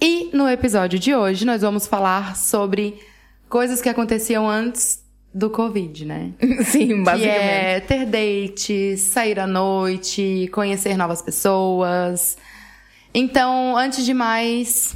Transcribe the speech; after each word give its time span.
E 0.00 0.30
no 0.32 0.48
episódio 0.48 0.98
de 0.98 1.14
hoje 1.14 1.44
nós 1.44 1.62
vamos 1.62 1.86
falar 1.86 2.36
sobre 2.36 2.98
coisas 3.48 3.80
que 3.80 3.88
aconteciam 3.88 4.48
antes 4.48 5.02
do 5.32 5.50
Covid, 5.50 6.04
né? 6.04 6.32
Sim, 6.66 6.88
Que 6.88 6.94
basicamente. 7.02 7.40
é 7.40 7.80
ter 7.80 8.06
dates, 8.06 9.00
sair 9.00 9.38
à 9.40 9.46
noite, 9.46 10.48
conhecer 10.52 10.96
novas 10.96 11.22
pessoas. 11.22 12.36
Então, 13.12 13.76
antes 13.76 14.04
de 14.04 14.12
mais, 14.14 14.94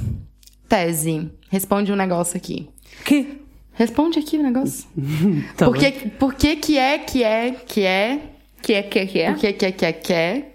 tese. 0.67 1.29
Responde 1.49 1.91
um 1.91 1.95
negócio 1.95 2.37
aqui. 2.37 2.69
Que? 3.05 3.39
Responde 3.73 4.19
aqui 4.19 4.37
o 4.37 4.43
negócio. 4.43 4.87
Tá 5.57 5.65
por, 5.65 5.77
que, 5.77 5.91
por 6.09 6.33
que 6.35 6.55
que 6.57 6.77
é, 6.77 6.99
que 6.99 7.23
é, 7.23 7.51
que 7.51 7.83
é, 7.83 8.19
Que 8.61 8.73
é, 8.73 8.83
que 8.83 8.99
é, 8.99 9.05
que 9.05 9.19
é? 9.19 9.31
por 9.31 9.39
que 9.39 9.53
que 9.53 9.65
é, 9.65 9.71
que 9.71 9.85
é, 9.85 9.93
que 9.93 10.13
é, 10.13 10.45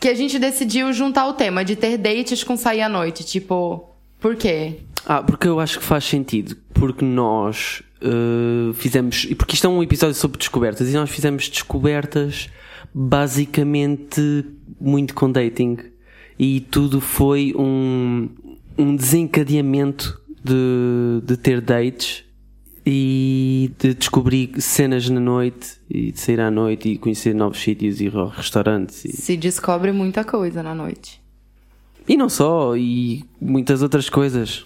que 0.00 0.08
a 0.08 0.14
gente 0.14 0.38
decidiu 0.38 0.92
juntar 0.92 1.26
o 1.26 1.32
tema 1.32 1.64
de 1.64 1.76
ter 1.76 1.96
dates 1.96 2.44
com 2.44 2.56
sair 2.58 2.82
à 2.82 2.88
noite. 2.88 3.24
Tipo, 3.24 3.88
por 4.24 4.36
quê? 4.36 4.78
Ah, 5.04 5.22
porque 5.22 5.46
eu 5.46 5.60
acho 5.60 5.78
que 5.78 5.84
faz 5.84 6.02
sentido. 6.02 6.56
Porque 6.72 7.04
nós 7.04 7.82
uh, 8.00 8.72
fizemos. 8.72 9.26
e 9.28 9.34
Porque 9.34 9.54
isto 9.54 9.66
é 9.66 9.68
um 9.68 9.82
episódio 9.82 10.14
sobre 10.14 10.38
descobertas 10.38 10.88
e 10.88 10.94
nós 10.94 11.10
fizemos 11.10 11.46
descobertas 11.46 12.48
basicamente 12.94 14.46
muito 14.80 15.12
com 15.12 15.30
dating. 15.30 15.76
E 16.38 16.60
tudo 16.70 17.02
foi 17.02 17.52
um, 17.54 18.30
um 18.78 18.96
desencadeamento 18.96 20.18
de, 20.42 21.20
de 21.22 21.36
ter 21.36 21.60
dates 21.60 22.24
e 22.86 23.72
de 23.78 23.92
descobrir 23.92 24.58
cenas 24.58 25.06
na 25.10 25.20
noite 25.20 25.72
e 25.90 26.12
de 26.12 26.18
sair 26.18 26.40
à 26.40 26.50
noite 26.50 26.88
e 26.88 26.96
conhecer 26.96 27.34
novos 27.34 27.58
sítios 27.58 28.00
e 28.00 28.08
restaurantes. 28.34 29.04
E, 29.04 29.12
Se 29.12 29.36
descobre 29.36 29.92
muita 29.92 30.24
coisa 30.24 30.62
na 30.62 30.74
noite. 30.74 31.23
E 32.08 32.16
não 32.16 32.28
só, 32.28 32.76
e 32.76 33.24
muitas 33.40 33.82
outras 33.82 34.08
coisas. 34.08 34.64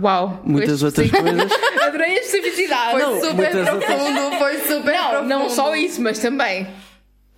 Uau. 0.00 0.40
Muitas 0.44 0.82
outras 0.82 1.10
coisas. 1.10 1.52
Adorei 1.82 2.18
a 2.18 2.20
especificidade. 2.20 2.92
Foi 2.92 3.02
não, 3.02 3.20
super 3.20 3.50
profundo, 3.50 4.38
foi 4.38 4.58
super 4.60 4.94
não, 4.94 5.10
profundo. 5.10 5.28
não 5.28 5.50
só 5.50 5.76
isso, 5.76 6.00
mas 6.02 6.18
também. 6.18 6.66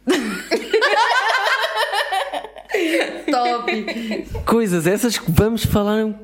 Top. 3.31 4.27
Coisas 4.45 4.87
essas 4.87 5.19
que 5.19 5.31
vamos 5.31 5.65
falar 5.65 6.15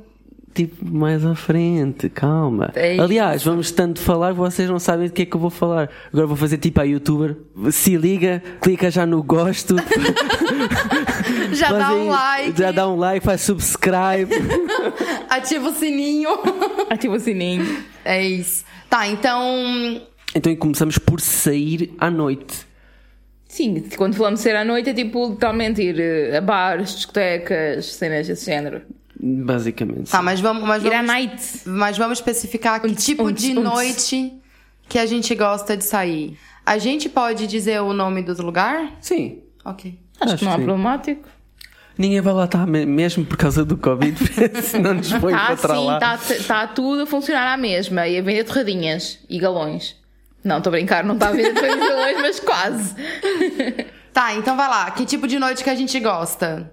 tipo 0.54 0.84
mais 0.84 1.24
à 1.24 1.34
frente, 1.34 2.08
calma. 2.08 2.70
É. 2.74 2.98
Aliás, 2.98 3.42
vamos 3.44 3.70
tanto 3.70 4.00
falar 4.00 4.32
que 4.32 4.38
vocês 4.38 4.68
não 4.68 4.78
sabem 4.78 5.08
do 5.08 5.12
que 5.12 5.22
é 5.22 5.26
que 5.26 5.34
eu 5.34 5.40
vou 5.40 5.50
falar. 5.50 5.88
Agora 6.12 6.26
vou 6.26 6.36
fazer 6.36 6.58
tipo 6.58 6.80
a 6.80 6.84
youtuber. 6.84 7.36
Se 7.70 7.96
liga, 7.96 8.42
clica 8.60 8.90
já 8.90 9.06
no 9.06 9.22
gosto. 9.22 9.76
Já 11.52 11.70
dá 11.72 11.86
faz 11.86 11.96
um 11.96 12.00
aí- 12.02 12.08
like, 12.48 12.58
Já 12.58 12.72
dá 12.72 12.88
um 12.88 12.96
like, 12.96 13.24
faz 13.24 13.40
subscribe. 13.42 14.28
ativa 15.28 15.68
o 15.68 15.72
sininho. 15.74 16.30
Ativa 16.90 17.16
o 17.16 17.20
sininho. 17.20 17.84
É 18.04 18.24
isso. 18.26 18.64
Tá, 18.88 19.06
então. 19.08 20.00
então 20.34 20.54
começamos 20.56 20.98
por 20.98 21.20
sair 21.20 21.94
à 21.98 22.10
noite. 22.10 22.66
Sim, 23.48 23.84
quando 23.96 24.14
falamos 24.14 24.40
de 24.40 24.44
ser 24.44 24.56
à 24.56 24.64
noite 24.64 24.90
é 24.90 24.94
tipo 24.94 25.28
literalmente 25.28 25.82
ir 25.82 26.00
eh, 26.00 26.38
a 26.38 26.40
bares, 26.40 26.94
discotecas, 26.94 27.84
cenas 27.86 28.26
desse 28.26 28.46
género. 28.46 28.80
Basicamente. 29.22 30.10
Tá, 30.10 30.20
mas 30.20 30.40
vamos. 30.40 30.64
Mas 30.64 30.82
Ir 30.82 30.88
à 30.88 30.96
vamos, 30.96 31.06
night. 31.06 31.42
mas 31.66 31.96
vamos 31.96 32.18
especificar 32.18 32.80
que 32.80 32.88
Unts, 32.88 33.04
tipo 33.04 33.22
unts, 33.24 33.42
de 33.42 33.52
unts. 33.52 33.62
noite 33.64 34.32
que 34.88 34.98
a 34.98 35.06
gente 35.06 35.34
gosta 35.34 35.76
de 35.76 35.84
sair. 35.84 36.36
A 36.66 36.76
gente 36.78 37.08
pode 37.08 37.46
dizer 37.46 37.80
o 37.82 37.92
nome 37.92 38.22
do 38.22 38.40
lugar? 38.42 38.92
Sim. 39.00 39.38
Ok. 39.64 39.98
Acho, 40.20 40.34
Acho 40.34 40.38
que 40.40 40.44
não 40.44 40.52
sim. 40.52 40.64
problemático. 40.64 41.28
Ninguém 41.96 42.20
vai 42.20 42.32
lá 42.32 42.44
estar 42.46 42.66
me- 42.66 42.86
mesmo 42.86 43.24
por 43.24 43.36
causa 43.36 43.64
do 43.64 43.76
Covid, 43.76 44.16
senão 44.62 44.94
nos 44.94 45.12
põe 45.12 45.32
Tá 45.34 45.54
para 45.56 45.74
sim, 45.76 45.84
lá. 45.86 45.94
está 46.16 46.18
tá 46.48 46.66
tudo 46.66 47.02
a 47.02 47.06
funcionar 47.06 47.52
à 47.52 47.56
mesma 47.56 48.08
e 48.08 48.18
a 48.18 48.22
vender 48.22 48.44
torradinhas 48.44 49.18
e 49.28 49.38
galões. 49.38 49.96
Não, 50.42 50.58
estou 50.58 50.70
a 50.70 50.72
brincar, 50.72 51.04
não 51.04 51.14
está 51.14 51.28
a 51.28 51.32
vender 51.32 51.52
torradinhas 51.54 51.84
e 51.86 51.88
galões, 51.88 52.16
mas 52.20 52.40
quase. 52.40 52.94
Tá, 54.12 54.34
então 54.34 54.56
vai 54.56 54.68
lá. 54.68 54.90
Que 54.90 55.04
tipo 55.04 55.28
de 55.28 55.38
noite 55.38 55.62
que 55.62 55.70
a 55.70 55.74
gente 55.74 55.98
gosta? 56.00 56.72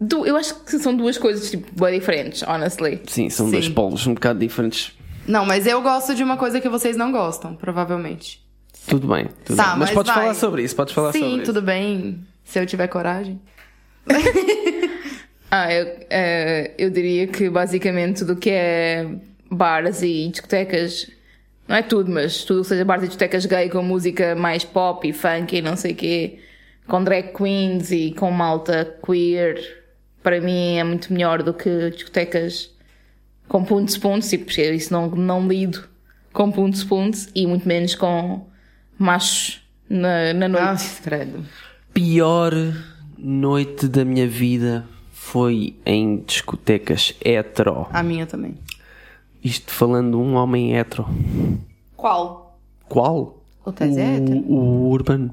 Du- 0.00 0.24
eu 0.26 0.36
acho 0.36 0.54
que 0.64 0.78
são 0.78 0.96
duas 0.96 1.18
coisas 1.18 1.50
tipo, 1.50 1.66
bem 1.84 1.98
diferentes, 1.98 2.42
honestly. 2.42 3.00
Sim, 3.06 3.28
são 3.28 3.46
Sim. 3.46 3.52
dois 3.52 3.68
polos 3.68 4.06
um 4.06 4.14
bocado 4.14 4.38
diferentes. 4.38 4.92
Não, 5.26 5.44
mas 5.44 5.66
eu 5.66 5.80
gosto 5.82 6.14
de 6.14 6.22
uma 6.22 6.36
coisa 6.36 6.60
que 6.60 6.68
vocês 6.68 6.96
não 6.96 7.12
gostam, 7.12 7.54
provavelmente. 7.54 8.40
Tudo 8.88 9.06
bem, 9.08 9.28
tudo 9.44 9.56
Tá, 9.56 9.70
bem. 9.70 9.78
Mas, 9.78 9.78
mas 9.78 9.90
podes 9.90 10.12
vai. 10.12 10.22
falar 10.22 10.34
sobre 10.34 10.62
isso, 10.62 10.74
podes 10.74 10.94
falar 10.94 11.12
Sim, 11.12 11.30
sobre 11.30 11.42
tudo 11.44 11.62
bem. 11.62 12.20
Se 12.44 12.58
eu 12.58 12.66
tiver 12.66 12.88
coragem. 12.88 13.40
Ah, 15.52 15.72
eu, 15.74 15.96
eh, 16.08 16.70
eu 16.78 16.90
diria 16.90 17.26
que 17.26 17.50
basicamente 17.50 18.20
tudo 18.20 18.34
o 18.34 18.36
que 18.36 18.50
é 18.50 19.04
bares 19.50 20.00
e 20.00 20.28
discotecas, 20.28 21.10
não 21.66 21.74
é 21.74 21.82
tudo, 21.82 22.08
mas 22.08 22.44
tudo 22.44 22.62
que 22.62 22.68
seja 22.68 22.84
bares 22.84 23.02
e 23.02 23.06
discotecas 23.08 23.46
gay 23.46 23.68
com 23.68 23.82
música 23.82 24.36
mais 24.36 24.64
pop 24.64 25.08
e 25.08 25.12
funk 25.12 25.56
e 25.56 25.60
não 25.60 25.74
sei 25.74 25.90
o 25.90 25.94
quê, 25.96 26.38
com 26.86 27.02
drag 27.02 27.32
queens 27.36 27.90
e 27.90 28.12
com 28.12 28.30
malta 28.30 28.96
queer, 29.04 29.79
para 30.22 30.40
mim 30.40 30.76
é 30.76 30.84
muito 30.84 31.12
melhor 31.12 31.42
do 31.42 31.54
que 31.54 31.90
discotecas 31.90 32.70
com 33.48 33.64
pontos 33.64 33.96
pontos, 33.98 34.28
tipo, 34.30 34.44
porque 34.44 34.62
isso 34.72 34.92
não, 34.92 35.08
não 35.10 35.46
lido 35.46 35.84
com 36.32 36.50
pontos 36.50 36.84
pontos 36.84 37.28
e 37.34 37.46
muito 37.46 37.66
menos 37.66 37.94
com 37.94 38.46
machos 38.98 39.60
na, 39.88 40.32
na 40.32 40.48
noite. 40.48 40.64
Ah, 40.64 41.02
credo. 41.02 41.44
Pior 41.92 42.52
noite 43.18 43.88
da 43.88 44.04
minha 44.04 44.28
vida 44.28 44.86
foi 45.10 45.76
em 45.84 46.18
discotecas 46.18 47.14
hetero. 47.24 47.86
A 47.92 48.02
minha 48.02 48.26
também. 48.26 48.56
Isto 49.42 49.72
falando 49.72 50.10
de 50.10 50.16
um 50.16 50.34
homem 50.34 50.76
hetero. 50.76 51.06
Qual? 51.96 52.58
Qual? 52.88 53.42
O 53.64 53.70
é? 53.70 54.20
O, 54.48 54.52
o 54.52 54.90
Urban. 54.90 55.30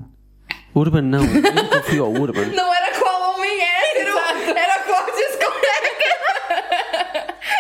Urban 0.75 1.02
não, 1.02 1.24
eu 1.24 1.42
nunca 1.42 1.81
fui 1.84 1.98
ao 1.98 2.12
Urban. 2.12 2.46
Não 2.54 2.74
era 2.74 3.00
qual 3.00 3.34
homem 3.34 3.50
hétero, 3.50 4.12
era 4.56 4.80
qual 4.84 5.06
discoteca. 5.06 5.88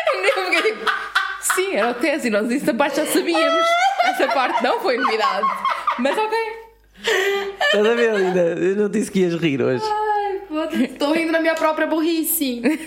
Eu 0.07 0.21
fiquei 0.21 0.26
tipo, 0.61 0.91
Sim, 1.55 1.75
era 1.75 1.91
o 1.91 1.93
tese 1.93 2.29
nós 2.29 2.49
isso 2.51 2.69
abaixo 2.69 2.97
já 2.97 3.05
sabíamos. 3.05 3.65
Essa 4.03 4.27
parte 4.27 4.63
não 4.63 4.79
foi 4.79 4.97
novidade. 4.97 5.47
Mas 5.99 6.17
ok. 6.17 6.37
Estás 7.61 7.85
a 7.85 7.95
ver, 7.95 8.15
Linda? 8.15 8.41
Eu 8.41 8.75
não 8.75 8.89
disse 8.89 9.11
que 9.11 9.19
ias 9.19 9.35
rir 9.35 9.61
hoje. 9.61 9.83
Ai, 9.85 10.41
foda-se. 10.47 10.87
Tô 10.89 11.11
rindo 11.13 11.31
da 11.31 11.39
minha 11.39 11.55
própria 11.55 11.87
burrice. 11.87 12.61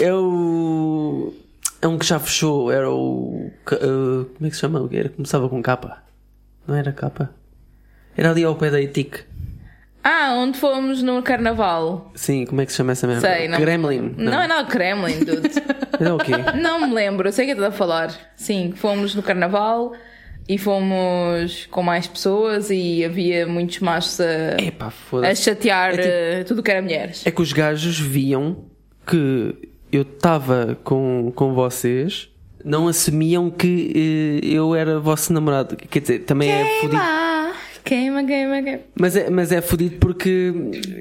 É 0.00 0.12
o. 0.14 1.32
É 1.80 1.88
um 1.88 1.98
que 1.98 2.06
já 2.06 2.18
fechou, 2.20 2.70
era 2.70 2.90
o. 2.90 3.50
uh, 3.72 4.24
como 4.24 4.46
é 4.46 4.48
que 4.48 4.54
se 4.54 4.60
chama? 4.60 4.88
Era, 4.92 5.08
começava 5.08 5.48
com 5.48 5.60
capa. 5.62 6.02
Não 6.66 6.76
era 6.76 6.92
capa? 6.92 7.34
Era 8.16 8.30
ali 8.30 8.44
ao 8.44 8.54
pé 8.54 8.70
da 8.70 8.80
Etic. 8.80 9.24
Ah, 10.04 10.34
onde 10.36 10.58
fomos 10.58 11.02
no 11.02 11.22
carnaval? 11.22 12.10
Sim, 12.14 12.44
como 12.44 12.60
é 12.60 12.66
que 12.66 12.72
se 12.72 12.78
chama 12.78 12.92
essa 12.92 13.06
merda? 13.06 13.20
Sei, 13.28 13.46
não. 13.48 13.58
Gremlin. 13.60 14.14
Não, 14.16 14.42
é 14.42 14.48
nada 14.48 14.64
Kremlin, 14.68 15.20
dude. 15.20 15.50
Era 16.00 16.14
o 16.14 16.18
quê? 16.18 16.32
não 16.60 16.88
me 16.88 16.92
lembro, 16.94 17.30
sei 17.32 17.46
que 17.46 17.52
estás 17.52 17.68
a 17.72 17.76
falar. 17.76 18.10
Sim, 18.36 18.72
fomos 18.74 19.14
no 19.14 19.22
carnaval 19.22 19.92
e 20.48 20.58
fomos 20.58 21.66
com 21.70 21.82
mais 21.84 22.06
pessoas 22.08 22.68
e 22.70 23.04
havia 23.04 23.46
muitos 23.46 23.78
machos 23.78 24.20
a, 24.20 24.60
Epá, 24.60 24.92
a 25.22 25.34
chatear 25.36 25.90
É 25.90 25.96
tipo- 25.96 26.08
eh, 26.08 26.44
tudo 26.44 26.58
o 26.58 26.62
que 26.64 26.70
era 26.72 26.82
mulheres. 26.82 27.24
É 27.24 27.30
que 27.30 27.40
os 27.40 27.52
gajos 27.52 27.98
viam 28.00 28.64
que 29.06 29.54
eu 29.92 30.02
estava 30.02 30.76
com, 30.82 31.30
com 31.34 31.54
vocês, 31.54 32.28
não 32.64 32.88
assumiam 32.88 33.50
que 33.50 34.40
eh, 34.42 34.46
eu 34.48 34.74
era 34.74 34.98
vosso 34.98 35.32
namorado. 35.32 35.76
Quer 35.76 36.00
dizer, 36.00 36.18
também 36.24 36.50
é 36.50 36.80
fodido. 36.80 37.00
Queima, 37.92 38.24
queima, 38.24 38.62
queima. 38.62 38.80
Mas 38.98 39.16
é, 39.16 39.28
mas 39.28 39.52
é 39.52 39.60
fodido 39.60 39.96
porque. 39.98 40.50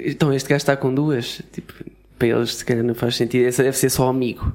Então, 0.06 0.34
este 0.34 0.50
gajo 0.50 0.58
está 0.58 0.76
com 0.76 0.94
duas. 0.94 1.42
Tipo, 1.54 1.74
para 2.20 2.28
eles, 2.28 2.56
se 2.56 2.66
calhar, 2.66 2.84
não 2.84 2.94
faz 2.94 3.16
sentido. 3.16 3.46
Esse 3.48 3.64
deve 3.64 3.78
ser 3.78 3.90
só 3.90 4.10
amigo. 4.10 4.54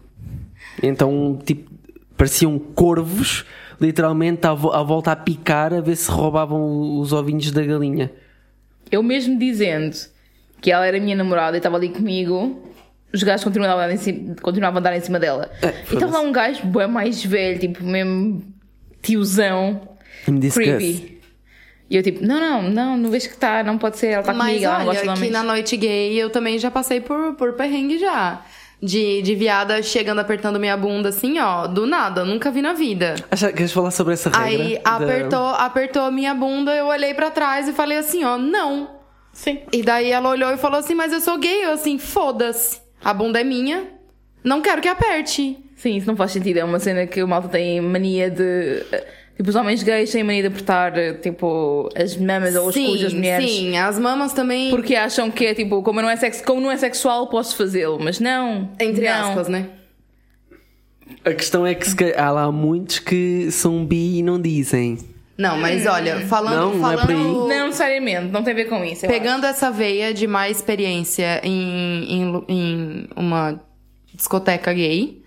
Então, 0.82 1.40
tipo, 1.46 1.70
pareciam 2.14 2.58
corvos, 2.58 3.46
literalmente, 3.80 4.46
à, 4.46 4.52
vo- 4.52 4.70
à 4.72 4.82
volta 4.82 5.12
a 5.12 5.16
picar, 5.16 5.72
a 5.72 5.80
ver 5.80 5.96
se 5.96 6.10
roubavam 6.10 7.00
os 7.00 7.10
ovinhos 7.10 7.50
da 7.52 7.64
galinha. 7.64 8.12
Eu 8.92 9.02
mesmo 9.02 9.38
dizendo 9.38 9.96
que 10.60 10.70
ela 10.70 10.84
era 10.86 11.00
minha 11.00 11.16
namorada 11.16 11.56
e 11.56 11.58
estava 11.58 11.76
ali 11.78 11.88
comigo, 11.88 12.62
os 13.14 13.22
gajos 13.22 13.44
continuavam 13.44 13.82
a, 13.86 13.96
cima, 13.96 14.34
continuavam 14.42 14.76
a 14.78 14.82
dar 14.82 14.94
em 14.94 15.00
cima 15.00 15.18
dela. 15.18 15.50
É, 15.62 15.68
e 15.90 15.94
estava 15.94 16.12
lá 16.18 16.20
um 16.20 16.32
gajo 16.32 16.66
bem 16.66 16.86
mais 16.86 17.24
velho, 17.24 17.58
tipo, 17.58 17.82
mesmo 17.82 18.42
tiozão, 19.00 19.88
Me 20.28 20.38
disse 20.38 20.58
creepy. 20.60 21.15
E 21.88 21.96
eu 21.96 22.02
tipo, 22.02 22.24
não, 22.24 22.40
não, 22.40 22.62
não, 22.62 22.96
não 22.96 23.10
vejo 23.10 23.28
que 23.28 23.36
tá, 23.36 23.62
não 23.62 23.78
pode 23.78 23.96
ser, 23.98 24.08
ela 24.08 24.22
tá 24.22 24.32
Mas 24.34 24.48
comigo, 24.48 24.64
ela 24.64 24.74
não 24.74 24.80
olha, 24.80 24.86
gosta 24.86 25.02
de 25.04 25.08
aqui 25.10 25.18
homens. 25.20 25.32
na 25.32 25.42
noite 25.42 25.76
gay 25.76 26.14
eu 26.16 26.30
também 26.30 26.58
já 26.58 26.70
passei 26.70 27.00
por, 27.00 27.34
por 27.34 27.52
perrengue 27.54 27.98
já. 27.98 28.42
De, 28.82 29.22
de 29.22 29.34
viada 29.34 29.82
chegando 29.82 30.18
apertando 30.18 30.60
minha 30.60 30.76
bunda 30.76 31.08
assim, 31.08 31.38
ó, 31.38 31.66
do 31.66 31.86
nada, 31.86 32.24
nunca 32.26 32.50
vi 32.50 32.60
na 32.60 32.74
vida. 32.74 33.14
Acha, 33.30 33.50
queres 33.50 33.72
falar 33.72 33.90
sobre 33.90 34.12
essa 34.12 34.28
regra? 34.28 34.44
Aí 34.46 34.78
da- 34.78 34.90
apertou, 34.96 35.46
apertou 35.48 36.12
minha 36.12 36.34
bunda, 36.34 36.74
eu 36.74 36.86
olhei 36.86 37.14
pra 37.14 37.30
trás 37.30 37.66
e 37.68 37.72
falei 37.72 37.96
assim, 37.96 38.22
ó, 38.22 38.36
não. 38.36 38.90
Sim. 39.32 39.60
E 39.72 39.82
daí 39.82 40.10
ela 40.10 40.28
olhou 40.28 40.50
e 40.52 40.58
falou 40.58 40.78
assim, 40.78 40.94
mas 40.94 41.10
eu 41.12 41.20
sou 41.20 41.38
gay. 41.38 41.64
Eu 41.64 41.72
assim, 41.72 41.98
foda-se. 41.98 42.80
A 43.02 43.14
bunda 43.14 43.40
é 43.40 43.44
minha. 43.44 43.84
Não 44.44 44.60
quero 44.60 44.82
que 44.82 44.88
aperte. 44.88 45.56
Sim, 45.76 45.96
isso 45.96 46.06
não 46.06 46.16
faz 46.16 46.32
sentido. 46.32 46.58
É 46.58 46.64
uma 46.64 46.78
cena 46.78 47.06
que 47.06 47.22
o 47.22 47.28
malta 47.28 47.48
tem 47.48 47.80
mania 47.80 48.30
de. 48.30 48.82
Tipo, 49.36 49.50
os 49.50 49.54
homens 49.54 49.82
gays 49.82 50.10
têm 50.10 50.24
mania 50.24 50.42
de 50.42 50.48
apertar, 50.48 50.92
tipo, 51.20 51.90
as 51.94 52.16
mamas 52.16 52.56
ou 52.56 52.68
os 52.68 52.74
cus 52.74 53.02
das 53.02 53.12
mulheres. 53.12 53.50
sim, 53.50 53.76
as 53.76 53.98
mamas 53.98 54.32
também. 54.32 54.70
Porque 54.70 54.94
acham 54.94 55.30
que 55.30 55.44
é 55.44 55.54
tipo, 55.54 55.82
como 55.82 56.00
não 56.00 56.08
é, 56.08 56.16
sex... 56.16 56.40
como 56.40 56.60
não 56.60 56.70
é 56.70 56.76
sexual, 56.78 57.26
posso 57.26 57.54
fazê-lo. 57.54 57.98
Mas 58.00 58.18
não. 58.18 58.70
Entre 58.80 59.06
não. 59.06 59.28
aspas, 59.28 59.48
né? 59.48 59.68
A 61.22 61.34
questão 61.34 61.66
é 61.66 61.74
que 61.74 61.86
se 61.86 61.96
há 62.16 62.30
lá 62.30 62.50
muitos 62.50 62.98
que 62.98 63.50
são 63.50 63.84
bi 63.84 64.18
e 64.18 64.22
não 64.22 64.40
dizem. 64.40 64.98
Não, 65.36 65.58
mas 65.58 65.84
olha, 65.86 66.26
falando. 66.26 66.54
Não, 66.56 66.74
não 66.74 66.92
é 66.92 66.96
falando 66.96 67.06
por 67.06 67.10
aí. 67.10 67.58
Não 67.58 67.66
necessariamente, 67.66 68.32
não 68.32 68.42
tem 68.42 68.54
a 68.54 68.56
ver 68.56 68.64
com 68.66 68.82
isso. 68.82 69.06
Pegando 69.06 69.44
essa 69.44 69.70
veia 69.70 70.14
de 70.14 70.26
mais 70.26 70.56
experiência 70.56 71.42
em, 71.44 72.04
em, 72.10 72.44
em 72.48 73.08
uma 73.14 73.60
discoteca 74.14 74.72
gay. 74.72 75.22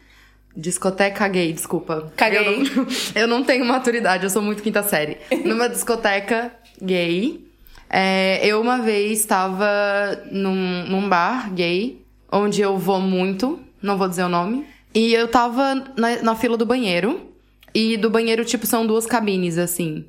Discoteca 0.55 1.27
gay, 1.27 1.53
desculpa. 1.53 2.11
Caguei. 2.15 2.39
Eu 2.39 2.45
não, 2.45 2.87
eu 3.15 3.27
não 3.27 3.43
tenho 3.43 3.65
maturidade, 3.65 4.23
eu 4.23 4.29
sou 4.29 4.41
muito 4.41 4.63
quinta 4.63 4.83
série. 4.83 5.17
Numa 5.45 5.69
discoteca 5.69 6.51
gay, 6.81 7.45
é, 7.89 8.45
eu 8.45 8.59
uma 8.59 8.79
vez 8.79 9.19
estava 9.19 10.23
num, 10.31 10.85
num 10.87 11.07
bar 11.07 11.53
gay, 11.53 12.01
onde 12.31 12.61
eu 12.61 12.77
vou 12.77 12.99
muito, 12.99 13.59
não 13.81 13.97
vou 13.97 14.07
dizer 14.07 14.23
o 14.23 14.29
nome. 14.29 14.65
E 14.93 15.13
eu 15.13 15.27
tava 15.27 15.75
na, 15.95 16.21
na 16.21 16.35
fila 16.35 16.57
do 16.57 16.65
banheiro. 16.65 17.29
E 17.73 17.95
do 17.97 18.09
banheiro, 18.09 18.43
tipo, 18.43 18.65
são 18.65 18.85
duas 18.85 19.05
cabines, 19.05 19.57
assim 19.59 20.05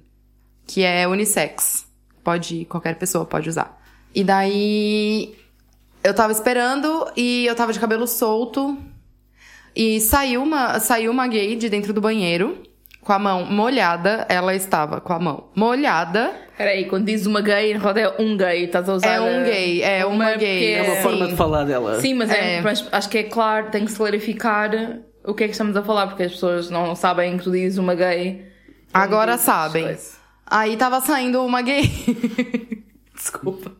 que 0.70 0.84
é 0.84 1.06
unissex. 1.08 1.84
Pode, 2.22 2.64
qualquer 2.66 2.96
pessoa 2.96 3.24
pode 3.24 3.48
usar. 3.48 3.82
E 4.14 4.22
daí 4.22 5.34
eu 6.04 6.14
tava 6.14 6.32
esperando 6.32 7.10
e 7.16 7.46
eu 7.46 7.56
tava 7.56 7.72
de 7.72 7.80
cabelo 7.80 8.06
solto 8.06 8.78
e 9.74 10.00
saiu 10.00 10.42
uma, 10.42 10.78
saiu 10.80 11.10
uma 11.10 11.26
gay 11.26 11.56
de 11.56 11.68
dentro 11.68 11.92
do 11.92 12.00
banheiro 12.00 12.62
com 13.00 13.12
a 13.14 13.18
mão 13.18 13.46
molhada, 13.46 14.26
ela 14.28 14.54
estava 14.54 15.00
com 15.00 15.12
a 15.12 15.18
mão 15.18 15.48
molhada. 15.54 16.32
Peraí, 16.56 16.84
quando 16.84 17.06
diz 17.06 17.24
uma 17.26 17.40
gay, 17.40 17.72
na 17.72 17.80
verdade 17.80 18.00
é 18.18 18.22
um 18.22 18.36
gay, 18.36 18.64
estás 18.64 18.88
a 18.88 18.94
usar. 18.94 19.08
É 19.08 19.20
um 19.20 19.42
gay, 19.44 19.82
é 19.82 20.04
uma 20.04 20.34
gay, 20.34 20.36
porque 20.36 20.64
É 20.74 20.82
uma 20.82 20.96
Sim. 20.96 21.02
forma 21.02 21.28
de 21.28 21.36
falar 21.36 21.64
dela. 21.64 22.00
Sim, 22.00 22.14
mas, 22.14 22.30
é, 22.30 22.56
É. 22.56 22.60
mas 22.60 22.86
acho 22.92 23.08
que 23.08 23.18
é 23.18 23.22
claro, 23.22 23.70
tem 23.70 23.84
que 23.86 23.90
se 23.90 23.96
clarificar 23.96 24.70
o 25.24 25.32
que 25.32 25.44
é 25.44 25.46
que 25.46 25.52
estamos 25.52 25.74
a 25.76 25.82
falar, 25.82 26.08
porque 26.08 26.24
as 26.24 26.32
pessoas 26.32 26.68
não 26.68 26.94
sabem 26.94 27.38
que 27.38 27.44
tu 27.44 27.50
dizes 27.50 27.78
uma 27.78 27.94
gay. 27.94 28.44
Agora 28.92 29.38
sabem. 29.38 29.96
Aí 30.46 30.76
tava 30.76 31.00
saindo 31.00 31.42
uma 31.44 31.62
gay. 31.62 31.82
Desculpa. 33.14 33.72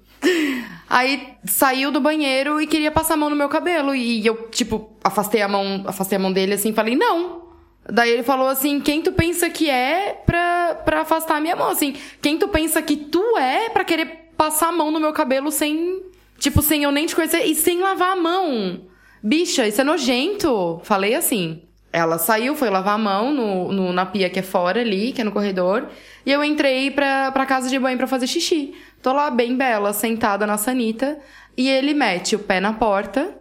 Aí 0.90 1.34
saiu 1.44 1.92
do 1.92 2.00
banheiro 2.00 2.60
e 2.60 2.66
queria 2.66 2.90
passar 2.90 3.14
a 3.14 3.16
mão 3.16 3.30
no 3.30 3.36
meu 3.36 3.48
cabelo. 3.48 3.94
E 3.94 4.26
eu, 4.26 4.48
tipo, 4.50 4.90
afastei 5.04 5.40
a 5.40 5.46
mão, 5.48 5.84
afastei 5.86 6.16
a 6.16 6.20
mão 6.20 6.32
dele 6.32 6.54
assim 6.54 6.72
falei, 6.72 6.96
não. 6.96 7.42
Daí 7.88 8.10
ele 8.10 8.22
falou 8.24 8.48
assim, 8.48 8.80
quem 8.80 9.00
tu 9.00 9.12
pensa 9.12 9.48
que 9.48 9.70
é 9.70 10.20
pra, 10.26 10.74
pra 10.84 11.00
afastar 11.02 11.36
a 11.36 11.40
minha 11.40 11.54
mão? 11.54 11.70
Assim, 11.70 11.94
quem 12.20 12.36
tu 12.38 12.48
pensa 12.48 12.82
que 12.82 12.96
tu 12.96 13.22
é 13.38 13.68
pra 13.70 13.84
querer 13.84 14.30
passar 14.36 14.68
a 14.68 14.72
mão 14.72 14.90
no 14.90 14.98
meu 15.00 15.12
cabelo 15.12 15.50
sem, 15.52 16.02
tipo, 16.38 16.60
sem 16.60 16.82
eu 16.82 16.90
nem 16.92 17.06
te 17.06 17.14
conhecer 17.14 17.44
e 17.44 17.54
sem 17.54 17.80
lavar 17.80 18.12
a 18.12 18.16
mão? 18.20 18.80
Bicha, 19.22 19.66
isso 19.68 19.80
é 19.80 19.84
nojento. 19.84 20.80
Falei 20.82 21.14
assim. 21.14 21.62
Ela 21.92 22.18
saiu, 22.18 22.54
foi 22.54 22.70
lavar 22.70 22.94
a 22.94 22.98
mão 22.98 23.34
no, 23.34 23.72
no- 23.72 23.92
na 23.92 24.06
pia 24.06 24.30
que 24.30 24.38
é 24.38 24.42
fora 24.42 24.80
ali, 24.80 25.10
que 25.10 25.20
é 25.22 25.24
no 25.24 25.32
corredor. 25.32 25.88
E 26.24 26.30
eu 26.30 26.44
entrei 26.44 26.88
pra, 26.92 27.32
pra 27.32 27.44
casa 27.44 27.68
de 27.68 27.76
banho 27.80 27.98
pra 27.98 28.06
fazer 28.06 28.28
xixi. 28.28 28.72
Tô 29.02 29.12
lá 29.12 29.30
bem 29.30 29.56
bela, 29.56 29.92
sentada 29.92 30.46
na 30.46 30.56
sanita. 30.56 31.18
E 31.56 31.68
ele 31.68 31.94
mete 31.94 32.36
o 32.36 32.38
pé 32.38 32.60
na 32.60 32.72
porta. 32.72 33.34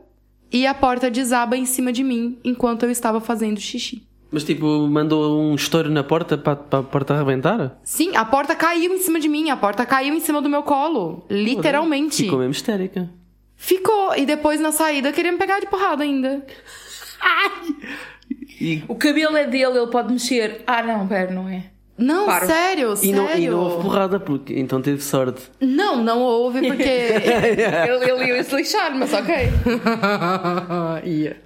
E 0.52 0.66
a 0.66 0.74
porta 0.74 1.12
desaba 1.12 1.56
em 1.56 1.66
cima 1.66 1.92
de 1.92 2.04
mim 2.04 2.40
enquanto 2.44 2.84
eu 2.84 2.92
estava 2.92 3.22
fazendo 3.22 3.60
xixi. 3.60 4.04
Mas 4.32 4.44
tipo, 4.44 4.88
mandou 4.88 5.42
um 5.42 5.56
estouro 5.56 5.90
na 5.90 6.04
porta 6.04 6.38
para, 6.38 6.54
a 6.54 6.84
porta 6.84 7.16
arrebentar? 7.16 7.80
Sim, 7.84 8.16
a 8.16 8.24
porta 8.24 8.56
caiu 8.56 8.94
em 8.94 9.00
cima 9.00 9.20
de 9.20 9.28
mim. 9.28 9.50
A 9.50 9.58
porta 9.58 9.86
caiu 9.86 10.14
em 10.14 10.20
cima 10.20 10.42
do 10.42 10.50
meu 10.50 10.64
colo. 10.64 11.26
Literalmente. 11.30 12.24
Ficou 12.24 12.38
mesmo 12.40 12.52
histérica. 12.52 13.10
Ficou. 13.56 14.16
E 14.16 14.26
depois 14.26 14.60
na 14.60 14.72
saída 14.72 15.12
queria 15.12 15.32
me 15.32 15.38
pegar 15.38 15.60
de 15.60 15.68
porrada 15.68 16.04
ainda. 16.04 16.46
E, 18.62 18.84
O 18.88 18.96
cabelo 18.96 19.38
é 19.38 19.46
dele, 19.46 19.78
ele 19.78 19.88
pode 19.88 20.12
mexer. 20.12 20.64
Ah, 20.68 20.84
não, 20.84 21.08
pera, 21.08 21.32
não 21.32 21.48
é. 21.48 21.66
Não, 22.00 22.25
Claro. 22.25 22.48
sério, 22.48 22.94
e, 22.94 22.98
sério. 22.98 23.16
não, 23.16 23.36
e 23.38 23.48
não 23.50 23.60
houve 23.60 23.81
porrada, 23.84 24.19
porque 24.19 24.57
então 24.57 24.81
teve 24.81 25.04
sorte. 25.04 25.42
Não, 25.60 26.01
não 26.04 26.19
houve 26.22 26.66
porque. 26.66 26.84
ele, 26.88 28.12
ele 28.12 28.25
ia 28.38 28.44
se 28.44 28.56
lixar, 28.56 28.96
mas 28.98 29.12
ok. 29.13 29.36
Ia. 31.06 31.38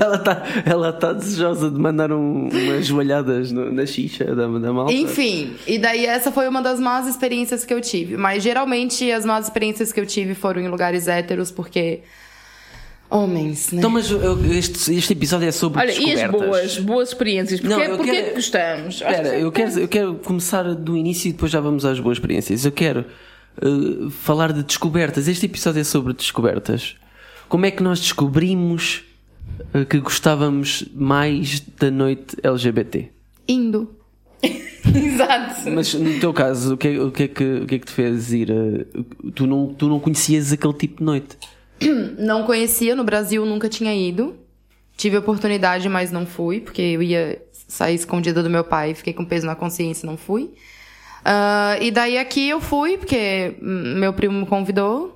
Ela 0.00 0.16
está 0.16 0.42
ela 0.66 0.92
tá 0.92 1.12
desejosa 1.12 1.70
de 1.70 1.78
mandar 1.78 2.12
um, 2.12 2.48
umas 2.48 2.86
joelhadas 2.86 3.52
no- 3.52 3.72
na 3.72 3.86
xixa 3.86 4.24
da, 4.34 4.46
da 4.46 4.72
malta. 4.72 4.92
Enfim, 4.92 5.54
e 5.66 5.78
daí 5.78 6.04
essa 6.06 6.30
foi 6.32 6.48
uma 6.48 6.60
das 6.62 6.80
más 6.80 7.06
experiências 7.06 7.64
que 7.64 7.72
eu 7.72 7.80
tive. 7.80 8.16
Mas 8.16 8.42
geralmente 8.42 9.10
as 9.12 9.24
más 9.24 9.44
experiências 9.46 9.92
que 9.92 10.00
eu 10.00 10.06
tive 10.06 10.34
foram 10.34 10.60
em 10.60 10.68
lugares 10.68 11.08
héteros, 11.08 11.50
porque. 11.50 12.00
Homens, 13.10 13.72
né? 13.72 13.78
Então, 13.78 13.88
mas 13.90 14.10
eu- 14.10 14.44
este, 14.52 14.94
este 14.94 15.12
episódio 15.14 15.48
é 15.48 15.52
sobre 15.52 15.80
Olha, 15.80 15.92
e 15.92 16.12
as 16.12 16.30
boas, 16.30 16.78
boas 16.78 17.08
experiências? 17.08 17.58
Porquê, 17.60 17.74
Não, 17.74 17.82
eu 17.82 17.96
porquê 17.96 18.10
quero- 18.12 18.26
que 18.28 18.34
gostamos? 18.34 18.94
Espera, 18.96 19.30
que- 19.30 19.42
eu 19.42 19.52
quero, 19.52 19.80
eu 19.80 19.88
quero 19.88 20.14
começar 20.16 20.74
do 20.74 20.96
início 20.96 21.28
e 21.28 21.32
depois 21.32 21.50
já 21.50 21.60
vamos 21.60 21.84
às 21.86 21.98
boas 21.98 22.18
experiências. 22.18 22.64
Eu 22.66 22.72
quero 22.72 23.06
uh, 23.62 24.10
falar 24.10 24.52
de 24.52 24.62
descobertas. 24.62 25.26
Este 25.26 25.46
episódio 25.46 25.80
é 25.80 25.84
sobre 25.84 26.12
descobertas. 26.12 26.96
Como 27.48 27.64
é 27.64 27.70
que 27.70 27.82
nós 27.82 27.98
descobrimos 27.98 29.02
uh, 29.74 29.86
que 29.86 29.98
gostávamos 30.00 30.84
mais 30.94 31.60
da 31.80 31.90
noite 31.90 32.36
LGBT? 32.42 33.08
Indo. 33.48 33.90
Exato. 34.42 35.70
Mas 35.70 35.92
no 35.94 36.20
teu 36.20 36.32
caso, 36.32 36.74
o 36.74 36.76
que, 36.76 36.88
é- 36.88 37.00
o 37.00 37.10
que, 37.10 37.22
é, 37.24 37.28
que, 37.28 37.44
o 37.44 37.66
que 37.66 37.74
é 37.74 37.78
que 37.78 37.86
te 37.86 37.92
fez 37.92 38.32
ir? 38.32 38.50
uh, 38.50 39.02
tu, 39.34 39.46
não, 39.46 39.72
tu 39.74 39.88
não 39.88 39.98
conhecias 39.98 40.52
aquele 40.52 40.74
tipo 40.74 40.98
de 40.98 41.04
noite? 41.04 41.36
Não 42.18 42.44
conhecia, 42.44 42.94
no 42.94 43.04
Brasil 43.04 43.44
nunca 43.46 43.68
tinha 43.68 43.94
ido. 43.94 44.36
Tive 44.96 45.16
oportunidade, 45.16 45.88
mas 45.88 46.10
não 46.10 46.26
fui, 46.26 46.60
porque 46.60 46.82
eu 46.82 47.00
ia 47.00 47.40
sair 47.68 47.94
escondida 47.94 48.42
do 48.42 48.50
meu 48.50 48.64
pai, 48.64 48.94
fiquei 48.94 49.12
com 49.12 49.24
peso 49.24 49.46
na 49.46 49.54
consciência 49.54 50.04
não 50.04 50.16
fui. 50.16 50.50
Ah, 51.24 51.76
e 51.80 51.90
daí 51.90 52.18
aqui 52.18 52.48
eu 52.48 52.60
fui, 52.60 52.96
porque 52.98 53.54
meu 53.60 54.12
primo 54.12 54.40
me 54.40 54.46
convidou. 54.46 55.14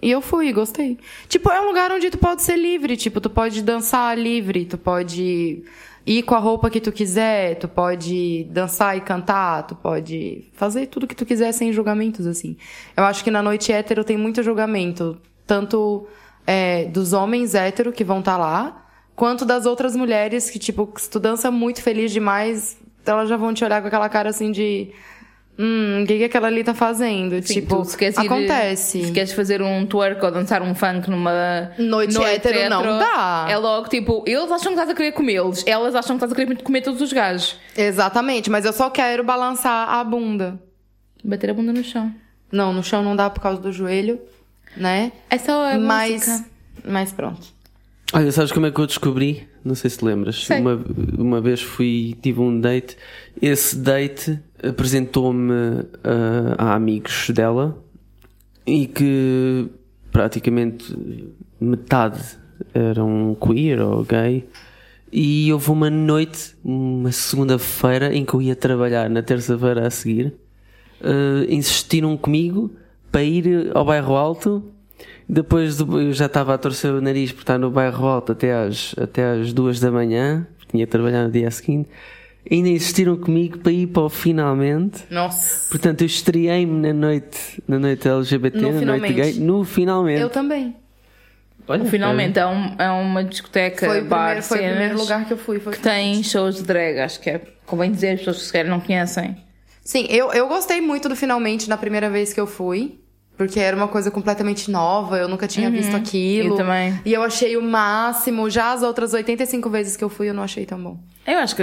E 0.00 0.10
eu 0.10 0.20
fui, 0.20 0.52
gostei. 0.52 0.96
Tipo, 1.28 1.50
é 1.50 1.60
um 1.60 1.66
lugar 1.66 1.90
onde 1.90 2.08
tu 2.10 2.18
pode 2.18 2.42
ser 2.42 2.56
livre, 2.56 2.96
tipo, 2.96 3.20
tu 3.20 3.28
pode 3.28 3.62
dançar 3.62 4.16
livre, 4.16 4.64
tu 4.64 4.78
pode 4.78 5.64
ir 6.06 6.22
com 6.22 6.34
a 6.34 6.38
roupa 6.38 6.70
que 6.70 6.80
tu 6.80 6.90
quiser, 6.92 7.56
tu 7.56 7.68
pode 7.68 8.44
dançar 8.44 8.96
e 8.96 9.00
cantar, 9.00 9.64
tu 9.64 9.74
pode 9.74 10.44
fazer 10.54 10.86
tudo 10.86 11.06
que 11.06 11.16
tu 11.16 11.26
quiser 11.26 11.52
sem 11.52 11.72
julgamentos, 11.72 12.26
assim. 12.26 12.56
Eu 12.96 13.04
acho 13.04 13.24
que 13.24 13.30
na 13.30 13.42
noite 13.42 13.72
hétero 13.72 14.04
tem 14.04 14.16
muito 14.16 14.42
julgamento, 14.42 15.20
tanto 15.48 16.06
é, 16.46 16.84
dos 16.84 17.12
homens 17.12 17.54
hétero 17.56 17.90
que 17.92 18.04
vão 18.04 18.20
estar 18.20 18.36
lá, 18.36 18.86
quanto 19.16 19.44
das 19.44 19.66
outras 19.66 19.96
mulheres 19.96 20.48
que, 20.50 20.58
tipo, 20.60 20.92
se 20.96 21.10
tu 21.10 21.18
dança 21.18 21.50
muito 21.50 21.82
feliz 21.82 22.12
demais, 22.12 22.78
elas 23.04 23.28
já 23.28 23.36
vão 23.36 23.52
te 23.52 23.64
olhar 23.64 23.80
com 23.80 23.88
aquela 23.88 24.08
cara 24.08 24.28
assim 24.30 24.52
de. 24.52 24.92
Hum, 25.60 26.04
o 26.04 26.06
que, 26.06 26.18
que 26.18 26.24
aquela 26.24 26.46
ali 26.46 26.62
tá 26.62 26.72
fazendo? 26.72 27.34
Sim, 27.44 27.54
tipo, 27.54 27.82
ir- 28.00 28.14
acontece. 28.20 29.06
se 29.06 29.10
queres 29.10 29.32
fazer 29.32 29.60
um 29.60 29.84
twerk 29.86 30.24
ou 30.24 30.30
dançar 30.30 30.62
um 30.62 30.72
funk 30.72 31.10
numa 31.10 31.72
Noite 31.76 32.16
hétero, 32.22 32.70
não 32.70 32.98
dá. 33.00 33.46
É 33.50 33.56
logo 33.58 33.88
tipo, 33.88 34.22
eles 34.24 34.44
acham 34.52 34.68
que 34.72 34.78
estás 34.78 34.88
a 34.90 34.94
querer 34.94 35.10
comê-los, 35.10 35.64
elas 35.66 35.96
acham 35.96 36.16
que 36.16 36.24
estás 36.24 36.30
a 36.30 36.34
querer 36.36 36.62
comer 36.62 36.82
todos 36.82 37.00
os 37.02 37.12
gajos. 37.12 37.58
Exatamente, 37.76 38.48
mas 38.48 38.64
eu 38.64 38.72
só 38.72 38.88
quero 38.88 39.24
balançar 39.24 39.88
a 39.88 40.04
bunda. 40.04 40.60
Bater 41.24 41.50
a 41.50 41.54
bunda 41.54 41.72
no 41.72 41.82
chão. 41.82 42.14
Não, 42.52 42.72
no 42.72 42.84
chão 42.84 43.02
não 43.02 43.16
dá 43.16 43.28
por 43.28 43.40
causa 43.40 43.60
do 43.60 43.72
joelho, 43.72 44.20
né? 44.76 45.12
É 45.30 45.38
só 45.38 45.72
a 45.72 45.78
mas, 45.78 46.12
música. 46.12 46.44
mas 46.84 47.12
pronto. 47.12 47.46
Olha, 48.12 48.32
sabes 48.32 48.52
como 48.52 48.66
é 48.66 48.70
que 48.70 48.80
eu 48.80 48.86
descobri? 48.86 49.46
Não 49.62 49.74
sei 49.74 49.90
se 49.90 49.98
te 49.98 50.04
lembras. 50.04 50.44
Sei. 50.44 50.60
Uma, 50.60 50.82
uma 51.18 51.40
vez 51.40 51.60
fui, 51.60 52.16
tive 52.22 52.40
um 52.40 52.58
date. 52.58 52.96
Esse 53.40 53.76
date 53.76 54.40
apresentou-me 54.62 55.52
ah, 56.02 56.54
a 56.56 56.74
amigos 56.74 57.28
dela 57.30 57.76
e 58.66 58.86
que 58.86 59.68
praticamente 60.10 60.96
metade 61.60 62.20
eram 62.72 63.36
queer 63.40 63.80
ou 63.80 64.04
gay. 64.04 64.48
E 65.12 65.52
houve 65.52 65.70
uma 65.70 65.90
noite, 65.90 66.54
uma 66.62 67.12
segunda-feira, 67.12 68.14
em 68.14 68.24
que 68.24 68.34
eu 68.34 68.42
ia 68.42 68.54
trabalhar 68.54 69.08
na 69.08 69.22
terça-feira 69.22 69.86
a 69.86 69.90
seguir. 69.90 70.34
Uh, 71.00 71.46
insistiram 71.48 72.16
comigo 72.16 72.72
para 73.10 73.22
ir 73.22 73.70
ao 73.74 73.84
bairro 73.84 74.14
alto. 74.16 74.64
Depois 75.28 75.76
do, 75.76 76.00
eu 76.00 76.12
já 76.12 76.26
estava 76.26 76.54
a 76.54 76.58
torcer 76.58 76.90
o 76.92 77.00
nariz 77.00 77.32
por 77.32 77.40
estar 77.40 77.58
no 77.58 77.70
bairro 77.70 78.06
alto 78.06 78.32
até 78.32 78.52
às, 78.54 78.94
até 78.98 79.24
às 79.32 79.52
duas 79.52 79.78
da 79.78 79.90
manhã. 79.90 80.46
Tinha 80.70 80.86
que 80.86 80.90
trabalhar 80.90 81.24
no 81.24 81.30
dia 81.30 81.50
seguinte. 81.50 81.88
Ainda 82.50 82.68
insistiram 82.70 83.16
comigo 83.16 83.58
para 83.58 83.72
ir 83.72 83.88
para 83.88 84.02
o 84.02 84.08
finalmente. 84.08 85.04
Nossa. 85.10 85.68
Portanto, 85.68 86.00
eu 86.00 86.06
estreiei-me 86.06 86.80
na 86.80 86.94
noite, 86.94 87.62
na 87.68 87.78
noite 87.78 88.08
LGBT, 88.08 88.56
No 88.58 88.62
na 88.62 88.72
noite 88.72 88.80
Finalmente. 88.80 89.14
gay, 89.14 89.34
no 89.44 89.64
finalmente. 89.64 90.20
Eu 90.22 90.30
também. 90.30 90.74
Olha, 91.66 91.84
Finalmente 91.84 92.38
é, 92.38 92.46
um- 92.46 92.74
é 92.78 92.88
uma 92.90 93.22
discoteca, 93.22 93.84
Foi 93.86 94.00
bar, 94.00 94.28
primeiro, 94.28 94.42
foi 94.46 94.58
o 94.58 94.62
primeiro 94.70 94.98
lugar 94.98 95.26
que 95.26 95.32
eu 95.34 95.36
fui. 95.36 95.60
Foi 95.60 95.74
que 95.74 95.80
tem 95.80 96.22
shows 96.22 96.56
de 96.56 96.62
drag, 96.62 96.98
acho 97.00 97.20
que 97.20 97.28
é. 97.28 97.42
Convém 97.66 97.90
dizer, 97.92 98.12
as 98.12 98.18
pessoas 98.20 98.38
que 98.38 98.44
se 98.44 98.52
calhar 98.52 98.68
não 98.68 98.80
conhecem. 98.80 99.36
Sim, 99.88 100.06
eu, 100.10 100.30
eu 100.34 100.46
gostei 100.48 100.82
muito 100.82 101.08
do 101.08 101.16
Finalmente 101.16 101.66
na 101.66 101.78
primeira 101.78 102.10
vez 102.10 102.34
que 102.34 102.38
eu 102.38 102.46
fui. 102.46 102.98
Porque 103.38 103.58
era 103.58 103.74
uma 103.74 103.86
coisa 103.88 104.10
completamente 104.10 104.68
nova, 104.70 105.16
eu 105.16 105.28
nunca 105.28 105.46
tinha 105.46 105.70
visto 105.70 105.94
aquilo. 105.96 106.54
eu 106.54 106.56
também. 106.56 107.00
E 107.06 107.12
eu 107.14 107.22
achei 107.22 107.56
o 107.56 107.62
máximo. 107.62 108.50
Já 108.50 108.72
as 108.72 108.82
outras 108.82 109.14
85 109.14 109.70
vezes 109.70 109.96
que 109.96 110.02
eu 110.04 110.08
fui, 110.10 110.28
eu 110.28 110.34
não 110.34 110.42
achei 110.42 110.66
tão 110.66 110.78
bom. 110.82 110.98
Eu 111.26 111.38
acho 111.38 111.54
que 111.56 111.62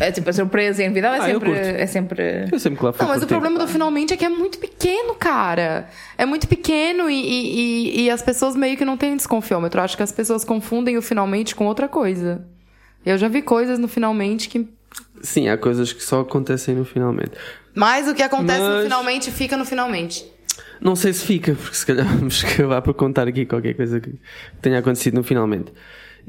é 0.00 0.12
tipo 0.12 0.28
a 0.30 0.32
surpresa 0.34 0.82
e 0.82 0.84
a 0.84 0.88
novidade 0.88 1.24
Ah, 1.24 1.28
é 1.30 1.34
eu 1.34 1.40
sempre. 1.40 1.50
curto. 1.50 1.66
É 1.66 1.86
sempre. 1.86 2.48
Eu 2.52 2.60
sempre 2.60 2.78
que 2.78 2.84
lá 2.84 2.92
fui 2.92 3.02
Não, 3.06 3.12
mas 3.12 3.22
o 3.22 3.26
problema 3.26 3.58
do 3.58 3.66
Finalmente 3.66 4.12
é 4.14 4.16
que 4.18 4.24
é 4.24 4.28
muito 4.28 4.58
pequeno, 4.58 5.14
cara. 5.14 5.88
É 6.18 6.24
muito 6.26 6.46
pequeno 6.46 7.08
e, 7.10 7.14
e, 7.14 7.56
e- 7.56 8.00
e 8.02 8.10
as 8.10 8.20
pessoas 8.22 8.54
meio 8.54 8.76
que 8.76 8.84
não 8.84 8.96
têm 8.98 9.16
desconfiômetro. 9.16 9.80
Eu 9.80 9.84
acho 9.84 9.96
que 9.96 10.02
as 10.02 10.12
pessoas 10.12 10.44
confundem 10.44 10.96
o 10.98 11.02
Finalmente 11.02 11.56
com 11.56 11.64
outra 11.66 11.88
coisa. 11.88 12.46
Eu 13.04 13.16
já 13.18 13.28
vi 13.28 13.42
coisas 13.42 13.78
no 13.78 13.88
Finalmente 13.88 14.48
que... 14.48 14.68
Sim, 15.22 15.48
há 15.48 15.56
coisas 15.56 15.92
que 15.92 16.02
só 16.02 16.20
acontecem 16.20 16.74
no 16.74 16.84
finalmente. 16.84 17.32
Mas 17.74 18.06
o 18.08 18.14
que 18.14 18.22
acontece 18.22 18.60
no 18.60 18.68
Mas- 18.68 18.82
Finalmente 18.84 19.30
fica 19.30 19.56
no 19.56 19.64
Finalmente. 19.64 20.24
Não 20.80 20.94
sei 20.94 21.12
se 21.12 21.24
fica, 21.24 21.54
porque 21.54 21.76
se 21.76 21.86
calhar 21.86 22.06
vamos 22.14 22.44
acabar 22.44 22.82
por 22.82 22.94
contar 22.94 23.26
aqui 23.26 23.46
qualquer 23.46 23.74
coisa 23.74 24.00
que 24.00 24.14
tenha 24.60 24.78
acontecido 24.78 25.14
no 25.14 25.22
finalmente. 25.24 25.72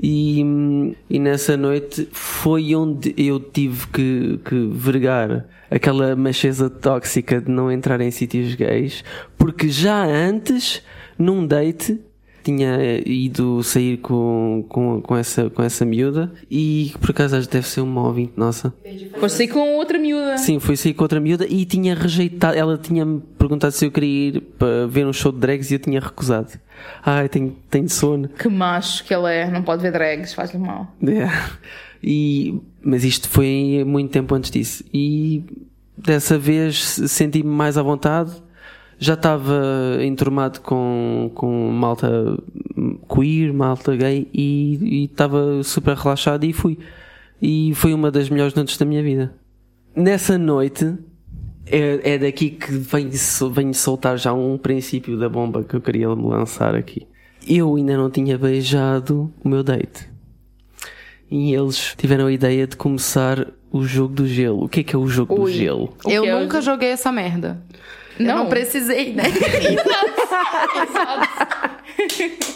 E, 0.02 0.42
e 1.10 1.20
nessa 1.20 1.56
noite 1.56 2.08
foi 2.12 2.76
onde 2.76 3.14
eu 3.18 3.40
tive 3.40 3.88
que, 3.88 4.40
que 4.44 4.68
vergar 4.74 5.46
aquela 5.72 6.16
macheza 6.16 6.70
tóxica 6.70 7.40
de 7.40 7.50
não 7.50 7.72
entrar 7.72 8.02
em 8.02 8.12
sítios 8.12 8.56
gays, 8.56 9.04
porque 9.38 9.70
já 9.70 10.04
antes, 10.04 10.82
num 11.18 11.46
date, 11.48 12.00
tinha 12.46 12.78
ido 13.04 13.64
sair 13.64 13.98
com, 13.98 14.64
com, 14.70 15.02
com, 15.02 15.18
essa, 15.18 15.50
com 15.50 15.64
essa 15.64 15.84
miúda 15.84 16.32
e 16.50 16.94
por 17.02 17.10
acaso 17.10 17.36
acho 17.36 17.48
que 17.48 17.54
deve 17.54 17.68
ser 17.68 17.82
uma 17.82 18.04
ouvinte 18.04 18.34
nossa. 18.38 18.72
Depois 18.84 19.32
saí 19.32 19.48
com 19.48 19.76
outra 19.78 19.98
miúda. 19.98 20.38
Sim, 20.38 20.60
fui 20.60 20.78
sair 20.78 20.94
com 20.94 21.04
outra 21.04 21.20
miúda 21.20 21.48
e 21.50 21.66
tinha 21.66 21.96
rejeitado. 21.96 22.56
Ela 22.56 22.78
tinha-me 22.78 23.20
perguntado 23.38 23.74
se 23.74 23.86
eu 23.86 23.92
queria 23.92 24.28
ir 24.28 24.42
para 24.42 24.86
ver 24.86 25.08
um 25.08 25.14
show 25.14 25.32
de 25.32 25.40
drags 25.40 25.72
e 25.72 25.76
eu 25.76 25.80
tinha 25.80 26.00
recusado. 26.00 26.52
Ai, 27.04 27.28
tenho, 27.28 27.56
tenho 27.70 27.90
sono. 27.90 28.30
Que 28.30 28.48
macho 28.48 29.04
que 29.04 29.14
ele 29.14 29.28
é, 29.28 29.50
não 29.50 29.64
pode 29.64 29.82
ver 29.82 29.92
drags, 29.92 30.34
faz-lhe 30.34 30.60
mal. 30.60 30.94
Yeah. 31.02 31.52
E, 32.04 32.62
mas 32.84 33.04
isto 33.04 33.28
foi 33.28 33.84
muito 33.86 34.12
tempo 34.12 34.36
antes 34.36 34.52
disso. 34.52 34.84
E 34.94 35.44
dessa 35.98 36.38
vez 36.38 36.78
senti-me 37.08 37.50
mais 37.50 37.78
à 37.78 37.82
vontade. 37.82 38.32
Já 38.98 39.14
estava 39.16 39.98
enturmado 40.02 40.62
com, 40.62 41.30
com 41.36 41.70
malta 41.72 42.38
queer, 43.14 43.54
malta 43.54 43.96
gay 43.96 44.28
e 44.34 45.04
estava 45.12 45.62
super 45.64 45.96
relaxado 45.98 46.44
e 46.46 46.54
fui. 46.54 46.78
E 47.42 47.74
foi 47.76 47.94
uma 47.94 48.10
das 48.10 48.30
melhores 48.30 48.54
noites 48.54 48.78
da 48.78 48.86
minha 48.86 49.04
vida. 49.04 49.34
Nessa 49.96 50.38
noite, 50.38 50.94
é, 51.66 52.14
é 52.14 52.18
daqui 52.18 52.52
que 52.52 52.72
venho, 52.72 53.10
venho 53.52 53.74
soltar 53.74 54.18
já 54.18 54.34
um 54.34 54.58
princípio 54.58 55.18
da 55.20 55.28
bomba 55.28 55.64
que 55.64 55.76
eu 55.76 55.82
queria 55.82 56.16
me 56.16 56.28
lançar 56.28 56.74
aqui. 56.76 57.06
Eu 57.48 57.76
ainda 57.76 57.98
não 57.98 58.10
tinha 58.10 58.38
beijado 58.38 59.32
o 59.44 59.50
meu 59.50 59.62
date. 59.64 60.10
E 61.30 61.54
eles 61.54 61.94
tiveram 61.98 62.28
a 62.28 62.32
ideia 62.32 62.66
de 62.66 62.76
começar 62.78 63.48
o 63.72 63.84
jogo 63.84 64.14
do 64.14 64.28
gelo. 64.28 64.64
O 64.64 64.70
que 64.70 64.80
é 64.80 64.84
que 64.84 64.96
é 64.96 65.00
o 65.00 65.08
jogo 65.08 65.36
do 65.36 65.42
Ui. 65.44 65.52
gelo? 65.54 65.94
O 66.06 66.10
eu 66.10 66.24
é 66.24 66.40
nunca 66.42 66.60
o- 66.60 66.62
joguei 66.62 66.90
essa 66.90 67.12
merda. 67.12 67.62
Eu 68.20 68.26
Não. 68.26 68.38
não 68.40 68.46
precisei, 68.48 69.14
né? 69.14 69.24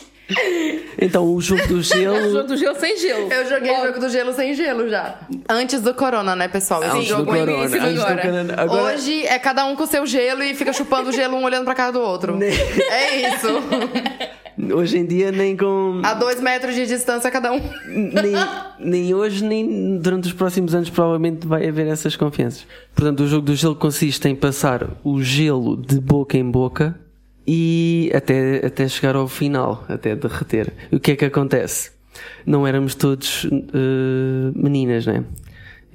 Então, 1.01 1.25
o 1.33 1.41
jogo 1.41 1.65
do 1.67 1.77
É 1.77 1.79
o 1.79 1.81
gelo. 1.81 2.31
jogo 2.31 2.47
do 2.49 2.57
gelo 2.57 2.75
sem 2.79 2.95
gelo. 2.97 3.33
Eu 3.33 3.49
joguei 3.49 3.71
o 3.71 3.85
jogo 3.87 3.99
do 3.99 4.09
gelo 4.09 4.31
sem 4.33 4.53
gelo 4.53 4.87
já. 4.87 5.15
Antes 5.49 5.81
do 5.81 5.91
corona, 5.93 6.35
né, 6.35 6.47
pessoal? 6.47 6.83
Esse 6.83 6.91
Antes 6.91 7.07
do 7.07 7.17
jogo 7.17 7.35
é 7.35 7.39
corona, 7.39 7.63
antes 7.65 7.95
do 7.95 8.01
agora. 8.01 8.21
corona. 8.21 8.53
Agora- 8.55 8.93
Hoje 8.93 9.25
é 9.25 9.39
cada 9.39 9.65
um 9.65 9.75
com 9.75 9.87
seu 9.87 10.05
gelo 10.05 10.43
e 10.43 10.53
fica 10.53 10.71
chupando 10.71 11.09
o 11.09 11.11
gelo 11.11 11.35
um 11.35 11.43
olhando 11.43 11.65
pra 11.65 11.73
cara 11.73 11.91
do 11.91 11.99
outro. 12.01 12.37
é 12.43 13.15
isso. 13.27 13.47
Hoje 14.73 14.97
em 14.97 15.05
dia, 15.05 15.31
nem 15.31 15.55
com. 15.55 16.01
A 16.03 16.13
dois 16.13 16.41
metros 16.41 16.75
de 16.75 16.85
distância 16.85 17.31
cada 17.31 17.53
um. 17.53 17.61
nem, 17.87 18.33
nem 18.77 19.13
hoje, 19.13 19.43
nem 19.43 19.97
durante 19.97 20.27
os 20.27 20.33
próximos 20.33 20.75
anos, 20.75 20.89
provavelmente 20.89 21.47
vai 21.47 21.65
haver 21.67 21.87
essas 21.87 22.17
confianças. 22.17 22.67
Portanto, 22.93 23.21
o 23.21 23.27
jogo 23.27 23.45
do 23.45 23.55
gelo 23.55 23.75
consiste 23.75 24.27
em 24.27 24.35
passar 24.35 24.89
o 25.03 25.21
gelo 25.23 25.77
de 25.77 25.99
boca 25.99 26.37
em 26.37 26.43
boca 26.43 26.99
e 27.47 28.11
até, 28.13 28.65
até 28.65 28.87
chegar 28.89 29.15
ao 29.15 29.29
final, 29.29 29.85
até 29.87 30.13
derreter. 30.13 30.73
O 30.91 30.99
que 30.99 31.11
é 31.11 31.15
que 31.15 31.25
acontece? 31.25 31.91
Não 32.45 32.67
éramos 32.67 32.95
todos 32.95 33.47
eh, 33.49 34.51
meninas, 34.53 35.05
né? 35.05 35.23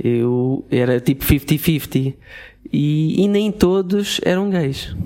Eu 0.03 0.65
era 0.71 0.99
tipo 1.01 1.23
50-50 1.25 2.15
e, 2.73 3.23
e 3.23 3.29
nem 3.29 3.53
todos 3.53 4.21
eram 4.25 4.49
gays. 4.49 4.97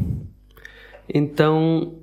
Então 1.12 1.98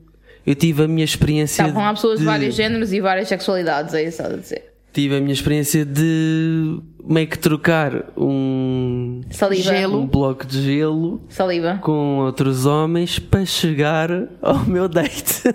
eu 0.45 0.55
tive 0.55 0.83
a 0.83 0.87
minha 0.87 1.03
experiência. 1.05 1.63
Estavam 1.63 1.83
lá 1.83 1.93
pessoas 1.93 2.15
de 2.19 2.19
de- 2.19 2.25
vários 2.25 2.55
géneros 2.55 2.93
e 2.93 2.99
várias 3.01 3.27
sexualidades, 3.27 3.93
é 3.93 4.03
isso 4.03 4.21
a 4.23 4.29
dizer. 4.29 4.73
tive 4.93 5.17
a 5.17 5.19
minha 5.19 5.33
experiência 5.33 5.85
de 5.85 6.79
meio 7.07 7.27
que 7.27 7.37
trocar 7.37 8.05
um, 8.17 9.21
Saliva. 9.29 9.63
Gelo. 9.75 9.99
um 10.01 10.07
bloco 10.07 10.45
de 10.45 10.61
gelo 10.61 11.21
Saliva. 11.29 11.79
com 11.83 12.19
outros 12.19 12.65
homens 12.65 13.19
para 13.19 13.45
chegar 13.45 14.09
ao 14.41 14.59
meu 14.65 14.87
date. 14.87 15.43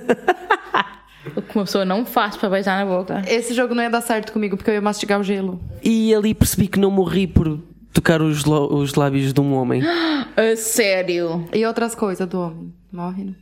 O 1.36 1.42
que 1.42 1.54
uma 1.56 1.64
pessoa 1.64 1.84
não 1.84 2.06
faz 2.06 2.34
para 2.36 2.48
beijar 2.48 2.82
na 2.82 2.90
boca. 2.90 3.22
Esse 3.28 3.52
jogo 3.52 3.74
não 3.74 3.82
ia 3.82 3.90
dar 3.90 4.00
certo 4.00 4.32
comigo 4.32 4.56
porque 4.56 4.70
eu 4.70 4.74
ia 4.74 4.80
mastigar 4.80 5.20
o 5.20 5.22
gelo. 5.22 5.60
e 5.84 6.14
ali 6.14 6.32
percebi 6.34 6.66
que 6.66 6.78
não 6.80 6.90
morri 6.90 7.26
por 7.26 7.60
tocar 7.92 8.22
os, 8.22 8.42
os 8.46 8.94
lábios 8.94 9.32
de 9.32 9.40
um 9.40 9.52
homem. 9.52 9.82
A 10.34 10.56
sério. 10.56 11.44
E 11.52 11.64
outras 11.66 11.94
coisas 11.94 12.26
do 12.26 12.40
homem. 12.40 12.72
Morre. 12.90 13.24
né? 13.24 13.32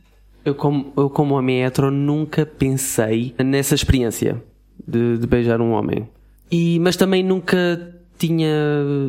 Eu 0.43 0.55
como, 0.55 0.93
eu 0.95 1.09
como 1.09 1.35
homem 1.35 1.63
hetero 1.63 1.91
nunca 1.91 2.45
pensei 2.45 3.35
nessa 3.43 3.75
experiência 3.75 4.41
de, 4.87 5.17
de 5.17 5.27
beijar 5.27 5.61
um 5.61 5.71
homem. 5.71 6.07
E, 6.51 6.79
mas 6.79 6.95
também 6.95 7.23
nunca 7.23 7.95
tinha, 8.17 8.47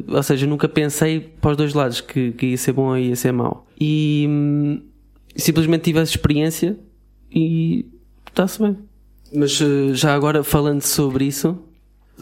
ou 0.08 0.22
seja, 0.22 0.46
nunca 0.46 0.68
pensei 0.68 1.20
para 1.20 1.52
os 1.52 1.56
dois 1.56 1.74
lados 1.74 2.00
que, 2.00 2.32
que 2.32 2.46
ia 2.46 2.56
ser 2.56 2.72
bom 2.72 2.88
ou 2.88 2.98
ia 2.98 3.16
ser 3.16 3.32
mau. 3.32 3.66
E 3.78 4.26
hum, 4.28 4.82
simplesmente 5.34 5.82
tive 5.82 6.00
essa 6.00 6.12
experiência 6.12 6.78
e 7.32 7.86
está-se 8.28 8.60
bem. 8.62 8.76
Mas 9.32 9.60
eh, 9.60 9.94
já 9.94 10.14
agora 10.14 10.44
falando 10.44 10.82
sobre 10.82 11.24
isso, 11.24 11.58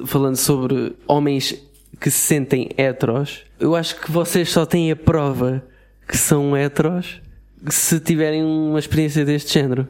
falando 0.07 0.37
sobre 0.37 0.95
homens 1.07 1.63
que 2.01 2.11
se 2.11 2.19
sentem 2.19 2.71
heteros, 2.77 3.45
eu 3.59 3.75
acho 3.75 4.01
que 4.01 4.11
vocês 4.11 4.51
só 4.51 4.65
têm 4.65 4.91
a 4.91 4.97
prova 4.97 5.65
que 6.07 6.17
são 6.17 6.57
heteros 6.57 7.21
se 7.69 8.01
tiverem 8.01 8.45
uma 8.45 8.79
experiência 8.79 9.25
deste 9.25 9.55
género. 9.55 9.89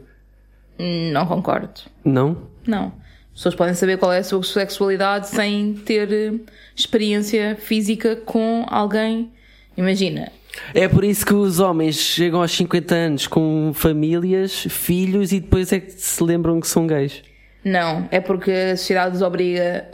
Não 1.12 1.26
concordo. 1.26 1.80
Não? 2.04 2.36
Não. 2.66 2.86
As 2.86 3.40
pessoas 3.40 3.54
podem 3.54 3.74
saber 3.74 3.98
qual 3.98 4.12
é 4.12 4.18
a 4.18 4.24
sua 4.24 4.42
sexualidade 4.42 5.28
sem 5.28 5.74
ter 5.74 6.12
eh, 6.12 6.32
experiência 6.74 7.56
física 7.56 8.16
com 8.16 8.64
alguém. 8.68 9.30
Imagina. 9.76 10.32
É 10.74 10.88
por 10.88 11.04
isso 11.04 11.24
que 11.24 11.34
os 11.34 11.60
homens 11.60 11.96
chegam 11.96 12.40
aos 12.40 12.50
50 12.52 12.94
anos 12.94 13.26
com 13.26 13.70
famílias, 13.74 14.66
filhos 14.68 15.32
e 15.32 15.40
depois 15.40 15.72
é 15.72 15.78
que 15.78 15.92
se 15.92 16.22
lembram 16.22 16.60
que 16.60 16.66
são 16.66 16.86
gays. 16.86 17.22
Não, 17.64 18.08
é 18.10 18.20
porque 18.20 18.50
a 18.50 18.76
sociedade 18.76 19.16
os 19.16 19.22
obriga 19.22 19.88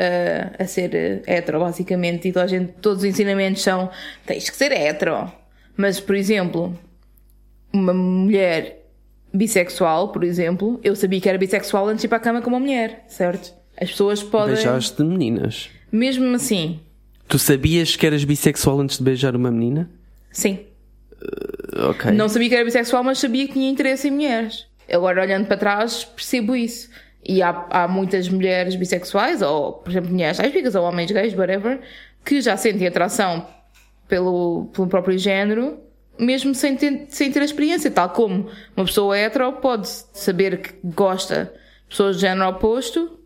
a, 0.59 0.62
a 0.62 0.66
ser 0.66 0.95
eh, 0.95 1.23
hetero, 1.26 1.61
basicamente, 1.61 2.28
e 2.28 2.33
toda 2.33 2.45
a 2.45 2.49
gente, 2.49 2.73
todos 2.81 2.99
os 2.99 3.04
ensinamentos 3.04 3.62
são 3.62 3.90
tens 4.25 4.49
que 4.49 4.57
ser 4.57 4.73
hetero. 4.73 5.31
Mas, 5.76 5.99
por 5.99 6.14
exemplo, 6.14 6.78
uma 7.75 7.93
mulher 7.93 8.87
bissexual, 9.33 10.09
por 10.12 10.23
exemplo, 10.23 10.78
eu 10.83 10.95
sabia 10.95 11.21
que 11.21 11.28
era 11.28 11.37
bissexual 11.37 11.88
antes 11.88 12.02
de 12.02 12.07
ir 12.07 12.09
para 12.09 12.19
a 12.19 12.21
cama 12.21 12.40
com 12.40 12.49
uma 12.49 12.61
mulher, 12.61 13.04
certo? 13.09 13.52
As 13.78 13.90
pessoas 13.90 14.23
podem. 14.23 14.54
Beijaste 14.54 15.02
meninas. 15.02 15.69
Mesmo 15.90 16.35
assim, 16.35 16.81
Tu 17.26 17.38
sabias 17.38 17.97
que 17.97 18.07
eras 18.07 18.23
bissexual 18.25 18.81
antes 18.81 18.99
de 18.99 19.04
beijar 19.04 19.35
uma 19.35 19.50
menina? 19.50 19.90
sim. 20.31 20.61
Ok. 21.88 22.12
Não 22.12 22.28
sabia 22.28 22.49
que 22.50 22.54
era 22.54 22.64
bissexual, 22.64 23.02
mas 23.02 23.19
sabia 23.19 23.47
que 23.47 23.54
tinha 23.54 23.69
interesse 23.71 24.09
em 24.09 24.11
mulheres. 24.11 24.66
Agora, 24.93 25.23
olhando 25.23 25.47
para 25.47 25.57
trás, 25.57 26.04
percebo 26.04 26.54
isso. 26.54 26.90
E 27.26 27.40
há, 27.43 27.66
há 27.71 27.88
muitas 27.88 28.28
mulheres 28.28 28.76
bissexuais, 28.76 29.40
ou, 29.40 29.73
por 29.73 29.90
exemplo, 29.90 30.11
mulheres 30.11 30.38
lésbicas, 30.38 30.75
ou 30.75 30.85
homens 30.85 31.11
gays, 31.11 31.35
whatever, 31.35 31.81
que 32.23 32.43
já 32.43 32.57
sentem 32.59 32.87
atração 32.87 33.47
pelo, 34.07 34.66
pelo 34.75 34.87
próprio 34.87 35.16
género, 35.19 35.78
mesmo 36.18 36.54
sem 36.54 36.76
ter, 36.76 37.06
sem 37.09 37.30
ter 37.30 37.40
a 37.40 37.44
experiência. 37.44 37.90
Tal 37.90 38.11
como 38.11 38.49
uma 38.76 38.87
pessoa 38.87 39.18
hetero 39.18 39.52
pode 39.54 39.88
saber 39.88 40.59
que 40.59 40.75
gosta 40.85 41.52
de 41.85 41.88
pessoas 41.88 42.16
de 42.16 42.23
género 42.23 42.49
oposto, 42.49 43.18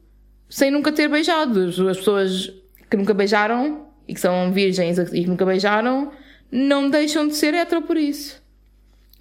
sem 0.49 0.71
nunca 0.71 0.92
ter 0.92 1.09
beijado. 1.09 1.68
As 1.88 1.99
pessoas 1.99 2.52
que 2.90 2.97
nunca 2.97 3.14
beijaram 3.14 3.87
e 4.07 4.14
que 4.14 4.21
são 4.21 4.50
virgens 4.52 4.99
e 4.99 5.23
que 5.23 5.26
nunca 5.26 5.45
beijaram, 5.45 6.11
não 6.50 6.88
deixam 6.88 7.28
de 7.28 7.35
ser 7.35 7.54
hetero 7.54 7.83
por 7.83 7.97
isso. 7.97 8.42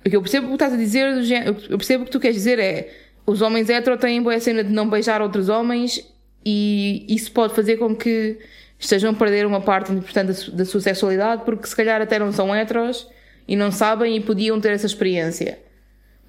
O 0.06 0.10
que 0.10 0.16
eu 0.16 0.22
percebo 0.22 0.48
que 0.48 0.54
estás 0.54 0.74
a 0.74 0.78
dizer, 0.78 1.26
eu 1.70 1.78
percebo 1.78 2.06
que 2.06 2.12
tu 2.12 2.20
queres 2.20 2.38
dizer 2.38 2.60
é 2.60 2.90
os 3.26 3.42
homens 3.42 3.70
hetero 3.70 3.98
têm 3.98 4.22
boa 4.22 4.40
cena 4.40 4.64
de 4.64 4.72
não 4.72 4.90
beijar 4.90 5.22
outros 5.22 5.50
homens 5.50 6.02
e 6.46 7.06
isso 7.10 7.30
pode 7.34 7.54
fazer 7.54 7.76
com 7.76 7.94
que 7.94 8.40
estejam 8.80 9.12
a 9.12 9.14
perder 9.14 9.46
uma 9.46 9.60
parte 9.60 9.92
importante 9.92 10.50
da 10.52 10.64
sua 10.64 10.80
sexualidade 10.80 11.44
porque 11.44 11.68
se 11.68 11.76
calhar 11.76 12.02
até 12.02 12.18
não 12.18 12.32
são 12.32 12.56
heteros 12.56 13.06
e 13.48 13.56
não 13.56 13.72
sabem 13.72 14.16
e 14.16 14.20
podiam 14.20 14.60
ter 14.60 14.72
essa 14.72 14.86
experiência. 14.86 15.60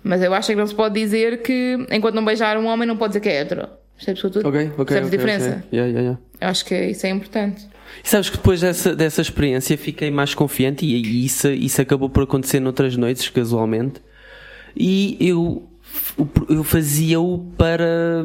Mas 0.03 0.23
eu 0.23 0.33
acho 0.33 0.49
que 0.49 0.55
não 0.55 0.67
se 0.67 0.75
pode 0.75 1.01
dizer 1.01 1.43
que 1.43 1.87
enquanto 1.91 2.15
não 2.15 2.25
beijar 2.25 2.57
um 2.57 2.67
homem 2.67 2.87
não 2.87 2.97
pode 2.97 3.11
dizer 3.11 3.21
que 3.21 3.29
é 3.29 3.41
hetero. 3.41 3.69
Percebes 3.97 4.23
tudo? 4.23 4.49
Ok, 4.49 4.71
ok. 4.79 4.85
Percebes 4.85 5.09
okay, 5.09 5.19
diferença? 5.19 5.65
Okay. 5.67 5.79
Yeah, 5.79 5.91
yeah, 5.91 6.01
yeah. 6.01 6.21
Eu 6.41 6.49
acho 6.49 6.65
que 6.65 6.75
isso 6.87 7.05
é 7.07 7.11
importante. 7.11 7.67
E 8.05 8.09
sabes 8.09 8.31
que 8.31 8.37
depois 8.37 8.61
dessa, 8.61 8.95
dessa 8.95 9.21
experiência 9.21 9.77
fiquei 9.77 10.11
mais 10.11 10.35
confiante 10.35 10.87
e, 10.87 10.95
e 10.95 11.25
isso, 11.25 11.49
isso 11.49 11.83
acabou 11.83 12.09
por 12.09 12.23
acontecer 12.23 12.61
noutras 12.61 12.97
noites, 12.97 13.29
casualmente. 13.29 14.01
E 14.77 15.17
eu, 15.21 15.69
eu 16.49 16.63
fazia-o 16.63 17.39
para, 17.57 18.25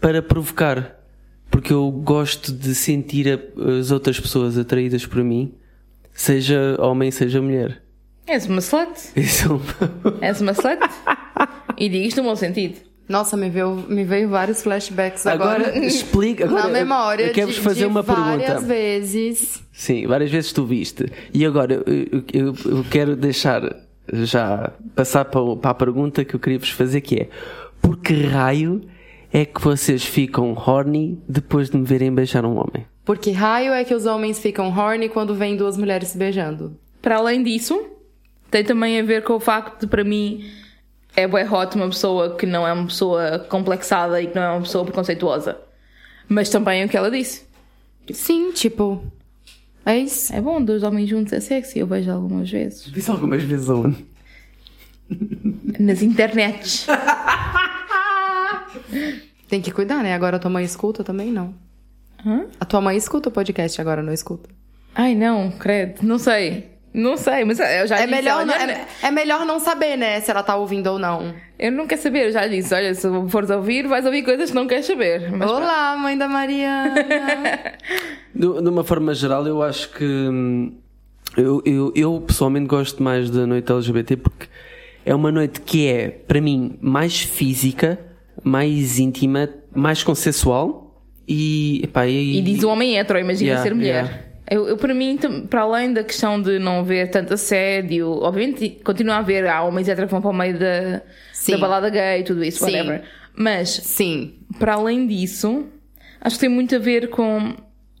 para 0.00 0.22
provocar. 0.22 0.96
Porque 1.50 1.72
eu 1.72 1.90
gosto 1.90 2.52
de 2.52 2.74
sentir 2.74 3.28
a, 3.28 3.78
as 3.78 3.90
outras 3.90 4.18
pessoas 4.18 4.56
atraídas 4.56 5.04
por 5.04 5.22
mim, 5.22 5.54
seja 6.12 6.76
homem, 6.80 7.10
seja 7.10 7.40
mulher. 7.40 7.82
És 8.26 8.46
uma 8.46 8.60
slut. 8.60 8.90
Isso. 9.16 9.60
És 10.20 10.40
uma 10.40 10.52
slut. 10.52 10.78
e 11.78 11.88
digo 11.88 12.04
isto 12.06 12.22
no 12.22 12.28
bom 12.28 12.36
sentido. 12.36 12.80
Nossa, 13.08 13.36
me 13.36 13.48
veio, 13.48 13.84
me 13.88 14.04
veio 14.04 14.28
vários 14.28 14.62
flashbacks 14.62 15.26
agora. 15.26 15.68
Agora 15.68 15.86
explica. 15.86 16.44
Agora, 16.44 16.64
na 16.64 16.68
memória. 16.70 17.26
Eu 17.26 17.32
quero-vos 17.32 17.58
fazer 17.58 17.80
de 17.80 17.86
uma 17.86 18.02
várias 18.02 18.46
pergunta. 18.46 18.66
vezes. 18.66 19.62
Sim, 19.72 20.06
várias 20.08 20.30
vezes 20.30 20.52
tu 20.52 20.64
viste. 20.66 21.06
E 21.32 21.46
agora 21.46 21.74
eu, 21.86 22.24
eu, 22.32 22.54
eu 22.64 22.84
quero 22.90 23.14
deixar 23.14 23.62
já 24.12 24.72
passar 24.94 25.24
para, 25.26 25.56
para 25.56 25.70
a 25.70 25.74
pergunta 25.74 26.24
que 26.24 26.34
eu 26.34 26.40
queria 26.40 26.58
vos 26.58 26.70
fazer 26.70 27.00
que 27.00 27.16
é 27.16 27.28
por 27.80 27.98
que 27.98 28.22
raio 28.24 28.82
é 29.32 29.44
que 29.44 29.60
vocês 29.60 30.04
ficam 30.04 30.52
horny 30.54 31.20
depois 31.28 31.70
de 31.70 31.76
me 31.76 31.84
verem 31.84 32.12
beijar 32.12 32.44
um 32.44 32.56
homem? 32.56 32.86
Porque 33.04 33.30
raio 33.30 33.72
é 33.72 33.84
que 33.84 33.94
os 33.94 34.06
homens 34.06 34.38
ficam 34.40 34.68
horny 34.76 35.08
quando 35.08 35.34
vêm 35.34 35.56
duas 35.56 35.76
mulheres 35.76 36.08
se 36.08 36.18
beijando. 36.18 36.76
Para 37.00 37.18
além 37.18 37.42
disso, 37.42 37.80
tem 38.56 38.64
também 38.64 38.98
a 38.98 39.02
ver 39.02 39.22
com 39.22 39.34
o 39.34 39.40
facto 39.40 39.80
de, 39.82 39.86
para 39.86 40.02
mim, 40.02 40.50
é 41.14 41.28
bué 41.28 41.46
hot 41.46 41.76
uma 41.76 41.88
pessoa 41.88 42.36
que 42.36 42.46
não 42.46 42.66
é 42.66 42.72
uma 42.72 42.86
pessoa 42.86 43.38
complexada 43.50 44.18
e 44.22 44.28
que 44.28 44.34
não 44.34 44.42
é 44.42 44.50
uma 44.50 44.62
pessoa 44.62 44.82
preconceituosa. 44.82 45.58
Mas 46.26 46.48
também 46.48 46.80
é 46.80 46.86
o 46.86 46.88
que 46.88 46.96
ela 46.96 47.10
disse. 47.10 47.44
Sim, 48.10 48.52
tipo. 48.52 49.04
É 49.84 49.98
isso. 49.98 50.34
É 50.34 50.40
bom, 50.40 50.62
dois 50.62 50.82
homens 50.82 51.10
juntos 51.10 51.34
é 51.34 51.40
sexy, 51.40 51.80
eu 51.80 51.86
vejo 51.86 52.10
algumas 52.10 52.50
vezes. 52.50 52.90
Disse 52.90 53.10
algumas 53.10 53.42
vezes 53.42 53.68
aonde? 53.68 54.06
Nas 55.78 56.00
internets. 56.00 56.86
Tem 59.48 59.60
que 59.60 59.70
cuidar, 59.70 60.02
né? 60.02 60.14
Agora 60.14 60.36
a 60.36 60.40
tua 60.40 60.50
mãe 60.50 60.64
escuta 60.64 61.04
também, 61.04 61.30
não. 61.30 61.54
Hã? 62.24 62.46
A 62.58 62.64
tua 62.64 62.80
mãe 62.80 62.96
escuta 62.96 63.28
o 63.28 63.32
podcast 63.32 63.78
agora, 63.82 64.02
não 64.02 64.14
escuta? 64.14 64.48
Ai, 64.94 65.14
não, 65.14 65.50
credo, 65.50 66.02
não 66.02 66.18
sei. 66.18 66.75
Não 66.98 67.16
sei, 67.18 67.44
mas 67.44 67.58
eu 67.60 67.86
já 67.86 67.96
É 67.96 68.06
disse. 68.06 68.10
melhor, 68.10 68.40
ela, 68.40 68.44
não, 68.46 68.54
não- 68.66 68.72
é, 68.72 68.86
é 69.02 69.10
melhor 69.10 69.44
não 69.44 69.58
saber, 69.60 69.96
né? 69.98 70.18
Se 70.20 70.30
ela 70.30 70.42
tá 70.42 70.56
ouvindo 70.56 70.86
ou 70.86 70.98
não. 70.98 71.34
Eu 71.58 71.70
não 71.70 71.86
quero 71.86 72.00
saber, 72.00 72.26
eu 72.28 72.32
já 72.32 72.46
disse. 72.46 72.74
Olha, 72.74 72.94
se 72.94 73.06
fores 73.28 73.50
ouvir, 73.50 73.86
vais 73.86 74.06
ouvir 74.06 74.22
coisas 74.22 74.48
que 74.48 74.56
não 74.56 74.66
queres 74.66 74.86
saber. 74.86 75.30
Mas 75.30 75.50
Olá, 75.50 75.94
mãe 75.98 76.16
da 76.16 76.26
Mariana. 76.26 76.94
De, 78.34 78.62
de 78.62 78.68
uma 78.68 78.82
forma 78.84 79.14
geral, 79.14 79.46
eu 79.46 79.62
acho 79.62 79.90
que 79.92 80.04
hum, 80.04 80.72
eu, 81.36 81.62
eu, 81.66 81.92
eu 81.94 82.20
pessoalmente 82.26 82.66
gosto 82.66 83.02
mais 83.02 83.28
da 83.30 83.46
noite 83.46 83.70
LGBT 83.70 84.16
porque 84.16 84.46
é 85.04 85.14
uma 85.14 85.30
noite 85.30 85.60
que 85.60 85.86
é, 85.88 86.08
para 86.08 86.40
mim, 86.40 86.76
mais 86.80 87.20
física, 87.20 87.98
mais 88.42 88.98
íntima, 88.98 89.48
mais 89.74 90.02
consensual 90.02 91.02
e, 91.28 91.80
epá, 91.84 92.06
e, 92.06 92.38
E 92.38 92.42
diz 92.42 92.62
o 92.62 92.68
homem 92.68 92.98
hétero, 92.98 93.18
imagina 93.18 93.50
Yeah, 93.50 93.62
ser 93.62 93.74
mulher. 93.74 94.04
yeah. 94.04 94.25
Eu, 94.48 94.68
eu, 94.68 94.76
para 94.76 94.94
mim, 94.94 95.18
para 95.50 95.62
além 95.62 95.92
da 95.92 96.04
questão 96.04 96.40
de 96.40 96.58
não 96.58 96.84
ver 96.84 97.10
tanto 97.10 97.34
assédio, 97.34 98.10
obviamente 98.22 98.80
continua 98.84 99.16
a 99.16 99.18
haver, 99.18 99.46
há 99.46 99.62
homens 99.62 99.88
héteros 99.88 100.08
que 100.08 100.12
vão 100.12 100.20
para 100.20 100.30
o 100.30 100.34
meio 100.34 100.58
da, 100.58 101.02
Sim. 101.32 101.52
da 101.52 101.58
balada 101.58 101.90
gay, 101.90 102.22
tudo 102.22 102.44
isso, 102.44 102.64
Sim. 102.64 102.66
whatever. 102.66 103.02
Mas, 103.34 103.68
Sim. 103.70 104.34
para 104.58 104.74
além 104.74 105.06
disso, 105.06 105.66
acho 106.20 106.36
que 106.36 106.40
tem 106.40 106.48
muito 106.48 106.74
a 106.76 106.78
ver 106.78 107.10
com 107.10 107.54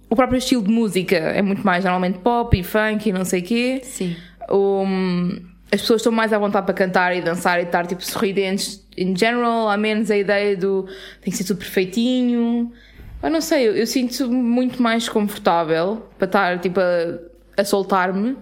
o 0.08 0.14
próprio 0.14 0.38
estilo 0.38 0.62
de 0.62 0.70
música. 0.70 1.16
É 1.16 1.42
muito 1.42 1.64
mais 1.64 1.84
normalmente 1.84 2.18
pop 2.18 2.56
e 2.56 2.62
funk 2.62 3.08
e 3.08 3.12
não 3.12 3.24
sei 3.24 3.40
o 3.40 3.44
quê. 3.44 3.80
Sim. 3.82 4.16
Um, 4.50 5.40
as 5.72 5.80
pessoas 5.80 6.00
estão 6.00 6.12
mais 6.12 6.32
à 6.32 6.38
vontade 6.38 6.64
para 6.64 6.74
cantar 6.74 7.16
e 7.16 7.20
dançar 7.20 7.58
e 7.58 7.64
estar 7.64 7.86
tipo 7.86 8.04
sorridentes 8.04 8.86
in 8.96 9.14
general, 9.16 9.68
há 9.68 9.76
menos 9.76 10.10
a 10.10 10.16
ideia 10.16 10.56
do 10.56 10.86
tem 11.20 11.30
que 11.30 11.36
ser 11.36 11.44
tudo 11.44 11.58
perfeitinho. 11.58 12.72
Eu 13.22 13.30
não 13.30 13.40
sei, 13.40 13.68
eu, 13.68 13.76
eu 13.76 13.86
sinto 13.86 14.30
muito 14.30 14.82
mais 14.82 15.08
confortável 15.08 16.06
para 16.18 16.26
estar 16.26 16.58
tipo 16.60 16.78
a, 16.80 17.60
a 17.60 17.64
soltar-me 17.64 18.36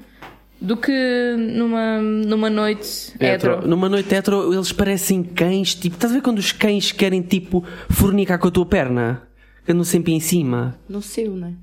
do 0.60 0.76
que 0.76 1.36
numa, 1.38 2.00
numa 2.00 2.48
noite 2.50 3.12
Hetero. 3.14 3.54
hetero. 3.54 3.68
Numa 3.68 3.88
noite 3.88 4.14
hetero, 4.14 4.52
eles 4.52 4.72
parecem 4.72 5.22
cães, 5.22 5.74
tipo, 5.74 5.96
estás 5.96 6.12
a 6.12 6.16
ver 6.16 6.22
quando 6.22 6.38
os 6.38 6.52
cães 6.52 6.90
querem, 6.90 7.20
tipo, 7.22 7.64
fornicar 7.90 8.38
com 8.38 8.48
a 8.48 8.50
tua 8.50 8.66
perna? 8.66 9.22
Que 9.64 9.72
andam 9.72 9.84
sempre 9.84 10.12
em 10.12 10.20
cima. 10.20 10.78
No 10.88 11.00
cio, 11.02 11.34
né? 11.36 11.54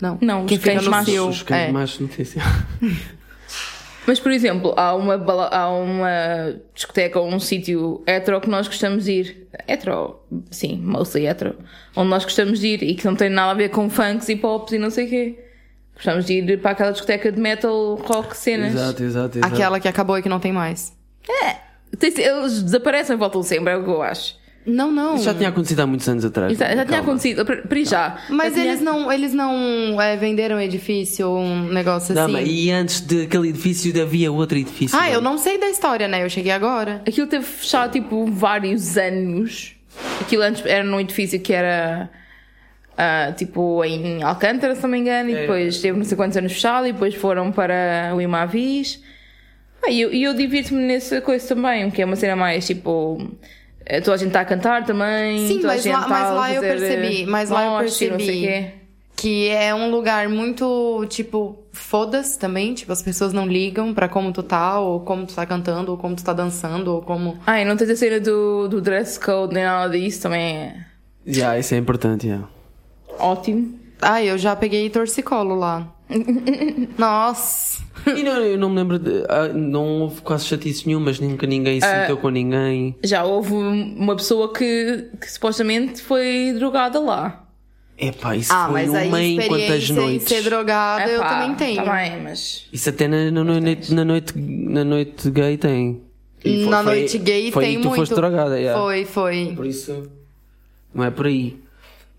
Não. 0.00 0.18
Não, 0.20 0.46
Quem 0.46 0.58
os 0.58 0.64
cães 0.64 0.86
machos. 0.86 1.12
cio. 1.12 1.28
Os 1.28 1.42
cães 1.42 1.68
é. 1.68 1.72
machos, 1.72 2.00
não 2.00 2.08
sei 2.10 2.24
se... 2.24 2.38
Mas, 4.06 4.20
por 4.20 4.30
exemplo, 4.30 4.72
há 4.76 4.94
uma, 4.94 5.14
há 5.50 5.68
uma 5.70 6.54
discoteca 6.74 7.18
ou 7.18 7.28
um 7.28 7.40
sítio 7.40 8.02
hetero 8.06 8.40
que 8.40 8.48
nós 8.48 8.68
gostamos 8.68 9.04
de 9.04 9.12
ir. 9.12 9.48
Hetero, 9.68 10.20
sim, 10.50 10.76
mostly 10.78 11.26
hetero. 11.26 11.56
Onde 11.96 12.10
nós 12.10 12.24
gostamos 12.24 12.60
de 12.60 12.68
ir 12.68 12.82
e 12.82 12.94
que 12.94 13.04
não 13.04 13.16
tem 13.16 13.28
nada 13.28 13.50
a 13.50 13.54
ver 13.54 13.68
com 13.70 13.90
funks 13.90 14.28
e 14.28 14.36
pops 14.36 14.72
e 14.72 14.78
não 14.78 14.90
sei 14.90 15.06
o 15.06 15.08
quê. 15.08 15.38
Gostamos 15.94 16.24
de 16.26 16.34
ir 16.34 16.60
para 16.60 16.72
aquela 16.72 16.92
discoteca 16.92 17.32
de 17.32 17.40
metal, 17.40 17.96
rock, 17.96 18.36
cenas. 18.36 18.74
Exato, 18.74 19.02
exato, 19.02 19.38
exato. 19.38 19.54
Aquela 19.54 19.80
que 19.80 19.88
acabou 19.88 20.16
e 20.18 20.22
que 20.22 20.28
não 20.28 20.38
tem 20.38 20.52
mais. 20.52 20.94
Tem- 21.98 22.12
Eles 22.18 22.62
desaparecem 22.62 23.16
e 23.16 23.18
voltam 23.18 23.42
sempre, 23.42 23.72
é 23.72 23.76
o 23.76 23.82
que 23.82 23.88
eu 23.90 24.02
acho. 24.02 24.36
Não, 24.66 24.90
não. 24.90 25.14
Isso 25.14 25.24
já 25.24 25.34
tinha 25.34 25.48
acontecido 25.48 25.80
há 25.80 25.86
muitos 25.86 26.08
anos 26.08 26.24
atrás. 26.24 26.58
Já, 26.58 26.66
já 26.66 26.72
tinha 26.74 26.84
Calma. 26.86 27.02
acontecido, 27.02 27.44
para 27.44 27.84
já. 27.84 28.18
Mas 28.28 28.48
Já 28.52 28.60
tinha- 28.60 28.72
eles 28.72 28.80
não, 28.82 29.12
eles 29.12 29.32
não 29.32 30.02
é, 30.02 30.16
venderam 30.16 30.60
edifício 30.60 31.28
ou 31.30 31.38
um 31.38 31.68
negócio 31.72 32.14
Não, 32.14 32.24
assim. 32.24 32.32
mas 32.32 32.48
e 32.48 32.70
antes 32.72 33.00
daquele 33.00 33.48
edifício 33.50 34.02
havia 34.02 34.32
outro 34.32 34.58
edifício. 34.58 34.98
Ah, 34.98 35.08
eu 35.08 35.20
não 35.20 35.38
sei 35.38 35.56
da 35.56 35.68
história, 35.70 36.08
né? 36.08 36.24
Eu 36.24 36.28
cheguei 36.28 36.50
agora. 36.50 37.00
Aquilo 37.06 37.26
teve 37.28 37.44
fechado 37.44 37.92
tipo 37.92 38.26
vários 38.26 38.96
anos. 38.98 39.72
Aquilo 40.20 40.42
antes 40.42 40.66
era 40.66 40.82
num 40.82 40.98
edifício 41.00 41.38
que 41.38 41.52
era 41.52 42.10
ah, 42.98 43.32
tipo 43.36 43.84
em 43.84 44.22
Alcântara, 44.22 44.74
se 44.74 44.82
não 44.82 44.90
me 44.90 44.98
engano, 44.98 45.30
e 45.30 45.34
depois 45.34 45.80
teve 45.80 45.96
não 45.96 46.04
sei 46.04 46.16
quantos 46.16 46.36
anos 46.36 46.52
fechado, 46.52 46.86
e 46.88 46.92
depois 46.92 47.14
foram 47.14 47.52
para 47.52 48.12
o 48.16 48.20
Imavis. 48.20 49.00
Ah, 49.82 49.90
E 49.90 50.00
eu, 50.00 50.10
eu 50.12 50.34
divirto-me 50.34 50.82
nessa 50.82 51.20
coisa 51.20 51.46
também, 51.54 51.88
que 51.90 52.02
é 52.02 52.04
uma 52.04 52.16
cena 52.16 52.34
mais 52.34 52.66
tipo. 52.66 53.30
Eh, 53.86 54.00
Toda 54.00 54.14
a 54.16 54.18
gente 54.18 54.28
está 54.28 54.40
a 54.40 54.44
cantar 54.44 54.84
também. 54.84 55.46
Sim, 55.48 55.56
toda 55.56 55.68
a 55.68 55.74
mas 55.74 55.82
gente 55.82 55.92
lá- 55.94 56.00
está 56.02 56.08
mas 56.10 56.26
a 56.26 56.30
lá 56.32 56.52
eu 56.52 56.60
percebi, 56.60 57.26
mas 57.26 57.50
lá 57.50 57.64
eu 57.64 57.78
percebi. 57.78 58.70
Que 59.18 59.48
é 59.48 59.74
um 59.74 59.90
lugar 59.90 60.28
muito, 60.28 61.06
tipo, 61.08 61.56
foda-se 61.72 62.38
também. 62.38 62.74
Tipo, 62.74 62.92
as 62.92 63.00
pessoas 63.00 63.32
não 63.32 63.46
ligam 63.46 63.94
pra 63.94 64.10
como 64.10 64.30
tu 64.30 64.42
tá, 64.42 64.78
ou 64.78 65.00
como 65.00 65.24
tu 65.24 65.34
tá 65.34 65.46
cantando, 65.46 65.90
ou 65.92 65.96
como 65.96 66.14
tu 66.14 66.22
tá 66.22 66.34
dançando, 66.34 66.92
ou 66.92 67.00
como. 67.00 67.38
Ah, 67.46 67.58
e 67.58 67.64
não 67.64 67.78
tens 67.78 67.88
a 67.88 67.96
cena 67.96 68.20
do, 68.20 68.68
do 68.68 68.78
dress 68.80 69.18
code 69.18 69.54
nem 69.54 69.64
nada 69.64 69.98
disso, 69.98 70.20
também 70.20 70.56
é 70.56 70.76
Já, 71.26 71.58
isso 71.58 71.74
é 71.74 71.78
importante, 71.78 72.28
ótimo. 73.18 73.74
Ah, 74.02 74.22
eu 74.22 74.36
já 74.36 74.54
peguei 74.54 74.90
torcicolo 74.90 75.54
lá. 75.54 75.88
Nossa! 76.98 77.82
E 78.06 78.22
não, 78.22 78.36
eu 78.40 78.56
não 78.58 78.70
me 78.70 78.76
lembro 78.76 78.98
de. 78.98 79.24
ah, 79.28 79.48
não 79.48 80.02
houve 80.02 80.20
quase 80.20 80.46
chatice 80.46 80.86
nenhumas, 80.86 81.18
nunca 81.18 81.46
ninguém 81.46 81.80
se 81.80 81.86
meteu 81.86 82.16
com 82.16 82.28
ninguém. 82.28 82.94
Já 83.02 83.24
houve 83.24 83.52
uma 83.52 84.14
pessoa 84.14 84.52
que, 84.52 85.08
que 85.20 85.30
supostamente 85.30 86.00
foi 86.02 86.52
drogada 86.56 87.00
lá. 87.00 87.42
Epá, 87.98 88.36
isso 88.36 88.52
Ah, 88.52 88.66
foi 88.70 88.82
mas 88.86 88.94
aí 88.94 89.08
uma 89.08 89.22
em 89.22 89.48
quantas 89.48 89.88
em 89.88 89.92
noites. 89.94 90.28
ser 90.28 90.42
drogada 90.42 91.10
eu 91.10 91.18
Epá, 91.20 91.28
também 91.40 91.56
tenho. 91.56 91.82
Tá 91.82 91.92
bem, 91.96 92.22
mas. 92.22 92.66
Isso 92.72 92.88
até 92.90 93.08
na, 93.08 93.30
na, 93.30 93.42
noite, 93.42 93.94
na, 93.94 94.04
noite, 94.04 94.34
na 94.38 94.84
noite 94.84 95.30
gay 95.30 95.56
tem. 95.56 96.02
E 96.44 96.60
foi- 96.62 96.70
na 96.70 96.82
foi- 96.84 96.94
noite 97.00 97.18
gay 97.18 97.50
foi 97.50 97.64
tem 97.64 97.76
que 97.76 97.82
tu 97.82 97.88
muito. 97.88 98.00
foste 98.00 98.14
drogada, 98.14 98.60
yeah. 98.60 98.78
Foi, 98.80 99.04
foi. 99.06 99.52
Por 99.56 99.64
isso. 99.66 100.10
Não 100.94 101.04
é 101.04 101.10
por 101.10 101.26
aí. 101.26 101.56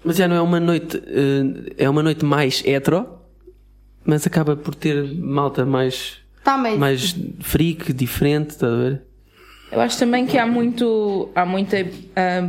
Mas 0.04 0.15
já 0.17 0.28
não 0.28 0.36
é 0.36 0.41
uma 0.41 0.60
noite. 0.60 0.97
eh, 1.06 1.73
é 1.86 1.89
uma 1.89 2.02
noite 2.02 2.26
mais 2.26 2.63
hetero, 2.65 3.08
mas 4.08 4.26
acaba 4.26 4.56
por 4.56 4.74
ter 4.74 5.04
malta 5.15 5.65
mais. 5.65 6.17
Tá, 6.43 6.58
mas. 6.58 6.80
mais 6.80 7.15
freak, 7.41 7.91
diferente, 7.91 8.52
estás 8.52 8.72
a 8.72 8.76
ver? 8.78 9.02
Eu 9.70 9.82
acho 9.82 10.00
também 10.00 10.26
que 10.26 10.38
há 10.38 10.48
muito 10.48 11.30
há 11.36 11.46
muita, 11.46 11.76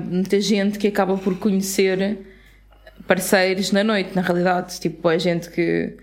muita 0.09 0.41
gente 0.41 0.79
que 0.79 0.87
acaba 0.87 1.19
por 1.19 1.37
conhecer 1.37 2.17
parceiros 3.09 3.73
na 3.73 3.83
noite, 3.83 4.11
na 4.15 4.23
realidade. 4.23 4.79
Tipo, 4.79 5.11
é 5.11 5.19
gente 5.19 5.51
que 5.51 5.97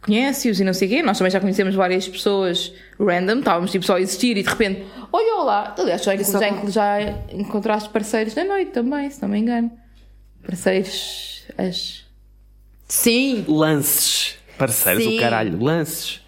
conhece-os 0.00 0.60
e 0.60 0.64
não 0.64 0.72
sei 0.72 0.86
o 0.86 0.90
quê. 0.92 1.02
Nós 1.02 1.18
também 1.18 1.32
já 1.32 1.40
conhecemos 1.40 1.74
várias 1.74 2.06
pessoas 2.06 2.72
random, 3.00 3.40
estávamos 3.40 3.72
tipo 3.72 3.84
só 3.84 3.96
a 3.96 4.00
existir 4.00 4.36
e 4.36 4.44
de 4.44 4.48
repente, 4.48 4.84
olha 5.12 5.42
lá, 5.42 5.74
aliás, 5.76 6.04
já, 6.04 6.14
já, 6.14 6.66
já 6.68 7.00
encontraste 7.32 7.88
parceiros 7.88 8.36
na 8.36 8.44
noite 8.44 8.70
também, 8.70 9.10
se 9.10 9.20
não 9.20 9.28
me 9.28 9.40
engano. 9.40 9.72
Parceiros. 10.46 11.42
As... 11.58 12.04
Sim. 12.86 13.44
Lances. 13.48 14.43
Parceiros, 14.66 15.04
Sim. 15.04 15.18
o 15.18 15.20
caralho. 15.20 15.62
Lances. 15.62 16.20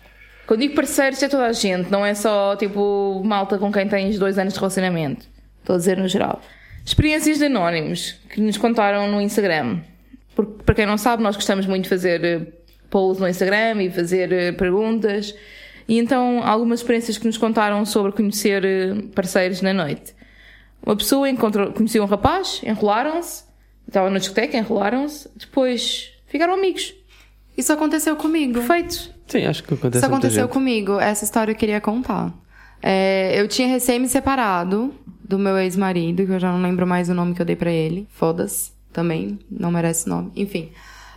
Quando 0.46 0.60
digo 0.60 0.74
parceiros 0.74 1.22
é 1.22 1.28
toda 1.28 1.46
a 1.46 1.52
gente, 1.52 1.90
não 1.90 2.06
é 2.06 2.14
só 2.14 2.54
tipo 2.56 3.20
malta 3.24 3.58
com 3.58 3.72
quem 3.72 3.88
tens 3.88 4.18
dois 4.18 4.38
anos 4.38 4.52
de 4.52 4.60
relacionamento. 4.60 5.26
Estou 5.60 5.74
a 5.74 5.78
dizer 5.78 5.96
no 5.96 6.06
geral. 6.06 6.40
Experiências 6.84 7.38
de 7.38 7.46
anónimos 7.46 8.12
que 8.30 8.40
nos 8.40 8.56
contaram 8.56 9.10
no 9.10 9.20
Instagram. 9.20 9.80
Porque, 10.36 10.62
para 10.62 10.74
quem 10.74 10.86
não 10.86 10.96
sabe, 10.96 11.22
nós 11.22 11.34
gostamos 11.34 11.66
muito 11.66 11.84
de 11.84 11.88
fazer 11.88 12.24
eh, 12.24 12.46
polls 12.88 13.20
no 13.20 13.26
Instagram 13.26 13.82
e 13.82 13.90
fazer 13.90 14.30
eh, 14.32 14.52
perguntas. 14.52 15.34
E 15.88 15.98
então, 15.98 16.42
algumas 16.44 16.80
experiências 16.80 17.18
que 17.18 17.26
nos 17.26 17.36
contaram 17.36 17.84
sobre 17.84 18.12
conhecer 18.12 18.64
eh, 18.64 18.94
parceiros 19.14 19.62
na 19.62 19.72
noite. 19.72 20.14
Uma 20.84 20.94
pessoa 20.94 21.28
encontrou, 21.28 21.72
conheceu 21.72 22.04
um 22.04 22.06
rapaz, 22.06 22.60
enrolaram-se, 22.62 23.44
estavam 23.88 24.10
na 24.10 24.18
discoteca, 24.20 24.56
enrolaram-se, 24.56 25.28
depois 25.34 26.12
ficaram 26.26 26.54
amigos. 26.54 26.94
Isso 27.56 27.72
aconteceu 27.72 28.16
comigo. 28.16 28.54
Perfeitos. 28.54 29.10
Sim, 29.26 29.46
acho 29.46 29.62
que 29.64 29.74
acontece 29.74 29.98
Isso 29.98 30.06
aconteceu 30.06 30.42
gente. 30.44 30.52
comigo. 30.52 31.00
Essa 31.00 31.24
história 31.24 31.52
eu 31.52 31.56
queria 31.56 31.80
contar. 31.80 32.32
É, 32.82 33.32
eu 33.40 33.48
tinha 33.48 33.66
recém 33.66 33.98
me 33.98 34.08
separado 34.08 34.94
do 35.24 35.38
meu 35.38 35.58
ex-marido, 35.58 36.24
que 36.24 36.32
eu 36.32 36.38
já 36.38 36.52
não 36.52 36.62
lembro 36.62 36.86
mais 36.86 37.08
o 37.08 37.14
nome 37.14 37.34
que 37.34 37.42
eu 37.42 37.46
dei 37.46 37.56
pra 37.56 37.70
ele. 37.70 38.06
Foda-se. 38.10 38.72
Também. 38.92 39.38
Não 39.50 39.70
merece 39.70 40.08
nome. 40.08 40.30
Enfim. 40.36 40.70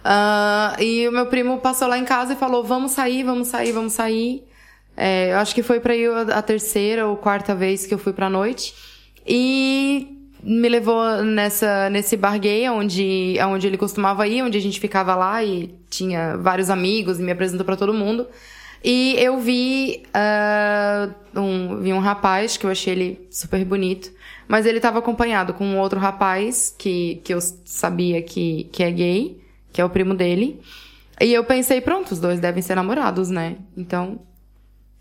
Ah, 0.04 0.76
e 0.80 1.08
o 1.08 1.12
meu 1.12 1.26
primo 1.28 1.60
passou 1.60 1.88
lá 1.88 1.98
em 1.98 2.06
casa 2.06 2.34
e 2.34 2.36
falou: 2.36 2.64
vamos 2.64 2.92
sair, 2.92 3.24
vamos 3.24 3.48
sair, 3.50 3.72
vamos 3.72 3.94
sair. 3.94 4.44
É, 4.98 5.32
eu 5.32 5.38
acho 5.38 5.54
que 5.56 5.64
foi 5.64 5.80
pra 5.80 5.96
ir 5.96 6.10
a 6.12 6.40
a 6.40 6.42
terceira 6.42 7.08
ou 7.08 7.16
quarta 7.16 7.56
vez 7.56 7.86
que 7.86 7.94
eu 7.94 7.98
fui 7.98 8.12
pra 8.14 8.30
noite. 8.30 8.74
E 9.26 10.19
me 10.42 10.70
levou 10.70 11.24
nessa, 11.24 11.90
nesse 11.90 12.16
bar 12.16 12.40
gay, 12.40 12.70
onde, 12.70 13.38
onde 13.46 13.68
ele 13.68 13.78
costumava 13.78 14.28
ir, 14.28 14.42
onde 14.42 14.58
a 14.58 14.62
gente 14.62 14.80
ficava 14.80 15.16
lá 15.16 15.44
e 15.44 15.74
tinha 15.90 16.38
vários 16.38 16.70
amigos 16.70 17.20
e 17.20 17.24
me 17.24 17.32
apresentou 17.32 17.66
pra 17.66 17.76
todo 17.76 17.94
mundo. 17.94 18.28
E 18.84 19.16
eu 19.18 19.40
vi, 19.40 20.04
ah, 20.14 21.10
um, 21.36 21.82
vi 21.82 21.92
um 21.92 22.00
rapaz 22.00 22.56
que 22.56 22.66
eu 22.66 22.70
achei 22.70 22.94
ele 22.94 23.28
super 23.30 23.64
bonito, 23.66 24.10
mas 24.48 24.66
ele 24.66 24.80
tava 24.80 25.00
acompanhado 25.00 25.54
com 25.54 25.66
um 25.66 25.78
outro 25.78 26.00
rapaz 26.00 26.74
que, 26.78 27.22
que 27.24 27.34
eu 27.34 27.40
sabia 27.42 28.22
que, 28.22 28.70
que 28.72 28.84
é 28.84 28.92
gay, 28.92 29.42
que 29.74 29.82
é 29.82 29.86
o 29.86 29.90
primo 29.90 30.16
dele. 30.16 30.62
E 31.22 31.34
eu 31.34 31.44
pensei, 31.44 31.82
pronto, 31.82 32.12
os 32.14 32.20
dois 32.20 32.40
devem 32.40 32.62
ser 32.62 32.76
namorados, 32.76 33.30
né? 33.30 33.58
Então, 33.76 34.22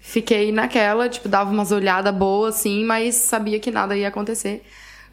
fiquei 0.00 0.50
naquela, 0.50 1.08
tipo, 1.08 1.28
dava 1.28 1.50
umas 1.50 1.70
olhadas 1.70 2.12
boas, 2.12 2.56
assim, 2.56 2.84
mas 2.84 3.14
sabia 3.14 3.60
que 3.60 3.70
nada 3.70 3.96
ia 3.96 4.08
acontecer. 4.08 4.64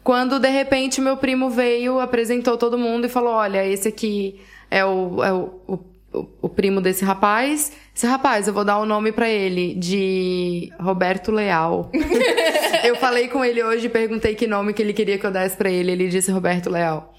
Quando, 0.06 0.38
de 0.38 0.48
repente, 0.48 1.00
meu 1.00 1.16
primo 1.16 1.50
veio, 1.50 1.98
apresentou 1.98 2.56
todo 2.56 2.78
mundo 2.78 3.06
e 3.06 3.08
falou, 3.08 3.32
olha, 3.34 3.66
esse 3.66 3.88
aqui 3.88 4.40
é 4.70 4.84
o, 4.84 5.20
é 5.24 5.32
o, 5.32 5.50
o, 5.66 5.78
o- 6.42 6.48
primo 6.48 6.80
desse 6.80 7.04
rapaz. 7.04 7.72
Esse 7.92 8.06
rapaz, 8.06 8.46
eu 8.46 8.54
vou 8.54 8.64
dar 8.64 8.78
o 8.78 8.86
nome 8.86 9.10
pra 9.10 9.28
ele 9.28 9.74
de 9.74 10.70
Roberto 10.78 11.32
Leal. 11.32 11.90
eu 12.86 12.94
falei 12.94 13.26
com 13.26 13.44
ele 13.44 13.60
hoje 13.64 13.86
e 13.86 13.88
perguntei 13.88 14.36
que 14.36 14.46
nome 14.46 14.72
que 14.72 14.80
ele 14.80 14.92
queria 14.92 15.18
que 15.18 15.26
eu 15.26 15.32
desse 15.32 15.56
pra 15.56 15.68
ele. 15.68 15.90
Ele 15.90 16.06
disse 16.06 16.30
Roberto 16.30 16.70
Leal. 16.70 17.12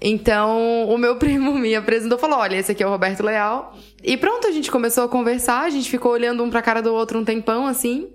Então, 0.00 0.88
o 0.88 0.96
meu 0.96 1.16
primo 1.16 1.52
me 1.52 1.74
apresentou 1.74 2.16
e 2.16 2.20
falou: 2.22 2.38
Olha, 2.38 2.56
esse 2.56 2.72
aqui 2.72 2.82
é 2.82 2.86
o 2.86 2.90
Roberto 2.90 3.22
Leal. 3.22 3.76
E 4.02 4.16
pronto, 4.16 4.46
a 4.46 4.50
gente 4.50 4.70
começou 4.70 5.04
a 5.04 5.08
conversar, 5.10 5.60
a 5.66 5.70
gente 5.70 5.90
ficou 5.90 6.12
olhando 6.12 6.42
um 6.42 6.48
pra 6.48 6.62
cara 6.62 6.80
do 6.80 6.94
outro 6.94 7.18
um 7.18 7.24
tempão 7.24 7.66
assim. 7.66 8.08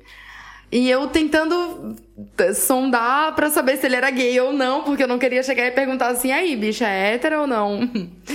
E 0.72 0.90
eu 0.90 1.08
tentando 1.08 1.96
t- 2.38 2.54
sondar 2.54 3.34
pra 3.36 3.50
saber 3.50 3.78
se 3.78 3.86
ele 3.88 3.96
era 3.96 4.12
gay 4.12 4.40
ou 4.40 4.54
não, 4.54 4.84
porque 4.84 5.04
eu 5.04 5.08
não 5.08 5.18
queria 5.18 5.42
chegar 5.42 5.66
e 5.66 5.72
perguntar 5.72 6.10
assim: 6.10 6.32
aí, 6.32 6.56
bicha, 6.56 6.88
é 6.88 7.14
hétero 7.16 7.42
ou 7.42 7.48
não? 7.48 7.90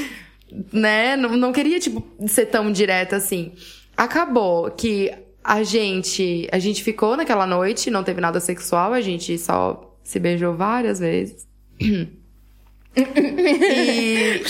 né? 0.72 1.16
Não, 1.16 1.36
não 1.36 1.52
queria, 1.52 1.78
tipo, 1.78 2.04
ser 2.26 2.46
tão 2.46 2.72
direta 2.72 3.16
assim. 3.16 3.52
Acabou 3.96 4.70
que 4.70 5.12
a 5.42 5.62
gente, 5.62 6.48
a 6.50 6.58
gente 6.58 6.82
ficou 6.82 7.16
naquela 7.16 7.46
noite, 7.46 7.90
não 7.90 8.02
teve 8.02 8.20
nada 8.20 8.40
sexual, 8.40 8.92
a 8.92 9.00
gente 9.00 9.38
só 9.38 9.94
se 10.02 10.18
beijou 10.18 10.54
várias 10.54 10.98
vezes. 10.98 11.46
e 12.96 14.44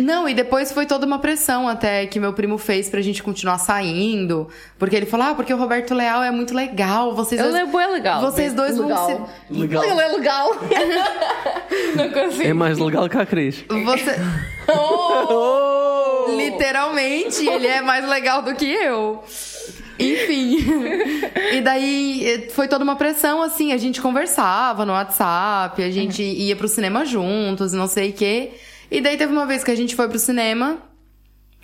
não, 0.00 0.26
e 0.28 0.32
depois 0.32 0.72
foi 0.72 0.86
toda 0.86 1.04
uma 1.04 1.18
pressão 1.18 1.68
até 1.68 2.06
que 2.06 2.18
meu 2.18 2.32
primo 2.32 2.56
fez 2.56 2.88
pra 2.88 3.02
gente 3.02 3.22
continuar 3.22 3.58
saindo. 3.58 4.48
Porque 4.78 4.96
ele 4.96 5.04
falou, 5.06 5.26
ah, 5.26 5.34
porque 5.34 5.52
o 5.52 5.56
Roberto 5.56 5.94
Leal 5.94 6.22
é 6.22 6.30
muito 6.30 6.54
legal. 6.54 7.14
Vocês 7.14 7.40
Ele 7.40 7.50
dois, 7.50 7.62
é 7.62 7.66
bem 7.66 7.92
legal. 7.92 8.20
Vocês 8.22 8.54
dois 8.54 8.78
legal. 8.78 9.06
vão 9.06 9.26
ser. 9.26 9.58
Legal. 9.58 9.84
Ele 9.84 10.00
é 10.00 10.08
legal. 10.08 10.50
não 11.94 12.10
consigo. 12.10 12.42
É 12.42 12.54
mais 12.54 12.78
legal 12.78 13.08
que 13.08 13.18
a 13.18 13.26
Cris. 13.26 13.64
Você... 13.68 14.16
Oh! 14.68 16.26
Literalmente, 16.36 17.46
ele 17.46 17.68
é 17.68 17.80
mais 17.80 18.04
legal 18.08 18.42
do 18.42 18.52
que 18.56 18.66
eu. 18.66 19.22
Enfim. 19.98 20.58
e 21.52 21.60
daí 21.60 22.24
eh, 22.26 22.48
foi 22.50 22.68
toda 22.68 22.84
uma 22.84 22.96
pressão, 22.96 23.42
assim. 23.42 23.72
A 23.72 23.76
gente 23.76 24.00
conversava 24.00 24.84
no 24.84 24.92
WhatsApp, 24.92 25.82
a 25.82 25.90
gente 25.90 26.22
ia 26.22 26.54
pro 26.56 26.68
cinema 26.68 27.04
juntos, 27.04 27.72
não 27.72 27.86
sei 27.86 28.10
o 28.10 28.12
quê. 28.12 28.50
E 28.90 29.00
daí 29.00 29.16
teve 29.16 29.32
uma 29.32 29.46
vez 29.46 29.64
que 29.64 29.70
a 29.70 29.74
gente 29.74 29.94
foi 29.96 30.08
pro 30.08 30.18
cinema 30.18 30.78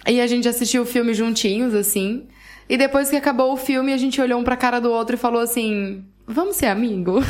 e 0.06 0.20
a 0.20 0.26
gente 0.26 0.48
assistiu 0.48 0.82
o 0.82 0.86
filme 0.86 1.14
juntinhos, 1.14 1.74
assim. 1.74 2.26
E 2.68 2.76
depois 2.76 3.10
que 3.10 3.16
acabou 3.16 3.52
o 3.52 3.56
filme, 3.56 3.92
a 3.92 3.96
gente 3.96 4.20
olhou 4.20 4.40
um 4.40 4.44
pra 4.44 4.56
cara 4.56 4.80
do 4.80 4.90
outro 4.90 5.14
e 5.16 5.18
falou 5.18 5.40
assim: 5.40 6.04
Vamos 6.26 6.56
ser 6.56 6.66
amigo? 6.66 7.20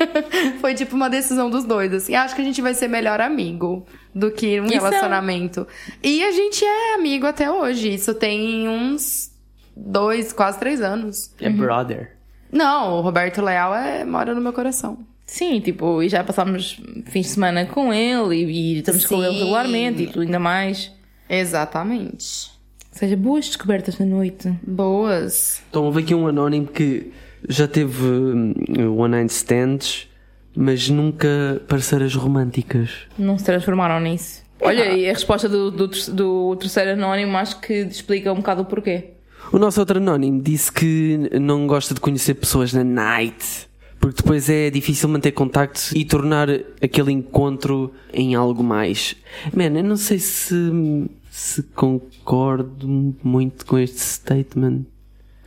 Foi 0.60 0.74
tipo 0.74 0.94
uma 0.94 1.08
decisão 1.10 1.50
dos 1.50 1.64
dois, 1.64 1.92
assim. 1.92 2.14
Acho 2.14 2.34
que 2.34 2.40
a 2.42 2.44
gente 2.44 2.62
vai 2.62 2.74
ser 2.74 2.88
melhor 2.88 3.20
amigo 3.20 3.86
do 4.14 4.30
que 4.30 4.60
um 4.60 4.66
Isso 4.66 4.74
é- 4.74 4.78
relacionamento. 4.78 5.66
E 6.02 6.22
a 6.22 6.30
gente 6.30 6.64
é 6.64 6.94
amigo 6.94 7.26
até 7.26 7.50
hoje. 7.50 7.92
Isso 7.94 8.14
tem 8.14 8.68
uns 8.68 9.30
dois, 9.76 10.32
quase 10.32 10.58
três 10.58 10.80
anos. 10.80 11.34
É 11.40 11.50
brother. 11.50 12.16
Não, 12.50 12.98
o 12.98 13.00
Roberto 13.00 13.42
Leal 13.42 13.74
é, 13.74 14.04
mora 14.04 14.34
no 14.34 14.40
meu 14.40 14.52
coração. 14.52 14.98
Sim, 15.26 15.60
tipo, 15.60 16.02
e 16.02 16.08
já 16.08 16.22
passámos 16.22 16.80
fins 17.06 17.26
de 17.26 17.32
semana 17.32 17.66
com 17.66 17.92
ele 17.92 18.36
e, 18.36 18.44
e 18.44 18.78
estamos 18.78 19.06
com 19.06 19.22
ele 19.22 19.32
Sim. 19.32 19.38
regularmente 19.40 20.02
e 20.02 20.06
tudo 20.06 20.20
ainda 20.20 20.38
mais. 20.38 20.92
Exatamente. 21.28 22.52
Ou 22.92 22.98
seja, 22.98 23.16
boas 23.16 23.46
descobertas 23.46 23.98
na 23.98 24.06
noite. 24.06 24.52
Boas. 24.62 25.62
Então 25.68 25.84
houve 25.84 26.02
aqui 26.02 26.14
um 26.14 26.28
anónimo 26.28 26.66
que 26.66 27.10
já 27.48 27.66
teve 27.66 28.04
hum, 28.04 28.54
one 28.96 29.16
night 29.16 29.32
stands, 29.32 30.08
mas 30.54 30.88
nunca 30.88 31.60
parceiras 31.66 32.14
românticas. 32.14 32.90
Não 33.18 33.36
se 33.36 33.44
transformaram 33.44 33.98
nisso. 33.98 34.44
Olha, 34.60 34.92
e 34.92 35.08
a 35.08 35.12
resposta 35.12 35.48
do, 35.48 35.70
do, 35.70 35.88
do 35.88 36.56
terceiro 36.56 36.92
anónimo 36.92 37.36
acho 37.36 37.60
que 37.60 37.72
explica 37.74 38.32
um 38.32 38.36
bocado 38.36 38.62
o 38.62 38.64
porquê. 38.64 39.13
O 39.54 39.58
nosso 39.60 39.78
outro 39.78 39.98
anónimo 39.98 40.42
disse 40.42 40.72
que 40.72 41.30
não 41.40 41.68
gosta 41.68 41.94
de 41.94 42.00
conhecer 42.00 42.34
pessoas 42.34 42.72
na 42.72 42.82
night, 42.82 43.68
porque 44.00 44.20
depois 44.20 44.50
é 44.50 44.68
difícil 44.68 45.08
manter 45.08 45.30
contactos 45.30 45.92
e 45.92 46.04
tornar 46.04 46.48
aquele 46.82 47.12
encontro 47.12 47.94
em 48.12 48.34
algo 48.34 48.64
mais. 48.64 49.14
Man, 49.52 49.78
eu 49.78 49.84
não 49.84 49.96
sei 49.96 50.18
se, 50.18 51.08
se 51.30 51.62
concordo 51.62 53.14
muito 53.22 53.64
com 53.64 53.78
este 53.78 54.00
statement. 54.00 54.80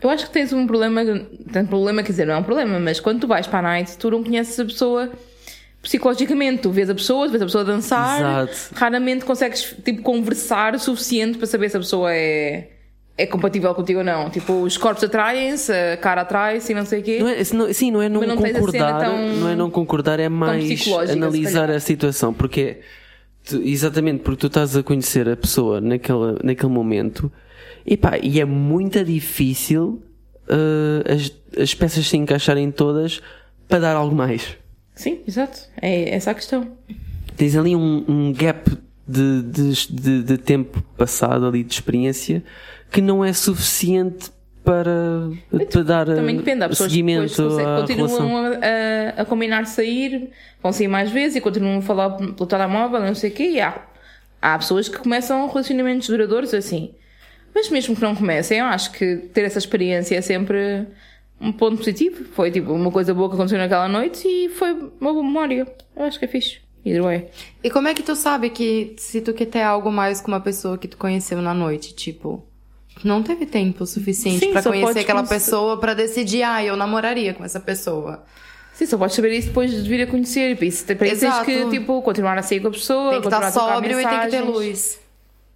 Eu 0.02 0.10
acho 0.10 0.28
que 0.28 0.32
tens 0.32 0.54
um 0.54 0.66
problema, 0.66 1.02
um 1.02 1.66
problema, 1.66 2.02
quer 2.02 2.12
dizer, 2.12 2.28
não 2.28 2.36
é 2.36 2.38
um 2.38 2.44
problema, 2.44 2.80
mas 2.80 3.02
quando 3.02 3.20
tu 3.20 3.28
vais 3.28 3.46
para 3.46 3.60
a 3.60 3.62
night, 3.74 3.98
tu 3.98 4.10
não 4.10 4.24
conheces 4.24 4.58
a 4.58 4.64
pessoa 4.64 5.12
psicologicamente. 5.82 6.62
Tu 6.62 6.72
vês 6.72 6.90
a 6.90 6.96
pessoa, 6.96 7.28
vês 7.28 7.42
a 7.42 7.46
pessoa 7.46 7.66
dançar, 7.66 8.48
Exato. 8.48 8.74
raramente 8.74 9.26
consegues 9.26 9.76
tipo, 9.84 10.02
conversar 10.02 10.76
o 10.76 10.80
suficiente 10.80 11.38
para 11.38 11.46
saber 11.46 11.70
se 11.70 11.76
a 11.76 11.80
pessoa 11.82 12.14
é, 12.14 12.70
é 13.18 13.26
compatível 13.26 13.74
contigo 13.74 14.00
ou 14.00 14.06
não. 14.06 14.30
Tipo, 14.30 14.62
os 14.62 14.78
corpos 14.78 15.04
atraem-se, 15.04 15.72
a 15.72 15.98
cara 15.98 16.22
atrai-se 16.22 16.72
e 16.72 16.76
não 16.76 16.86
sei 16.86 17.00
o 17.00 17.04
quê. 17.04 17.18
Não 17.20 17.28
é, 17.28 17.38
não- 17.54 17.74
sim, 17.74 17.90
não 17.92 18.02
é 18.02 18.08
não, 18.10 18.22
não 18.22 18.38
concordar, 18.38 19.00
tão- 19.04 19.28
não 19.36 19.50
é 19.50 19.56
não 19.56 19.70
concordar, 19.72 20.20
é 20.20 20.30
mais 20.30 20.88
analisar 21.10 21.70
a 21.72 21.80
situação, 21.80 22.34
porque 22.34 22.78
tu- 23.44 23.62
exatamente 23.64 24.20
porque 24.22 24.42
tu 24.42 24.48
estás 24.48 24.76
a 24.78 24.84
conhecer 24.84 25.28
a 25.28 25.36
pessoa 25.36 25.82
naquela, 25.82 26.38
naquele 26.44 26.72
momento 26.72 27.32
e 27.86 27.98
pá, 27.98 28.18
e 28.22 28.40
é 28.40 28.46
muito 28.46 29.04
difícil 29.04 30.02
uh, 30.48 31.12
as, 31.12 31.32
as 31.62 31.74
peças 31.74 32.08
se 32.08 32.18
encaixarem 32.18 32.70
todas 32.72 33.22
para 33.68 33.80
dar 33.80 33.96
algo 33.96 34.16
mais. 34.16 34.56
Sim, 34.94 35.20
exato. 35.28 35.60
É 35.82 36.14
essa 36.16 36.32
a 36.32 36.34
questão. 36.34 36.68
Tens 37.36 37.56
ali 37.56 37.76
um, 37.76 38.04
um 38.08 38.34
gap 38.34 38.70
de, 39.08 39.42
de, 39.44 39.88
de, 39.90 40.24
de 40.24 40.38
tempo 40.38 40.82
passado 40.98 41.46
ali 41.46 41.64
de 41.64 41.74
experiência 41.74 42.44
que 42.92 43.02
não 43.02 43.24
é 43.24 43.34
suficiente 43.34 44.32
para, 44.64 45.30
para 45.72 45.84
dar 45.84 46.06
Também 46.08 46.36
depende, 46.36 46.64
há 46.64 46.70
pessoas 46.70 46.90
que 46.90 46.96
seguimento 46.96 47.42
à 47.60 47.82
continuam 47.82 48.08
relação. 48.08 48.38
a, 48.38 49.20
a, 49.20 49.22
a 49.22 49.26
combinar 49.26 49.66
sair, 49.66 50.30
vão 50.62 50.74
sair 50.74 50.90
mais 50.90 51.10
vezes 51.10 51.38
e 51.38 51.42
continuam 51.42 51.78
a 51.78 51.82
falar 51.82 52.10
pelo 52.12 52.46
telemóvel, 52.46 53.00
não 53.00 53.16
sei 53.16 53.30
o 53.30 53.34
quê, 53.34 53.52
e 53.52 53.62
há, 53.62 53.82
há 54.42 54.58
pessoas 54.58 54.90
que 54.90 54.98
começam 54.98 55.48
relacionamentos 55.48 56.10
duradouros 56.10 56.54
assim. 56.54 56.94
Mas 57.56 57.70
mesmo 57.70 57.96
que 57.96 58.02
não 58.02 58.16
comecem, 58.16 58.60
eu 58.60 58.66
acho 58.66 58.92
que 58.92 59.18
ter 59.34 59.42
essa 59.42 59.58
experiência 59.58 60.16
é 60.16 60.22
sempre 60.22 60.86
um 61.40 61.52
ponto 61.52 61.78
positivo. 61.78 62.26
Foi 62.34 62.52
tipo 62.52 62.72
uma 62.72 62.92
coisa 62.92 63.14
boa 63.14 63.30
que 63.30 63.36
aconteceu 63.36 63.58
naquela 63.58 63.88
noite 63.88 64.28
e 64.28 64.50
foi 64.50 64.74
uma 65.00 65.14
boa 65.14 65.24
memória. 65.24 65.66
Eu 65.96 66.04
acho 66.04 66.20
que 66.20 66.26
é 66.26 66.28
fixe. 66.28 66.60
Either 66.86 67.04
way. 67.04 67.28
E 67.64 67.70
como 67.70 67.88
é 67.88 67.94
que 67.94 68.04
tu 68.04 68.16
sabe 68.16 68.50
que 68.50 68.94
se 68.98 69.22
tu 69.22 69.34
quer 69.34 69.48
ter 69.48 69.62
algo 69.62 69.92
mais 69.92 70.22
com 70.22 70.28
uma 70.30 70.40
pessoa 70.40 70.78
que 70.78 70.88
tu 70.88 70.98
conheceu 70.98 71.42
na 71.42 71.54
noite, 71.54 71.96
tipo, 71.96 72.46
não 73.06 73.22
teve 73.22 73.46
tempo 73.46 73.86
suficiente 73.86 74.52
só 74.62 74.70
conhecer 74.70 75.00
aquela 75.00 75.24
pessoa 75.24 75.80
pra 75.80 75.94
decidir, 75.94 76.44
ah, 76.44 76.64
eu 76.64 76.76
namoraria 76.76 77.34
com 77.34 77.44
essa 77.44 77.60
pessoa. 77.60 78.24
Sim, 78.74 78.86
só 78.86 78.98
podes 78.98 79.16
saber 79.16 79.32
isso 79.32 79.48
depois 79.48 79.72
de 79.72 79.90
vir 79.90 80.04
a 80.04 80.08
conhecer. 80.08 80.56
Para 80.56 80.66
isso, 80.66 80.86
para 80.86 81.08
isso 81.08 81.22
tens 81.22 81.40
que 81.40 81.70
tipo, 81.72 82.02
continuar 82.04 82.38
a 82.38 82.44
sair 82.44 82.60
com 82.60 82.68
a 82.68 82.72
pessoa, 82.72 83.12
Tem 83.12 83.22
que 83.22 83.28
estar 83.28 83.52
sóbrio 83.52 84.00
e 84.00 84.06
tem 84.06 84.20
que 84.20 84.28
ter 84.28 84.42
luz. 84.42 85.00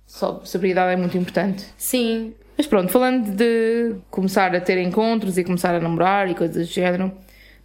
Só, 0.07 0.41
sobriedade 0.43 0.93
é 0.93 0.95
muito 0.95 1.17
importante. 1.17 1.63
Sim. 1.77 2.33
Mas 2.57 2.67
pronto, 2.67 2.91
falando 2.91 3.31
de 3.31 3.95
começar 4.09 4.55
a 4.55 4.59
ter 4.59 4.77
encontros 4.79 5.37
e 5.37 5.43
começar 5.43 5.73
a 5.73 5.79
namorar 5.79 6.29
e 6.29 6.35
coisas 6.35 6.67
do 6.67 6.73
género, 6.73 7.11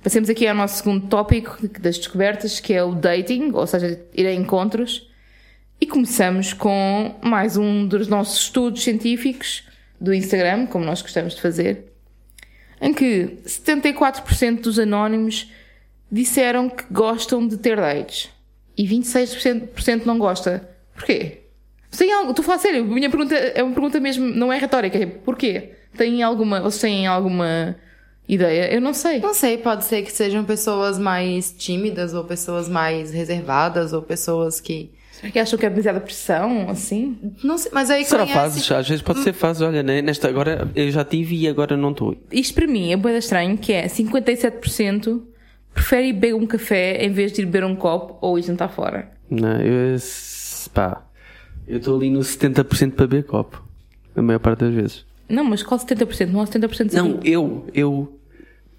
passemos 0.03 0.29
aqui 0.29 0.47
ao 0.47 0.55
nosso 0.55 0.77
segundo 0.77 1.07
tópico 1.09 1.57
das 1.81 1.97
descobertas, 1.97 2.61
que 2.61 2.73
é 2.73 2.85
o 2.85 2.95
dating, 2.95 3.51
ou 3.53 3.67
seja, 3.67 4.01
ir 4.15 4.27
a 4.27 4.33
encontros. 4.33 5.11
E 5.79 5.87
começamos 5.87 6.55
com 6.55 7.15
mais 7.23 7.57
um 7.59 7.87
dos 7.87 8.09
nossos 8.09 8.45
estudos 8.45 8.83
científicos 8.83 9.65
do 10.01 10.15
Instagram, 10.15 10.67
como 10.67 10.87
nós 10.87 11.03
gostamos 11.03 11.35
de 11.35 11.43
fazer, 11.43 11.93
em 12.81 12.95
que 12.95 13.39
74% 13.45 14.63
dos 14.63 14.79
anónimos 14.79 15.51
disseram 16.11 16.71
que 16.71 16.85
gostam 16.91 17.47
de 17.47 17.59
ter 17.59 17.77
dates 17.77 18.31
e 18.77 18.89
26% 18.89 20.07
não 20.07 20.19
gosta. 20.19 20.67
Porquê? 20.95 21.43
Tem 21.97 22.13
algo, 22.13 22.31
estou 22.31 22.43
a 22.43 22.47
falar 22.47 22.59
sério, 22.59 22.83
a 22.83 22.87
minha 22.87 23.11
pergunta 23.11 23.35
é 23.35 23.63
uma 23.63 23.73
pergunta 23.73 24.01
mesmo, 24.01 24.27
não 24.27 24.51
é 24.53 24.59
retórica, 24.59 24.99
é 24.99 25.07
porquê? 25.07 25.73
Tem 25.97 26.23
alguma, 26.23 26.61
vocês 26.61 26.81
têm 26.81 27.07
alguma 27.07 27.77
ideia? 28.29 28.73
Eu 28.73 28.81
não 28.81 28.95
sei. 28.95 29.21
Não 29.21 29.35
sei, 29.35 29.59
pode 29.59 29.85
ser 29.85 30.03
que 30.03 30.13
sejam 30.13 30.45
pessoas 30.45 30.99
mais 30.99 31.51
tímidas, 31.53 32.15
ou 32.15 32.25
pessoas 32.25 32.69
mais 32.69 33.13
reservadas, 33.13 33.93
ou 33.93 34.01
pessoas 34.03 34.61
que. 34.61 34.91
Será 35.17 35.33
que 35.33 35.39
acham 35.39 35.59
que 35.59 35.65
é 35.65 35.71
demasiada 35.71 35.99
pressão, 35.99 36.69
assim? 36.69 37.17
Não 37.43 37.57
sei, 37.57 37.71
mas 37.73 37.91
aí 37.91 38.05
Será 38.05 38.25
conhece... 38.25 38.39
fases? 38.39 38.71
Às 38.71 38.89
vezes 38.89 39.03
pode 39.03 39.21
ser 39.23 39.33
fases. 39.33 39.63
Olha, 39.63 39.83
né, 39.83 40.03
nesta 40.03 40.29
agora 40.29 40.69
eu 40.75 40.91
já 40.91 41.05
tive 41.05 41.37
e 41.37 41.49
agora 41.49 41.75
não 41.75 41.91
estou. 41.91 42.15
Isto 42.31 42.55
para 42.55 42.67
mim 42.67 42.93
é 42.93 42.97
boeda 42.97 43.19
estranho, 43.19 43.57
que 43.57 43.73
é 43.73 43.87
57% 43.87 45.23
prefere 45.73 46.09
ir 46.09 46.13
beber 46.13 46.35
um 46.35 46.47
café 46.47 47.03
em 47.03 47.11
vez 47.11 47.33
de 47.33 47.43
ir 47.43 47.47
beber 47.47 47.65
um 47.65 47.75
copo 47.75 48.19
ou 48.21 48.39
ir 48.39 48.43
jantar 48.43 48.69
fora. 48.69 49.11
Não, 49.31 49.59
eu, 49.61 49.97
pá, 50.75 51.03
eu 51.67 51.79
estou 51.79 51.97
ali 51.97 52.11
no 52.11 52.21
70% 52.21 52.93
para 52.93 53.07
beber 53.07 53.25
copo. 53.25 53.65
A 54.15 54.21
maior 54.21 54.39
parte 54.39 54.61
das 54.61 54.75
vezes. 54.75 55.07
Não, 55.29 55.45
mas 55.45 55.63
qual 55.63 55.81
70%? 55.81 56.27
Não 56.29 56.41
há 56.41 56.45
70% 56.45 56.91
de 56.91 56.97
Não, 56.97 57.21
eu, 57.25 57.67
eu, 57.75 58.19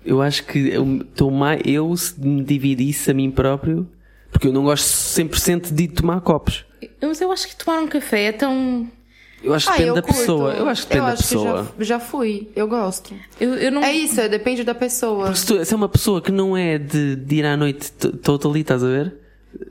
eu 0.06 0.22
acho 0.22 0.46
que 0.46 0.70
eu 0.70 1.02
estou 1.02 1.32
mais, 1.32 1.62
eu 1.66 1.96
se 1.98 2.20
me 2.20 2.44
dividisse 2.44 3.12
a 3.12 3.14
mim 3.14 3.30
próprio, 3.32 3.88
porque 4.32 4.48
eu 4.48 4.54
não 4.54 4.64
gosto 4.64 4.86
100% 4.86 5.74
de 5.74 5.88
tomar 5.88 6.22
copos. 6.22 6.66
Mas 7.02 7.22
eu 7.22 7.32
acho 7.32 7.48
que 7.48 7.56
tomar 7.56 7.80
um 7.80 7.88
café 7.88 8.26
é 8.26 8.32
tão. 8.32 8.90
Eu 9.44 9.54
acho 9.54 9.68
que 9.68 9.72
Ah, 9.72 9.76
depende 9.76 9.90
eu 9.90 9.96
da 9.96 10.02
curto. 10.02 10.18
pessoa. 10.20 10.54
Eu 10.54 10.68
acho 10.68 10.82
que 10.84 10.90
depende 10.90 11.06
da 11.08 11.14
acho 11.14 11.24
que 11.24 11.30
pessoa. 11.36 11.68
já, 11.78 11.84
já 11.86 12.00
fui, 12.00 12.50
eu 12.56 12.68
gosto. 12.68 13.14
Eu, 13.40 13.54
eu 13.56 13.72
não. 13.72 13.84
É 13.84 13.92
isso, 13.94 14.20
é, 14.20 14.28
depende 14.28 14.64
da 14.64 14.74
pessoa. 14.76 15.34
Se, 15.36 15.46
tu, 15.46 15.64
se 15.64 15.74
é 15.74 15.78
uma 15.78 15.88
pessoa 15.90 16.22
que 16.22 16.32
não 16.32 16.58
é 16.58 16.78
de, 16.78 17.16
de 17.16 17.36
ir 17.36 17.46
à 17.46 17.56
noite 17.56 17.92
toda 17.92 18.48
ali, 18.48 18.62
estás 18.62 18.84
a 18.84 18.88
ver? 18.88 19.14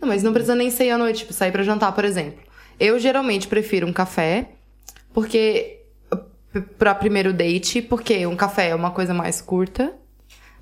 Não, 0.01 0.09
mas 0.09 0.23
não 0.23 0.33
precisa 0.33 0.55
nem 0.55 0.71
sair 0.71 0.91
à 0.91 0.99
noite, 0.99 1.19
tipo, 1.21 1.33
sair 1.33 1.51
pra 1.53 1.63
jantar, 1.63 1.93
por 1.93 2.05
exemplo. 2.05 2.39
Eu 2.79 2.99
geralmente 2.99 3.49
prefiro 3.49 3.87
um 3.87 3.93
café, 3.93 4.51
porque. 5.13 5.81
p- 6.53 6.61
Pra 6.79 6.95
primeiro 6.95 7.33
date, 7.35 7.83
porque 7.83 8.27
um 8.27 8.35
café 8.37 8.71
é 8.71 8.75
uma 8.75 8.91
coisa 8.91 9.13
mais 9.13 9.41
curta. 9.43 9.93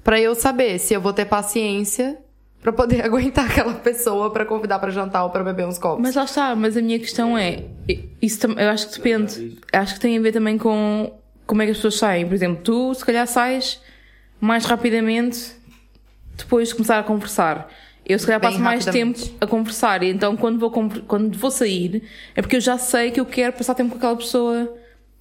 Pra 0.03 0.21
eu 0.21 0.35
saber 0.35 0.79
se 0.81 0.93
eu 0.93 1.01
vou 1.01 1.13
ter 1.13 1.25
paciência 1.25 2.19
pra 2.65 2.73
poder 2.73 3.05
aguentar 3.07 3.45
aquela 3.45 3.75
pessoa 3.75 4.33
pra 4.33 4.45
convidar 4.45 4.81
pra 4.81 4.91
jantar 4.91 5.23
ou 5.23 5.31
pra 5.31 5.45
beber 5.45 5.67
uns 5.67 5.79
copos. 5.79 6.03
Mas 6.03 6.17
lá 6.17 6.25
está, 6.25 6.57
mas 6.57 6.77
a 6.77 6.83
minha 6.83 6.99
questão 6.99 7.39
é, 7.39 7.65
isso 8.21 8.45
eu 8.47 8.71
acho 8.71 8.89
que 8.89 8.97
depende, 8.97 9.59
acho 9.73 9.95
que 9.95 10.01
tem 10.01 10.19
a 10.19 10.21
ver 10.21 10.33
também 10.33 10.59
com 10.59 11.13
como 11.47 11.61
é 11.63 11.67
que 11.67 11.73
as 11.73 11.77
pessoas 11.77 11.97
saem. 11.97 12.27
Por 12.27 12.35
exemplo, 12.35 12.63
tu 12.65 12.95
se 12.95 13.05
calhar 13.05 13.27
sais 13.29 13.81
mais 14.41 14.65
rapidamente 14.65 15.53
depois 16.37 16.69
de 16.69 16.75
começar 16.75 16.99
a 16.99 17.03
conversar. 17.03 17.71
Eu 18.07 18.19
se 18.19 18.27
calhar 18.27 18.41
Bem 18.41 18.51
passo 18.51 18.63
mais 18.63 18.85
tempo 18.85 19.19
a 19.41 19.47
conversar 19.47 20.03
e 20.03 20.11
então 20.11 20.37
quando 20.37 20.59
vou, 20.59 20.71
quando 20.71 21.39
vou 21.39 21.51
sair 21.51 22.03
é 22.35 22.43
porque 22.43 22.57
eu 22.57 22.61
já 22.61 22.77
sei 22.77 23.11
que 23.11 23.21
eu 23.21 23.25
quero 23.25 23.55
passar 23.55 23.75
tempo 23.75 23.93
com 23.93 23.97
aquela 23.97 24.17
pessoa 24.17 24.75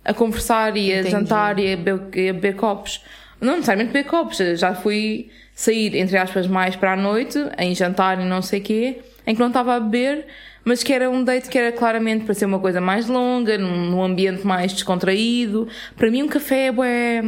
a 0.04 0.14
conversar 0.14 0.76
e 0.76 0.92
a 0.92 1.00
Entendi. 1.00 1.12
jantar 1.12 1.60
e 1.60 1.74
a 1.74 1.78
beber, 1.78 2.18
e 2.18 2.30
a 2.30 2.34
beber 2.34 2.56
copos. 2.56 3.02
Não 3.44 3.54
necessariamente 3.56 3.94
beber 3.94 4.08
copos, 4.10 4.38
já 4.56 4.74
fui 4.74 5.30
sair, 5.56 5.96
entre 5.96 6.18
aspas, 6.18 6.48
mais 6.48 6.76
para 6.76 6.94
a 6.94 6.96
noite, 6.96 7.38
em 7.58 7.76
jantar 7.76 8.20
e 8.20 8.26
não 8.26 8.42
sei 8.42 8.60
quê, 8.60 9.02
em 9.28 9.34
que 9.36 9.40
não 9.40 9.48
estava 9.50 9.76
a 9.76 9.80
beber, 9.80 10.26
mas 10.66 10.82
que 10.82 10.92
era 10.94 11.10
um 11.10 11.24
date 11.24 11.50
que 11.50 11.58
era 11.58 11.72
claramente 11.72 12.26
para 12.26 12.34
ser 12.34 12.46
uma 12.46 12.60
coisa 12.60 12.80
mais 12.82 13.08
longa, 13.08 13.58
num, 13.58 13.90
num 13.92 14.04
ambiente 14.04 14.46
mais 14.48 14.74
descontraído. 14.74 15.68
Para 15.96 16.10
mim 16.10 16.24
um 16.24 16.28
café 16.28 16.68
é 16.68 16.72
bué, 16.72 17.22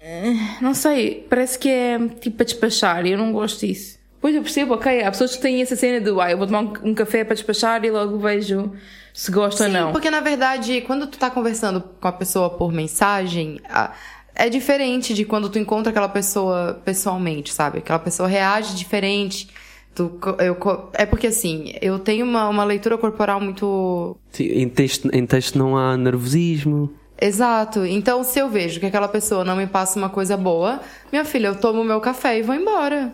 eh, 0.00 0.32
não 0.60 0.74
sei, 0.74 1.26
parece 1.30 1.58
que 1.58 1.68
é 1.68 1.98
tipo 2.20 2.36
para 2.36 2.44
despachar 2.46 3.06
e 3.06 3.12
eu 3.12 3.18
não 3.18 3.32
gosto 3.32 3.64
disso. 3.66 3.98
Pois 4.20 4.34
eu 4.34 4.42
percebo, 4.42 4.74
ok, 4.74 5.02
há 5.02 5.10
pessoas 5.10 5.34
que 5.34 5.40
têm 5.40 5.62
essa 5.62 5.74
cena 5.76 5.98
de, 5.98 6.10
ah, 6.20 6.30
eu 6.30 6.36
vou 6.36 6.46
tomar 6.46 6.60
um, 6.60 6.90
um 6.90 6.94
café 6.94 7.24
para 7.24 7.34
despachar 7.34 7.82
e 7.86 7.90
logo 7.90 8.18
vejo 8.18 8.72
se 9.14 9.30
gosto 9.32 9.60
ou 9.62 9.66
Sim, 9.66 9.72
não. 9.72 9.92
porque 9.92 10.10
na 10.10 10.20
verdade, 10.20 10.82
quando 10.82 11.06
tu 11.06 11.18
tá 11.18 11.30
conversando 11.30 11.80
com 11.80 12.06
a 12.08 12.12
pessoa 12.12 12.50
por 12.50 12.70
mensagem, 12.70 13.58
a- 13.68 13.92
é 14.34 14.48
diferente 14.48 15.12
de 15.14 15.24
quando 15.24 15.48
tu 15.48 15.58
encontra 15.58 15.90
aquela 15.90 16.08
pessoa 16.08 16.80
pessoalmente, 16.84 17.52
sabe? 17.52 17.78
Aquela 17.78 17.98
pessoa 17.98 18.28
reage 18.28 18.74
diferente. 18.76 19.48
Tu, 19.94 20.10
eu, 20.38 20.54
co- 20.54 20.88
é 20.94 21.04
porque 21.04 21.26
assim, 21.26 21.72
eu 21.82 21.98
tenho 21.98 22.24
uma, 22.24 22.48
uma 22.48 22.64
leitura 22.64 22.96
corporal 22.96 23.40
muito. 23.40 24.16
Sim, 24.30 24.44
Em 24.44 24.68
texto, 24.68 25.10
em 25.12 25.26
texto 25.26 25.58
não 25.58 25.76
há 25.76 25.96
nervosismo. 25.96 26.92
Exato. 27.20 27.84
Então, 27.84 28.24
se 28.24 28.38
eu 28.38 28.48
vejo 28.48 28.80
que 28.80 28.86
aquela 28.86 29.08
pessoa 29.08 29.44
não 29.44 29.54
me 29.56 29.66
passa 29.66 29.98
uma 29.98 30.08
coisa 30.08 30.36
boa, 30.36 30.80
minha 31.12 31.24
filha, 31.24 31.48
eu 31.48 31.54
tomo 31.56 31.84
meu 31.84 32.00
café 32.00 32.38
e 32.38 32.42
vou 32.42 32.54
embora. 32.54 33.12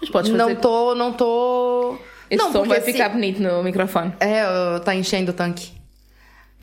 Mas 0.00 0.08
podes 0.10 0.30
fazer... 0.30 0.44
Não 0.54 0.54
tô, 0.60 0.94
não 0.94 1.12
tô. 1.12 1.96
Esse 2.30 2.40
não, 2.44 2.52
som 2.52 2.64
vai 2.64 2.80
se- 2.80 2.92
ficar 2.92 3.08
bonito 3.08 3.42
no 3.42 3.62
microfone. 3.64 4.12
É, 4.20 4.44
tá 4.84 4.94
enchendo 4.94 5.32
o 5.32 5.34
tanque. 5.34 5.72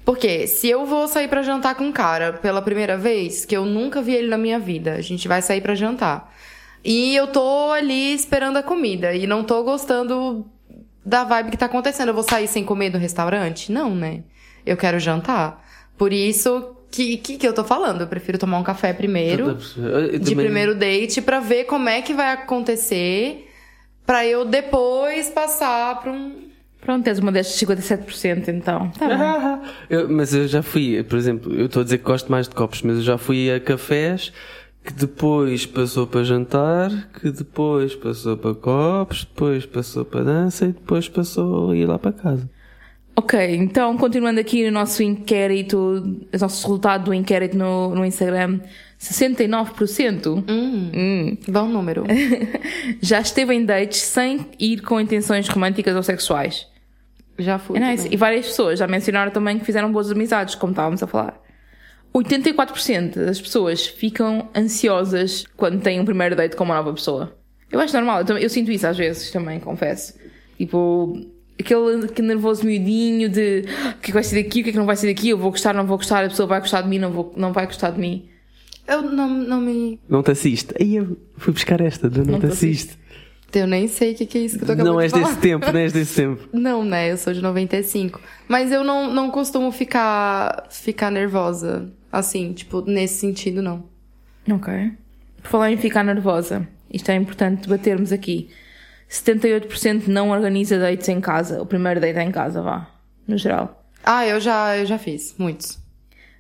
Porque 0.08 0.48
se 0.48 0.70
eu 0.70 0.86
vou 0.86 1.06
sair 1.06 1.28
pra 1.28 1.42
jantar 1.44 1.76
com 1.76 1.84
um 1.84 1.92
cara 1.92 2.32
pela 2.32 2.62
primeira 2.62 2.96
vez, 2.98 3.44
que 3.44 3.58
eu 3.58 3.66
nunca 3.66 4.02
vi 4.02 4.16
ele 4.16 4.30
na 4.30 4.38
minha 4.38 4.58
vida, 4.58 4.94
a 4.94 5.02
gente 5.02 5.28
vai 5.28 5.42
sair 5.42 5.60
pra 5.60 5.76
jantar. 5.76 6.34
E 6.82 7.14
eu 7.14 7.28
tô 7.28 7.72
ali 7.74 8.14
esperando 8.14 8.56
a 8.56 8.64
comida 8.64 9.14
e 9.14 9.28
não 9.28 9.44
tô 9.44 9.62
gostando 9.64 10.46
da 11.06 11.26
vibe 11.26 11.52
que 11.52 11.58
tá 11.58 11.66
acontecendo. 11.66 12.08
Eu 12.08 12.14
vou 12.14 12.24
sair 12.24 12.48
sem 12.48 12.64
comer 12.64 12.90
do 12.90 12.98
restaurante? 12.98 13.70
Não, 13.70 13.94
né? 13.94 14.24
Eu 14.66 14.78
quero 14.78 14.98
jantar. 14.98 15.62
Por 15.98 16.14
isso 16.14 16.74
que 16.90 17.18
que, 17.18 17.36
que 17.38 17.46
eu 17.46 17.52
tô 17.52 17.66
falando, 17.66 18.00
eu 18.00 18.08
prefiro 18.08 18.38
tomar 18.38 18.60
um 18.60 18.64
café 18.64 18.94
primeiro 18.94 19.56
de 19.56 20.20
também- 20.20 20.36
primeiro 20.46 20.74
date 20.74 21.22
pra 21.22 21.42
ver 21.42 21.66
como 21.66 21.90
é 21.90 22.02
que 22.02 22.14
vai 22.14 22.32
acontecer, 22.32 23.46
pra 24.06 24.26
eu 24.26 24.46
depois 24.46 25.30
passar 25.30 26.00
pra 26.00 26.14
um 26.14 26.47
Pronto, 26.88 27.04
tens 27.04 27.20
uma 27.20 27.34
destes 27.34 27.60
57%, 27.68 28.48
então. 28.48 28.90
Tá 28.98 29.08
bem. 29.10 29.70
Eu- 29.90 30.08
mas 30.10 30.34
eu 30.34 30.48
já 30.48 30.64
fui, 30.64 31.04
por 31.04 31.18
exemplo, 31.18 31.54
eu 31.54 31.66
estou 31.66 31.82
a 31.82 31.84
dizer 31.84 31.98
que 31.98 32.06
gosto 32.06 32.32
mais 32.32 32.48
de 32.48 32.56
copos, 32.56 32.82
mas 32.82 32.96
eu 32.96 33.02
já 33.04 33.18
fui 33.18 33.52
a 33.52 33.60
cafés 33.60 34.32
que 34.86 34.94
depois 34.94 35.66
passou 35.66 36.08
para 36.08 36.24
jantar, 36.24 36.90
que 37.20 37.30
depois 37.30 37.94
passou 37.94 38.38
para 38.38 38.56
copos, 38.56 39.26
depois 39.26 39.66
passou 39.66 40.06
para 40.06 40.24
dança 40.24 40.64
e 40.64 40.68
depois 40.70 41.10
passou 41.10 41.72
a 41.72 41.76
ir 41.76 41.86
lá 41.86 42.00
para 42.00 42.14
casa. 42.14 42.50
Ok, 43.18 43.38
então 43.58 43.98
continuando 43.98 44.40
aqui 44.40 44.64
no 44.66 44.72
nosso 44.72 45.04
inquérito, 45.04 45.78
o 46.34 46.38
nosso 46.40 46.66
resultado 46.68 47.04
do 47.06 47.14
inquérito 47.14 47.58
no, 47.58 47.94
no 47.96 48.06
Instagram, 48.06 48.62
69% 48.98 50.44
Hum. 50.48 51.38
bom 51.50 51.68
número. 51.68 52.04
já 53.02 53.20
esteve 53.20 53.54
em 53.56 53.66
dates 53.66 54.00
sem 54.02 54.46
ir 54.60 54.82
com 54.82 55.02
intenções 55.02 55.48
românticas 55.50 55.96
ou 55.98 56.04
sexuais. 56.04 56.66
Já 57.38 57.60
fui. 57.60 57.78
É 57.78 57.80
nice. 57.82 58.04
também. 58.04 58.14
E 58.14 58.18
várias 58.18 58.46
pessoas 58.48 58.80
já 58.80 58.88
mencionaram 58.88 59.32
também 59.32 59.60
que 59.60 59.66
fizeram 59.66 59.92
boas 59.92 60.12
amizades, 60.12 60.56
como 60.56 60.72
estávamos 60.72 61.02
a 61.04 61.08
falar. 61.08 61.42
84% 62.14 63.16
das 63.26 63.40
pessoas 63.40 63.86
ficam 63.86 64.50
ansiosas 64.56 65.46
quando 65.56 65.82
têm 65.82 66.00
um 66.00 66.06
primeiro 66.06 66.36
date 66.36 66.56
com 66.56 66.64
uma 66.64 66.76
nova 66.76 66.94
pessoa. 66.94 67.38
Eu 67.72 67.80
acho 67.80 67.94
normal, 67.94 68.20
eu, 68.20 68.26
também- 68.26 68.44
eu 68.44 68.50
sinto 68.50 68.72
isso 68.72 68.88
às 68.88 68.98
vezes 68.98 69.30
também, 69.32 69.60
confesso. 69.60 70.14
Tipo, 70.58 71.14
aquele, 71.60 72.06
aquele 72.06 72.28
nervoso 72.30 72.66
miudinho 72.66 73.30
de 73.30 73.66
"Ah, 73.68 73.90
o 73.90 73.94
que 73.94 73.98
é 73.98 74.02
que 74.08 74.12
vai 74.14 74.24
ser 74.24 74.42
daqui, 74.42 74.62
o 74.62 74.64
que 74.64 74.70
é 74.70 74.72
que 74.74 74.78
não 74.80 74.86
vai 74.86 74.96
ser 74.96 75.08
daqui, 75.14 75.30
eu 75.30 75.38
vou 75.38 75.52
gostar, 75.52 75.74
não 75.74 75.86
vou 75.86 75.98
gostar, 75.98 76.24
a 76.26 76.30
pessoa 76.30 76.48
vai 76.48 76.60
gostar 76.60 76.82
de 76.82 76.88
mim, 76.90 76.98
não, 76.98 77.12
vou, 77.12 77.34
não 77.38 77.52
vai 77.54 77.66
gostar 77.66 77.92
de 77.92 78.00
mim. 78.00 78.28
Eu 78.88 79.02
não, 79.02 79.28
não 79.30 79.60
me. 79.60 80.00
Não 80.08 80.24
te 80.24 80.32
assiste. 80.32 80.74
Aí 80.80 80.96
eu 80.96 81.18
fui 81.36 81.52
buscar 81.54 81.82
esta, 81.82 82.10
não, 82.10 82.24
Não 82.24 82.40
te 82.40 82.48
te 82.48 82.54
assiste. 82.54 82.98
Eu 83.54 83.66
nem 83.66 83.88
sei 83.88 84.12
o 84.12 84.16
que, 84.16 84.26
que 84.26 84.38
é 84.38 84.42
isso 84.42 84.58
que 84.58 84.64
eu 84.64 84.68
tô 84.68 84.74
acabando 84.74 84.92
Não 84.94 84.98
de 85.00 85.04
és 85.06 85.12
falar. 85.12 85.28
desse 85.30 85.40
tempo, 85.40 85.72
não 85.72 85.80
és 85.80 85.94
desse 85.94 86.16
tempo. 86.22 86.50
Não, 86.54 86.84
né? 86.84 87.12
Eu 87.12 87.18
sou 87.18 87.34
de 87.34 87.42
95. 87.42 88.20
Mas 88.48 88.72
eu 88.72 88.84
não, 88.84 89.12
não 89.14 89.32
costumo 89.32 89.72
ficar, 89.72 90.68
ficar 90.70 91.10
nervosa. 91.12 91.90
Assim, 92.12 92.54
tipo, 92.54 92.82
nesse 92.82 93.16
sentido, 93.20 93.62
não. 93.62 93.84
Ok. 94.52 94.92
Por 95.42 95.50
falar 95.50 95.72
em 95.72 95.78
ficar 95.78 96.04
nervosa, 96.04 96.68
isto 96.92 97.10
é 97.10 97.16
importante 97.16 97.62
debatermos 97.64 98.12
aqui. 98.12 98.50
78% 99.10 100.08
não 100.08 100.30
organiza 100.30 100.78
dates 100.78 101.08
em 101.10 101.20
casa. 101.22 101.62
O 101.62 101.66
primeiro 101.66 102.00
date 102.00 102.18
é 102.20 102.24
em 102.24 102.32
casa, 102.32 102.62
vá. 102.62 102.90
No 103.28 103.38
geral. 103.38 103.86
Ah, 104.04 104.26
eu 104.26 104.40
já, 104.40 104.78
eu 104.78 104.86
já 104.86 104.98
fiz. 104.98 105.36
Muitos. 105.38 105.80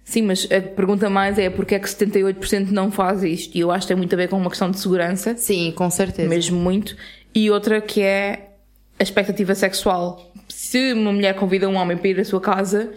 Sim, 0.07 0.21
mas 0.21 0.47
a 0.49 0.61
pergunta 0.61 1.09
mais 1.09 1.37
é 1.37 1.49
porque 1.49 1.75
é 1.75 1.79
que 1.79 1.85
78% 1.89 2.69
não 2.71 2.89
faz 2.89 3.23
isto? 3.23 3.53
E 3.57 3.59
eu 3.59 3.69
acho 3.69 3.85
que 3.85 3.89
tem 3.89 3.97
muito 3.97 4.13
a 4.13 4.15
ver 4.15 4.29
com 4.29 4.37
uma 4.37 4.49
questão 4.49 4.71
de 4.71 4.79
segurança, 4.79 5.35
Sim, 5.35 5.73
com 5.75 5.89
certeza. 5.89 6.29
mesmo 6.29 6.57
muito. 6.57 6.95
E 7.35 7.51
outra 7.51 7.81
que 7.81 8.01
é 8.01 8.51
a 8.97 9.03
expectativa 9.03 9.53
sexual. 9.53 10.31
Se 10.47 10.93
uma 10.93 11.11
mulher 11.11 11.35
convida 11.35 11.67
um 11.67 11.75
homem 11.75 11.97
para 11.97 12.07
ir 12.07 12.19
à 12.21 12.23
sua 12.23 12.39
casa, 12.39 12.89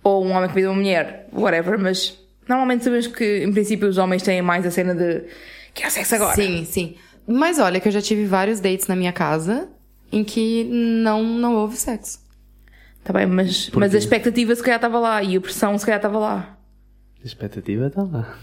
ou 0.00 0.24
um 0.24 0.30
homem 0.30 0.48
convida 0.48 0.70
uma 0.70 0.76
mulher, 0.76 1.26
whatever, 1.32 1.76
mas 1.76 2.16
normalmente 2.48 2.84
sabemos 2.84 3.08
que 3.08 3.42
em 3.42 3.52
princípio 3.52 3.88
os 3.88 3.98
homens 3.98 4.22
têm 4.22 4.40
mais 4.40 4.64
a 4.64 4.70
cena 4.70 4.94
de 4.94 5.24
quero 5.74 5.90
sexo 5.90 6.14
agora. 6.14 6.36
Sim, 6.36 6.64
sim. 6.64 6.94
Mas 7.26 7.58
olha 7.58 7.80
que 7.80 7.88
eu 7.88 7.92
já 7.92 8.00
tive 8.00 8.26
vários 8.26 8.60
dates 8.60 8.86
na 8.86 8.94
minha 8.94 9.12
casa 9.12 9.68
em 10.12 10.22
que 10.22 10.62
não, 10.70 11.24
não 11.24 11.56
houve 11.56 11.76
sexo. 11.76 12.20
Tá 13.04 13.12
bem, 13.12 13.26
mas, 13.26 13.64
Porquê? 13.66 13.80
mas 13.80 13.94
a 13.94 13.98
expectativa 13.98 14.54
se 14.54 14.62
calhar 14.62 14.76
estava 14.76 14.98
lá 14.98 15.22
e 15.22 15.36
a 15.36 15.40
pressão 15.40 15.76
se 15.76 15.84
calhar 15.84 15.98
estava 15.98 16.18
lá. 16.18 16.58
A 17.22 17.26
expectativa 17.26 17.86
está 17.86 18.02
lá. 18.02 18.36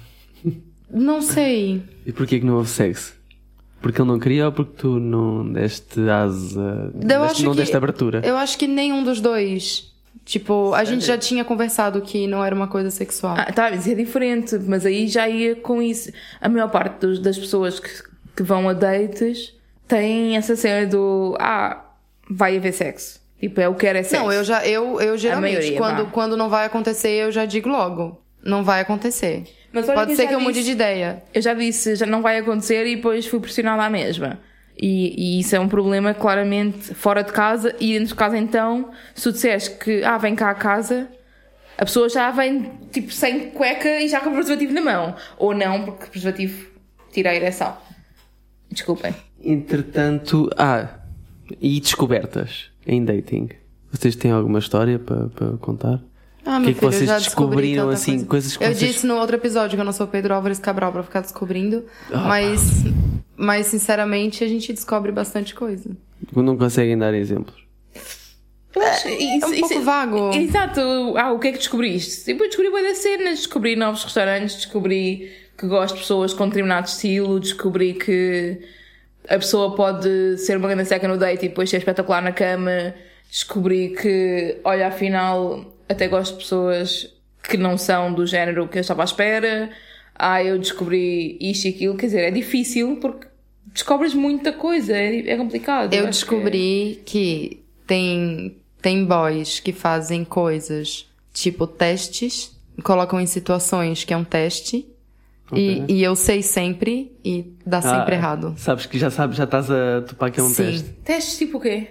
Não 0.92 1.22
sei. 1.22 1.84
E 2.06 2.12
porquê 2.12 2.40
que 2.40 2.46
não 2.46 2.56
houve 2.56 2.70
sexo? 2.70 3.14
Porque 3.82 4.02
ele 4.02 4.08
não 4.10 4.20
queria 4.20 4.48
ou 4.48 4.52
porque 4.52 4.74
tu 4.78 5.00
não 5.00 5.52
deste 5.54 6.02
asa, 6.10 6.92
Eu 6.94 7.22
deste, 7.22 7.44
não 7.44 7.52
que, 7.52 7.58
deste 7.58 7.78
abertura? 7.78 8.22
Eu 8.26 8.36
acho 8.36 8.58
que 8.58 8.68
nenhum 8.68 9.04
dos 9.04 9.22
dois. 9.22 9.94
Tipo, 10.26 10.74
a 10.74 10.84
gente 10.84 11.06
já 11.06 11.18
tinha 11.18 11.46
conversado 11.46 12.02
que 12.02 12.28
não 12.28 12.44
era 12.44 12.54
uma 12.54 12.68
coisa 12.68 12.90
sexual. 12.92 13.36
Ah, 13.38 13.52
tá, 13.54 13.70
mas 13.72 13.88
é 13.88 13.96
diferente, 13.96 14.58
mas 14.68 14.86
aí 14.86 15.08
já 15.08 15.28
ia 15.30 15.56
com 15.56 15.82
isso. 15.82 16.12
A 16.42 16.50
maior 16.50 16.70
parte 16.70 17.00
dos- 17.00 17.20
das 17.20 17.38
pessoas 17.38 17.80
que, 17.80 17.90
que 18.36 18.44
vão 18.44 18.68
a 18.68 18.74
dates 18.74 19.54
têm 19.88 20.36
essa 20.36 20.56
cena 20.56 20.86
do 20.88 21.36
ah, 21.40 21.84
vai 22.30 22.58
haver 22.58 22.74
sexo. 22.74 23.20
Tipo, 23.40 23.62
é 23.62 23.68
o 23.68 23.74
que 23.74 23.82
quero 23.82 24.00
é 24.00 24.04
sexo. 24.04 24.24
Não, 24.24 24.32
eu 24.32 24.44
já, 24.44 24.66
eu, 24.68 25.00
eu 25.00 25.18
geralmente, 25.18 25.56
maioria, 25.56 25.78
quando, 25.78 26.12
quando 26.12 26.36
não 26.36 26.50
vai 26.50 26.66
acontecer, 26.66 27.12
eu 27.12 27.32
já 27.32 27.46
digo 27.46 27.70
logo. 27.70 28.22
Não 28.44 28.64
vai 28.64 28.82
acontecer. 28.82 29.44
Mas 29.72 29.88
olha 29.88 29.96
Pode 29.96 30.08
que 30.08 30.12
eu 30.14 30.18
ser 30.18 30.28
que 30.28 30.36
eu 30.36 30.40
mude 30.40 30.64
de 30.64 30.72
ideia. 30.72 31.24
Eu 31.34 31.42
já 31.42 31.54
disse, 31.54 31.96
já 31.96 32.06
não 32.06 32.22
vai 32.22 32.38
acontecer 32.38 32.86
e 32.86 32.96
depois 32.96 33.26
fui 33.28 33.40
pressionada 33.40 33.84
à 33.84 33.90
mesma. 33.90 34.40
E, 34.82 35.14
e 35.18 35.40
isso 35.40 35.56
é 35.56 35.60
um 35.60 35.68
problema 35.68 36.14
claramente 36.14 36.94
fora 36.94 37.24
de 37.24 37.32
casa 37.32 37.76
e 37.80 37.94
dentro 37.94 38.10
de 38.10 38.16
casa 38.16 38.38
então, 38.38 38.92
se 39.14 39.24
tu 39.24 39.32
disseres 39.34 39.68
que 39.68 40.04
ah, 40.04 40.18
vem 40.18 40.36
cá 40.36 40.50
a 40.50 40.56
casa, 40.56 41.10
a 41.78 41.86
pessoa 41.86 42.08
já 42.08 42.32
vem 42.32 42.72
tipo 42.92 43.12
sem 43.12 43.52
cueca 43.52 44.00
e 44.00 44.08
já 44.08 44.22
com 44.22 44.30
o 44.30 44.34
preservativo 44.34 44.74
na 44.74 44.82
mão. 44.82 45.16
Ou 45.38 45.54
não, 45.54 45.84
porque 45.86 46.06
o 46.06 46.10
preservativo 46.10 46.68
tira 47.12 47.30
a 47.30 47.36
ereção. 47.36 47.78
Desculpem. 48.72 49.14
Entretanto, 49.44 50.50
ah, 50.58 50.88
e 51.62 51.80
descobertas 51.80 52.70
em 52.90 53.04
dating? 53.06 53.50
Vocês 53.92 54.16
têm 54.16 54.32
alguma 54.32 54.60
história 54.60 55.00
para, 55.00 55.28
para 55.30 55.58
contar? 55.58 56.02
Ah, 56.46 56.58
O 56.60 56.64
que 56.64 56.70
é 56.70 56.74
que 56.74 56.80
filho, 56.80 56.92
vocês 56.92 57.10
descobriram, 57.24 57.90
assim, 57.90 58.12
coisa. 58.14 58.26
coisas 58.26 58.58
que 58.58 58.64
Eu 58.64 58.74
vocês- 58.74 58.94
disse 58.94 59.06
no 59.08 59.16
outro 59.16 59.36
episódio 59.36 59.76
que 59.76 59.82
eu 59.82 59.86
não 59.86 59.92
sou 59.94 60.08
Pedro 60.08 60.34
Álvares 60.34 60.58
Cabral 60.60 60.92
pra 60.92 61.04
ficar 61.04 61.22
descobrindo, 61.22 61.86
Ah. 62.12 62.28
mas, 62.28 62.62
mas 63.36 63.68
sinceramente 63.68 64.44
a 64.44 64.48
gente 64.48 64.72
descobre 64.74 65.12
bastante 65.12 65.54
coisa. 65.54 65.90
Não 66.36 66.58
conseguem 66.58 66.98
dar 66.98 67.14
exemplos. 67.14 67.56
É 68.76 69.46
um 69.46 69.60
pouco 69.60 69.82
vago. 69.82 70.32
Exato. 70.34 70.80
Ah, 71.18 71.32
o 71.32 71.40
que 71.40 71.48
é 71.48 71.52
que 71.52 71.58
descobriste? 71.58 72.30
Eu 72.32 72.38
descobri 72.38 72.70
boas 72.70 72.98
cenas, 73.00 73.40
descobri 73.40 73.76
novos 73.76 74.04
restaurantes, 74.04 74.56
descobri 74.56 75.32
que 75.58 75.68
gosto 75.68 75.96
de 75.96 76.02
pessoas 76.02 76.34
com 76.34 76.48
determinado 76.48 76.88
estilo, 76.88 77.40
descobri 77.40 77.94
que 77.96 78.60
a 79.30 79.38
pessoa 79.38 79.76
pode 79.76 80.40
ser 80.40 80.58
uma 80.58 80.68
grande 80.68 80.90
seca 80.90 81.08
no 81.08 81.18
date 81.18 81.46
e 81.46 81.50
depois 81.50 81.70
ser 81.70 81.78
espetacular 81.78 82.22
na 82.22 82.32
cama, 82.32 82.96
descobri 83.30 83.90
que, 83.90 84.58
olha, 84.64 84.88
afinal, 84.88 85.72
até 85.88 86.08
gosto 86.08 86.34
de 86.34 86.40
pessoas 86.40 87.14
que 87.44 87.56
não 87.56 87.78
são 87.78 88.12
do 88.12 88.26
género 88.26 88.68
que 88.68 88.80
eu 88.80 88.82
estava 88.82 89.04
à 89.04 89.06
espera. 89.06 89.70
Ah, 90.16 90.44
eu 90.44 90.58
descobri 90.58 91.38
isto 91.40 91.66
e 91.66 91.70
aquilo. 91.70 91.96
Quer 91.96 92.08
dizer, 92.08 92.22
é 92.22 92.32
difícil 92.32 92.98
porque 92.98 93.28
descobres 93.68 94.16
muita 94.16 94.52
coisa, 94.52 94.98
é, 94.98 95.30
é 95.30 95.38
complicado. 95.38 95.94
Eu 95.94 96.08
descobri 96.08 97.02
que 97.06 97.64
tem, 97.86 98.58
tem 98.82 99.06
boys 99.06 99.60
que 99.60 99.72
fazem 99.72 100.26
coisas 100.26 101.08
tipo 101.32 101.68
testes, 101.68 102.52
colocam 102.84 103.22
em 103.22 103.28
situações 103.28 104.04
que 104.04 104.14
é 104.14 104.18
um 104.18 104.24
teste. 104.24 104.88
E, 105.54 105.84
e 105.88 106.04
eu 106.04 106.16
sei 106.16 106.42
sempre 106.42 107.12
e 107.26 107.54
dá 107.66 107.82
sempre 107.82 108.16
Ah, 108.16 108.18
errado. 108.18 108.54
Sabes 108.58 108.86
que 108.86 109.00
já 109.00 109.10
sabes, 109.10 109.38
já 109.38 109.46
estás 109.46 109.70
a 109.72 110.02
topar 110.08 110.32
que 110.32 110.40
é 110.40 110.44
um 110.44 110.50
Sim. 110.50 110.64
teste. 110.64 110.84
Que... 110.84 110.90
Testes 111.02 111.38
tipo 111.38 111.58
o 111.58 111.62
quê? 111.62 111.88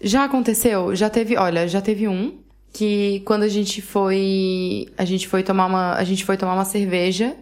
Já 0.00 0.24
aconteceu? 0.24 0.94
Já 0.94 1.10
teve, 1.10 1.36
olha, 1.36 1.66
já 1.66 1.80
teve 1.80 2.06
um 2.06 2.38
que 2.72 3.20
quando 3.24 3.44
a 3.44 3.48
gente 3.48 3.80
foi, 3.80 4.86
a 4.98 5.04
gente 5.04 5.26
foi 5.28 5.42
tomar 5.42 5.66
uma, 5.66 5.94
a 5.94 6.04
gente 6.04 6.24
foi 6.24 6.36
tomar 6.36 6.54
uma 6.54 6.64
cerveja 6.64 7.36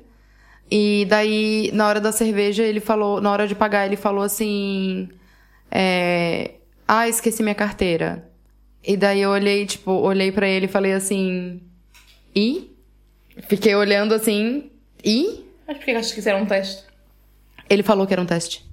e 0.71 1.07
daí 1.09 1.71
na 1.73 1.87
hora 1.87 2.01
da 2.01 2.13
cerveja 2.13 2.63
ele 2.63 2.81
falou, 2.81 3.21
na 3.21 3.31
hora 3.31 3.47
de 3.49 3.55
pagar 3.55 3.87
ele 3.87 3.97
falou 3.97 4.23
assim, 4.23 5.09
é, 5.71 6.53
ah, 6.87 7.09
esqueci 7.09 7.43
minha 7.43 7.55
carteira. 7.55 8.29
E 8.85 8.97
daí 8.97 9.21
eu 9.21 9.31
olhei, 9.31 9.65
tipo, 9.65 9.93
olhei 9.93 10.33
pra 10.33 10.47
ele 10.47 10.67
e 10.67 10.69
falei 10.69 10.93
assim, 10.93 11.61
e? 12.35 12.71
Fiquei 13.49 13.75
olhando 13.75 14.13
assim, 14.15 14.71
e? 15.05 15.42
Mas 15.67 15.77
porquê 15.77 15.93
que 15.93 15.99
achas 15.99 16.13
que 16.13 16.21
isso 16.21 16.29
era 16.29 16.39
um 16.39 16.47
teste? 16.47 16.85
Ele 17.69 17.83
falou 17.83 18.07
que 18.07 18.13
era 18.13 18.23
um 18.23 18.27
teste. 18.27 18.65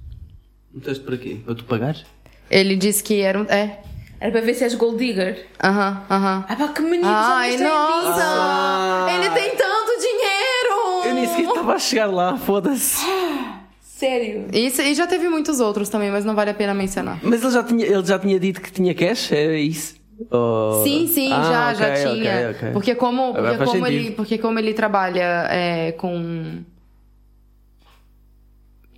Um 0.74 0.80
teste 0.80 1.02
para 1.04 1.16
quê? 1.16 1.38
Para 1.44 1.54
tu 1.54 1.64
pagares? 1.64 2.04
Ele 2.50 2.76
disse 2.76 3.02
que 3.02 3.20
era 3.20 3.38
um, 3.40 3.44
é, 3.44 3.78
Era 4.20 4.32
para 4.32 4.40
ver 4.40 4.54
se 4.54 4.64
és 4.64 4.74
gold 4.74 4.98
digger. 4.98 5.46
aham, 5.62 6.02
aham. 6.10 6.44
Ah 6.48 6.56
pá, 6.56 6.68
que 6.68 6.82
menino! 6.82 7.08
Ai, 7.08 7.56
já 7.56 7.64
nossa! 7.64 8.22
Ah. 8.24 9.06
Ele 9.14 9.30
tem 9.30 9.50
tanto 9.56 10.00
dinheiro! 10.00 11.06
Eu 11.06 11.14
nem 11.14 11.26
sequer 11.28 11.48
estava 11.48 11.74
a 11.74 11.78
chegar 11.78 12.06
lá, 12.06 12.36
foda-se. 12.36 13.04
Sério? 13.80 14.46
Isso, 14.52 14.80
e 14.80 14.94
já 14.94 15.06
teve 15.06 15.28
muitos 15.28 15.60
outros 15.60 15.88
também, 15.88 16.10
mas 16.10 16.24
não 16.24 16.34
vale 16.34 16.50
a 16.50 16.54
pena 16.54 16.72
mencionar. 16.74 17.18
Mas 17.22 17.42
ele 17.42 17.52
já 17.52 17.62
tinha, 17.62 17.86
ele 17.86 18.04
já 18.04 18.18
tinha 18.18 18.40
dito 18.40 18.60
que 18.60 18.72
tinha 18.72 18.94
cash? 18.94 19.30
É 19.32 19.58
isso? 19.58 19.94
Ou- 20.30 20.82
Sim, 20.84 21.06
sim, 21.06 21.30
Ah, 21.32 21.72
já, 21.74 21.74
já 21.74 21.88
ok, 21.88 22.02
tinha. 22.14 22.32
ok, 22.32 22.50
ok. 22.50 22.70
Porque 22.72 22.94
como, 22.94 23.34
porque 23.34 23.56
como 23.58 23.70
sentido. 23.72 23.86
ele, 23.86 24.10
porque 24.12 24.38
como 24.38 24.58
ele 24.58 24.72
trabalha 24.74 25.46
é, 25.50 25.92
com. 25.92 26.62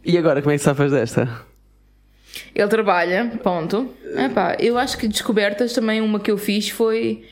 E 0.04 0.18
agora, 0.18 0.40
como 0.42 0.52
é 0.52 0.58
que 0.58 0.62
safas 0.64 0.90
desta? 0.90 1.28
Ele 2.54 2.68
trabalha, 2.68 3.30
ponto. 3.42 3.90
Epá, 4.16 4.56
eu 4.58 4.78
acho 4.78 4.96
que 4.98 5.06
descobertas 5.06 5.72
também 5.72 6.00
uma 6.00 6.18
que 6.18 6.30
eu 6.30 6.38
fiz 6.38 6.68
foi. 6.70 7.24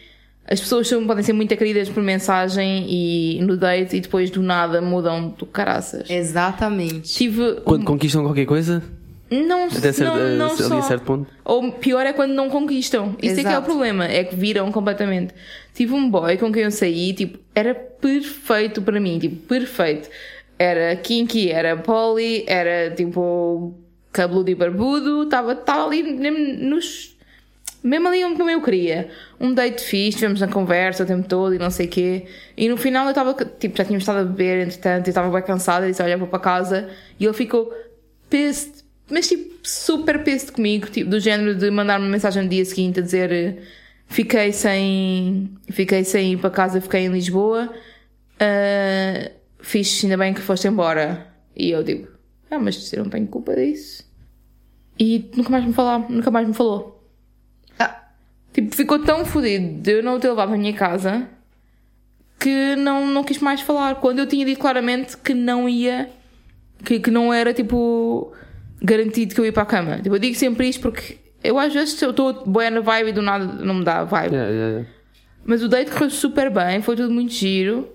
As 0.49 0.61
pessoas 0.61 0.89
são- 0.89 1.07
podem 1.07 1.23
ser 1.23 1.33
muito 1.33 1.55
queridas 1.57 1.89
por 1.89 2.03
mensagem 2.03 2.87
e 2.89 3.41
no 3.43 3.57
date 3.57 3.97
e 3.97 4.01
depois 4.01 4.31
do 4.31 4.43
nada 4.43 4.81
mudam 4.81 5.29
do 5.29 5.47
caraças. 5.47 6.09
Exatamente. 6.11 7.13
Tive. 7.13 7.61
Quando 7.65 7.85
conquistam 7.85 8.23
qualquer 8.25 8.47
coisa? 8.47 8.83
Não, 9.31 9.67
Até 9.67 9.93
certo, 9.93 10.13
não, 10.17 10.37
não 10.37 10.47
ali 10.51 10.57
só. 10.57 10.83
certo 10.83 11.05
ponto? 11.05 11.31
Ou 11.45 11.71
pior 11.73 12.05
é 12.05 12.13
quando 12.13 12.33
não 12.33 12.51
conquistam. 12.51 13.15
Isso 13.23 13.39
é 13.39 13.43
que 13.43 13.47
é 13.47 13.51
o 13.51 13.53
Exato. 13.53 13.67
problema. 13.67 14.05
É 14.07 14.25
que 14.25 14.35
viram 14.35 14.73
completamente. 14.73 15.33
Tive 15.73 15.93
um 15.95 16.11
boy 16.11 16.37
com 16.37 16.51
quem 16.53 16.65
eu 16.65 16.71
saí, 16.73 17.13
tipo, 17.13 17.39
era 17.55 17.73
perfeito 17.73 18.83
para 18.83 18.99
mim, 18.99 19.21
tipo, 19.21 19.37
perfeito. 19.47 20.09
Era 20.61 20.95
kinky, 20.95 21.51
era 21.51 21.75
poly, 21.75 22.45
era 22.47 22.91
tipo 22.95 23.75
cabeludo 24.13 24.51
e 24.51 24.55
barbudo, 24.55 25.23
estava 25.23 25.55
tava 25.55 25.87
ali 25.87 26.03
nos. 26.03 27.17
Mesmo 27.83 28.09
ali 28.09 28.21
como 28.37 28.51
eu 28.51 28.61
queria. 28.61 29.09
Um 29.41 29.55
date 29.55 29.83
fixe, 29.83 30.09
estivemos 30.09 30.39
na 30.39 30.49
conversa 30.49 31.05
o 31.05 31.07
tempo 31.07 31.27
todo 31.27 31.55
e 31.55 31.59
não 31.59 31.71
sei 31.71 31.87
o 31.87 31.89
quê. 31.89 32.27
E 32.55 32.69
no 32.69 32.77
final 32.77 33.07
eu 33.07 33.11
estava, 33.11 33.33
tipo, 33.59 33.75
já 33.75 33.87
tínhamos 33.87 34.03
estado 34.03 34.19
a 34.19 34.25
beber, 34.25 34.67
entretanto, 34.67 35.07
eu 35.07 35.11
estava 35.11 35.31
bem 35.31 35.43
cansada, 35.43 35.87
disse, 35.87 36.03
olha, 36.03 36.19
vou 36.19 36.29
para 36.29 36.41
casa. 36.41 36.91
E 37.19 37.25
ele 37.25 37.33
ficou 37.33 37.73
pissed, 38.29 38.85
mas 39.11 39.29
tipo, 39.29 39.55
super 39.63 40.23
pissed 40.23 40.53
comigo, 40.53 40.89
tipo, 40.91 41.09
do 41.09 41.19
género 41.19 41.55
de 41.55 41.71
mandar-me 41.71 42.05
uma 42.05 42.13
mensagem 42.13 42.43
no 42.43 42.51
dia 42.51 42.67
seguinte 42.67 43.01
a 43.01 43.03
dizer 43.03 43.63
fiquei 44.09 44.53
sem, 44.53 45.51
fiquei 45.71 46.05
sem 46.05 46.35
ir 46.35 46.37
para 46.37 46.51
casa, 46.51 46.83
fiquei 46.83 47.07
em 47.07 47.09
Lisboa. 47.09 47.73
ah, 48.39 49.40
fixe, 49.63 50.07
ainda 50.07 50.17
bem 50.17 50.35
que 50.35 50.41
foste 50.41 50.69
embora. 50.69 51.27
E 51.57 51.71
eu 51.71 51.83
digo, 51.83 52.09
ah, 52.51 52.59
mas 52.59 52.93
eu 52.93 53.05
não 53.05 53.11
tenho 53.11 53.27
culpa 53.27 53.55
disso. 53.55 54.09
E 54.99 55.31
nunca 55.37 55.51
mais 55.51 55.65
me 55.65 55.73
falou, 55.73 56.07
nunca 56.09 56.31
mais 56.31 56.47
me 56.47 56.55
falou. 56.55 57.03
Ah, 57.79 58.09
Tipo, 58.53 58.75
ficou 58.75 58.99
tão 58.99 59.25
fodido 59.25 59.81
de 59.81 59.93
eu 59.93 60.03
não 60.03 60.17
o 60.17 60.21
ter 60.21 60.29
levado 60.29 60.53
à 60.53 60.57
minha 60.57 60.73
casa 60.73 61.29
que 62.39 62.75
não, 62.77 63.07
não 63.07 63.23
quis 63.23 63.39
mais 63.39 63.61
falar. 63.61 63.97
Quando 63.97 64.19
eu 64.19 64.27
tinha 64.27 64.45
dito 64.45 64.59
claramente 64.59 65.17
que 65.17 65.35
não 65.35 65.69
ia, 65.69 66.11
que, 66.85 66.99
que 66.99 67.11
não 67.11 67.33
era 67.33 67.53
tipo 67.53 68.33
garantido 68.83 69.35
que 69.35 69.41
eu 69.41 69.45
ia 69.45 69.53
para 69.53 69.63
a 69.63 69.67
cama. 69.67 69.97
Tipo, 69.99 70.17
eu 70.17 70.19
digo 70.19 70.35
sempre 70.35 70.69
isto 70.69 70.81
porque 70.81 71.19
eu 71.45 71.59
às 71.59 71.73
vezes 71.73 72.01
eu 72.03 72.11
estou 72.11 72.45
boa 72.45 72.71
na 72.71 72.81
vibe 72.81 73.11
e 73.11 73.13
do 73.13 73.23
nada 73.23 73.45
não 73.45 73.75
me 73.75 73.85
dá 73.85 74.05
vibe. 74.05 74.35
Yeah, 74.35 74.51
yeah, 74.51 74.71
yeah. 74.71 74.89
Mas 75.45 75.63
o 75.63 75.69
date 75.69 75.91
correu 75.91 76.11
super 76.11 76.51
bem, 76.51 76.83
foi 76.83 76.97
tudo 76.97 77.13
muito 77.13 77.33
giro. 77.33 77.89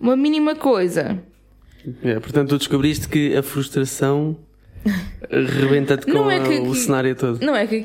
Uma 0.00 0.16
mínima 0.16 0.54
coisa. 0.54 1.22
Yeah, 2.02 2.20
portanto, 2.20 2.50
tu 2.50 2.58
descobriste 2.58 3.08
que 3.08 3.36
a 3.36 3.42
frustração 3.42 4.36
rebenta-te 5.30 6.06
com 6.10 6.30
é 6.30 6.36
a- 6.38 6.40
que- 6.40 6.58
o 6.58 6.72
que- 6.72 6.78
cenário 6.78 7.14
todo. 7.14 7.40
Não 7.44 7.54
é 7.56 7.66
que 7.66 7.76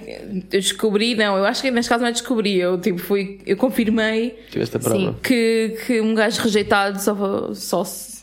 eu 0.51 0.59
descobri, 0.59 1.15
não, 1.15 1.37
eu 1.37 1.45
acho 1.45 1.61
que 1.61 1.71
neste 1.71 1.89
caso 1.89 2.01
não 2.01 2.09
é 2.09 2.11
descobri, 2.11 2.57
eu 2.59 2.79
tipo 2.79 2.99
fui, 2.99 3.39
eu 3.45 3.57
confirmei 3.57 4.37
Tiveste 4.49 4.77
a 4.77 4.79
prova. 4.79 5.17
que, 5.23 5.77
que 5.85 6.01
um 6.01 6.13
gajo 6.13 6.41
rejeitado 6.41 6.99
só, 7.01 7.53
só 7.53 7.83
se. 7.83 8.21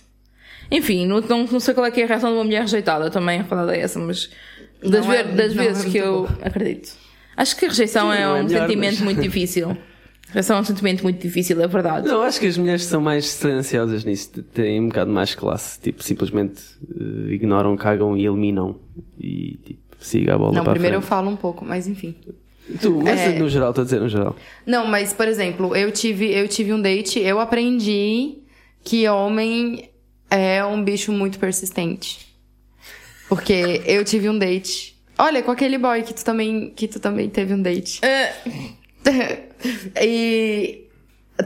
Enfim, 0.71 1.07
não, 1.07 1.21
não, 1.21 1.45
não 1.47 1.61
sei 1.61 1.73
qual 1.75 1.87
é 1.87 1.91
que 1.91 2.01
é 2.01 2.05
a 2.05 2.07
reação 2.09 2.31
de 2.31 2.37
uma 2.37 2.45
mulher 2.45 2.61
rejeitada, 2.63 3.11
também 3.11 3.41
a 3.41 3.43
verdade 3.43 3.73
é 3.79 3.81
essa, 3.81 3.99
mas 3.99 4.31
das, 4.83 5.07
é- 5.09 5.23
ve- 5.23 5.33
das 5.33 5.55
não 5.55 5.65
vezes 5.65 5.87
é 5.87 5.91
que 5.91 5.99
eu 5.99 6.29
acredito. 6.43 6.93
Acho 7.37 7.57
que 7.57 7.65
a 7.65 7.69
rejeição 7.69 8.11
Sim, 8.11 8.17
é 8.19 8.23
é 8.23 8.29
um 8.29 8.45
melhor, 8.45 8.67
sentimento 8.67 8.95
mas- 8.97 9.01
muito 9.01 9.21
difícil. 9.23 9.77
A 10.29 10.33
rejeição 10.35 10.57
é 10.59 10.61
um 10.61 10.65
sentimento 10.65 11.03
muito 11.03 11.21
difícil, 11.21 11.61
é 11.61 11.67
verdade. 11.67 12.07
Não, 12.07 12.21
acho 12.23 12.39
que 12.39 12.47
as 12.47 12.59
mulheres 12.59 12.85
são 12.85 13.01
mais 13.01 13.27
silenciosas 13.27 14.05
nisso, 14.05 14.43
têm 14.43 14.81
um 14.81 14.89
bocado 14.89 15.11
mais 15.11 15.35
classe, 15.35 15.81
tipo, 15.81 16.03
simplesmente 16.03 16.61
eh, 17.01 17.33
ignoram, 17.33 17.75
cagam 17.77 18.17
e 18.17 18.27
eliminam 18.27 18.77
e 19.19 19.59
tipo, 19.65 19.81
siga 19.99 20.35
a 20.35 20.39
bola 20.39 20.53
não, 20.53 20.65
para 20.65 20.73
primeiro 20.75 20.97
eu 20.97 21.03
falo 21.03 21.31
um 21.31 21.37
pouco, 21.37 21.65
mas 21.65 21.87
enfim. 21.89 22.15
Tu, 22.83 23.01
mas 23.03 23.19
É. 23.19 23.39
no 23.39 23.49
geral, 23.49 23.71
estou 23.71 23.81
a 23.83 23.85
dizer 23.87 24.01
no 24.01 24.09
geral. 24.11 24.37
Não, 24.67 24.87
mas, 24.87 25.15
por 25.15 25.27
exemplo, 25.27 25.75
eu 25.75 25.91
tive, 25.91 26.31
eu 26.31 26.47
tive 26.47 26.75
um 26.75 26.81
date, 26.83 27.19
eu 27.19 27.41
aprendi 27.41 28.43
que 28.85 29.09
homem 29.09 29.89
é 30.31 30.63
um 30.63 30.85
bicho 30.85 31.11
muito 31.11 31.39
persistente. 31.39 32.29
Porque 33.29 33.83
eu 33.87 34.05
tive 34.05 34.29
um 34.29 34.39
date. 34.39 34.95
Olha, 35.19 35.43
com 35.43 35.51
aquele 35.51 35.79
boy 35.79 36.03
que 36.03 36.13
tu 36.13 36.23
também, 36.25 36.71
que 36.77 36.87
tu 36.87 37.01
também 37.01 37.29
teve 37.31 37.55
um 37.55 37.61
date. 37.63 38.01
Ah, 38.05 38.33
e 40.01 40.87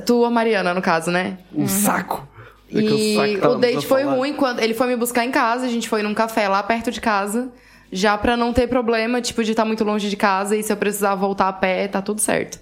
tu, 0.07 0.25
a 0.25 0.31
Mariana, 0.31 0.75
no 0.75 0.83
caso, 0.83 1.11
né? 1.11 1.39
Um 1.55 1.67
saco! 1.69 2.27
Aquele 2.69 3.15
saco 3.15 3.33
que 3.33 3.37
E 3.37 3.47
o 3.49 3.57
estávamos 3.57 3.61
date 3.61 3.85
a 3.85 3.89
foi 3.89 4.03
falar. 4.03 4.17
ruim 4.17 4.35
quando 4.35 4.61
ele 4.61 4.75
foi 4.75 4.87
me 4.87 4.97
buscar 4.97 5.25
em 5.25 5.31
casa, 5.31 5.67
a 5.67 5.69
gente 5.69 5.89
foi 5.89 6.03
num 6.03 6.15
café 6.15 6.49
lá 6.49 6.63
perto 6.63 6.91
de 6.91 7.01
casa, 7.01 7.53
já 7.91 8.17
pra 8.17 8.37
não 8.37 8.53
ter 8.53 8.67
problema, 8.69 9.21
tipo, 9.21 9.45
de 9.45 9.51
estar 9.51 9.65
muito 9.65 9.85
longe 9.85 10.09
de 10.09 10.17
casa 10.17 10.57
e 10.57 10.63
se 10.63 10.73
eu 10.73 10.77
precisar 10.77 11.15
voltar 11.15 11.49
a 11.49 11.53
pé, 11.53 11.89
tá 11.89 12.01
tudo 12.01 12.21
certo. 12.21 12.59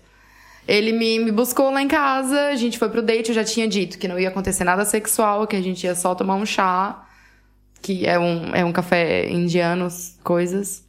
Ele 0.66 0.92
me, 0.92 1.18
me 1.18 1.32
buscou 1.32 1.70
lá 1.70 1.82
em 1.82 1.88
casa, 1.88 2.48
a 2.48 2.56
gente 2.56 2.78
foi 2.78 2.88
pro 2.88 3.02
date, 3.02 3.30
eu 3.30 3.34
já 3.34 3.44
tinha 3.44 3.66
dito 3.66 3.98
que 3.98 4.06
não 4.08 4.18
ia 4.18 4.28
acontecer 4.28 4.64
nada 4.64 4.84
sexual, 4.84 5.46
que 5.46 5.56
a 5.56 5.60
gente 5.60 5.84
ia 5.84 5.94
só 5.94 6.14
tomar 6.14 6.34
um 6.36 6.46
chá, 6.46 7.04
que 7.82 8.06
é 8.06 8.18
um, 8.18 8.54
é 8.54 8.64
um 8.64 8.72
café 8.72 9.28
indiano, 9.28 9.88
coisas. 10.22 10.84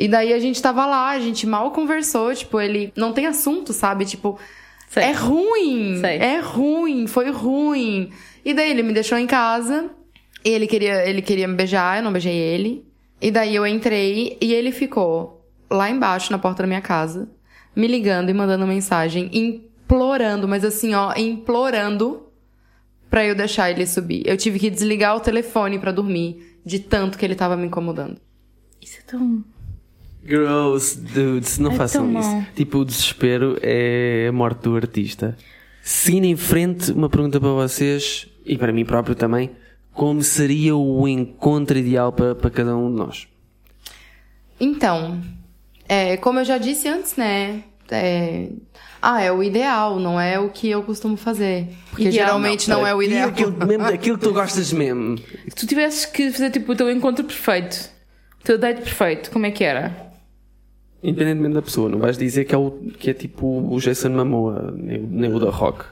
E 0.00 0.08
daí 0.08 0.32
a 0.32 0.38
gente 0.38 0.62
tava 0.62 0.86
lá, 0.86 1.10
a 1.10 1.20
gente 1.20 1.46
mal 1.46 1.70
conversou, 1.72 2.34
tipo, 2.34 2.58
ele 2.58 2.90
não 2.96 3.12
tem 3.12 3.26
assunto, 3.26 3.70
sabe? 3.74 4.06
Tipo, 4.06 4.38
Sei. 4.88 5.02
é 5.02 5.12
ruim, 5.12 5.98
Sei. 6.00 6.16
é 6.16 6.40
ruim, 6.40 7.06
foi 7.06 7.30
ruim. 7.30 8.10
E 8.42 8.54
daí 8.54 8.70
ele 8.70 8.82
me 8.82 8.94
deixou 8.94 9.18
em 9.18 9.26
casa, 9.26 9.90
e 10.42 10.48
ele 10.48 10.66
queria, 10.66 11.06
ele 11.06 11.20
queria 11.20 11.46
me 11.46 11.54
beijar, 11.54 11.98
eu 11.98 12.02
não 12.02 12.12
beijei 12.12 12.34
ele. 12.34 12.82
E 13.20 13.30
daí 13.30 13.54
eu 13.54 13.66
entrei 13.66 14.38
e 14.40 14.54
ele 14.54 14.72
ficou 14.72 15.46
lá 15.70 15.90
embaixo 15.90 16.32
na 16.32 16.38
porta 16.38 16.62
da 16.62 16.66
minha 16.66 16.80
casa, 16.80 17.28
me 17.76 17.86
ligando 17.86 18.30
e 18.30 18.32
mandando 18.32 18.66
mensagem, 18.66 19.30
implorando, 19.34 20.48
mas 20.48 20.64
assim, 20.64 20.94
ó, 20.94 21.12
implorando 21.14 22.26
pra 23.10 23.22
eu 23.22 23.34
deixar 23.34 23.70
ele 23.70 23.86
subir. 23.86 24.22
Eu 24.24 24.38
tive 24.38 24.58
que 24.58 24.70
desligar 24.70 25.14
o 25.14 25.20
telefone 25.20 25.78
pra 25.78 25.92
dormir, 25.92 26.58
de 26.64 26.78
tanto 26.78 27.18
que 27.18 27.24
ele 27.26 27.34
tava 27.34 27.54
me 27.54 27.66
incomodando. 27.66 28.18
isso 28.80 28.98
é 28.98 29.02
tão. 29.02 29.44
Gross, 30.22 30.96
dudes, 30.96 31.58
não 31.58 31.72
É 31.72 31.74
façam 31.76 32.04
isso. 32.18 32.30
mau. 32.30 32.44
Tipo, 32.54 32.78
o 32.78 32.84
desespero 32.84 33.58
é 33.62 34.26
a 34.28 34.32
morte 34.32 34.62
do 34.64 34.76
artista. 34.76 35.36
Seguindo 35.82 36.24
em 36.26 36.36
frente, 36.36 36.92
uma 36.92 37.08
pergunta 37.08 37.40
para 37.40 37.48
vocês, 37.50 38.28
e 38.44 38.56
para 38.56 38.72
mim 38.72 38.84
próprio 38.84 39.14
também. 39.14 39.50
Como 39.92 40.22
seria 40.22 40.76
o 40.76 41.08
encontro 41.08 41.76
ideal 41.76 42.12
para, 42.12 42.34
para 42.34 42.50
cada 42.50 42.76
um 42.76 42.90
de 42.90 42.96
nós? 42.96 43.28
Então, 44.60 45.20
é, 45.88 46.16
como 46.18 46.38
eu 46.38 46.44
já 46.44 46.58
disse 46.58 46.86
antes, 46.88 47.16
né? 47.16 47.64
É, 47.90 48.48
ah, 49.02 49.20
é 49.20 49.32
o 49.32 49.42
ideal, 49.42 49.98
não 49.98 50.20
é 50.20 50.38
o 50.38 50.48
que 50.50 50.68
eu 50.68 50.82
costumo 50.82 51.16
fazer. 51.16 51.68
Porque 51.90 52.04
Ideal, 52.08 52.26
geralmente 52.26 52.68
não, 52.68 52.86
é 52.86 52.94
o 52.94 53.02
ideal. 53.02 53.30
Aquilo, 53.30 53.66
mesmo, 53.66 53.84
aquilo 53.86 54.18
que 54.18 54.24
tu 54.24 54.32
gostas 54.32 54.72
mesmo. 54.72 55.18
Se 55.18 55.56
tu 55.56 55.66
tivesses 55.66 56.04
que 56.06 56.30
fazer 56.30 56.50
tipo 56.50 56.70
o 56.72 56.76
teu 56.76 56.90
encontro 56.90 57.24
perfeito, 57.24 57.90
o 58.40 58.44
teu 58.44 58.58
date 58.58 58.82
perfeito, 58.82 59.30
como 59.30 59.46
é 59.46 59.50
que 59.50 59.64
era? 59.64 60.09
Independentemente 61.02 61.54
da 61.54 61.62
pessoa, 61.62 61.88
não 61.88 61.98
vais 61.98 62.18
dizer 62.18 62.44
que 62.44 62.54
é, 62.54 62.58
o, 62.58 62.70
que 62.98 63.10
é 63.10 63.14
tipo 63.14 63.46
o 63.46 63.78
Jason 63.80 64.10
Momoa, 64.10 64.72
nem, 64.76 64.98
o- 65.02 65.06
nem 65.10 65.32
o 65.34 65.38
da 65.40 65.50
Rock. 65.50 65.84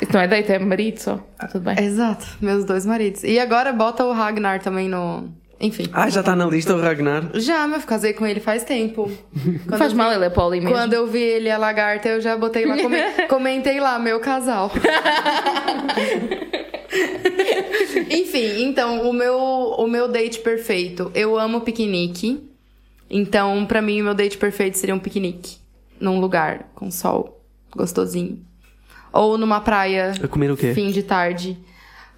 Isso 0.00 0.12
não 0.12 0.20
é 0.20 0.28
date, 0.28 0.52
é 0.52 0.58
marido 0.58 0.98
só. 0.98 1.16
Tá 1.38 1.46
tudo 1.48 1.62
bem. 1.64 1.78
Exato, 1.84 2.24
meus 2.40 2.64
dois 2.64 2.86
maridos. 2.86 3.22
E 3.24 3.38
agora 3.38 3.72
bota 3.72 4.04
o 4.04 4.12
Ragnar 4.12 4.60
também 4.62 4.88
no. 4.88 5.28
Enfim. 5.60 5.84
Ah, 5.92 6.08
já 6.10 6.20
está 6.20 6.34
na 6.34 6.44
lista 6.46 6.74
o 6.74 6.80
Ragnar. 6.80 7.30
Já, 7.34 7.68
mas 7.68 7.82
eu 7.82 7.88
casei 7.88 8.12
com 8.14 8.26
ele 8.26 8.40
faz 8.40 8.64
tempo. 8.64 9.08
Não 9.34 9.58
Quando 9.66 9.78
faz 9.78 9.92
eu 9.92 9.98
mal, 9.98 10.08
vi- 10.10 10.16
ele 10.16 10.24
é 10.24 10.30
poli 10.30 10.60
mesmo. 10.60 10.74
Quando 10.74 10.92
eu 10.94 11.06
vi 11.06 11.20
ele 11.20 11.50
a 11.50 11.58
lagarta, 11.58 12.08
eu 12.08 12.20
já 12.20 12.36
botei 12.36 12.64
lá, 12.66 12.76
come- 12.76 13.02
comentei 13.28 13.78
lá, 13.80 13.98
meu 13.98 14.18
casal. 14.18 14.72
Enfim, 18.10 18.62
então, 18.64 19.08
o 19.08 19.12
meu, 19.12 19.36
o 19.36 19.86
meu 19.86 20.08
date 20.08 20.40
perfeito. 20.40 21.10
Eu 21.14 21.38
amo 21.38 21.60
piquenique. 21.60 22.42
Então, 23.14 23.66
pra 23.66 23.82
mim, 23.82 24.00
o 24.00 24.04
meu 24.04 24.14
date 24.14 24.38
perfeito 24.38 24.78
seria 24.78 24.94
um 24.94 24.98
piquenique. 24.98 25.58
Num 26.00 26.18
lugar 26.18 26.70
com 26.74 26.90
sol 26.90 27.44
gostosinho. 27.76 28.42
Ou 29.12 29.36
numa 29.36 29.60
praia. 29.60 30.14
Comer 30.30 30.50
o 30.50 30.56
quê? 30.56 30.72
Fim 30.72 30.90
de 30.90 31.02
tarde. 31.02 31.58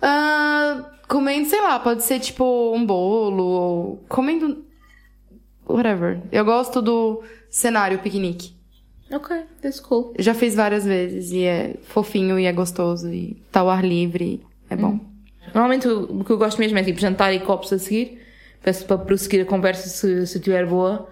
Ah, 0.00 0.92
comendo, 1.08 1.48
sei 1.48 1.60
lá, 1.60 1.80
pode 1.80 2.04
ser 2.04 2.20
tipo 2.20 2.72
um 2.72 2.86
bolo. 2.86 3.42
Ou 3.42 4.04
comendo. 4.08 4.64
Whatever. 5.68 6.20
Eu 6.30 6.44
gosto 6.44 6.80
do 6.80 7.24
cenário 7.50 7.98
piquenique. 7.98 8.54
Ok, 9.10 9.36
that's 9.60 9.80
cool. 9.80 10.14
Já 10.18 10.32
fiz 10.32 10.54
várias 10.54 10.84
vezes 10.84 11.32
e 11.32 11.42
é 11.42 11.76
fofinho 11.82 12.38
e 12.38 12.46
é 12.46 12.52
gostoso 12.52 13.12
e 13.12 13.42
tá 13.50 13.60
ao 13.60 13.70
ar 13.70 13.84
livre. 13.84 14.42
É 14.70 14.76
bom. 14.76 14.98
Normalmente 15.46 15.86
o, 15.88 16.20
o 16.20 16.24
que 16.24 16.30
eu 16.30 16.38
gosto 16.38 16.58
mesmo 16.58 16.78
é 16.78 16.82
tipo 16.82 17.00
jantar 17.00 17.32
e 17.32 17.40
copos 17.40 17.72
a 17.72 17.78
seguir. 17.78 18.23
Peço 18.64 18.84
para 18.86 18.98
prosseguir 18.98 19.42
a 19.42 19.44
conversa 19.44 19.88
se, 19.88 20.26
se 20.26 20.38
estiver 20.38 20.66
boa. 20.66 21.08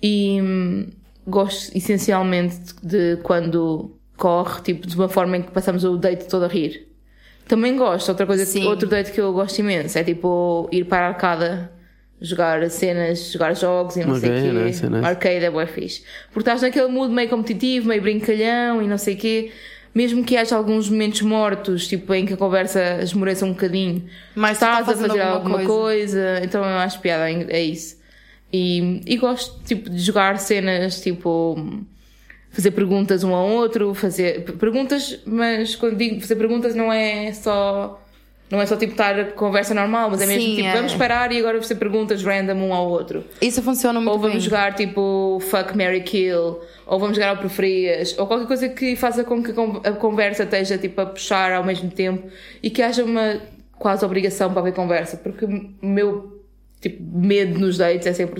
E 0.00 0.38
hum, 0.40 0.90
gosto 1.26 1.76
essencialmente 1.76 2.56
de, 2.82 3.16
de 3.16 3.22
quando 3.22 3.96
corre, 4.16 4.60
tipo, 4.62 4.86
de 4.86 4.94
uma 4.94 5.08
forma 5.08 5.36
em 5.38 5.42
que 5.42 5.50
passamos 5.50 5.84
o 5.84 5.96
date 5.96 6.28
todo 6.28 6.44
a 6.44 6.48
rir. 6.48 6.86
Também 7.48 7.76
gosto, 7.76 8.08
outra 8.08 8.26
coisa, 8.26 8.44
Sim. 8.44 8.66
outro 8.66 8.88
date 8.88 9.10
que 9.10 9.20
eu 9.20 9.32
gosto 9.32 9.58
imenso 9.58 9.98
é 9.98 10.04
tipo 10.04 10.68
ir 10.70 10.84
para 10.84 11.06
a 11.06 11.08
arcada, 11.08 11.72
jogar 12.20 12.70
cenas, 12.70 13.32
jogar 13.32 13.54
jogos 13.54 13.96
e 13.96 14.04
não 14.04 14.14
sei 14.14 14.30
o 14.30 14.34
quê. 14.42 14.52
nice, 14.52 14.86
nice. 14.86 15.04
Arcade 15.04 15.44
é 15.44 15.50
bué 15.50 15.66
fixe. 15.66 16.04
Porque 16.32 16.48
estás 16.48 16.62
naquele 16.62 16.86
mood 16.86 17.12
meio 17.12 17.28
competitivo, 17.28 17.88
meio 17.88 18.00
brincalhão 18.00 18.80
e 18.80 18.86
não 18.86 18.96
sei 18.96 19.14
o 19.14 19.16
quê. 19.16 19.52
Mesmo 19.94 20.24
que 20.24 20.36
haja 20.36 20.56
alguns 20.56 20.88
momentos 20.88 21.20
mortos, 21.20 21.86
tipo, 21.86 22.14
em 22.14 22.24
que 22.24 22.32
a 22.32 22.36
conversa 22.36 23.00
esmoreça 23.02 23.44
um 23.44 23.50
bocadinho. 23.50 24.04
Mas 24.34 24.56
tu 24.56 24.60
tá 24.60 24.80
estás 24.80 24.88
a 24.88 24.92
fazendo 24.92 25.08
fazer 25.08 25.20
alguma 25.20 25.58
alguma 25.58 25.66
coisa. 25.66 26.40
Então 26.42 26.62
eu 26.62 26.78
acho 26.78 26.98
piada, 27.00 27.28
é 27.28 27.62
isso. 27.62 28.00
E, 28.52 29.00
e 29.06 29.16
gosto, 29.16 29.62
tipo, 29.64 29.88
de 29.88 29.98
jogar 29.98 30.38
cenas, 30.38 31.00
tipo, 31.00 31.56
fazer 32.50 32.70
perguntas 32.72 33.24
um 33.24 33.34
ao 33.34 33.48
outro, 33.48 33.94
fazer 33.94 34.44
perguntas, 34.58 35.20
mas 35.24 35.74
quando 35.74 35.96
digo 35.96 36.20
fazer 36.20 36.36
perguntas 36.36 36.74
não 36.74 36.92
é 36.92 37.32
só. 37.32 38.01
Não 38.52 38.60
é 38.60 38.66
só 38.66 38.76
tipo 38.76 38.92
estar 38.92 39.18
a 39.18 39.24
conversa 39.32 39.72
normal, 39.72 40.10
mas 40.10 40.20
é 40.20 40.26
mesmo 40.26 40.42
Sim, 40.42 40.56
tipo, 40.56 40.68
é. 40.68 40.74
vamos 40.74 40.92
parar 40.94 41.32
e 41.32 41.38
agora 41.38 41.58
fazer 41.62 41.76
perguntas 41.76 42.22
random 42.22 42.52
um 42.66 42.74
ao 42.74 42.86
outro. 42.86 43.24
Isso 43.40 43.62
funciona 43.62 43.98
muito 43.98 44.12
Ou 44.12 44.18
vamos 44.18 44.34
bem. 44.34 44.40
jogar 44.44 44.74
tipo 44.74 45.38
Fuck, 45.40 45.74
Mary 45.74 46.02
Kill, 46.02 46.60
ou 46.86 46.98
vamos 46.98 47.16
jogar 47.16 47.30
ao 47.30 47.38
preferias, 47.38 48.14
ou 48.18 48.26
qualquer 48.26 48.46
coisa 48.46 48.68
que 48.68 48.94
faça 48.94 49.24
com 49.24 49.42
que 49.42 49.52
a 49.52 49.54
con- 49.54 49.80
a 49.82 49.92
conversa 49.92 50.42
esteja 50.42 50.76
tipo 50.76 51.00
a 51.00 51.06
puxar 51.06 51.50
ao 51.54 51.64
mesmo 51.64 51.90
tempo 51.90 52.28
e 52.62 52.68
que 52.68 52.82
haja 52.82 53.02
uma 53.02 53.40
quase 53.78 54.04
obrigação 54.04 54.50
para 54.50 54.60
haver 54.60 54.74
conversa, 54.74 55.16
porque 55.16 55.46
o 55.46 55.72
meu 55.86 56.44
tipo, 56.78 57.02
medo 57.02 57.58
nos 57.58 57.78
dates 57.78 58.06
é 58.06 58.12
sempre 58.12 58.38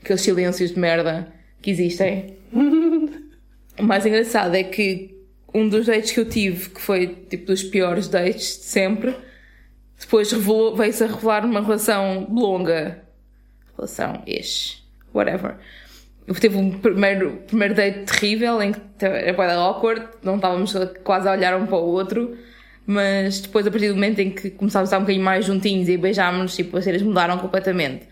aqueles 0.00 0.20
silêncios 0.22 0.70
de 0.70 0.78
merda 0.78 1.26
que 1.60 1.72
existem. 1.72 2.36
o 3.78 3.82
mais 3.82 4.06
engraçado 4.06 4.54
é 4.54 4.62
que 4.62 5.16
um 5.52 5.68
dos 5.68 5.86
dates 5.86 6.12
que 6.12 6.20
eu 6.20 6.28
tive, 6.28 6.70
que 6.70 6.80
foi 6.80 7.08
tipo 7.28 7.46
dos 7.46 7.64
piores 7.64 8.06
dates 8.06 8.58
de 8.58 8.64
sempre, 8.64 9.14
depois 10.00 10.32
veio-se 10.32 11.04
a 11.04 11.06
revelar 11.06 11.44
uma 11.44 11.60
relação 11.60 12.26
longa. 12.30 13.02
Relação, 13.76 14.22
ish, 14.26 14.82
whatever. 15.14 15.56
Eu 16.26 16.34
teve 16.34 16.56
um 16.56 16.70
primeiro, 16.78 17.42
primeiro 17.46 17.74
date 17.74 18.04
terrível 18.04 18.62
em 18.62 18.72
que 18.72 18.80
era 19.04 19.34
quase 19.34 19.54
awkward, 19.54 20.06
não 20.22 20.36
estávamos 20.36 20.74
quase 21.04 21.28
a 21.28 21.32
olhar 21.32 21.56
um 21.60 21.66
para 21.66 21.76
o 21.76 21.86
outro, 21.86 22.36
mas 22.86 23.40
depois, 23.40 23.66
a 23.66 23.70
partir 23.70 23.88
do 23.88 23.94
momento 23.94 24.20
em 24.20 24.30
que 24.30 24.50
começámos 24.50 24.88
a 24.88 24.88
estar 24.88 24.98
um 24.98 25.02
bocadinho 25.02 25.24
mais 25.24 25.44
juntinhos 25.44 25.88
e 25.88 25.96
beijámos, 25.96 26.56
tipo, 26.56 26.76
as 26.76 26.84
cenas 26.84 27.02
mudaram 27.02 27.38
completamente. 27.38 28.06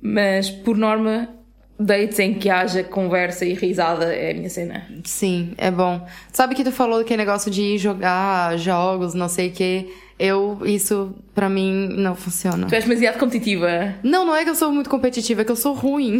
Mas, 0.00 0.50
por 0.50 0.76
norma, 0.76 1.28
dates 1.78 2.18
em 2.18 2.34
que 2.34 2.50
haja 2.50 2.82
conversa 2.84 3.44
e 3.44 3.54
risada 3.54 4.14
é 4.14 4.32
a 4.32 4.34
minha 4.34 4.50
cena. 4.50 4.86
Sim, 5.04 5.54
é 5.56 5.70
bom. 5.70 6.06
Sabe 6.32 6.54
que 6.54 6.64
tu 6.64 6.72
falou 6.72 7.00
aquele 7.00 7.18
negócio 7.18 7.50
de 7.50 7.78
jogar 7.78 8.56
jogos, 8.58 9.14
não 9.14 9.28
sei 9.28 9.48
o 9.48 9.52
quê. 9.52 9.88
Eu, 10.18 10.60
isso 10.64 11.14
pra 11.34 11.48
mim 11.48 11.88
não 11.96 12.14
funciona. 12.14 12.66
Tu 12.66 12.74
és 12.74 12.84
demasiado 12.84 13.18
competitiva. 13.18 13.94
Não, 14.02 14.24
não 14.24 14.36
é 14.36 14.44
que 14.44 14.50
eu 14.50 14.54
sou 14.54 14.70
muito 14.72 14.88
competitiva, 14.88 15.42
é 15.42 15.44
que 15.44 15.50
eu 15.50 15.56
sou 15.56 15.72
ruim. 15.72 16.18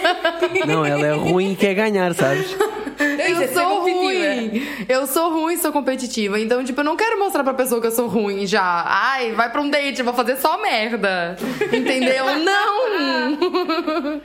Não, 0.66 0.84
ela 0.84 1.06
é 1.06 1.12
ruim 1.14 1.52
e 1.52 1.56
quer 1.56 1.74
ganhar, 1.74 2.14
sabes? 2.14 2.54
Eu 2.98 3.42
é 3.42 3.46
ser 3.46 3.54
sou 3.54 3.82
ruim. 3.82 4.62
Eu 4.88 5.06
sou 5.06 5.32
ruim 5.32 5.54
e 5.54 5.58
sou 5.58 5.72
competitiva. 5.72 6.38
Então, 6.38 6.62
tipo, 6.62 6.80
eu 6.80 6.84
não 6.84 6.96
quero 6.96 7.18
mostrar 7.18 7.42
pra 7.42 7.54
pessoa 7.54 7.80
que 7.80 7.86
eu 7.86 7.90
sou 7.90 8.06
ruim 8.06 8.46
já. 8.46 8.84
Ai, 8.86 9.32
vai 9.32 9.50
pra 9.50 9.60
um 9.60 9.68
date, 9.68 9.98
eu 9.98 10.04
vou 10.04 10.14
fazer 10.14 10.36
só 10.36 10.60
merda. 10.60 11.36
Entendeu? 11.72 12.24
não! 12.38 14.20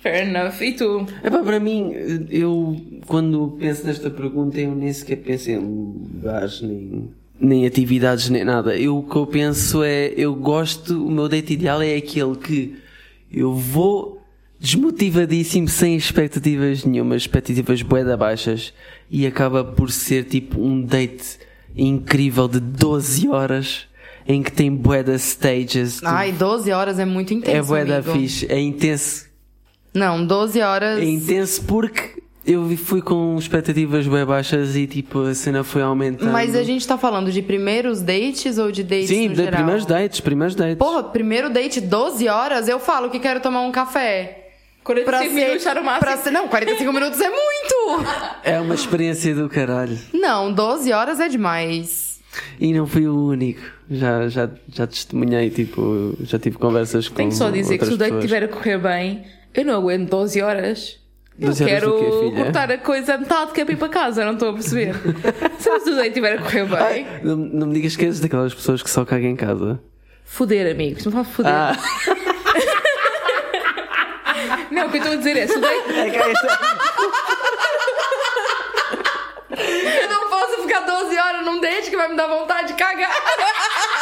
Fair 0.00 0.28
enough. 0.28 0.60
E 0.60 0.72
tu? 0.72 1.06
Epá, 1.24 1.38
para 1.42 1.58
mim, 1.58 1.92
eu 2.30 2.76
quando 3.06 3.56
penso 3.58 3.86
nesta 3.86 4.08
pergunta, 4.10 4.60
eu 4.60 4.74
nem 4.74 4.92
sequer 4.92 5.16
penso 5.16 5.50
em 5.50 5.58
lugares, 5.58 6.60
nem, 6.60 7.10
nem 7.40 7.66
atividades, 7.66 8.28
nem 8.28 8.44
nada. 8.44 8.76
Eu, 8.76 8.98
o 8.98 9.02
que 9.02 9.16
eu 9.16 9.26
penso 9.26 9.82
é, 9.82 10.12
eu 10.16 10.34
gosto, 10.34 11.06
o 11.06 11.10
meu 11.10 11.28
date 11.28 11.52
ideal 11.52 11.80
é 11.82 11.96
aquele 11.96 12.36
que 12.36 12.76
eu 13.30 13.54
vou 13.54 14.22
desmotivadíssimo, 14.60 15.68
sem 15.68 15.96
expectativas 15.96 16.84
nenhumas, 16.84 17.22
expectativas 17.22 17.80
bué 17.82 18.04
baixas, 18.16 18.72
e 19.10 19.26
acaba 19.26 19.64
por 19.64 19.90
ser 19.90 20.24
tipo 20.24 20.60
um 20.60 20.82
date 20.82 21.38
incrível 21.76 22.48
de 22.48 22.58
12 22.58 23.28
horas, 23.28 23.86
em 24.26 24.42
que 24.42 24.50
tem 24.52 24.74
de 25.02 25.16
stages. 25.18 26.02
Ai, 26.02 26.32
12 26.32 26.70
horas 26.72 26.98
é 26.98 27.04
muito 27.04 27.32
intenso. 27.32 27.56
é 27.56 27.62
bué 27.62 27.84
da 27.84 27.98
amigo. 27.98 28.12
fixe, 28.12 28.46
é 28.50 28.58
intenso 28.60 29.26
Não, 29.94 30.26
12 30.26 30.60
horas. 30.60 30.98
é 31.00 31.04
intenso 31.04 31.62
porque 31.64 32.22
eu 32.50 32.66
fui 32.76 33.02
com 33.02 33.36
expectativas 33.38 34.06
bem 34.06 34.24
baixas 34.24 34.74
e 34.74 34.86
tipo 34.86 35.20
a 35.22 35.34
cena 35.34 35.62
foi 35.62 35.82
aumentando. 35.82 36.32
Mas 36.32 36.54
a 36.56 36.62
gente 36.62 36.86
tá 36.86 36.96
falando 36.96 37.30
de 37.30 37.42
primeiros 37.42 38.00
dates 38.00 38.56
ou 38.58 38.72
de 38.72 38.82
dates 38.82 39.08
Sim, 39.08 39.28
no 39.28 39.34
de 39.34 39.42
geral? 39.42 39.52
primeiros 39.54 39.84
dates, 39.86 40.20
primeiros 40.20 40.54
dates. 40.54 40.76
Porra, 40.78 41.02
primeiro 41.04 41.50
date 41.50 41.80
12 41.80 42.26
horas, 42.28 42.66
eu 42.68 42.80
falo 42.80 43.10
que 43.10 43.18
quero 43.18 43.40
tomar 43.40 43.60
um 43.60 43.70
café. 43.70 44.46
45 44.84 45.34
minutos 45.34 45.66
era 45.66 45.80
o 45.82 45.84
máximo. 45.84 46.00
pra 46.06 46.16
ser- 46.16 46.30
não, 46.30 46.48
45 46.48 46.90
minutos 46.92 47.20
é 47.20 47.28
muito! 47.28 48.06
É 48.42 48.58
uma 48.58 48.74
experiência 48.74 49.34
do 49.34 49.46
caralho. 49.48 49.98
Não, 50.14 50.50
12 50.50 50.90
horas 50.92 51.20
é 51.20 51.28
demais. 51.28 52.18
E 52.58 52.72
não 52.72 52.86
fui 52.86 53.06
o 53.06 53.14
único. 53.26 53.60
Já, 53.90 54.28
já, 54.28 54.48
já 54.72 54.86
testemunhei, 54.86 55.50
tipo, 55.50 56.16
já 56.22 56.38
tive 56.38 56.56
conversas 56.56 57.08
com. 57.08 57.16
Tenho 57.16 57.32
só 57.32 57.48
a 57.48 57.50
dizer 57.50 57.76
que 57.78 57.84
se 57.84 57.92
o 57.92 57.96
date 57.98 58.12
pessoas. 58.12 58.24
estiver 58.24 58.44
a 58.44 58.48
correr 58.48 58.78
bem, 58.78 59.24
eu 59.54 59.64
não 59.64 59.74
aguento 59.74 60.08
12 60.08 60.40
horas. 60.40 60.97
Eu 61.40 61.46
12 61.48 61.62
horas 61.64 61.74
quero 61.74 61.98
quê, 61.98 62.42
cortar 62.42 62.72
a 62.72 62.78
coisa 62.78 63.14
a 63.14 63.18
metade 63.18 63.52
que 63.52 63.60
é 63.60 63.64
para 63.64 63.74
ir 63.74 63.76
para 63.76 63.88
casa, 63.88 64.24
não 64.24 64.32
estou 64.32 64.50
a 64.50 64.52
perceber. 64.54 64.94
se 65.58 65.68
o 65.70 65.94
date 65.94 66.08
estiver 66.08 66.38
a 66.38 66.42
correr 66.42 66.64
bem, 66.64 67.06
Não, 67.22 67.36
não 67.36 67.66
me 67.68 67.74
digas 67.74 67.94
que 67.94 68.04
és 68.06 68.18
daquelas 68.20 68.52
pessoas 68.54 68.82
que 68.82 68.90
só 68.90 69.04
cagam 69.04 69.30
em 69.30 69.36
casa. 69.36 69.80
foder, 70.24 70.70
amigos, 70.72 71.04
não 71.04 71.12
faz 71.12 71.28
foder. 71.28 71.52
Ah, 71.52 71.76
Não, 74.70 74.86
o 74.86 74.90
que 74.90 74.96
eu 74.98 75.00
estou 75.02 75.12
a 75.14 75.16
dizer 75.16 75.36
é, 75.36 75.46
se 75.46 75.56
o 75.56 75.60
date, 75.60 75.82
Eu 79.50 80.08
não 80.08 80.28
posso 80.28 80.62
ficar 80.62 80.80
12 80.80 81.18
horas 81.18 81.44
num 81.44 81.60
date 81.60 81.90
que 81.90 81.96
vai 81.96 82.08
me 82.08 82.16
dar 82.16 82.26
vontade 82.26 82.68
de 82.68 82.74
cagar. 82.74 83.10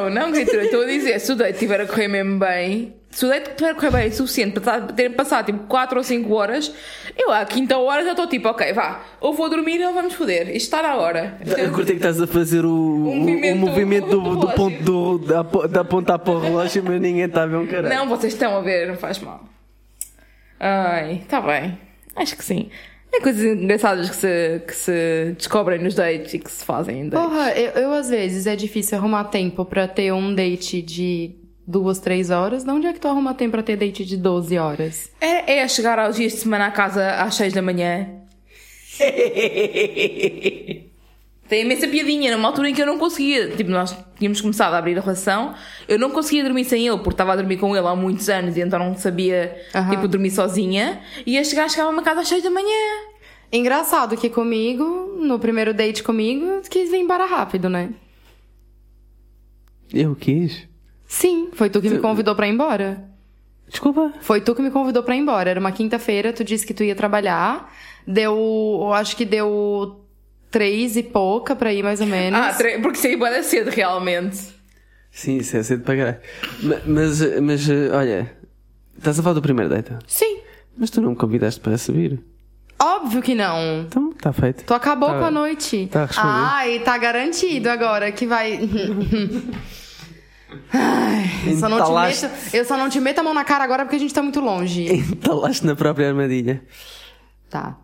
Então, 0.00 0.08
não, 0.08 0.32
criatura, 0.32 0.64
estou 0.64 0.82
a 0.82 0.86
dizer, 0.86 1.20
se 1.20 1.32
o 1.32 1.36
date 1.36 1.52
estiver 1.54 1.80
a 1.80 1.86
correr 1.86 2.08
mesmo 2.08 2.38
bem, 2.38 2.94
se 3.10 3.26
o 3.26 3.28
date 3.28 3.50
estiver 3.50 3.70
a 3.70 3.74
correr 3.74 3.90
bem 3.90 4.08
o 4.08 4.12
suficiente 4.14 4.60
para 4.60 4.80
ter 4.80 5.10
passado 5.10 5.46
tipo 5.46 5.66
4 5.66 5.98
ou 5.98 6.04
5 6.04 6.32
horas, 6.32 6.72
eu 7.18 7.30
à 7.30 7.44
quinta 7.44 7.76
hora 7.76 8.02
já 8.04 8.12
estou 8.12 8.26
tipo, 8.26 8.48
ok, 8.48 8.72
vá, 8.72 9.02
ou 9.20 9.34
vou 9.34 9.50
dormir 9.50 9.84
ou 9.84 9.92
vamos 9.92 10.14
foder, 10.14 10.48
isto 10.48 10.74
está 10.74 10.82
na 10.82 10.96
hora. 10.96 11.36
eu 11.58 11.70
curti 11.72 11.92
que 11.92 11.96
estás 11.98 12.20
a 12.20 12.26
fazer 12.26 12.64
o, 12.64 12.70
o, 12.70 13.10
o 13.10 13.16
movimento, 13.16 13.58
movimento 13.58 14.08
do, 14.08 14.20
do 14.20 14.36
do 14.36 14.48
ponto 14.52 14.82
do, 14.82 15.18
da, 15.18 15.42
da 15.66 15.84
ponta 15.84 16.18
para 16.18 16.32
o 16.32 16.40
relógio, 16.40 16.82
mas 16.86 17.00
ninguém 17.00 17.24
está 17.24 17.42
a 17.42 17.46
ver 17.46 17.56
um 17.56 17.66
caralho. 17.66 17.94
Não, 17.94 18.08
vocês 18.08 18.32
estão 18.32 18.56
a 18.56 18.60
ver, 18.60 18.88
não 18.88 18.96
faz 18.96 19.18
mal. 19.18 19.44
Ai, 20.58 21.20
está 21.22 21.40
bem. 21.40 21.78
Acho 22.16 22.36
que 22.36 22.44
sim. 22.44 22.70
É 23.12 23.20
coisas 23.20 23.42
engraçadas 23.42 24.08
que 24.08 24.16
se, 24.16 24.62
que 24.66 24.74
se 24.74 25.34
descobrem 25.36 25.80
nos 25.80 25.94
dates 25.94 26.34
e 26.34 26.38
que 26.38 26.50
se 26.50 26.64
fazem 26.64 27.00
em 27.00 27.08
dates. 27.08 27.28
Porra, 27.28 27.50
eu, 27.52 27.70
eu, 27.82 27.92
às 27.92 28.08
vezes 28.08 28.46
é 28.46 28.54
difícil 28.54 28.96
arrumar 28.98 29.24
tempo 29.24 29.64
pra 29.64 29.88
ter 29.88 30.12
um 30.12 30.34
date 30.34 30.80
de 30.80 31.34
duas, 31.66 31.98
três 31.98 32.30
horas. 32.30 32.64
De 32.64 32.70
onde 32.70 32.86
é 32.86 32.92
que 32.92 33.00
tu 33.00 33.08
arruma 33.08 33.34
tempo 33.34 33.52
pra 33.52 33.62
ter 33.62 33.76
date 33.76 34.04
de 34.04 34.16
12 34.16 34.58
horas? 34.58 35.10
É, 35.20 35.58
é 35.58 35.68
chegar 35.68 35.98
aos 35.98 36.16
dias 36.16 36.32
de 36.32 36.38
semana 36.38 36.66
à 36.66 36.70
casa 36.70 37.10
às 37.16 37.34
6 37.34 37.52
da 37.52 37.62
manhã. 37.62 38.08
Tem 41.50 41.62
imensa 41.62 41.88
piadinha, 41.88 42.36
numa 42.36 42.46
altura 42.46 42.70
em 42.70 42.74
que 42.74 42.80
eu 42.80 42.86
não 42.86 42.96
conseguia. 42.96 43.48
Tipo, 43.50 43.72
nós 43.72 43.96
tínhamos 44.16 44.40
começado 44.40 44.72
a 44.72 44.78
abrir 44.78 44.96
a 44.96 45.00
relação, 45.00 45.52
eu 45.88 45.98
não 45.98 46.10
conseguia 46.10 46.44
dormir 46.44 46.64
sem 46.64 46.86
ele, 46.86 46.98
porque 46.98 47.10
estava 47.10 47.32
a 47.32 47.36
dormir 47.36 47.56
com 47.56 47.76
ele 47.76 47.84
há 47.84 47.96
muitos 47.96 48.28
anos 48.28 48.56
e 48.56 48.60
então 48.60 48.78
não 48.78 48.96
sabia, 48.96 49.60
Aham. 49.74 49.90
tipo, 49.90 50.06
dormir 50.06 50.30
sozinha. 50.30 51.00
E 51.26 51.32
ia 51.32 51.42
chegar, 51.42 51.68
chegava 51.68 51.90
a 51.90 51.92
uma 51.92 52.02
casa 52.02 52.20
às 52.20 52.28
6 52.28 52.44
da 52.44 52.50
manhã. 52.50 52.68
Engraçado 53.52 54.16
que 54.16 54.30
comigo, 54.30 54.84
no 55.20 55.40
primeiro 55.40 55.74
date 55.74 56.04
comigo, 56.04 56.62
quis 56.70 56.88
vir 56.88 56.98
embora 56.98 57.26
rápido, 57.26 57.68
né? 57.68 57.90
Eu 59.92 60.14
quis? 60.14 60.68
Sim, 61.04 61.48
foi 61.52 61.68
tu 61.68 61.82
que 61.82 61.90
me 61.90 61.98
convidou 61.98 62.36
pra 62.36 62.46
ir 62.46 62.52
embora. 62.52 63.10
Desculpa. 63.66 64.12
Foi 64.20 64.40
tu 64.40 64.54
que 64.54 64.62
me 64.62 64.70
convidou 64.70 65.02
pra 65.02 65.16
ir 65.16 65.18
embora. 65.18 65.50
Era 65.50 65.58
uma 65.58 65.72
quinta-feira, 65.72 66.32
tu 66.32 66.44
disse 66.44 66.64
que 66.64 66.72
tu 66.72 66.84
ia 66.84 66.94
trabalhar. 66.94 67.74
Deu, 68.06 68.36
eu 68.82 68.92
acho 68.92 69.16
que 69.16 69.24
deu 69.24 69.99
três 70.50 70.96
e 70.96 71.02
pouca 71.02 71.54
pra 71.56 71.72
ir, 71.72 71.82
mais 71.82 72.00
ou 72.00 72.06
menos. 72.06 72.38
Ah, 72.38 72.56
porque 72.82 72.98
saí 72.98 73.16
bué 73.16 73.42
cedo, 73.42 73.70
realmente. 73.70 74.38
Sim, 75.10 75.38
isso 75.38 75.56
é 75.56 75.62
cedo 75.62 75.82
para 75.82 75.96
caralho. 75.96 76.18
Ma- 76.62 76.76
Mas, 76.86 77.40
mas, 77.40 77.68
eh, 77.68 77.90
olha, 77.92 78.32
estás 78.96 79.18
a 79.18 79.22
falar 79.22 79.34
do 79.34 79.42
primeiro 79.42 79.68
date? 79.70 79.92
Sim. 80.06 80.38
Mas 80.76 80.90
tu 80.90 81.00
não 81.00 81.10
me 81.10 81.16
convidaste 81.16 81.60
para 81.60 81.76
subir. 81.76 82.20
Óbvio 82.82 83.20
que 83.20 83.34
não. 83.34 83.82
Então, 83.86 84.10
está 84.10 84.32
feito. 84.32 84.64
Tu 84.64 84.72
acabou 84.72 85.10
Tá- 85.10 85.18
com 85.18 85.24
a 85.26 85.30
noite. 85.30 85.86
tá 85.90 86.06
respondido. 86.06 86.32
Ai, 86.34 86.78
tá 86.80 86.96
garantido 86.96 87.68
agora 87.68 88.10
que 88.12 88.26
vai. 88.26 88.58
Ai, 90.72 91.24
eu 91.46 91.56
só, 91.56 91.68
não 91.68 91.84
te 91.84 91.92
meto, 92.22 92.34
eu 92.56 92.64
só 92.64 92.76
não 92.76 92.88
te 92.88 93.00
meto 93.00 93.18
a 93.20 93.22
mão 93.22 93.32
na 93.34 93.44
cara 93.44 93.62
agora 93.62 93.84
porque 93.84 93.96
a 93.96 93.98
gente 93.98 94.12
tá 94.14 94.22
muito 94.22 94.40
longe. 94.40 94.82
Entalaste 94.92 95.64
na 95.66 95.76
própria 95.76 96.08
armadilha. 96.08 96.62
Tá. 97.48 97.76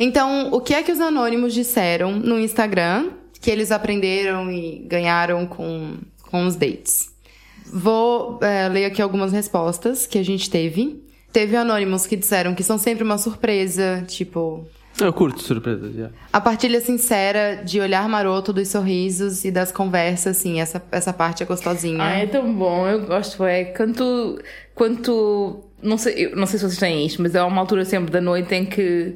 Então, 0.00 0.48
o 0.50 0.62
que 0.62 0.72
é 0.72 0.82
que 0.82 0.90
os 0.90 0.98
anônimos 0.98 1.52
disseram 1.52 2.12
no 2.12 2.40
Instagram 2.40 3.10
que 3.38 3.50
eles 3.50 3.70
aprenderam 3.70 4.50
e 4.50 4.78
ganharam 4.86 5.46
com, 5.46 5.98
com 6.22 6.46
os 6.46 6.56
dates? 6.56 7.10
Vou 7.70 8.38
é, 8.42 8.66
ler 8.68 8.86
aqui 8.86 9.02
algumas 9.02 9.30
respostas 9.30 10.06
que 10.06 10.18
a 10.18 10.24
gente 10.24 10.48
teve. 10.48 11.04
Teve 11.30 11.54
anônimos 11.54 12.06
que 12.06 12.16
disseram 12.16 12.54
que 12.54 12.62
são 12.62 12.78
sempre 12.78 13.04
uma 13.04 13.18
surpresa, 13.18 14.02
tipo, 14.08 14.66
Eu 14.98 15.12
curto 15.12 15.42
surpresas, 15.42 15.94
já. 15.94 16.10
a 16.32 16.40
partilha 16.40 16.80
sincera 16.80 17.62
de 17.62 17.78
olhar 17.78 18.08
maroto 18.08 18.52
dos 18.52 18.68
sorrisos 18.68 19.44
e 19.44 19.50
das 19.50 19.70
conversas, 19.70 20.38
assim, 20.38 20.60
essa, 20.60 20.82
essa 20.90 21.12
parte 21.12 21.42
é 21.42 21.46
gostosinha. 21.46 22.02
Ah, 22.02 22.16
é 22.16 22.26
tão 22.26 22.52
bom, 22.52 22.88
eu 22.88 23.02
gosto, 23.06 23.44
é. 23.44 23.64
Quando 24.74 25.02
tu, 25.02 25.60
não 25.82 25.96
sei, 25.96 26.26
eu 26.26 26.36
não 26.36 26.46
sei 26.46 26.58
se 26.58 26.64
vocês 26.64 26.78
têm 26.78 27.06
isto, 27.06 27.22
mas 27.22 27.34
é 27.34 27.42
uma 27.42 27.60
altura 27.60 27.84
sempre 27.84 28.10
da 28.10 28.20
noite 28.20 28.52
em 28.54 28.64
que 28.64 29.14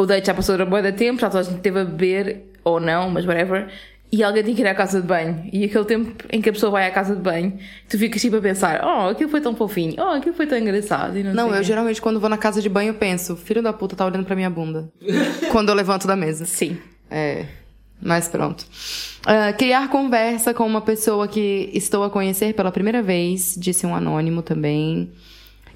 o 0.00 0.06
date 0.06 0.26
já 0.26 0.34
passou 0.34 0.56
da 0.56 0.64
boa 0.64 0.82
da 0.82 0.92
tempo, 0.92 1.20
já 1.20 1.28
toda 1.28 1.40
a 1.40 1.42
gente 1.44 1.60
teve 1.60 1.80
a 1.80 1.84
beber, 1.84 2.44
ou 2.64 2.80
não, 2.80 3.10
mas 3.10 3.26
whatever, 3.26 3.68
e 4.12 4.24
alguém 4.24 4.42
tem 4.42 4.54
que 4.54 4.62
ir 4.62 4.66
à 4.66 4.74
casa 4.74 5.00
de 5.00 5.06
banho. 5.06 5.48
E 5.52 5.64
aquele 5.64 5.84
tempo 5.84 6.24
em 6.30 6.40
que 6.40 6.48
a 6.48 6.52
pessoa 6.52 6.72
vai 6.72 6.86
à 6.86 6.90
casa 6.90 7.14
de 7.14 7.22
banho, 7.22 7.56
tu 7.88 7.96
ficas 7.96 8.20
tipo 8.20 8.36
a 8.36 8.40
pensar, 8.40 8.80
oh, 8.84 9.08
aquilo 9.08 9.30
foi 9.30 9.40
tão 9.40 9.54
fofinho, 9.54 9.94
oh, 9.98 10.16
aquilo 10.16 10.34
foi 10.34 10.46
tão 10.46 10.58
engraçado. 10.58 11.16
E 11.16 11.22
não, 11.22 11.32
Não, 11.32 11.54
eu 11.54 11.62
geralmente 11.62 12.02
quando 12.02 12.18
vou 12.18 12.28
na 12.28 12.38
casa 12.38 12.60
de 12.60 12.68
banho 12.68 12.90
eu 12.90 12.94
penso, 12.94 13.36
filho 13.36 13.62
da 13.62 13.72
puta 13.72 13.94
tá 13.94 14.04
olhando 14.04 14.24
pra 14.24 14.34
minha 14.34 14.50
bunda. 14.50 14.90
quando 15.52 15.68
eu 15.68 15.74
levanto 15.74 16.06
da 16.06 16.16
mesa. 16.16 16.44
Sim. 16.44 16.78
É. 17.08 17.46
Mas 18.02 18.28
pronto. 18.28 18.62
Uh, 18.62 19.56
criar 19.56 19.88
conversa 19.88 20.54
com 20.54 20.66
uma 20.66 20.80
pessoa 20.80 21.28
que 21.28 21.70
estou 21.74 22.02
a 22.02 22.10
conhecer 22.10 22.54
pela 22.54 22.72
primeira 22.72 23.02
vez, 23.02 23.54
disse 23.56 23.86
um 23.86 23.94
anônimo 23.94 24.42
também. 24.42 25.12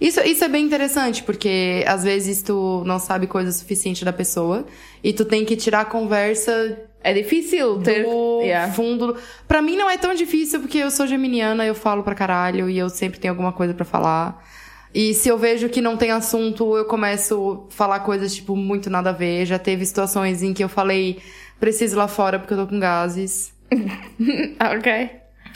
Isso, 0.01 0.21
isso 0.21 0.43
é 0.45 0.49
bem 0.49 0.65
interessante, 0.65 1.23
porque 1.23 1.85
às 1.87 2.03
vezes 2.05 2.43
tu 2.43 2.83
não 2.85 2.99
sabe 2.99 3.27
coisa 3.27 3.53
suficiente 3.53 4.05
da 4.05 4.13
pessoa 4.13 4.67
e 5.03 5.13
tu 5.13 5.25
tem 5.25 5.45
que 5.45 5.57
tirar 5.57 5.81
a 5.81 5.85
conversa 5.85 6.79
É 7.03 7.13
difícil 7.15 7.81
ter. 7.81 8.03
do 8.05 8.41
Yeah. 8.43 8.73
fundo. 8.73 9.17
Pra 9.47 9.63
mim 9.63 9.77
não 9.77 9.89
é 9.89 9.97
tão 9.97 10.13
difícil 10.15 10.61
porque 10.61 10.79
eu 10.79 10.91
sou 10.91 11.07
geminiana, 11.07 11.65
eu 11.65 11.75
falo 11.75 12.03
pra 12.03 12.15
caralho 12.15 12.69
e 12.69 12.77
eu 12.77 12.89
sempre 12.89 13.19
tenho 13.21 13.33
alguma 13.33 13.53
coisa 13.53 13.73
pra 13.73 13.85
falar. 13.85 14.45
E 14.93 15.13
se 15.15 15.29
eu 15.29 15.37
vejo 15.39 15.69
que 15.69 15.81
não 15.81 15.97
tem 15.97 16.11
assunto, 16.11 16.77
eu 16.77 16.85
começo 16.85 17.67
a 17.69 17.73
falar 17.75 18.01
coisas 18.01 18.35
tipo 18.35 18.55
muito 18.57 18.89
nada 18.91 19.11
a 19.11 19.13
ver. 19.13 19.45
Já 19.47 19.59
teve 19.59 19.85
situações 19.87 20.43
em 20.43 20.53
que 20.53 20.63
eu 20.63 20.69
falei 20.69 21.19
preciso 21.59 21.95
ir 21.97 21.99
lá 21.99 22.09
fora 22.09 22.39
porque 22.39 22.53
eu 22.55 22.59
tô 22.59 22.67
com 22.67 22.79
gases. 22.81 23.53
Ok. 24.77 25.11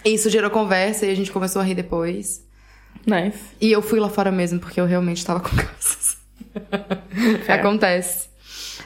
Isso 0.05 0.31
gerou 0.31 0.51
conversa 0.51 1.07
e 1.07 1.11
a 1.11 1.15
gente 1.15 1.31
começou 1.33 1.61
a 1.61 1.65
rir 1.65 1.75
depois. 1.75 2.47
Nice. 3.09 3.39
E 3.59 3.73
eu 3.73 3.81
fui 3.81 3.99
lá 3.99 4.11
fora 4.11 4.31
mesmo 4.31 4.61
porque 4.61 4.79
eu 4.79 4.85
realmente 4.85 5.25
tava 5.25 5.41
com. 5.41 5.49
Fair. 7.47 7.51
Acontece. 7.51 8.29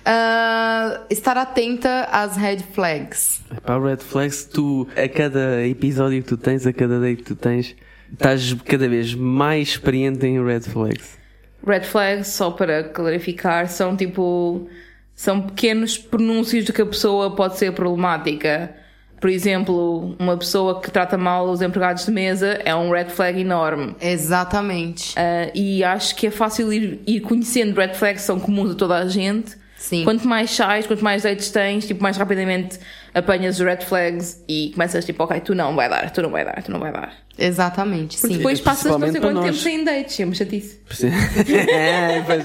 Ah, 0.04 1.00
estar 1.10 1.36
atenta 1.36 2.04
às 2.10 2.36
red 2.36 2.58
flags. 2.72 3.42
Para 3.64 3.78
o 3.78 3.84
Red 3.84 3.98
Flags, 3.98 4.44
tu, 4.44 4.88
a 4.96 5.08
cada 5.08 5.66
episódio 5.66 6.22
que 6.22 6.28
tu 6.28 6.36
tens, 6.36 6.66
a 6.66 6.72
cada 6.72 7.00
day 7.00 7.16
que 7.16 7.22
tu 7.22 7.36
tens, 7.36 7.76
estás 8.12 8.52
cada 8.64 8.88
vez 8.88 9.14
mais 9.14 9.68
experiente 9.68 10.26
em 10.26 10.44
Red 10.44 10.62
Flags. 10.62 11.18
Red 11.64 11.82
flags, 11.82 12.28
só 12.28 12.50
para 12.50 12.84
clarificar, 12.84 13.68
são 13.68 13.96
tipo. 13.96 14.68
São 15.14 15.42
pequenos 15.42 15.98
pronúncios 15.98 16.64
de 16.64 16.72
que 16.72 16.82
a 16.82 16.86
pessoa 16.86 17.36
pode 17.36 17.58
ser 17.58 17.72
problemática. 17.72 18.74
Por 19.22 19.30
exemplo, 19.30 20.16
uma 20.18 20.36
pessoa 20.36 20.80
que 20.80 20.90
trata 20.90 21.16
mal 21.16 21.48
os 21.48 21.62
empregados 21.62 22.04
de 22.04 22.10
mesa 22.10 22.60
é 22.64 22.74
um 22.74 22.90
red 22.90 23.04
flag 23.04 23.40
enorme. 23.40 23.94
Exatamente. 24.00 25.14
Ah, 25.16 25.48
e 25.54 25.84
acho 25.84 26.16
que 26.16 26.26
é 26.26 26.30
fácil 26.32 26.72
ir, 26.72 27.00
ir 27.06 27.20
conhecendo 27.20 27.78
red 27.78 27.94
flags, 27.94 28.22
são 28.22 28.40
comuns 28.40 28.72
a 28.72 28.74
toda 28.74 28.96
a 28.96 29.06
gente. 29.06 29.56
Sim. 29.76 30.02
Quanto 30.02 30.26
mais 30.26 30.50
sais, 30.50 30.88
quanto 30.88 31.04
mais 31.04 31.22
dates 31.22 31.50
tens, 31.50 31.86
tipo, 31.86 32.02
mais 32.02 32.16
rapidamente 32.16 32.80
apanhas 33.14 33.60
os 33.60 33.64
red 33.64 33.82
flags 33.82 34.42
e 34.48 34.72
começas 34.74 35.04
tipo, 35.04 35.22
ok, 35.22 35.38
tu 35.40 35.54
não 35.54 35.76
vai 35.76 35.88
dar, 35.88 36.10
tu 36.10 36.20
não 36.20 36.30
vai 36.30 36.44
dar, 36.44 36.60
tu 36.60 36.72
não 36.72 36.80
vai 36.80 36.92
dar. 36.92 37.12
Exatamente, 37.38 38.18
Porque 38.18 38.34
sim. 38.34 38.38
depois 38.38 38.60
passas 38.60 38.90
não 38.90 39.00
sei 39.00 39.20
quanto 39.20 39.34
tempo 39.36 39.46
nós. 39.46 39.60
sem 39.60 39.84
dates, 39.84 40.16
sempre 40.16 40.36
chatice. 40.36 40.80
é, 41.70 42.22
pois, 42.22 42.44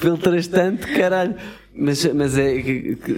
filtras 0.00 0.48
tanto, 0.48 0.88
caralho. 0.88 1.36
Mas, 1.78 2.04
mas 2.14 2.38
é 2.38 2.62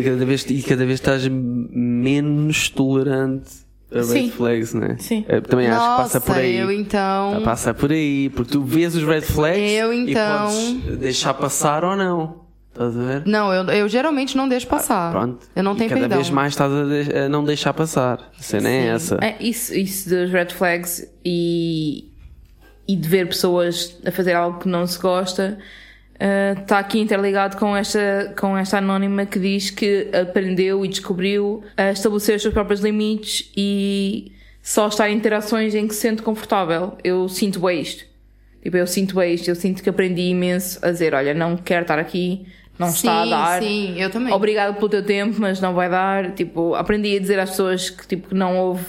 cada 0.05 0.25
vez, 0.27 0.45
e 0.51 0.63
cada 0.63 0.85
vez 0.85 0.99
estás 0.99 1.27
menos 1.29 2.69
tolerante 2.71 3.51
a 3.91 3.97
Red 3.99 4.05
Sim. 4.05 4.31
Flags, 4.31 4.75
não 4.75 4.85
é? 4.87 4.97
Sim. 4.99 5.25
É, 5.29 5.41
Também 5.41 5.67
acho 5.69 5.79
que 5.81 5.87
Nossa, 5.87 6.03
passa 6.03 6.21
por 6.21 6.37
aí. 6.37 6.57
eu 6.57 6.71
então. 6.71 7.43
Passa 7.45 7.73
por 7.75 7.91
aí, 7.93 8.29
porque 8.31 8.53
tu 8.53 8.63
vês 8.63 8.95
os 8.95 9.03
red 9.05 9.23
flags 9.23 9.73
Eu, 9.73 9.93
então- 9.93 10.51
e 10.51 10.75
podes 10.81 10.99
deixar 10.99 11.35
passar 11.35 11.85
ou 11.85 11.97
não. 11.97 12.47
Estás 12.71 12.97
a 12.97 13.03
ver? 13.03 13.23
Não, 13.27 13.53
eu, 13.53 13.65
eu 13.65 13.89
geralmente 13.89 14.37
não 14.37 14.49
deixo 14.49 14.67
passar. 14.67 15.11
Pronto. 15.11 15.47
Eu 15.57 15.63
não 15.65 15.75
E 15.75 15.79
tenho 15.79 15.89
cada 15.91 16.01
perdão. 16.03 16.19
vez 16.19 16.31
mais 16.31 16.53
estás 16.53 16.71
a, 16.73 16.85
de- 16.85 17.19
a 17.19 17.29
não 17.29 17.43
deixar 17.43 17.73
passar. 17.73 18.31
A 18.39 18.43
cena 18.43 18.69
é 18.69 18.87
essa. 18.89 19.19
É, 19.23 19.37
isso, 19.41 19.75
isso 19.75 20.09
dos 20.11 20.31
red 20.31 20.51
flags 20.51 21.05
e, 21.25 22.11
e 22.87 22.95
de 22.95 23.09
ver 23.09 23.27
pessoas 23.27 23.97
a 24.05 24.11
fazer 24.13 24.35
algo 24.35 24.59
que 24.61 24.69
não 24.69 24.87
se 24.87 24.99
gosta 24.99 25.59
está 26.61 26.79
aqui 26.79 26.99
interligado 26.99 27.57
com 27.57 27.77
esta, 27.77 28.35
com 28.39 28.57
esta 28.57 28.79
anónima 28.79 29.25
que 29.25 29.39
diz 29.39 29.71
que 29.71 30.09
aprendeu 30.13 30.85
e 30.85 30.89
descobriu 30.89 31.63
a 31.77 31.93
estabelecer 31.93 32.37
os 32.37 32.43
seus 32.43 32.55
próprios 32.55 32.81
limites 32.81 33.51
e 33.57 34.33
só 34.63 34.89
estar 34.89 35.09
em 35.09 35.17
interações 35.17 35.75
em 35.75 35.87
que 35.87 35.95
se 35.95 36.01
sente 36.01 36.23
confortável. 36.23 36.99
Eu 37.05 37.29
sinto 37.29 37.61
bem 37.61 37.81
isto. 37.81 38.05
Tipo, 38.63 38.77
eu 38.77 38.87
sinto 38.87 39.15
bem 39.15 39.35
isto. 39.35 39.49
Eu 39.49 39.55
sinto 39.55 39.83
que 39.83 39.89
aprendi 39.89 40.23
imenso 40.23 40.79
a 40.83 40.91
dizer, 40.91 41.15
olha, 41.15 41.33
não 41.33 41.57
quero 41.57 41.83
estar 41.83 41.99
aqui, 41.99 42.47
não 42.79 42.89
sim, 42.89 43.09
está 43.09 43.23
a 43.23 43.27
dar. 43.27 43.63
sim, 43.63 44.01
eu 44.01 44.11
também. 44.11 44.33
Obrigado 44.33 44.75
pelo 44.75 44.89
teu 44.89 45.03
tempo, 45.03 45.37
mas 45.39 45.61
não 45.61 45.75
vai 45.75 45.89
dar. 45.89 46.33
Tipo, 46.33 46.75
aprendi 46.75 47.17
a 47.17 47.21
dizer 47.21 47.39
às 47.39 47.51
pessoas 47.51 47.91
que, 47.91 48.07
tipo, 48.07 48.29
que 48.29 48.35
não 48.35 48.59
houve, 48.59 48.85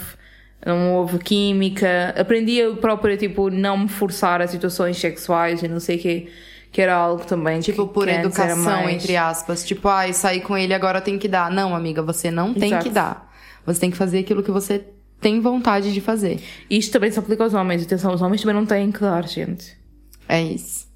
não 0.66 0.96
houve 0.96 1.20
química. 1.20 2.14
Aprendi 2.18 2.58
eu 2.58 2.78
própria, 2.78 3.16
tipo, 3.16 3.50
não 3.50 3.78
me 3.78 3.88
forçar 3.88 4.42
a 4.42 4.48
situações 4.48 4.98
sexuais 4.98 5.64
e 5.64 5.68
não 5.68 5.80
sei 5.80 5.98
o 5.98 6.00
quê. 6.00 6.28
Que 6.72 6.82
era 6.82 6.96
algo 6.96 7.26
também 7.26 7.60
Tipo, 7.62 7.88
por 7.88 8.08
educação, 8.08 8.58
mais- 8.84 8.96
entre 8.96 9.18
aspas. 9.18 9.66
Tipo, 9.66 9.88
ai, 9.88 10.14
sair 10.14 10.42
com 10.42 10.56
ele 10.58 10.74
agora 10.74 11.02
tem 11.02 11.18
que 11.18 11.28
dar. 11.28 11.50
Não, 11.52 11.76
amiga, 11.76 12.02
você 12.04 12.30
não 12.30 12.54
tem 12.54 12.70
Exato. 12.70 12.84
que 12.86 12.90
dar. 12.92 13.32
Você 13.66 13.80
tem 13.80 13.90
que 13.92 13.98
fazer 13.98 14.20
aquilo 14.20 14.44
que 14.44 14.52
você 14.52 14.86
tem 15.20 15.42
vontade 15.42 15.92
de 15.94 16.00
fazer. 16.00 16.40
Isto 16.70 16.94
também 16.94 17.12
se 17.12 17.18
aplica 17.20 17.44
aos 17.44 17.54
homens. 17.54 17.84
Atenção, 17.84 18.14
os 18.14 18.22
homens 18.22 18.42
também 18.42 18.56
não 18.56 18.66
têm 18.66 18.92
que 18.92 19.00
dar, 19.00 19.28
gente. 19.28 19.76
É 20.28 20.42
isso. 20.42 20.88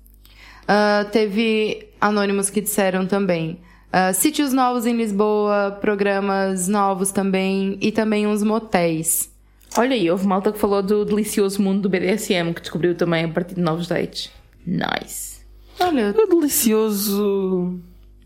Ah, 0.68 1.06
teve 1.12 1.88
anônimos 2.00 2.50
que 2.50 2.62
disseram 2.62 3.06
também. 3.06 3.60
ah, 3.92 4.12
sítios 4.14 4.52
novos 4.54 4.86
em 4.88 4.96
Lisboa, 4.96 5.78
programas 5.82 6.68
novos 6.68 7.12
também, 7.12 7.78
e 7.82 7.92
também 7.92 8.26
uns 8.26 8.42
motéis. 8.42 9.30
Olha, 9.78 9.96
e 9.96 10.10
houve 10.10 10.26
malta 10.26 10.52
que 10.52 10.58
falou 10.58 10.82
do 10.82 11.04
delicioso 11.06 11.62
mundo 11.62 11.82
do 11.82 11.90
BDSM, 11.90 12.54
que 12.54 12.62
descobriu 12.62 12.96
também 12.96 13.26
a 13.26 13.28
partir 13.28 13.56
de 13.56 13.62
novos 13.62 13.88
dates. 13.88 14.32
Nice. 14.66 15.33
Olha, 15.80 16.14
É 16.18 16.28
delicioso. 16.28 17.80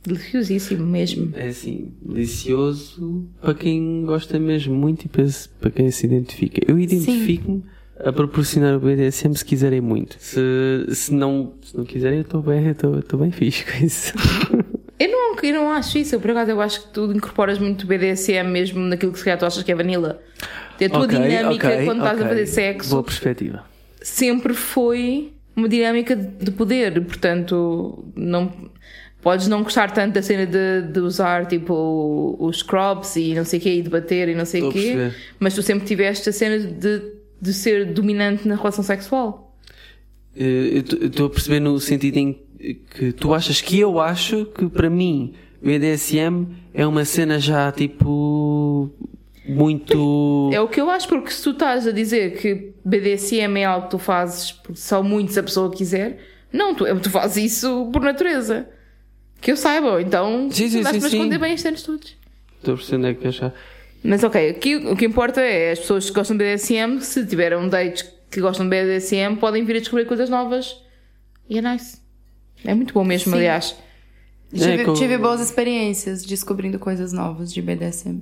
Deliciosíssimo 0.05 0.85
mesmo. 0.85 1.33
É 1.35 1.47
assim, 1.47 1.91
delicioso 2.01 3.25
para 3.41 3.53
quem 3.53 4.03
gosta 4.05 4.39
mesmo 4.39 4.73
muito 4.73 5.05
e 5.05 5.09
para, 5.09 5.69
quem 5.71 5.91
se 5.91 6.05
identifica. 6.05 6.61
Eu 6.65 6.79
identifico-me 6.79 7.63
a 7.99 8.13
proporcionar 8.13 8.75
o 8.75 8.79
BDSM 8.79 9.33
se 9.35 9.43
quiserem 9.43 9.81
muito. 9.81 10.15
Se, 10.19 10.39
se, 10.93 11.13
não, 11.13 11.53
se 11.61 11.75
não 11.75 11.83
quiserem, 11.83 12.19
eu 12.19 12.21
estou 12.21 12.41
bem, 12.41 12.67
estou- 12.69 13.19
bem 13.19 13.31
fixe 13.31 13.65
com 13.65 13.85
isso. 13.85 14.13
Eu 14.99 15.11
não, 15.11 15.35
eu 15.43 15.53
não 15.53 15.71
acho 15.73 15.95
isso, 15.99 16.15
eu, 16.15 16.19
por 16.19 16.31
acaso 16.31 16.49
eu 16.49 16.59
acho 16.59 16.81
que 16.81 16.87
tu 16.91 17.11
incorporas 17.11 17.59
muito 17.59 17.85
BDSM 17.85 18.49
mesmo 18.49 18.79
naquilo 18.79 19.11
que 19.11 19.19
se 19.19 19.25
calhar 19.25 19.37
tu 19.37 19.45
achas 19.45 19.61
que 19.61 19.71
é 19.71 19.75
vanilla. 19.75 20.19
A 20.83 20.89
tua 20.89 21.03
Ok, 21.03 21.19
dinâmica 21.19 21.67
ok, 21.67 21.85
quando 21.85 21.99
estás 21.99 22.19
a 22.19 22.27
fazer 22.27 22.45
sexo 22.47 22.89
Boa 22.89 23.03
perspectiva. 23.03 23.63
sempre 24.01 24.55
foi 24.55 25.33
uma 25.57 25.67
dinâmica 25.67 26.15
de 26.15 26.51
poder, 26.51 27.03
portanto, 27.03 28.05
não 28.15 28.51
podes 29.21 29.47
não 29.47 29.63
gostar 29.63 29.91
tanto 29.91 30.13
da 30.13 30.21
cena 30.21 30.45
de, 30.45 30.83
de 30.93 30.99
usar 30.99 31.47
tipo 31.47 32.37
os 32.39 32.61
crops 32.61 33.15
e 33.15 33.33
não 33.33 33.43
sei 33.43 33.59
o 33.59 33.61
quê, 33.63 33.73
e 33.75 33.81
de 33.81 33.89
bater 33.89 34.29
e 34.29 34.35
não 34.35 34.45
sei 34.45 34.61
o 34.61 34.71
quê, 34.71 34.79
perceber. 34.79 35.15
mas 35.39 35.55
tu 35.55 35.63
sempre 35.63 35.85
tiveste 35.87 36.29
a 36.29 36.31
cena 36.31 36.59
de, 36.59 37.01
de 37.41 37.53
ser 37.53 37.87
dominante 37.87 38.47
na 38.47 38.55
relação 38.55 38.83
sexual. 38.83 39.55
Eh, 40.35 40.83
Eu 41.01 41.07
estou 41.07 41.25
a 41.25 41.29
perceber 41.29 41.59
no 41.59 41.79
sentido 41.79 42.17
em 42.17 42.39
que 42.95 43.11
tu 43.11 43.33
achas 43.33 43.59
que 43.59 43.79
eu 43.79 43.99
acho 43.99 44.45
que 44.45 44.67
para 44.69 44.89
mim 44.89 45.33
o 45.61 45.65
BDSM 45.65 46.45
é 46.73 46.85
uma 46.85 47.03
cena 47.03 47.39
já 47.39 47.71
tipo 47.71 48.89
muito. 49.47 50.49
É 50.53 50.59
o 50.61 50.67
que 50.67 50.79
eu 50.81 50.89
acho, 50.89 51.07
porque 51.07 51.31
se 51.31 51.43
tu 51.43 51.51
estás 51.51 51.85
a 51.87 51.91
dizer 51.91 52.37
que 52.37 52.73
BDSM 52.85 53.57
é 53.57 53.65
algo 53.65 53.85
que 53.85 53.91
tu 53.91 53.99
fazes 53.99 54.51
porque 54.51 54.79
só 54.79 55.01
muito 55.03 55.31
se 55.33 55.39
a 55.39 55.43
pessoa 55.43 55.71
quiser, 55.71 56.19
não, 56.51 56.73
tu, 56.75 56.85
tu 56.99 57.09
fazes 57.09 57.53
isso 57.53 57.89
por 57.91 58.01
natureza. 58.01 58.67
Que 59.39 59.51
eu 59.51 59.57
saiba, 59.57 60.01
então 60.01 60.49
Sim, 60.51 60.67
sim, 60.67 60.81
dás 60.81 60.97
para 60.97 61.09
sim. 61.09 61.17
esconder 61.17 61.37
bem 61.37 61.53
estes 61.53 61.65
anos 61.67 61.83
todos. 61.83 62.17
Estou 62.57 62.73
a 62.73 62.77
perceber 62.77 63.07
é 63.09 63.13
que 63.13 63.27
achar. 63.27 63.53
Mas 64.03 64.23
ok, 64.23 64.49
aqui 64.49 64.75
o 64.77 64.95
que 64.95 65.05
importa 65.05 65.41
é 65.41 65.71
as 65.71 65.79
pessoas 65.79 66.09
que 66.09 66.15
gostam 66.15 66.35
de 66.37 66.43
BDSM, 66.43 66.99
se 67.01 67.25
tiveram 67.25 67.67
dates 67.69 68.03
que 68.31 68.41
gostam 68.41 68.67
de 68.67 68.75
BDSM, 68.75 69.35
podem 69.39 69.63
vir 69.63 69.75
a 69.75 69.79
descobrir 69.79 70.05
coisas 70.05 70.29
novas. 70.29 70.75
E 71.49 71.59
é 71.59 71.61
nice. 71.61 71.99
É 72.65 72.73
muito 72.73 72.93
bom 72.93 73.03
mesmo, 73.03 73.31
Sim. 73.31 73.37
aliás. 73.37 73.75
tive, 74.51 74.81
É, 74.81 74.83
com- 74.85 74.93
tive 74.93 75.17
boas 75.19 75.39
experiências 75.39 76.25
descobrindo 76.25 76.79
coisas 76.79 77.13
novas 77.13 77.53
de 77.53 77.61
BDSM. 77.61 78.21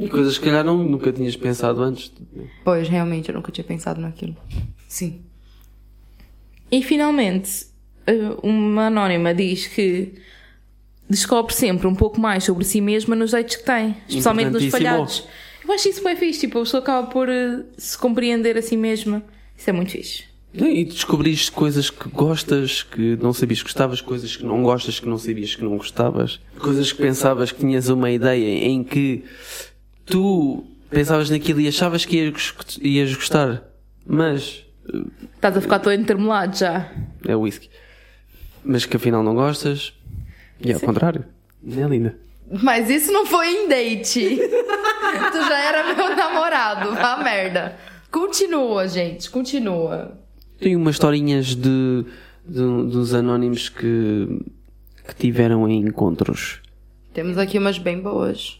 E 0.00 0.08
coisas 0.08 0.38
que 0.38 0.46
calhar 0.46 0.64
não, 0.64 0.78
nunca 0.78 1.12
tinhas 1.12 1.36
pensado 1.36 1.82
antes. 1.82 2.10
Pois, 2.64 2.88
realmente, 2.88 3.28
eu 3.28 3.34
nunca 3.34 3.52
tinha 3.52 3.64
pensado 3.64 4.00
naquilo. 4.00 4.34
Sim. 4.88 5.20
E 6.72 6.82
finalmente, 6.82 7.66
eh, 8.06 8.34
uma 8.42 8.86
anónima 8.86 9.34
diz 9.34 9.66
que 9.66 10.14
descobre 11.08 11.52
sempre 11.52 11.86
um 11.86 11.94
pouco 11.94 12.18
mais 12.18 12.44
sobre 12.44 12.64
si 12.64 12.80
mesma 12.80 13.14
nos 13.14 13.32
dates 13.32 13.56
que 13.56 13.64
tem, 13.64 13.94
especialmente 14.08 14.50
nos 14.50 14.64
falhados. 14.66 15.28
Eu 15.62 15.74
acho 15.74 15.88
isso 15.88 16.02
bem 16.02 16.16
fixe, 16.16 16.40
tipo, 16.40 16.58
a 16.58 16.62
pessoa 16.62 16.82
acaba 16.82 17.06
por 17.08 17.28
eh, 17.28 17.62
se 17.76 17.98
compreender 17.98 18.56
a 18.56 18.62
si 18.62 18.78
mesma. 18.78 19.22
Isso 19.54 19.68
é 19.68 19.72
muito 19.72 19.90
fixe. 19.90 20.24
E 20.54 20.84
descobriste 20.84 21.52
coisas 21.52 21.90
que 21.90 22.08
gostas, 22.08 22.82
que 22.82 23.16
não 23.22 23.32
sabias 23.32 23.60
que 23.60 23.66
gostavas, 23.66 24.00
coisas 24.00 24.36
que 24.36 24.44
não 24.44 24.62
gostas, 24.62 24.98
que 24.98 25.06
não 25.06 25.16
sabias 25.16 25.54
que 25.54 25.62
não 25.62 25.76
gostavas, 25.76 26.40
coisas 26.58 26.90
que 26.90 27.00
pensavas 27.00 27.52
que 27.52 27.60
tinhas 27.60 27.88
uma 27.88 28.10
ideia 28.10 28.64
em 28.64 28.82
que 28.82 29.22
tu 30.10 30.64
pensavas 30.90 31.30
naquilo 31.30 31.60
e 31.60 31.68
achavas 31.68 32.04
que 32.04 32.16
ias, 32.16 32.54
ias 32.82 33.14
gostar, 33.14 33.62
mas 34.06 34.64
Estás 35.34 35.56
a 35.56 35.60
ficar 35.60 35.78
todo 35.78 35.94
intermelado 35.94 36.56
já. 36.56 36.90
é 37.26 37.34
whisky. 37.36 37.70
Mas 38.64 38.84
que 38.84 38.96
afinal 38.96 39.22
não 39.22 39.34
gostas, 39.34 39.92
e 40.60 40.72
ao 40.72 40.80
contrário, 40.80 41.24
é 41.66 41.82
linda. 41.86 42.16
Mas 42.62 42.90
isso 42.90 43.12
não 43.12 43.24
foi 43.24 43.48
em 43.48 43.68
date. 43.68 44.36
tu 45.32 45.38
já 45.48 45.58
era 45.64 45.94
meu 45.94 46.16
namorado, 46.16 46.90
vá 46.94 47.16
merda. 47.22 47.76
Continua, 48.10 48.88
gente, 48.88 49.30
continua. 49.30 50.18
Tem 50.58 50.74
umas 50.76 50.96
historinhas 50.96 51.54
de, 51.54 52.04
de- 52.44 52.86
dos 52.90 53.14
anónimos 53.14 53.68
que, 53.68 54.42
que 55.06 55.14
tiveram 55.14 55.66
em 55.68 55.80
encontros. 55.80 56.60
Temos 57.14 57.38
aqui 57.38 57.56
umas 57.58 57.78
bem 57.78 58.00
boas. 58.00 58.59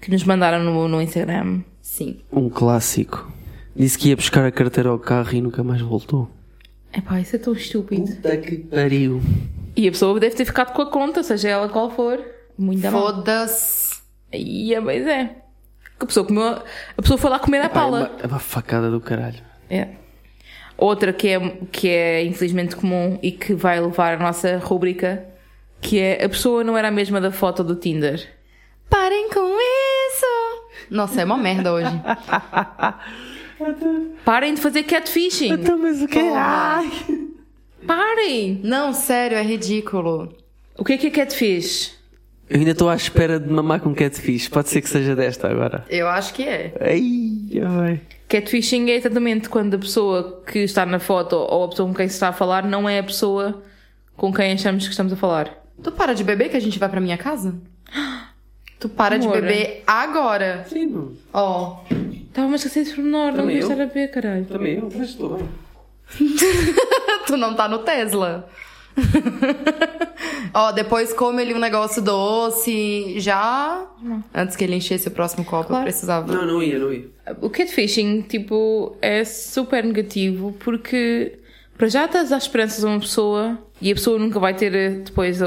Que 0.00 0.10
nos 0.10 0.24
mandaram 0.24 0.62
no, 0.62 0.88
no 0.88 1.00
Instagram. 1.00 1.62
Sim. 1.80 2.20
Um 2.32 2.48
clássico. 2.48 3.30
Disse 3.74 3.98
que 3.98 4.08
ia 4.08 4.16
buscar 4.16 4.44
a 4.46 4.50
carteira 4.50 4.88
ao 4.88 4.98
carro 4.98 5.34
e 5.34 5.40
nunca 5.40 5.62
mais 5.62 5.80
voltou. 5.80 6.30
Epá, 6.92 7.20
isso 7.20 7.36
é 7.36 7.38
tão 7.38 7.52
estúpido. 7.52 8.06
Puta 8.06 8.36
que 8.38 8.56
pariu. 8.58 9.20
E 9.76 9.86
a 9.86 9.90
pessoa 9.90 10.18
deve 10.18 10.34
ter 10.34 10.44
ficado 10.46 10.72
com 10.72 10.82
a 10.82 10.90
conta, 10.90 11.22
seja 11.22 11.48
ela 11.50 11.68
qual 11.68 11.90
for. 11.90 12.18
Muito 12.56 12.80
mal. 12.90 12.92
Foda-se. 12.92 13.96
E 14.32 14.74
é, 14.74 14.80
mas 14.80 15.06
é. 15.06 15.36
A 16.00 16.06
pessoa, 16.06 16.26
comeu, 16.26 16.44
a 16.96 17.02
pessoa 17.02 17.18
foi 17.18 17.30
lá 17.30 17.38
comer 17.38 17.58
a 17.58 17.68
Pá, 17.68 17.80
é, 17.80 17.82
pala. 17.82 17.98
uma, 17.98 18.20
é 18.22 18.26
uma 18.26 18.38
facada 18.38 18.90
do 18.90 19.00
caralho. 19.00 19.42
É. 19.68 19.88
Outra 20.78 21.12
que 21.12 21.28
é, 21.28 21.40
que 21.72 21.88
é 21.88 22.24
infelizmente 22.24 22.76
comum 22.76 23.18
e 23.22 23.32
que 23.32 23.54
vai 23.54 23.80
levar 23.80 24.14
a 24.14 24.22
nossa 24.22 24.58
rúbrica, 24.58 25.24
que 25.80 25.98
é 25.98 26.24
a 26.24 26.28
pessoa 26.28 26.62
não 26.62 26.76
era 26.76 26.88
a 26.88 26.90
mesma 26.90 27.20
da 27.20 27.30
foto 27.32 27.64
do 27.64 27.76
Tinder. 27.76 28.26
Parem 28.88 29.28
com 29.30 29.40
isso! 29.58 29.85
Nossa, 30.90 31.20
é 31.20 31.24
uma 31.24 31.36
merda 31.36 31.72
hoje. 31.72 31.90
Parem 34.24 34.54
de 34.54 34.60
fazer 34.60 34.82
catfishing! 34.82 35.52
Então, 35.52 35.78
mas 35.78 36.02
o 36.02 36.06
que 36.06 36.18
é? 36.18 36.36
Ai. 36.36 36.90
Parem! 37.86 38.60
Não, 38.62 38.92
sério, 38.92 39.38
é 39.38 39.42
ridículo. 39.42 40.34
O 40.76 40.84
que 40.84 40.94
é 40.94 40.98
que 40.98 41.06
é 41.06 41.10
catfish? 41.10 41.96
Eu 42.48 42.58
ainda 42.58 42.72
estou 42.72 42.88
à 42.88 42.94
espera 42.94 43.40
de 43.40 43.50
mamar 43.50 43.80
com 43.80 43.94
catfish. 43.94 44.48
Pode 44.48 44.68
ser 44.68 44.82
que 44.82 44.88
seja 44.88 45.16
desta 45.16 45.48
agora. 45.48 45.84
Eu 45.88 46.06
acho 46.06 46.34
que 46.34 46.44
é. 46.44 46.74
Ai, 46.80 47.62
ai. 47.64 48.00
Catfishing 48.28 48.90
é 48.90 48.96
exatamente 48.96 49.48
quando 49.48 49.74
a 49.74 49.78
pessoa 49.78 50.42
que 50.46 50.60
está 50.60 50.84
na 50.84 50.98
foto 50.98 51.36
ou 51.36 51.64
a 51.64 51.68
pessoa 51.68 51.88
com 51.88 51.94
quem 51.94 52.08
se 52.08 52.14
está 52.14 52.28
a 52.28 52.32
falar 52.32 52.64
não 52.64 52.88
é 52.88 52.98
a 52.98 53.02
pessoa 53.02 53.62
com 54.16 54.32
quem 54.32 54.52
achamos 54.52 54.84
que 54.84 54.90
estamos 54.90 55.12
a 55.12 55.16
falar. 55.16 55.62
Tu 55.82 55.92
para 55.92 56.14
de 56.14 56.24
beber 56.24 56.48
que 56.48 56.56
a 56.56 56.60
gente 56.60 56.78
vai 56.78 56.88
pra 56.88 57.00
minha 57.00 57.18
casa? 57.18 57.54
Tu 58.78 58.88
para 58.88 59.18
de 59.18 59.26
beber 59.28 59.82
agora. 59.86 60.66
Sim. 60.68 61.16
Ó. 61.32 61.78
Estava 62.28 62.52
a 62.52 62.56
esquecer 62.56 62.80
esse 62.80 62.94
pormenor, 62.94 63.32
não 63.32 63.38
Também 63.38 63.56
eu. 63.56 63.62
estar 63.70 63.82
a 63.82 63.86
ver, 63.86 64.08
caralho. 64.10 64.44
Também 64.44 64.76
eu, 64.76 64.90
mas 64.94 65.08
estou 65.08 65.36
bem. 65.36 65.48
tu 67.26 67.36
não 67.36 67.54
tá 67.54 67.66
no 67.68 67.78
Tesla. 67.78 68.48
Ó, 70.54 70.72
depois 70.72 71.12
come 71.12 71.42
ele 71.42 71.54
um 71.54 71.58
negócio 71.58 72.02
doce, 72.02 73.18
já. 73.18 73.86
Antes 74.34 74.56
que 74.56 74.64
ele 74.64 74.74
enchesse 74.74 75.08
o 75.08 75.10
próximo 75.10 75.44
copo, 75.44 75.72
eu 75.74 75.82
precisava. 75.82 76.32
Não, 76.32 76.46
não 76.46 76.62
ia, 76.62 76.78
não 76.78 76.92
ia. 76.92 77.06
O 77.40 77.50
catfishing, 77.50 78.22
tipo, 78.22 78.96
é 79.02 79.24
super 79.24 79.84
negativo 79.84 80.54
porque 80.60 81.38
para 81.76 81.88
já 81.88 82.04
estás 82.06 82.32
à 82.32 82.38
esperança 82.38 82.80
de 82.80 82.86
uma 82.86 83.00
pessoa 83.00 83.58
e 83.80 83.90
a 83.90 83.94
pessoa 83.94 84.18
nunca 84.18 84.38
vai 84.40 84.54
ter 84.54 84.74
eh, 84.74 84.90
depois, 85.04 85.40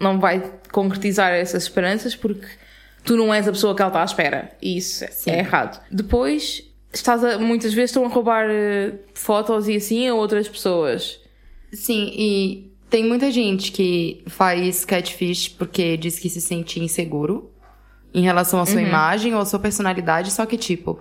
não 0.00 0.18
vai 0.18 0.52
concretizar 0.70 1.32
essas 1.32 1.64
esperanças 1.64 2.14
porque 2.14 2.46
tu 3.04 3.16
não 3.16 3.32
és 3.32 3.46
a 3.46 3.52
pessoa 3.52 3.74
que 3.74 3.82
ela 3.82 3.90
está 3.90 4.02
à 4.02 4.04
espera. 4.04 4.52
E 4.60 4.76
isso 4.76 5.04
é 5.26 5.38
errado. 5.38 5.82
Depois, 5.90 6.62
estás 6.92 7.24
a, 7.24 7.38
muitas 7.38 7.72
vezes 7.72 7.90
estão 7.90 8.04
a 8.04 8.08
roubar 8.08 8.46
eh, 8.48 8.94
fotos 9.14 9.68
e 9.68 9.76
assim 9.76 10.08
a 10.08 10.14
outras 10.14 10.48
pessoas. 10.48 11.20
Sim, 11.72 12.12
e 12.14 12.72
tem 12.90 13.04
muita 13.04 13.30
gente 13.30 13.72
que 13.72 14.22
faz 14.26 14.84
catfish 14.84 15.48
porque 15.48 15.96
diz 15.96 16.18
que 16.18 16.28
se 16.28 16.40
sente 16.40 16.78
inseguro 16.78 17.50
em 18.14 18.22
relação 18.22 18.60
à 18.60 18.66
sua 18.66 18.82
imagem 18.82 19.34
ou 19.34 19.40
à 19.40 19.46
sua 19.46 19.58
personalidade, 19.58 20.30
só 20.30 20.44
que, 20.44 20.58
tipo, 20.58 21.00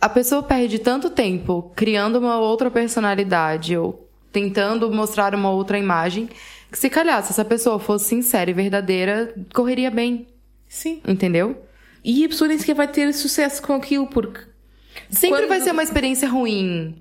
a 0.00 0.08
pessoa 0.08 0.42
perde 0.42 0.78
tanto 0.78 1.10
tempo 1.10 1.72
criando 1.74 2.20
uma 2.20 2.38
outra 2.38 2.70
personalidade 2.70 3.76
ou 3.76 4.08
tentando 4.30 4.90
mostrar 4.92 5.34
uma 5.34 5.50
outra 5.50 5.76
imagem 5.76 6.28
se 6.72 6.88
calhar, 6.90 7.22
se 7.22 7.30
essa 7.32 7.44
pessoa 7.44 7.78
fosse 7.78 8.06
sincera 8.08 8.50
e 8.50 8.54
verdadeira, 8.54 9.34
correria 9.54 9.90
bem, 9.90 10.26
Sim. 10.68 11.00
entendeu? 11.06 11.64
E 12.04 12.24
a 12.24 12.28
pessoa 12.28 12.48
nem 12.48 12.58
sequer 12.58 12.74
vai 12.74 12.88
ter 12.88 13.12
sucesso 13.14 13.62
com 13.62 13.74
aquilo 13.74 14.06
porque 14.06 14.40
Sempre 15.08 15.40
Quando- 15.40 15.48
vai 15.48 15.60
ser 15.60 15.70
uma 15.72 15.82
experiência 15.82 16.28
ruim. 16.28 16.96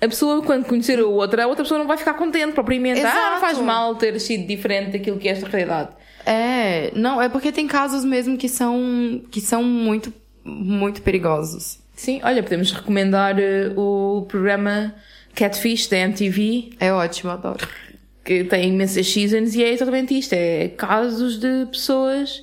A 0.00 0.08
pessoa, 0.08 0.42
quando 0.42 0.64
conhecer 0.66 0.98
a 0.98 1.06
outra, 1.06 1.44
a 1.44 1.46
outra 1.46 1.62
pessoa 1.64 1.78
não 1.78 1.86
vai 1.86 1.96
ficar 1.96 2.14
contente 2.14 2.52
propriamente. 2.52 3.00
Ah, 3.00 3.04
não 3.04 3.10
Exato. 3.10 3.40
faz 3.40 3.58
mal 3.58 3.94
ter 3.94 4.18
sido 4.20 4.46
diferente 4.46 4.92
daquilo 4.92 5.16
que 5.18 5.28
é 5.28 5.32
esta 5.32 5.48
realidade. 5.48 5.90
É, 6.26 6.90
não, 6.94 7.22
é 7.22 7.28
porque 7.28 7.52
tem 7.52 7.66
casos 7.68 8.04
mesmo 8.04 8.36
que 8.36 8.48
são 8.48 9.22
que 9.30 9.40
são 9.40 9.62
muito 9.62 10.12
muito 10.44 11.02
perigosos. 11.02 11.78
Sim, 11.94 12.20
olha, 12.24 12.42
podemos 12.42 12.72
recomendar 12.72 13.38
eh, 13.38 13.72
o 13.76 14.26
programa 14.28 14.94
Catfish 15.34 15.86
da 15.88 15.96
MTV, 15.98 16.70
É 16.80 16.92
ótimo, 16.92 17.30
adoro. 17.30 17.66
Que 18.26 18.42
tem 18.42 18.70
imensas 18.70 19.06
seasons 19.06 19.54
e 19.54 19.62
é 19.62 19.72
exatamente 19.72 20.18
isto: 20.18 20.32
é 20.34 20.68
casos 20.76 21.38
de 21.38 21.66
pessoas 21.70 22.42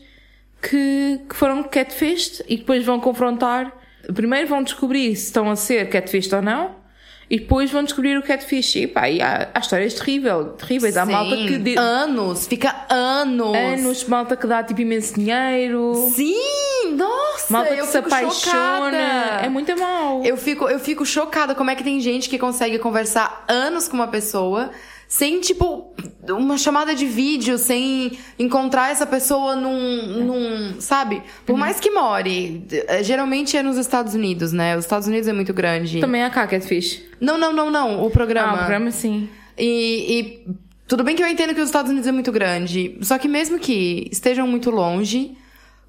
que, 0.61 1.19
que 1.29 1.35
foram 1.35 1.61
catfished 1.63 2.43
e 2.47 2.55
depois 2.57 2.83
vão 2.85 2.99
confrontar. 2.99 3.71
Primeiro 4.13 4.47
vão 4.47 4.63
descobrir 4.63 5.15
se 5.15 5.25
estão 5.25 5.49
a 5.51 5.55
ser 5.55 5.89
catfished 5.89 6.33
ou 6.33 6.41
não. 6.41 6.81
E 7.29 7.39
depois 7.39 7.71
vão 7.71 7.83
descobrir 7.83 8.17
o 8.17 8.21
catfish. 8.21 8.75
E 8.75 8.87
pá, 8.87 9.09
e 9.09 9.21
há, 9.21 9.49
há 9.53 9.59
histórias 9.59 9.93
terrível, 9.93 10.49
terríveis. 10.51 10.95
Há 10.95 11.05
Sim, 11.05 11.11
malta 11.11 11.35
que. 11.35 11.57
De, 11.57 11.77
anos, 11.77 12.47
fica 12.47 12.85
anos. 12.89 13.55
anos, 13.55 14.03
malta 14.05 14.35
que 14.37 14.45
dá 14.45 14.61
tipo 14.61 14.81
imenso 14.81 15.15
dinheiro. 15.15 15.93
Sim, 16.13 16.95
nossa, 16.95 17.51
Malta 17.51 17.75
que 17.75 17.85
se 17.85 17.97
apaixona. 17.97 18.31
chocada. 18.31 18.97
É 19.45 19.49
muito 19.49 19.77
mal. 19.79 20.23
Eu 20.23 20.37
fico, 20.37 20.69
eu 20.69 20.79
fico 20.79 21.05
chocada 21.05 21.55
como 21.55 21.71
é 21.71 21.75
que 21.75 21.83
tem 21.83 21.99
gente 22.01 22.29
que 22.29 22.37
consegue 22.37 22.77
conversar 22.77 23.45
anos 23.47 23.87
com 23.87 23.95
uma 23.95 24.07
pessoa 24.07 24.69
sem, 25.15 25.39
tipo, 25.41 25.93
uma 26.27 26.57
chamada 26.57 26.95
de 26.95 27.05
vídeo, 27.05 27.59
sem 27.59 28.13
encontrar 28.39 28.89
essa 28.89 29.05
pessoa 29.05 29.55
num. 29.55 30.23
num 30.25 30.81
sabe? 30.81 31.17
Uhum. 31.17 31.21
Por 31.45 31.55
mais 31.55 31.79
que 31.79 31.91
more. 31.91 32.63
eh, 32.71 33.03
Geralmente 33.03 33.55
é 33.55 33.61
nos 33.61 33.77
Estados 33.77 34.15
Unidos, 34.15 34.51
né? 34.51 34.75
Os 34.75 34.85
Estados 34.85 35.07
Unidos 35.07 35.27
é 35.27 35.33
muito 35.33 35.53
grande. 35.53 35.99
Também 35.99 36.23
há 36.23 36.31
cá 36.31 36.47
catfish. 36.47 37.03
Não, 37.21 37.37
não, 37.37 37.53
não, 37.53 37.69
não. 37.69 38.03
O 38.03 38.09
programa. 38.09 38.53
Ah, 38.53 38.55
o 38.55 38.57
programa 38.57 38.89
sim. 38.89 39.29
E, 39.55 40.45
e 40.47 40.55
tudo 40.87 41.03
bem 41.03 41.15
que 41.15 41.21
eu 41.21 41.27
entendo 41.27 41.53
que 41.53 41.61
os 41.61 41.67
Estados 41.67 41.91
Unidos 41.91 42.07
é 42.07 42.11
muito 42.11 42.31
grande, 42.31 42.97
só 43.03 43.19
que 43.19 43.27
mesmo 43.27 43.59
que 43.59 44.07
estejam 44.11 44.47
muito 44.47 44.71
longe, 44.71 45.37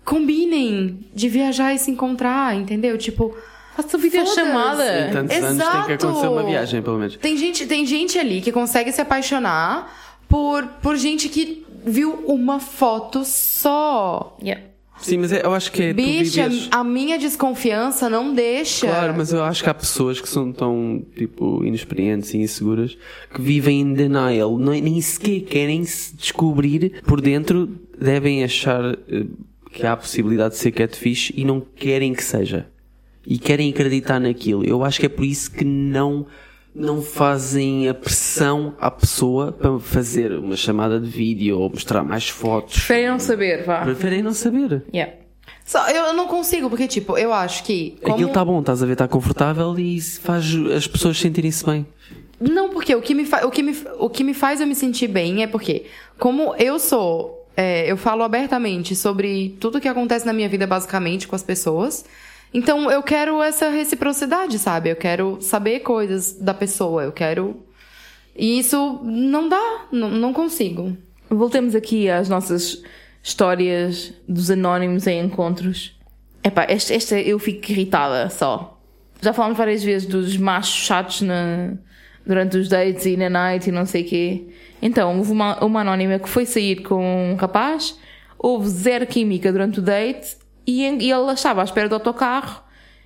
combinem 0.04 0.98
de 1.14 1.30
viajar 1.30 1.72
e 1.72 1.78
se 1.78 1.90
encontrar, 1.90 2.54
entendeu? 2.54 2.98
Tipo, 2.98 3.34
Faça 3.76 3.98
videochamada. 3.98 5.08
Em 5.08 5.12
tantos 5.12 5.36
anos 5.36 5.48
tem 5.48 5.56
que 5.84 5.92
Exato. 5.92 6.06
acontecer 6.06 6.28
uma 6.28 6.44
viagem, 6.44 6.82
pelo 6.82 6.98
menos. 6.98 7.16
tem 7.16 7.36
gente, 7.36 7.66
tem 7.66 7.84
gente 7.84 8.18
ali 8.18 8.40
que 8.40 8.52
consegue 8.52 8.92
se 8.92 9.00
apaixonar 9.00 9.92
por, 10.28 10.64
por 10.82 10.96
gente 10.96 11.28
que 11.28 11.64
viu 11.84 12.24
uma 12.26 12.60
foto 12.60 13.24
só. 13.24 14.36
Yeah. 14.42 14.62
Sim, 15.00 15.18
mas 15.18 15.32
é- 15.32 15.44
eu 15.44 15.52
acho 15.52 15.72
que 15.72 15.82
é 15.82 15.92
Bicha, 15.92 16.44
viveres... 16.48 16.68
a 16.70 16.84
minha 16.84 17.18
desconfiança 17.18 18.08
não 18.08 18.32
deixa. 18.32 18.86
Claro, 18.86 19.14
mas 19.16 19.32
eu 19.32 19.42
acho 19.42 19.62
que 19.62 19.68
há 19.68 19.74
pessoas 19.74 20.20
que 20.20 20.28
são 20.28 20.52
tão, 20.52 21.04
tipo, 21.16 21.64
inexperientes 21.64 22.32
e 22.32 22.38
inseguras 22.38 22.96
que 23.34 23.42
vivem 23.42 23.80
em 23.80 23.92
denial, 23.92 24.56
não, 24.56 24.72
nem 24.72 25.00
sequer 25.00 25.40
querem 25.40 25.84
se 25.84 26.14
descobrir 26.16 27.02
por 27.04 27.20
dentro, 27.20 27.68
devem 28.00 28.44
achar 28.44 28.82
eh, 29.08 29.26
que 29.72 29.84
há 29.84 29.92
a 29.92 29.96
possibilidade 29.96 30.54
de 30.54 30.60
ser 30.60 30.70
catfish 30.70 31.32
e 31.34 31.44
não 31.44 31.60
querem 31.60 32.14
que 32.14 32.22
seja. 32.22 32.66
E 33.26 33.38
querem 33.38 33.70
acreditar 33.70 34.18
naquilo. 34.20 34.64
Eu 34.64 34.84
acho 34.84 35.00
que 35.00 35.06
é 35.06 35.08
por 35.08 35.24
isso 35.24 35.50
que 35.50 35.64
não, 35.64 36.26
não 36.74 37.00
fazem 37.00 37.88
a 37.88 37.94
pressão 37.94 38.74
à 38.78 38.90
pessoa 38.90 39.50
para 39.52 39.78
fazer 39.78 40.32
uma 40.32 40.56
chamada 40.56 41.00
de 41.00 41.08
vídeo 41.08 41.58
ou 41.58 41.70
mostrar 41.70 42.02
mais 42.02 42.28
fotos. 42.28 42.74
Preferem 42.74 43.08
não 43.08 43.18
saber, 43.18 43.64
vá. 43.64 43.80
Preferem 43.82 44.22
não 44.22 44.34
saber. 44.34 44.82
Yeah. 44.92 45.12
Só, 45.64 45.88
eu 45.88 46.12
não 46.12 46.26
consigo, 46.26 46.68
porque, 46.68 46.86
tipo, 46.86 47.16
eu 47.16 47.32
acho 47.32 47.64
que. 47.64 47.96
Como... 48.02 48.14
Aquilo 48.14 48.28
está 48.28 48.44
bom, 48.44 48.60
estás 48.60 48.82
a 48.82 48.86
ver, 48.86 48.92
está 48.92 49.08
confortável 49.08 49.78
e 49.78 49.96
isso 49.96 50.20
faz 50.20 50.44
as 50.76 50.86
pessoas 50.86 51.18
sentirem-se 51.18 51.64
bem. 51.64 51.86
Não, 52.38 52.68
porque 52.68 52.94
o 52.94 53.00
que, 53.00 53.14
me 53.14 53.24
fa- 53.24 53.46
o, 53.46 53.50
que 53.50 53.62
me, 53.62 53.74
o 53.98 54.10
que 54.10 54.22
me 54.22 54.34
faz 54.34 54.60
eu 54.60 54.66
me 54.66 54.74
sentir 54.74 55.08
bem 55.08 55.42
é 55.42 55.46
porque, 55.46 55.84
como 56.18 56.54
eu 56.56 56.78
sou. 56.78 57.46
é, 57.56 57.90
eu 57.90 57.96
falo 57.96 58.22
abertamente 58.22 58.94
sobre 58.94 59.56
tudo 59.58 59.80
que 59.80 59.88
acontece 59.88 60.26
na 60.26 60.32
minha 60.34 60.48
vida, 60.50 60.66
basicamente, 60.66 61.26
com 61.26 61.34
as 61.34 61.42
pessoas. 61.42 62.04
Então 62.54 62.88
eu 62.88 63.02
quero 63.02 63.42
essa 63.42 63.68
reciprocidade, 63.68 64.60
sabe? 64.60 64.88
Eu 64.88 64.94
quero 64.94 65.38
saber 65.40 65.80
coisas 65.80 66.34
da 66.34 66.54
pessoa, 66.54 67.02
eu 67.02 67.10
quero. 67.10 67.60
E 68.36 68.60
isso 68.60 69.00
não 69.02 69.48
dá, 69.48 69.86
não, 69.90 70.08
não 70.08 70.32
consigo. 70.32 70.96
Voltemos 71.28 71.74
aqui 71.74 72.08
às 72.08 72.28
nossas 72.28 72.80
histórias 73.20 74.14
dos 74.28 74.52
anónimos 74.52 75.08
em 75.08 75.20
encontros. 75.20 75.98
Epá, 76.44 76.64
esta, 76.68 76.94
esta 76.94 77.18
eu 77.18 77.40
fico 77.40 77.72
irritada 77.72 78.30
só. 78.30 78.78
Já 79.20 79.32
falámos 79.32 79.58
várias 79.58 79.82
vezes 79.82 80.06
dos 80.06 80.36
machos 80.36 80.86
chatos 80.86 81.22
na, 81.22 81.72
durante 82.24 82.56
os 82.56 82.68
dates 82.68 83.04
e 83.06 83.16
na 83.16 83.28
night 83.28 83.68
e 83.68 83.72
não 83.72 83.84
sei 83.84 84.02
o 84.02 84.06
quê. 84.06 84.46
Então, 84.80 85.16
houve 85.16 85.32
uma, 85.32 85.64
uma 85.64 85.80
anónima 85.80 86.20
que 86.20 86.28
foi 86.28 86.46
sair 86.46 86.82
com 86.82 87.32
um 87.32 87.34
rapaz. 87.34 87.98
houve 88.38 88.68
zero 88.68 89.06
química 89.06 89.50
durante 89.50 89.80
o 89.80 89.82
date 89.82 90.43
e, 90.66 90.82
e 90.82 91.10
ele 91.10 91.32
estava 91.32 91.60
à 91.60 91.64
espera 91.64 91.88
do 91.88 91.94
autocarro 91.94 92.62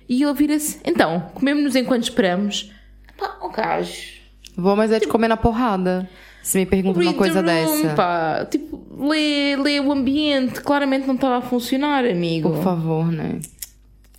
e 0.07 0.23
ele 0.23 0.33
vira-se, 0.33 0.79
então, 0.83 1.29
comemos-nos 1.33 1.75
enquanto 1.75 2.03
esperamos. 2.03 2.71
Pá, 3.17 3.37
o 3.41 3.49
gajo. 3.49 4.19
Vou, 4.57 4.75
mas 4.75 4.91
é 4.91 4.99
de 4.99 5.07
comer 5.07 5.27
na 5.27 5.37
porrada. 5.37 6.09
Se 6.41 6.57
me 6.57 6.65
pergunta 6.65 6.99
uma 6.99 7.13
coisa 7.13 7.41
room, 7.41 7.45
dessa. 7.45 7.95
Pá. 7.95 8.45
Tipo, 8.49 8.81
lê, 9.07 9.55
lê 9.55 9.79
o 9.79 9.91
ambiente, 9.91 10.61
claramente 10.61 11.05
não 11.05 11.15
estava 11.15 11.37
a 11.37 11.41
funcionar, 11.41 12.05
amigo. 12.05 12.49
Por 12.49 12.63
favor, 12.63 13.11
né? 13.11 13.39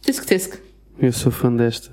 Tisque, 0.01 0.27
tisque. 0.27 0.59
Eu 0.99 1.13
sou 1.13 1.33
fã 1.33 1.53
desta. 1.53 1.91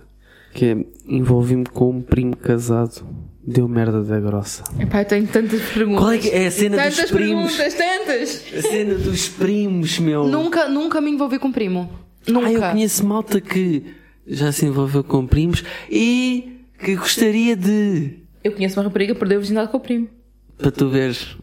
Que 0.53 0.65
é 0.65 0.77
envolvi-me 1.07 1.65
com 1.65 1.89
um 1.89 2.01
primo 2.01 2.35
casado. 2.35 3.05
Deu 3.49 3.65
merda 3.65 4.03
da 4.03 4.19
grossa. 4.19 4.61
Epá, 4.77 5.01
eu 5.01 5.05
tenho 5.05 5.25
tantas 5.25 5.61
perguntas. 5.61 6.03
Qual 6.03 6.11
é 6.11 6.17
que 6.17 6.29
é 6.29 6.47
a 6.47 6.51
cena 6.51 6.75
dos 6.75 6.97
tantas 6.97 7.11
primos? 7.11 7.55
perguntas, 7.55 7.73
tantas! 7.75 8.43
A 8.57 8.61
cena 8.61 8.93
dos 8.95 9.29
primos, 9.29 9.99
meu. 9.99 10.27
Nunca, 10.27 10.67
nunca 10.67 10.99
me 10.99 11.11
envolvi 11.11 11.39
com 11.39 11.49
primo. 11.49 11.89
Nunca. 12.27 12.47
Ah, 12.47 12.51
eu 12.51 12.61
conheço 12.73 13.05
malta 13.05 13.39
que 13.39 13.85
já 14.27 14.51
se 14.51 14.65
envolveu 14.65 15.01
com 15.01 15.25
primos 15.25 15.63
e 15.89 16.59
que 16.77 16.97
gostaria 16.97 17.55
de. 17.55 18.19
Eu 18.43 18.51
conheço 18.51 18.77
uma 18.77 18.83
rapariga 18.83 19.13
que 19.13 19.19
perdeu 19.19 19.37
a 19.37 19.39
virgindade 19.39 19.71
com 19.71 19.77
o 19.77 19.79
primo. 19.79 20.09
Para 20.57 20.69
tu 20.69 20.89
veres. 20.89 21.37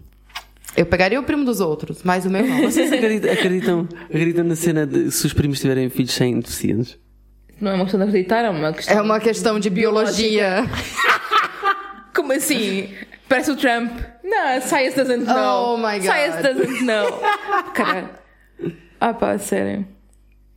Eu 0.76 0.84
pegaria 0.84 1.18
o 1.18 1.22
primo 1.22 1.42
dos 1.42 1.60
outros, 1.60 2.02
mas 2.04 2.26
o 2.26 2.30
meu 2.30 2.46
não. 2.46 2.62
Vocês 2.70 2.92
acreditam, 2.92 3.32
acreditam, 3.32 3.88
acreditam 4.04 4.44
na 4.44 4.56
cena 4.56 4.86
de 4.86 5.10
se 5.10 5.26
os 5.26 5.32
primos 5.32 5.58
tiverem 5.58 5.88
filhos 5.88 6.12
sem 6.12 6.38
deficientes? 6.38 6.98
Não 7.58 7.70
é 7.70 7.74
uma 7.76 7.84
questão 7.84 8.00
de 8.00 8.06
acreditar, 8.08 8.44
é 8.44 8.50
uma 8.50 8.72
questão. 8.74 8.98
É 8.98 9.00
uma 9.00 9.20
questão 9.20 9.58
de 9.58 9.70
biologia. 9.70 10.64
Como 12.14 12.32
assim? 12.32 12.94
Parece 13.28 13.50
o 13.50 13.56
Trump. 13.56 13.90
Não, 14.22 14.60
science 14.60 14.96
doesn't 14.96 15.24
know. 15.24 15.74
Oh 15.74 15.76
my 15.76 15.98
God. 15.98 16.02
Science 16.02 16.42
doesn't 16.42 16.84
know. 16.84 17.20
Caralho. 17.74 18.10
Ah 19.00 19.12
pá, 19.12 19.36
sério. 19.38 19.86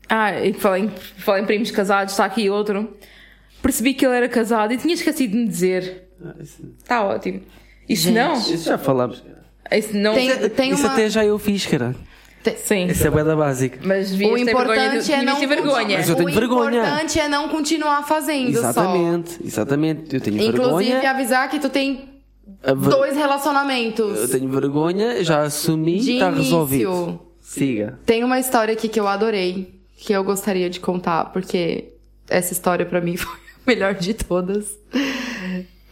Ah, 0.10 0.40
e 0.40 0.54
falei 0.54 0.84
em, 0.84 0.90
falei 0.90 1.44
em 1.44 1.46
primos 1.46 1.72
casados, 1.72 2.14
está 2.14 2.26
aqui 2.26 2.50
outro. 2.50 2.96
Percebi 3.62 3.94
que 3.94 4.06
ele 4.06 4.16
era 4.16 4.30
casado 4.30 4.74
e 4.74 4.78
tinha 4.78 4.94
esquecido 4.94 5.32
de 5.32 5.38
me 5.38 5.48
dizer. 5.48 6.08
Está 6.80 7.04
ótimo. 7.04 7.42
Isso 7.90 8.04
Gente. 8.04 8.16
não? 8.16 8.34
Isso 8.34 8.58
já 8.58 8.78
falámos. 8.78 9.24
Isso 9.72 9.98
não. 9.98 10.14
Tem, 10.14 10.50
tem 10.50 10.72
Isso 10.72 10.84
uma... 10.84 10.94
até 10.94 11.10
já 11.10 11.26
eu 11.26 11.38
fiz, 11.38 11.66
cara. 11.66 11.96
Sim. 12.56 12.88
Isso 12.88 13.08
é 13.08 13.24
da 13.24 13.36
básica. 13.36 13.80
Mas 13.84 14.12
devias 14.12 14.32
O 14.32 14.36
ter 14.36 14.46
vergonha. 14.46 14.64
importante 14.76 15.06
De, 15.06 15.12
é 15.14 15.22
não 15.24 15.36
ter 15.40 15.48
vergonha. 15.48 15.98
Mas 15.98 16.10
eu 16.10 16.16
tenho 16.16 16.30
o 16.30 16.32
vergonha. 16.34 16.80
importante 16.80 17.20
é 17.20 17.28
não 17.28 17.50
continuar 17.50 18.04
fazendo 18.08 18.50
Exatamente, 18.50 19.38
exatamente. 19.44 20.16
Eu 20.16 20.22
tenho 20.22 20.38
só. 20.42 20.44
Inclusive 20.50 20.92
vergonha. 20.92 21.12
avisar 21.12 21.50
que 21.50 21.60
tu 21.60 21.70
tem 21.70 22.10
A 22.64 22.74
ver- 22.74 22.90
dois 22.90 23.16
relacionamentos. 23.16 24.18
Eu 24.20 24.30
tenho 24.30 24.50
vergonha, 24.50 25.24
já 25.24 25.42
assumi, 25.42 26.00
De 26.00 26.14
está 26.14 26.28
início. 26.28 26.44
resolvido. 26.44 27.20
Siga. 27.42 28.00
Tem 28.06 28.24
uma 28.24 28.40
história 28.40 28.74
aqui 28.74 28.88
que 28.90 29.00
eu 29.00 29.08
adorei, 29.08 29.74
que 29.98 30.14
eu 30.14 30.24
gostaria 30.24 30.70
de 30.70 30.80
contar, 30.80 31.26
porque 31.32 31.94
essa 32.30 32.52
história 32.54 32.86
pra 32.86 33.00
mim 33.02 33.16
foi 33.18 33.32
a 33.34 33.38
melhor 33.66 33.94
de 33.94 34.14
todas. 34.14 34.78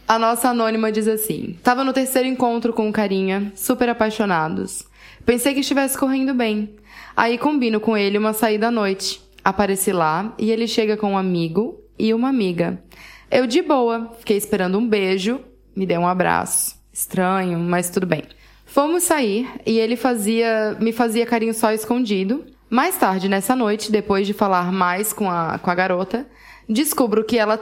A 0.08 0.18
nossa 0.18 0.50
anônima 0.50 0.92
diz 0.92 1.08
assim: 1.08 1.56
Tava 1.62 1.82
no 1.82 1.92
terceiro 1.92 2.28
encontro 2.28 2.72
com 2.72 2.86
um 2.86 2.92
carinha, 2.92 3.50
super 3.56 3.88
apaixonados. 3.88 4.84
Pensei 5.26 5.52
que 5.52 5.60
estivesse 5.60 5.98
correndo 5.98 6.32
bem. 6.32 6.76
Aí 7.16 7.36
combino 7.36 7.80
com 7.80 7.96
ele 7.96 8.16
uma 8.16 8.32
saída 8.32 8.68
à 8.68 8.70
noite. 8.70 9.20
Apareci 9.42 9.90
lá 9.90 10.32
e 10.38 10.52
ele 10.52 10.68
chega 10.68 10.96
com 10.96 11.12
um 11.12 11.18
amigo 11.18 11.80
e 11.98 12.14
uma 12.14 12.28
amiga. 12.28 12.80
Eu 13.28 13.44
de 13.44 13.60
boa, 13.60 14.12
fiquei 14.20 14.36
esperando 14.36 14.78
um 14.78 14.88
beijo, 14.88 15.40
me 15.74 15.84
deu 15.84 16.00
um 16.00 16.06
abraço. 16.06 16.76
Estranho, 16.92 17.58
mas 17.58 17.90
tudo 17.90 18.06
bem. 18.06 18.22
Fomos 18.64 19.02
sair 19.02 19.48
e 19.66 19.80
ele 19.80 19.96
fazia, 19.96 20.76
me 20.80 20.92
fazia 20.92 21.26
carinho 21.26 21.52
só 21.52 21.72
escondido. 21.72 22.46
Mais 22.70 22.96
tarde 22.96 23.28
nessa 23.28 23.56
noite, 23.56 23.90
depois 23.90 24.28
de 24.28 24.32
falar 24.32 24.70
mais 24.70 25.12
com 25.12 25.28
a, 25.28 25.58
com 25.58 25.70
a 25.70 25.74
garota, 25.74 26.24
descubro 26.68 27.24
que 27.24 27.36
ela 27.36 27.58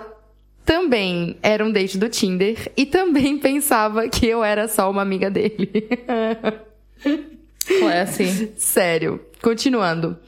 também 0.66 1.38
era 1.42 1.64
um 1.64 1.72
date 1.72 1.96
do 1.96 2.10
Tinder 2.10 2.70
e 2.76 2.84
também 2.84 3.38
pensava 3.40 4.06
que 4.06 4.26
eu 4.26 4.44
era 4.44 4.68
só 4.68 4.90
uma 4.90 5.00
amiga 5.00 5.30
dele. 5.30 5.88
É 7.82 8.00
assim. 8.02 8.52
Sério. 8.56 9.20
Continuando. 9.42 10.18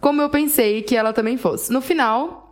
Como 0.00 0.20
eu 0.20 0.28
pensei 0.28 0.82
que 0.82 0.96
ela 0.96 1.12
também 1.12 1.36
fosse. 1.36 1.72
No 1.72 1.80
final, 1.80 2.50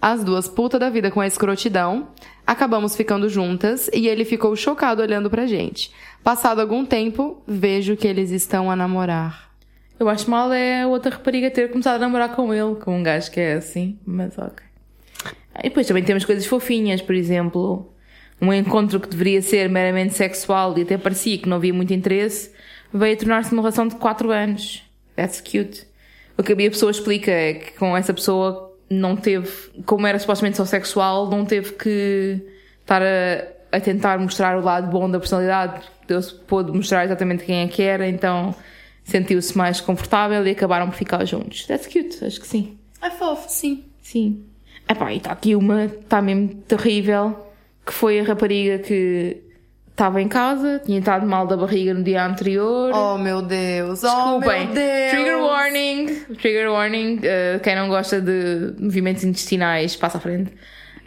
as 0.00 0.22
duas 0.22 0.48
putas 0.48 0.78
da 0.78 0.90
vida 0.90 1.10
com 1.10 1.20
a 1.20 1.26
escrotidão, 1.26 2.08
acabamos 2.46 2.96
ficando 2.96 3.28
juntas 3.28 3.90
e 3.92 4.06
ele 4.06 4.24
ficou 4.24 4.54
chocado 4.54 5.02
olhando 5.02 5.30
pra 5.30 5.46
gente. 5.46 5.90
Passado 6.22 6.60
algum 6.60 6.84
tempo, 6.84 7.42
vejo 7.46 7.96
que 7.96 8.06
eles 8.06 8.30
estão 8.30 8.70
a 8.70 8.76
namorar. 8.76 9.50
Eu 9.98 10.08
acho 10.08 10.30
mal 10.30 10.52
é 10.52 10.86
outra 10.86 11.12
rapariga 11.12 11.50
ter 11.50 11.70
começado 11.70 11.96
a 11.96 11.98
namorar 11.98 12.34
com 12.34 12.52
ele, 12.52 12.74
com 12.76 12.98
um 12.98 13.02
gajo 13.02 13.30
que 13.30 13.40
é 13.40 13.54
assim, 13.54 13.98
mas 14.04 14.36
ok. 14.36 14.64
E 15.60 15.68
depois 15.68 15.86
também 15.86 16.02
temos 16.02 16.24
coisas 16.24 16.46
fofinhas, 16.46 17.00
por 17.00 17.14
exemplo, 17.14 17.92
um 18.40 18.52
encontro 18.52 18.98
que 18.98 19.08
deveria 19.08 19.40
ser 19.40 19.68
meramente 19.68 20.14
sexual 20.14 20.76
e 20.76 20.82
até 20.82 20.98
parecia 20.98 21.38
que 21.38 21.48
não 21.48 21.56
havia 21.56 21.72
muito 21.72 21.94
interesse, 21.94 22.50
veio 22.94 23.14
a 23.14 23.18
tornar-se 23.18 23.52
uma 23.52 23.62
relação 23.62 23.88
de 23.88 23.96
4 23.96 24.30
anos. 24.30 24.82
That's 25.16 25.40
cute. 25.40 25.86
O 26.38 26.42
que 26.42 26.52
a 26.52 26.56
minha 26.56 26.70
pessoa 26.70 26.90
explica 26.90 27.30
é 27.30 27.54
que 27.54 27.72
com 27.72 27.96
essa 27.96 28.14
pessoa 28.14 28.72
não 28.88 29.16
teve, 29.16 29.50
como 29.84 30.06
era 30.06 30.18
supostamente 30.18 30.56
só 30.56 30.64
sexual, 30.64 31.28
não 31.28 31.44
teve 31.44 31.72
que 31.72 32.40
estar 32.80 33.02
a, 33.02 33.76
a 33.76 33.80
tentar 33.80 34.18
mostrar 34.18 34.56
o 34.58 34.62
lado 34.62 34.90
bom 34.90 35.10
da 35.10 35.18
personalidade. 35.18 35.82
Deus 36.06 36.30
pôde 36.30 36.70
mostrar 36.72 37.04
exatamente 37.04 37.44
quem 37.44 37.62
é 37.62 37.68
que 37.68 37.82
era, 37.82 38.08
então 38.08 38.54
sentiu-se 39.04 39.56
mais 39.56 39.80
confortável 39.80 40.46
e 40.46 40.50
acabaram 40.50 40.88
por 40.88 40.96
ficar 40.96 41.24
juntos. 41.24 41.66
That's 41.66 41.86
cute, 41.86 42.24
acho 42.24 42.40
que 42.40 42.46
sim. 42.46 42.78
É 43.00 43.10
fofo, 43.10 43.48
sim. 43.48 43.84
Sim. 44.02 44.44
Epá, 44.88 45.12
e 45.12 45.16
está 45.16 45.32
aqui 45.32 45.56
uma, 45.56 45.86
está 45.86 46.20
mesmo 46.20 46.48
terrível, 46.66 47.48
que 47.84 47.92
foi 47.92 48.20
a 48.20 48.24
rapariga 48.24 48.78
que 48.78 49.43
estava 49.94 50.20
em 50.20 50.26
casa, 50.26 50.82
tinha 50.84 50.98
estado 50.98 51.24
mal 51.24 51.46
da 51.46 51.56
barriga 51.56 51.94
no 51.94 52.02
dia 52.02 52.26
anterior. 52.26 52.90
Oh, 52.92 53.16
meu 53.16 53.40
Deus. 53.40 54.02
Oh, 54.02 54.40
Desculpem. 54.40 54.66
meu 54.66 54.74
Deus. 54.74 55.10
Trigger 55.10 55.38
warning. 55.38 56.06
Trigger 56.40 56.72
warning. 56.72 57.16
Uh, 57.18 57.60
quem 57.62 57.76
não 57.76 57.88
gosta 57.88 58.20
de 58.20 58.74
movimentos 58.78 59.22
intestinais, 59.22 59.94
passa 59.94 60.18
à 60.18 60.20
frente. 60.20 60.52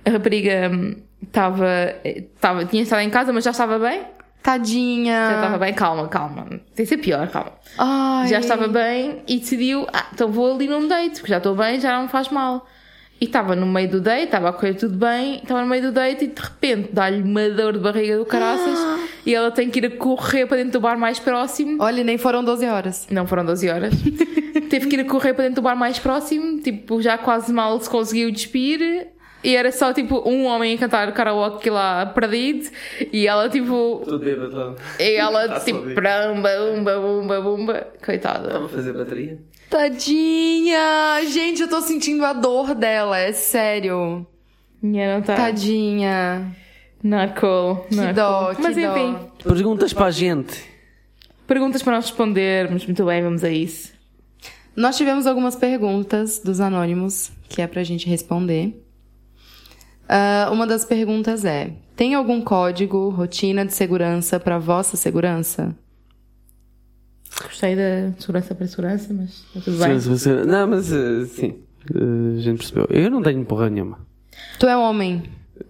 A 0.06 0.10
rapariga 0.10 0.72
hum, 0.72 0.96
estava, 1.22 1.96
estava, 2.04 2.66
tinha 2.66 2.84
estado 2.84 3.02
em 3.02 3.10
casa, 3.10 3.34
mas 3.34 3.44
já 3.44 3.52
estava 3.52 3.78
bem. 3.78 4.04
Tadinha. 4.42 5.32
Já 5.32 5.36
estava 5.36 5.58
bem, 5.58 5.74
calma, 5.74 6.08
calma. 6.08 6.46
Tem 6.74 6.86
que 6.86 6.86
ser 6.86 6.98
pior, 6.98 7.28
calma. 7.28 7.52
Ai. 7.78 8.30
Já 8.30 8.40
estava 8.40 8.70
bem 8.70 9.22
e 9.28 9.40
decidiu, 9.40 9.86
ah, 9.92 10.06
então 10.14 10.32
vou 10.32 10.56
ali 10.56 10.66
num 10.66 10.88
date, 10.88 11.20
porque 11.20 11.34
já 11.34 11.38
estou 11.40 11.54
bem, 11.54 11.78
já 11.82 11.94
não 11.98 12.04
me 12.04 12.08
faz 12.08 12.30
mal. 12.30 12.66
E 13.20 13.26
estava 13.26 13.56
no 13.56 13.66
meio 13.66 13.90
do 13.90 14.00
date, 14.00 14.26
estava 14.26 14.50
a 14.50 14.54
correr 14.54 14.76
tudo 14.76 14.96
bem, 14.96 15.38
estava 15.38 15.62
no 15.62 15.68
meio 15.68 15.82
do 15.82 15.92
date 15.92 16.26
e 16.26 16.28
de 16.28 16.42
repente 16.42 16.90
dá-lhe 16.94 17.24
uma 17.24 17.50
dor 17.50 17.74
de 17.74 17.80
barriga 17.80 18.18
do 18.18 18.26
caraças 18.26 18.78
e 19.26 19.34
ela 19.34 19.50
tem 19.50 19.70
que 19.70 19.80
ir 19.80 19.86
a 19.88 19.92
correr 19.98 20.46
para 20.46 20.58
dentro 20.58 20.74
do 20.74 20.80
bar 20.80 20.98
mais 20.98 21.20
próximo. 21.20 21.78
Olha, 21.82 22.04
nem 22.04 22.18
foram 22.18 22.44
12 22.44 22.66
horas. 22.68 23.08
Não 23.10 23.26
foram 23.26 23.44
12 23.44 23.70
horas. 23.70 23.94
Teve 24.70 24.88
que 24.88 24.96
ir 24.98 25.00
a 25.00 25.06
correr 25.06 25.34
para 25.34 25.46
dentro 25.46 25.62
do 25.62 25.64
bar 25.64 25.76
mais 25.76 25.98
próximo, 25.98 26.60
tipo, 26.60 27.02
já 27.02 27.18
quase 27.18 27.52
mal 27.52 27.80
se 27.80 27.90
conseguiu 27.90 28.30
despir. 28.32 29.08
E 29.44 29.56
era 29.56 29.72
só 29.72 29.94
tipo 29.94 30.28
um 30.28 30.46
homem 30.46 30.74
a 30.76 30.78
cantar 30.78 31.12
karaoke 31.14 31.70
lá 31.70 32.06
perdido 32.08 32.70
e 33.14 33.28
ela 33.28 33.48
tipo. 33.50 34.00
Estou 34.02 34.20
bêbado. 34.20 34.76
E 35.00 35.12
ela 35.16 35.48
Tá 35.48 35.60
tipo. 35.60 35.80
só 35.94 36.42
Bumba, 36.58 37.00
bumba, 37.00 37.42
bumba. 37.42 37.88
Coitada. 38.04 38.66
a 38.66 38.70
fazer 38.70 38.94
bateria? 38.94 39.38
Tadinha. 39.70 41.22
Gente, 41.28 41.62
eu 41.62 41.68
tô 41.70 41.82
sentindo 41.82 42.26
a 42.26 42.34
dor 42.34 42.74
dela, 42.74 43.20
é 43.20 43.32
sério. 43.32 44.26
Minha 44.82 45.16
não 45.16 45.22
tá. 45.22 45.36
Tadinha. 45.36 46.56
Not 47.04 47.40
cool. 47.40 47.86
Que 47.90 47.96
not 47.96 48.14
dó, 48.14 48.46
cool. 48.48 48.56
que 48.56 48.62
Mas 48.64 48.76
dó. 48.76 48.82
enfim. 48.98 49.18
Perguntas 49.44 49.94
para 49.94 50.06
a 50.08 50.12
gente. 50.12 50.64
Perguntas 51.46 51.84
para 51.84 51.94
nós 51.94 52.06
respondermos. 52.06 52.86
Muito 52.86 53.06
bem, 53.06 53.22
vamos 53.22 53.44
a 53.44 53.50
isso. 53.50 53.94
Nós 54.76 54.98
tivemos 54.98 55.26
algumas 55.28 55.56
perguntas 55.56 56.40
dos 56.40 56.60
anônimos 56.60 57.32
que 57.50 57.62
é 57.62 57.68
pra 57.68 57.84
gente 57.84 58.08
responder. 58.08 58.84
Ah, 60.08 60.50
uma 60.52 60.66
das 60.66 60.86
perguntas 60.86 61.44
é: 61.44 61.72
tem 61.96 62.14
algum 62.14 62.42
código, 62.42 63.10
rotina 63.10 63.66
de 63.66 63.74
segurança 63.74 64.40
pra 64.40 64.58
vossa 64.58 64.96
segurança? 64.96 65.76
Gostei 67.44 67.76
da 67.76 68.14
segurança 68.20 68.56
para 68.56 68.68
segurança, 68.68 69.14
mas 69.14 69.44
tá 69.54 69.60
tudo 69.64 69.78
bem. 69.78 70.00
Sim. 70.00 70.34
Não, 70.46 70.68
mas 70.68 70.92
eh, 70.92 71.26
sim. 71.26 71.56
Eh, 71.94 72.38
a 72.38 72.42
gente 72.42 72.58
percebeu. 72.58 72.88
Eu 72.90 73.12
não 73.12 73.22
tenho 73.22 73.44
porra 73.46 73.70
nenhuma. 73.70 74.00
Tu 74.60 74.66
é 74.66 74.76
homem. 74.76 75.24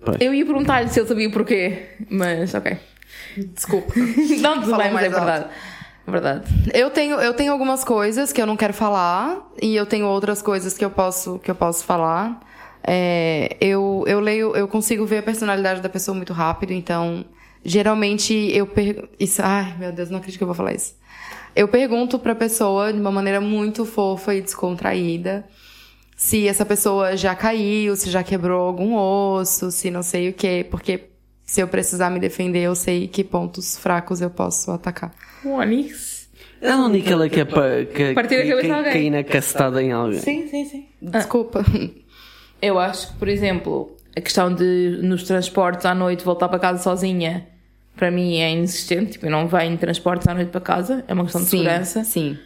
Pai. 0.05 0.15
Eu 0.19 0.33
ia 0.33 0.45
perguntar-lhe 0.45 0.89
se 0.89 0.99
ele 0.99 1.07
sabia 1.07 1.27
o 1.27 1.31
porquê, 1.31 1.89
mas 2.09 2.53
ok. 2.53 2.77
Desculpa. 3.53 3.93
Não, 4.41 4.61
tudo 4.61 4.77
bem, 4.77 4.91
mas 4.91 5.03
é 5.03 5.07
alto. 5.07 5.15
verdade. 5.15 5.45
É 6.05 6.11
verdade. 6.11 6.43
Eu 6.73 6.89
tenho, 6.89 7.15
eu 7.19 7.33
tenho 7.33 7.51
algumas 7.51 7.83
coisas 7.83 8.31
que 8.31 8.41
eu 8.41 8.45
não 8.45 8.55
quero 8.55 8.73
falar 8.73 9.45
e 9.61 9.75
eu 9.75 9.85
tenho 9.85 10.05
outras 10.05 10.41
coisas 10.41 10.77
que 10.77 10.83
eu 10.83 10.89
posso, 10.89 11.37
que 11.39 11.51
eu 11.51 11.55
posso 11.55 11.83
falar. 11.83 12.39
É, 12.83 13.57
eu, 13.59 14.03
eu 14.07 14.19
leio, 14.19 14.55
eu 14.55 14.67
consigo 14.67 15.05
ver 15.05 15.17
a 15.19 15.23
personalidade 15.23 15.81
da 15.81 15.89
pessoa 15.89 16.15
muito 16.15 16.33
rápido, 16.33 16.71
então 16.71 17.25
geralmente 17.63 18.33
eu 18.33 18.65
pergunto. 18.67 19.09
Isso, 19.19 19.41
ai 19.43 19.75
meu 19.77 19.91
Deus, 19.91 20.09
não 20.09 20.17
acredito 20.19 20.37
que 20.37 20.43
eu 20.43 20.47
vou 20.47 20.55
falar 20.55 20.73
isso. 20.73 20.95
Eu 21.55 21.67
pergunto 21.67 22.19
pra 22.19 22.35
pessoa 22.35 22.93
de 22.93 22.99
uma 22.99 23.11
maneira 23.11 23.41
muito 23.41 23.83
fofa 23.85 24.35
e 24.35 24.41
descontraída 24.41 25.45
se 26.15 26.47
essa 26.47 26.65
pessoa 26.65 27.15
já 27.15 27.35
caiu, 27.35 27.95
se 27.95 28.09
já 28.09 28.23
quebrou 28.23 28.61
algum 28.67 28.95
osso, 28.95 29.69
se 29.71 29.91
não 29.91 30.01
sei 30.01 30.29
o 30.29 30.33
quê, 30.33 30.65
porque 30.69 31.09
se 31.43 31.61
eu 31.61 31.67
precisar 31.67 32.09
me 32.09 32.19
defender, 32.19 32.63
eu 32.63 32.75
sei 32.75 33.07
que 33.07 33.23
pontos 33.23 33.77
fracos 33.77 34.19
eu 34.19 34.29
posso 34.29 34.71
atacar. 34.71 35.13
O 35.45 35.49
Onix. 35.49 36.17
É 36.59 36.71
a 36.71 36.77
única 36.77 37.13
ela 37.13 37.29
que 37.29 37.39
é 37.39 37.45
para 37.45 37.85
que, 37.85 38.13
Partir 38.13 38.35
a 38.35 38.41
que, 38.41 38.49
cabeça 38.49 38.61
que, 38.61 38.67
de 38.67 38.73
alguém. 38.73 38.93
cair 38.93 39.09
na 39.11 39.23
castada 39.23 39.81
em 39.83 39.91
alguém. 39.91 40.19
Sim, 40.19 40.47
sim, 40.47 40.65
sim. 40.65 40.87
Desculpa. 40.99 41.63
Eu 42.61 42.79
acho 42.79 43.09
que, 43.09 43.13
por 43.15 43.27
exemplo, 43.27 43.95
a 44.15 44.21
questão 44.21 44.53
de 44.53 44.99
nos 45.03 45.23
transportes 45.23 45.85
à 45.85 45.93
noite 45.93 46.23
voltar 46.23 46.49
para 46.49 46.59
casa 46.59 46.81
sozinha, 46.81 47.47
para 47.95 48.09
mim 48.11 48.37
é 48.37 48.51
inexistente. 48.51 49.13
Tipo, 49.13 49.27
eu 49.27 49.31
não 49.31 49.47
venho 49.47 49.73
em 49.73 49.77
transportes 49.77 50.27
à 50.27 50.33
noite 50.33 50.49
para 50.49 50.61
casa, 50.61 51.03
é 51.07 51.13
uma 51.13 51.23
questão 51.23 51.43
de 51.43 51.49
segurança. 51.49 52.03
Sim. 52.03 52.37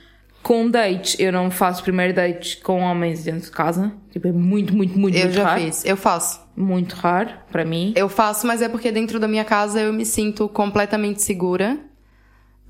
Com 0.43 0.70
dates, 0.72 1.20
eu 1.20 1.32
não 1.32 1.51
faço 1.51 1.84
primeiro 1.84 2.16
dates 2.16 2.55
com 2.55 2.82
homens 2.82 3.24
dentro 3.24 3.41
de 3.41 3.51
casa. 3.51 3.91
Tipo, 4.09 4.28
é 4.28 4.32
muito, 4.32 4.76
muito, 4.76 4.97
muito, 4.97 5.16
Eu 5.16 5.26
muito 5.26 5.36
já 5.36 5.43
raro. 5.43 5.62
fiz. 5.62 5.86
Eu 5.86 5.95
faço. 5.95 6.41
Muito 6.57 6.95
raro, 6.95 7.30
para 7.51 7.64
mim. 7.64 7.93
Eu 7.95 8.09
faço, 8.09 8.47
mas 8.47 8.62
é 8.62 8.68
porque 8.68 8.91
dentro 8.91 9.20
da 9.20 9.28
minha 9.28 9.45
casa 9.45 9.80
eu 9.80 9.93
me 9.93 10.03
sinto 10.05 10.49
completamente 10.49 11.22
segura 11.22 11.78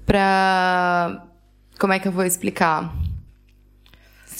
pra. 0.06 1.26
Como 1.80 1.94
é 1.94 2.00
que 2.00 2.08
eu 2.08 2.12
vou 2.12 2.26
explicar? 2.26 2.94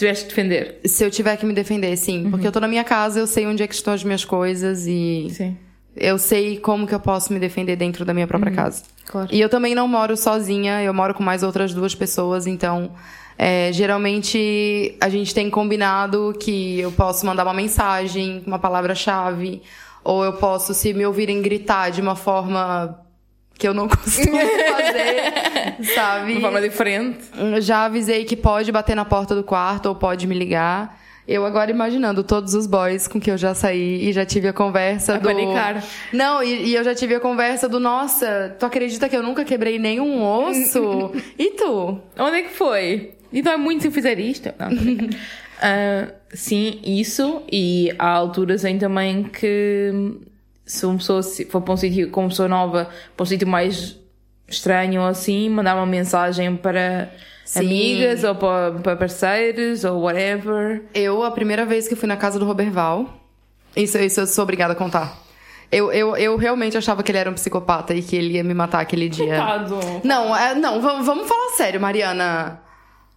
Se 0.02 0.08
tivesse 0.08 0.24
que 0.24 0.30
defender. 0.30 0.80
Se 0.86 1.04
eu 1.04 1.12
tiver 1.12 1.38
que 1.38 1.46
me 1.46 1.54
defender, 1.54 1.96
sim. 1.96 2.30
Porque 2.32 2.48
eu 2.48 2.52
tô 2.52 2.60
na 2.60 2.68
minha 2.68 2.84
casa, 2.84 3.20
eu 3.20 3.28
sei 3.28 3.46
onde 3.46 3.62
é 3.62 3.68
que 3.68 3.76
estão 3.76 3.94
as 3.94 4.04
minhas 4.04 4.26
coisas 4.26 4.88
e 4.88 5.28
Sim, 5.30 5.58
eu 5.96 6.18
sei 6.18 6.58
como 6.58 6.88
que 6.88 6.96
eu 6.96 7.00
posso 7.00 7.32
me 7.32 7.40
defender 7.40 7.76
dentro 7.76 8.04
da 8.04 8.14
minha 8.14 8.28
própria 8.28 8.52
casa. 8.52 8.84
claro. 9.06 9.30
E 9.32 9.40
eu 9.40 9.50
também 9.50 9.76
não 9.76 9.88
moro 9.88 10.18
sozinha, 10.18 10.82
eu 10.82 10.94
moro 10.94 11.14
com 11.14 11.22
mais 11.22 11.44
outras 11.44 11.74
duas 11.74 11.94
pessoas, 11.94 12.48
então 12.48 12.92
é, 13.38 13.72
geralmente 13.74 14.96
a 15.02 15.10
gente 15.10 15.34
tem 15.34 15.50
combinado 15.50 16.34
que 16.40 16.80
eu 16.80 16.92
posso 16.92 17.26
mandar 17.26 17.44
uma 17.44 17.54
mensagem, 17.54 18.42
uma 18.48 18.58
palavra-chave, 18.58 19.62
ou 20.04 20.24
eu 20.24 20.34
posso, 20.34 20.74
se 20.74 20.94
me 20.94 21.06
ouvirem 21.06 21.42
gritar 21.42 21.92
de 21.92 22.02
uma 22.02 22.16
forma 22.16 23.00
que 23.62 23.68
eu 23.68 23.76
não 23.76 23.88
costumo 23.88 24.36
fazer, 24.40 25.86
sabe? 25.94 26.34
De 26.34 26.42
forma 26.42 26.60
diferente. 26.60 27.20
Já 27.60 27.86
avisei 27.86 28.26
que 28.26 28.36
pode 28.36 28.72
bater 28.72 28.96
na 28.96 29.06
porta 29.06 29.36
do 29.36 29.44
quarto 29.44 29.86
ou 29.86 29.94
pode 29.96 30.26
me 30.26 30.34
ligar. 30.34 31.00
Eu 31.28 31.46
agora 31.46 31.70
imaginando 31.70 32.24
todos 32.24 32.56
os 32.56 32.66
boys 32.66 33.08
com 33.08 33.22
que 33.22 33.30
eu 33.30 33.38
já 33.38 33.54
saí 33.54 34.10
e 34.10 34.12
já 34.12 34.26
tive 34.26 34.48
a 34.48 34.54
conversa 34.54 35.14
A 35.14 35.18
do. 35.20 35.30
panicar. 35.30 35.84
Não, 36.12 36.42
e, 36.42 36.70
e 36.70 36.76
eu 36.76 36.84
já 36.84 36.96
tive 36.96 37.14
a 37.14 37.20
conversa 37.20 37.70
do, 37.70 37.80
nossa, 37.80 38.56
tu 38.60 38.66
acredita 38.66 39.08
que 39.08 39.16
eu 39.16 39.22
nunca 39.22 39.46
quebrei 39.46 39.78
nenhum 39.78 40.24
osso? 40.24 41.12
e 41.38 41.52
tu? 41.52 42.02
Onde 42.18 42.38
é 42.38 42.42
que 42.42 42.50
foi? 42.50 43.12
E 43.32 43.44
dói 43.44 43.58
muito 43.58 43.82
se 43.84 43.88
eu 43.90 43.92
fizer 43.92 44.20
isto? 44.20 44.50
Não. 44.58 44.70
Ah, 45.62 46.08
sim, 46.34 46.80
isso. 46.84 47.44
E 47.52 47.94
há 48.00 48.10
alturas 48.10 48.66
em 48.66 48.80
também 48.80 49.24
que 49.24 49.92
se 50.72 50.86
uma 50.86 50.96
pessoa 50.96 51.22
se 51.22 51.44
for 51.44 51.62
para 51.62 51.74
um 51.74 51.78
sítio 51.78 52.10
com 52.10 52.22
uma 52.22 52.30
pessoa 52.30 52.48
nova, 52.48 52.90
para 53.18 53.24
um 53.24 53.26
sítio 53.26 53.46
mais 53.46 54.00
estranho 54.48 55.02
ou 55.02 55.08
assim, 55.08 55.50
mandar 55.50 55.76
uma 55.76 55.86
mensagem 55.86 56.56
para 56.56 57.12
Sim. 57.44 57.60
amigas 57.60 58.24
ou 58.24 58.36
para, 58.36 58.72
para 58.80 58.96
parceiros 58.96 59.84
ou 59.84 60.04
whatever. 60.04 60.84
Eu, 60.94 61.24
a 61.26 61.32
primeira 61.32 61.66
vez 61.66 61.90
que 61.90 61.96
fui 61.96 62.08
na 62.08 62.16
casa 62.16 62.40
do 62.40 62.46
Roberval, 62.46 63.06
isso, 63.76 63.98
isso 63.98 64.22
eu 64.22 64.28
sou 64.28 64.44
obrigada 64.44 64.72
a 64.72 64.76
contar. 64.76 65.20
Eu, 65.70 65.92
eu, 65.92 66.16
eu 66.16 66.38
realmente 66.38 66.78
achava 66.78 67.04
que 67.04 67.12
ele 67.12 67.18
era 67.18 67.30
um 67.30 67.34
psicopata 67.34 67.94
e 67.94 68.02
que 68.02 68.16
ele 68.16 68.36
ia 68.36 68.44
me 68.44 68.54
matar 68.54 68.80
aquele 68.80 69.10
dia. 69.10 69.26
Coitado. 69.26 69.80
Não, 70.06 70.34
é, 70.34 70.56
não, 70.56 70.80
vamos, 70.80 71.06
vamos 71.06 71.28
falar 71.28 71.50
sério, 71.58 71.82
Mariana. 71.82 72.62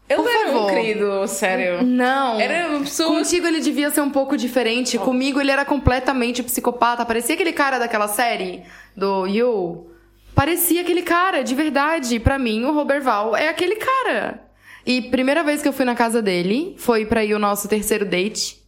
Ele 0.08 0.22
Por 0.22 0.30
era 0.30 0.52
um 0.58 0.66
querido, 0.66 1.26
sério. 1.26 1.82
Não. 1.82 2.38
Era 2.38 2.68
uma 2.68 2.80
pessoa- 2.80 3.08
Contigo 3.08 3.46
ele 3.46 3.60
devia 3.60 3.90
ser 3.90 4.02
um 4.02 4.10
pouco 4.10 4.36
diferente. 4.36 4.98
Comigo 4.98 5.40
ele 5.40 5.50
era 5.50 5.64
completamente 5.64 6.42
psicopata. 6.42 7.06
Parecia 7.06 7.34
aquele 7.34 7.52
cara 7.52 7.78
daquela 7.78 8.06
série 8.06 8.62
do 8.94 9.26
You. 9.26 9.90
Parecia 10.34 10.82
aquele 10.82 11.02
cara, 11.02 11.42
de 11.42 11.54
verdade. 11.54 12.20
Pra 12.20 12.38
mim, 12.38 12.64
o 12.64 12.72
Roberval 12.72 13.34
é 13.34 13.48
aquele 13.48 13.76
cara. 13.76 14.42
E 14.84 15.00
primeira 15.00 15.42
vez 15.42 15.62
que 15.62 15.68
eu 15.68 15.72
fui 15.72 15.86
na 15.86 15.94
casa 15.94 16.20
dele, 16.20 16.74
foi 16.76 17.06
pra 17.06 17.24
ir 17.24 17.32
o 17.32 17.38
nosso 17.38 17.66
terceiro 17.66 18.04
date. 18.04 18.62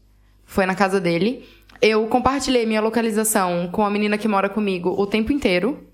Foi 0.47 0.65
na 0.65 0.75
casa 0.75 0.99
dele. 0.99 1.47
Eu 1.83 2.07
compartilhei 2.07 2.65
minha 2.65 2.81
localização 2.81 3.69
com 3.71 3.85
a 3.85 3.91
menina 3.91 4.17
que 4.17 4.27
mora 4.27 4.49
comigo 4.49 4.95
o 4.97 5.07
tempo 5.07 5.31
inteiro. 5.33 5.87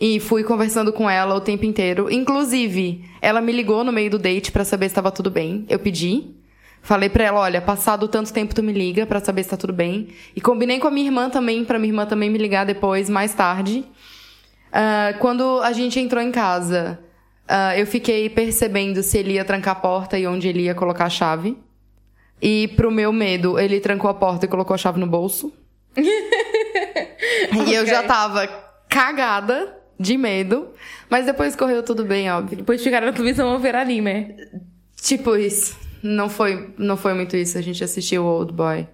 E 0.00 0.18
fui 0.18 0.42
conversando 0.42 0.92
com 0.92 1.08
ela 1.10 1.34
o 1.34 1.40
tempo 1.40 1.66
inteiro. 1.66 2.10
Inclusive, 2.10 3.04
ela 3.20 3.40
me 3.40 3.52
ligou 3.52 3.84
no 3.84 3.92
meio 3.92 4.10
do 4.10 4.18
date 4.18 4.50
pra 4.50 4.64
saber 4.64 4.86
se 4.86 4.92
estava 4.92 5.10
tudo 5.10 5.30
bem. 5.30 5.66
Eu 5.68 5.78
pedi. 5.78 6.34
Falei 6.82 7.10
pra 7.10 7.24
ela, 7.24 7.40
olha, 7.40 7.60
passado 7.60 8.08
tanto 8.08 8.32
tempo 8.32 8.54
tu 8.54 8.62
me 8.62 8.72
liga 8.72 9.04
pra 9.04 9.20
saber 9.20 9.42
se 9.42 9.50
tá 9.50 9.56
tudo 9.58 9.74
bem. 9.74 10.08
E 10.34 10.40
combinei 10.40 10.78
com 10.78 10.88
a 10.88 10.90
minha 10.90 11.06
irmã 11.06 11.28
também, 11.28 11.62
pra 11.66 11.78
minha 11.78 11.90
irmã 11.92 12.06
também 12.06 12.30
me 12.30 12.38
ligar 12.38 12.64
depois, 12.64 13.10
mais 13.10 13.34
tarde. 13.34 13.84
Ah, 14.72 15.12
quando 15.18 15.60
a 15.60 15.72
gente 15.72 16.00
entrou 16.00 16.22
em 16.22 16.30
casa, 16.32 16.98
ah, 17.46 17.76
eu 17.76 17.86
fiquei 17.86 18.30
percebendo 18.30 19.02
se 19.02 19.18
ele 19.18 19.32
ia 19.34 19.44
trancar 19.44 19.72
a 19.76 19.80
porta 19.80 20.18
e 20.18 20.26
onde 20.26 20.48
ele 20.48 20.62
ia 20.62 20.74
colocar 20.74 21.04
a 21.04 21.10
chave. 21.10 21.58
E 22.40 22.68
pro 22.68 22.90
meu 22.90 23.12
medo, 23.12 23.58
ele 23.58 23.78
trancou 23.80 24.08
a 24.08 24.14
porta 24.14 24.46
e 24.46 24.48
colocou 24.48 24.72
a 24.72 24.78
chave 24.78 24.98
no 24.98 25.06
bolso. 25.06 25.52
E 27.52 27.74
eu 27.74 27.82
Ok. 27.82 27.86
já 27.92 28.02
tava 28.04 28.46
cagada 28.88 29.76
de 30.00 30.16
medo. 30.16 30.68
Mas 31.10 31.26
depois 31.26 31.54
correu 31.54 31.82
tudo 31.82 32.04
bem, 32.04 32.30
óbvio. 32.32 32.56
Depois 32.56 32.82
ficaram 32.82 33.06
na 33.06 33.12
televisão 33.12 33.52
a 33.52 33.58
ver 33.58 33.76
anime. 33.76 34.34
Tipo 34.96 35.36
isso. 35.36 35.76
Não 36.02 36.30
foi, 36.30 36.72
não 36.78 36.96
foi 36.96 37.12
muito 37.12 37.36
isso. 37.36 37.58
A 37.58 37.60
gente 37.60 37.84
assistiu 37.84 38.24
o 38.24 38.26
Old 38.26 38.52
Boy. 38.54 38.88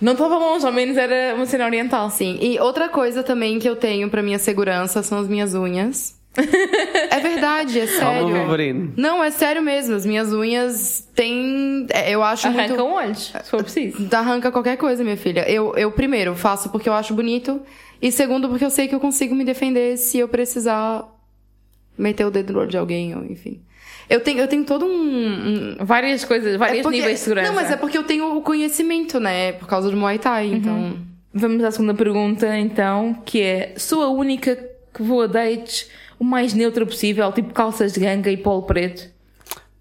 Não 0.00 0.12
estava 0.12 0.38
longe, 0.38 0.64
ao 0.64 0.72
menos 0.72 0.96
era 0.96 1.34
uma 1.34 1.44
cena 1.44 1.66
oriental. 1.66 2.08
Sim. 2.08 2.38
E 2.40 2.58
outra 2.58 2.88
coisa 2.88 3.22
também 3.22 3.58
que 3.58 3.68
eu 3.68 3.76
tenho 3.76 4.08
pra 4.08 4.22
minha 4.22 4.38
segurança 4.38 5.02
são 5.02 5.18
as 5.18 5.28
minhas 5.28 5.54
unhas. 5.54 6.17
é 7.10 7.20
verdade, 7.20 7.80
é 7.80 7.86
sério. 7.86 8.28
Não, 8.96 9.22
é 9.22 9.30
sério 9.30 9.60
mesmo. 9.62 9.94
As 9.94 10.06
minhas 10.06 10.32
unhas 10.32 11.08
têm. 11.14 11.86
é, 11.90 12.10
Eu 12.10 12.22
acho 12.22 12.46
Arrancam 12.46 12.88
muito. 12.88 12.94
olhos, 12.94 13.32
se 13.42 13.50
for 13.50 13.62
preciso. 13.62 14.08
Arranca 14.14 14.50
qualquer 14.52 14.76
coisa, 14.76 15.02
minha 15.02 15.16
filha. 15.16 15.48
Eu, 15.50 15.74
eu, 15.76 15.90
primeiro, 15.90 16.34
faço 16.34 16.70
porque 16.70 16.88
eu 16.88 16.92
acho 16.92 17.14
bonito. 17.14 17.60
E 18.00 18.12
segundo, 18.12 18.48
porque 18.48 18.64
eu 18.64 18.70
sei 18.70 18.86
que 18.86 18.94
eu 18.94 19.00
consigo 19.00 19.34
me 19.34 19.44
defender 19.44 19.96
se 19.96 20.18
eu 20.18 20.28
precisar 20.28 21.04
meter 21.96 22.24
o 22.24 22.30
dedo 22.30 22.52
no 22.52 22.60
olho 22.60 22.68
de 22.70 22.78
alguém, 22.78 23.16
ou 23.16 23.24
enfim. 23.24 23.60
Eu 24.08 24.20
tenho, 24.20 24.38
eu 24.38 24.48
tenho 24.48 24.64
todo 24.64 24.86
um. 24.86 25.76
um- 25.80 25.84
Várias 25.84 26.24
coisas, 26.24 26.56
vários 26.56 26.78
é 26.78 26.82
porque- 26.82 26.96
níveis 26.98 27.18
de 27.18 27.24
segurança. 27.24 27.48
Não, 27.48 27.54
mas 27.56 27.70
é 27.70 27.76
porque 27.76 27.98
eu 27.98 28.04
tenho 28.04 28.36
o 28.36 28.40
conhecimento, 28.42 29.18
né? 29.20 29.52
Por 29.52 29.66
causa 29.68 29.90
do 29.90 29.96
Muay 29.96 30.18
Thai, 30.18 30.46
então. 30.46 30.96
Vamos 31.34 31.62
à 31.62 31.70
segunda 31.70 31.92
pergunta, 31.92 32.56
então, 32.56 33.14
que 33.24 33.42
é: 33.42 33.74
sou 33.76 34.02
a 34.02 34.08
única 34.08 34.56
que 34.94 35.02
vou 35.02 35.22
a 35.22 35.26
dates 35.26 35.90
o 36.18 36.24
mais 36.24 36.54
neutra 36.54 36.84
possível, 36.84 37.30
tipo 37.32 37.52
calças 37.52 37.92
de 37.92 38.00
ganga 38.00 38.30
e 38.30 38.36
polo 38.36 38.62
preto? 38.62 39.10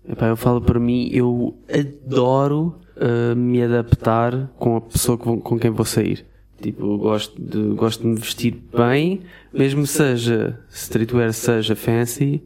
Epá, 0.08 0.28
eu 0.28 0.38
falo 0.38 0.62
para 0.62 0.80
mim, 0.80 1.10
eu 1.12 1.58
adoro 1.70 2.76
uh, 2.96 3.36
me 3.36 3.62
adaptar 3.62 4.50
com 4.58 4.78
a 4.78 4.82
pessoa 4.82 5.18
com, 5.18 5.40
com 5.40 5.60
quem 5.60 5.70
vou 5.70 5.86
sair. 5.86 6.26
Tipo, 6.62 6.98
gosto 6.98 7.40
de, 7.40 7.76
gosto 7.76 8.02
de 8.02 8.08
me 8.08 8.16
vestir 8.16 8.58
bem, 8.76 9.22
mesmo 9.54 9.86
seja 9.86 10.60
streetwear, 10.70 11.32
seja 11.34 11.76
fancy, 11.76 12.42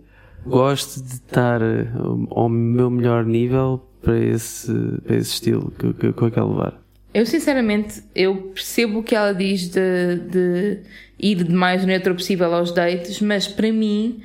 gosto 0.46 1.02
de 1.02 1.14
estar 1.14 1.62
uh, 1.62 2.28
ao 2.32 2.50
meu 2.50 2.90
melhor 2.90 3.26
nível 3.26 3.88
para 4.02 4.18
esse, 4.18 4.74
para 5.06 5.16
esse 5.16 5.34
estilo 5.34 5.72
que, 5.78 5.94
que, 5.94 6.14
que 6.14 6.22
eu 6.22 6.32
quero 6.32 6.50
levar. 6.50 6.82
Eu, 7.14 7.26
sinceramente, 7.26 8.02
eu 8.16 8.36
percebo 8.54 9.00
o 9.00 9.04
que 9.04 9.14
ela 9.14 9.34
diz 9.34 9.70
de, 9.70 10.16
de 10.30 10.80
ir 11.22 11.44
de 11.44 11.54
mais 11.54 11.86
neutro 11.86 12.16
possível 12.16 12.54
aos 12.54 12.72
dates, 12.72 13.22
mas 13.22 13.48
para 13.48 13.72
mim, 13.72 14.22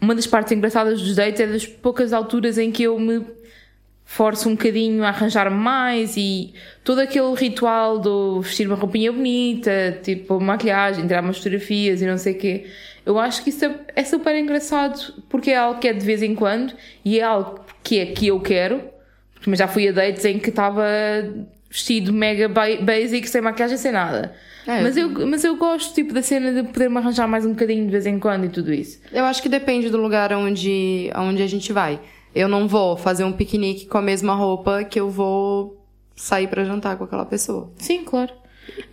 uma 0.00 0.14
das 0.14 0.26
partes 0.26 0.52
engraçadas 0.52 1.02
dos 1.02 1.16
dates 1.16 1.40
é 1.40 1.46
das 1.46 1.66
poucas 1.66 2.12
alturas 2.12 2.56
em 2.56 2.70
que 2.70 2.84
eu 2.84 2.98
me 2.98 3.26
forço 4.04 4.48
um 4.48 4.52
bocadinho 4.52 5.04
a 5.04 5.08
arranjar 5.08 5.50
mais 5.50 6.16
e 6.16 6.54
todo 6.82 7.00
aquele 7.00 7.34
ritual 7.34 7.98
do 7.98 8.40
vestir 8.40 8.66
uma 8.66 8.76
roupinha 8.76 9.12
bonita, 9.12 9.98
tipo 10.02 10.40
maquilhagem, 10.40 11.06
tirar 11.06 11.22
umas 11.22 11.36
fotografias 11.36 12.00
e 12.00 12.06
não 12.06 12.16
sei 12.16 12.32
o 12.32 12.38
quê. 12.38 12.66
Eu 13.04 13.18
acho 13.18 13.42
que 13.42 13.50
isso 13.50 13.64
é, 13.64 13.74
é 13.96 14.04
super 14.04 14.34
engraçado 14.36 15.14
porque 15.28 15.50
é 15.50 15.58
algo 15.58 15.80
que 15.80 15.88
é 15.88 15.92
de 15.92 16.04
vez 16.06 16.22
em 16.22 16.34
quando 16.34 16.72
e 17.04 17.18
é 17.18 17.22
algo 17.22 17.60
que 17.82 17.98
é 17.98 18.06
que 18.06 18.28
eu 18.28 18.40
quero. 18.40 18.80
Mas 19.46 19.58
já 19.58 19.68
fui 19.68 19.88
a 19.88 19.92
dates 19.92 20.24
em 20.24 20.38
que 20.38 20.48
estava 20.50 20.84
vestido 21.70 22.12
mega 22.12 22.48
ba- 22.48 22.76
basic, 22.80 23.28
sem 23.28 23.40
maquiagem, 23.42 23.76
sem 23.76 23.92
nada. 23.92 24.34
É, 24.68 24.82
mas, 24.82 24.98
eu, 24.98 25.08
mas 25.26 25.42
eu 25.44 25.56
gosto 25.56 25.94
tipo 25.94 26.12
da 26.12 26.20
cena 26.20 26.52
de 26.52 26.68
poder-me 26.68 26.98
arranjar 26.98 27.26
mais 27.26 27.46
um 27.46 27.52
bocadinho 27.52 27.86
de 27.86 27.90
vez 27.90 28.04
em 28.04 28.18
quando 28.18 28.44
e 28.44 28.50
tudo 28.50 28.70
isso. 28.70 29.00
Eu 29.10 29.24
acho 29.24 29.42
que 29.42 29.48
depende 29.48 29.88
do 29.88 29.96
lugar 29.96 30.30
onde, 30.34 31.10
onde 31.16 31.42
a 31.42 31.46
gente 31.46 31.72
vai. 31.72 31.98
Eu 32.34 32.48
não 32.48 32.68
vou 32.68 32.94
fazer 32.94 33.24
um 33.24 33.32
piquenique 33.32 33.86
com 33.86 33.96
a 33.96 34.02
mesma 34.02 34.34
roupa 34.34 34.84
que 34.84 35.00
eu 35.00 35.08
vou 35.08 35.82
sair 36.14 36.48
pra 36.48 36.64
jantar 36.64 36.98
com 36.98 37.04
aquela 37.04 37.24
pessoa. 37.24 37.72
Sim, 37.78 38.04
claro. 38.04 38.30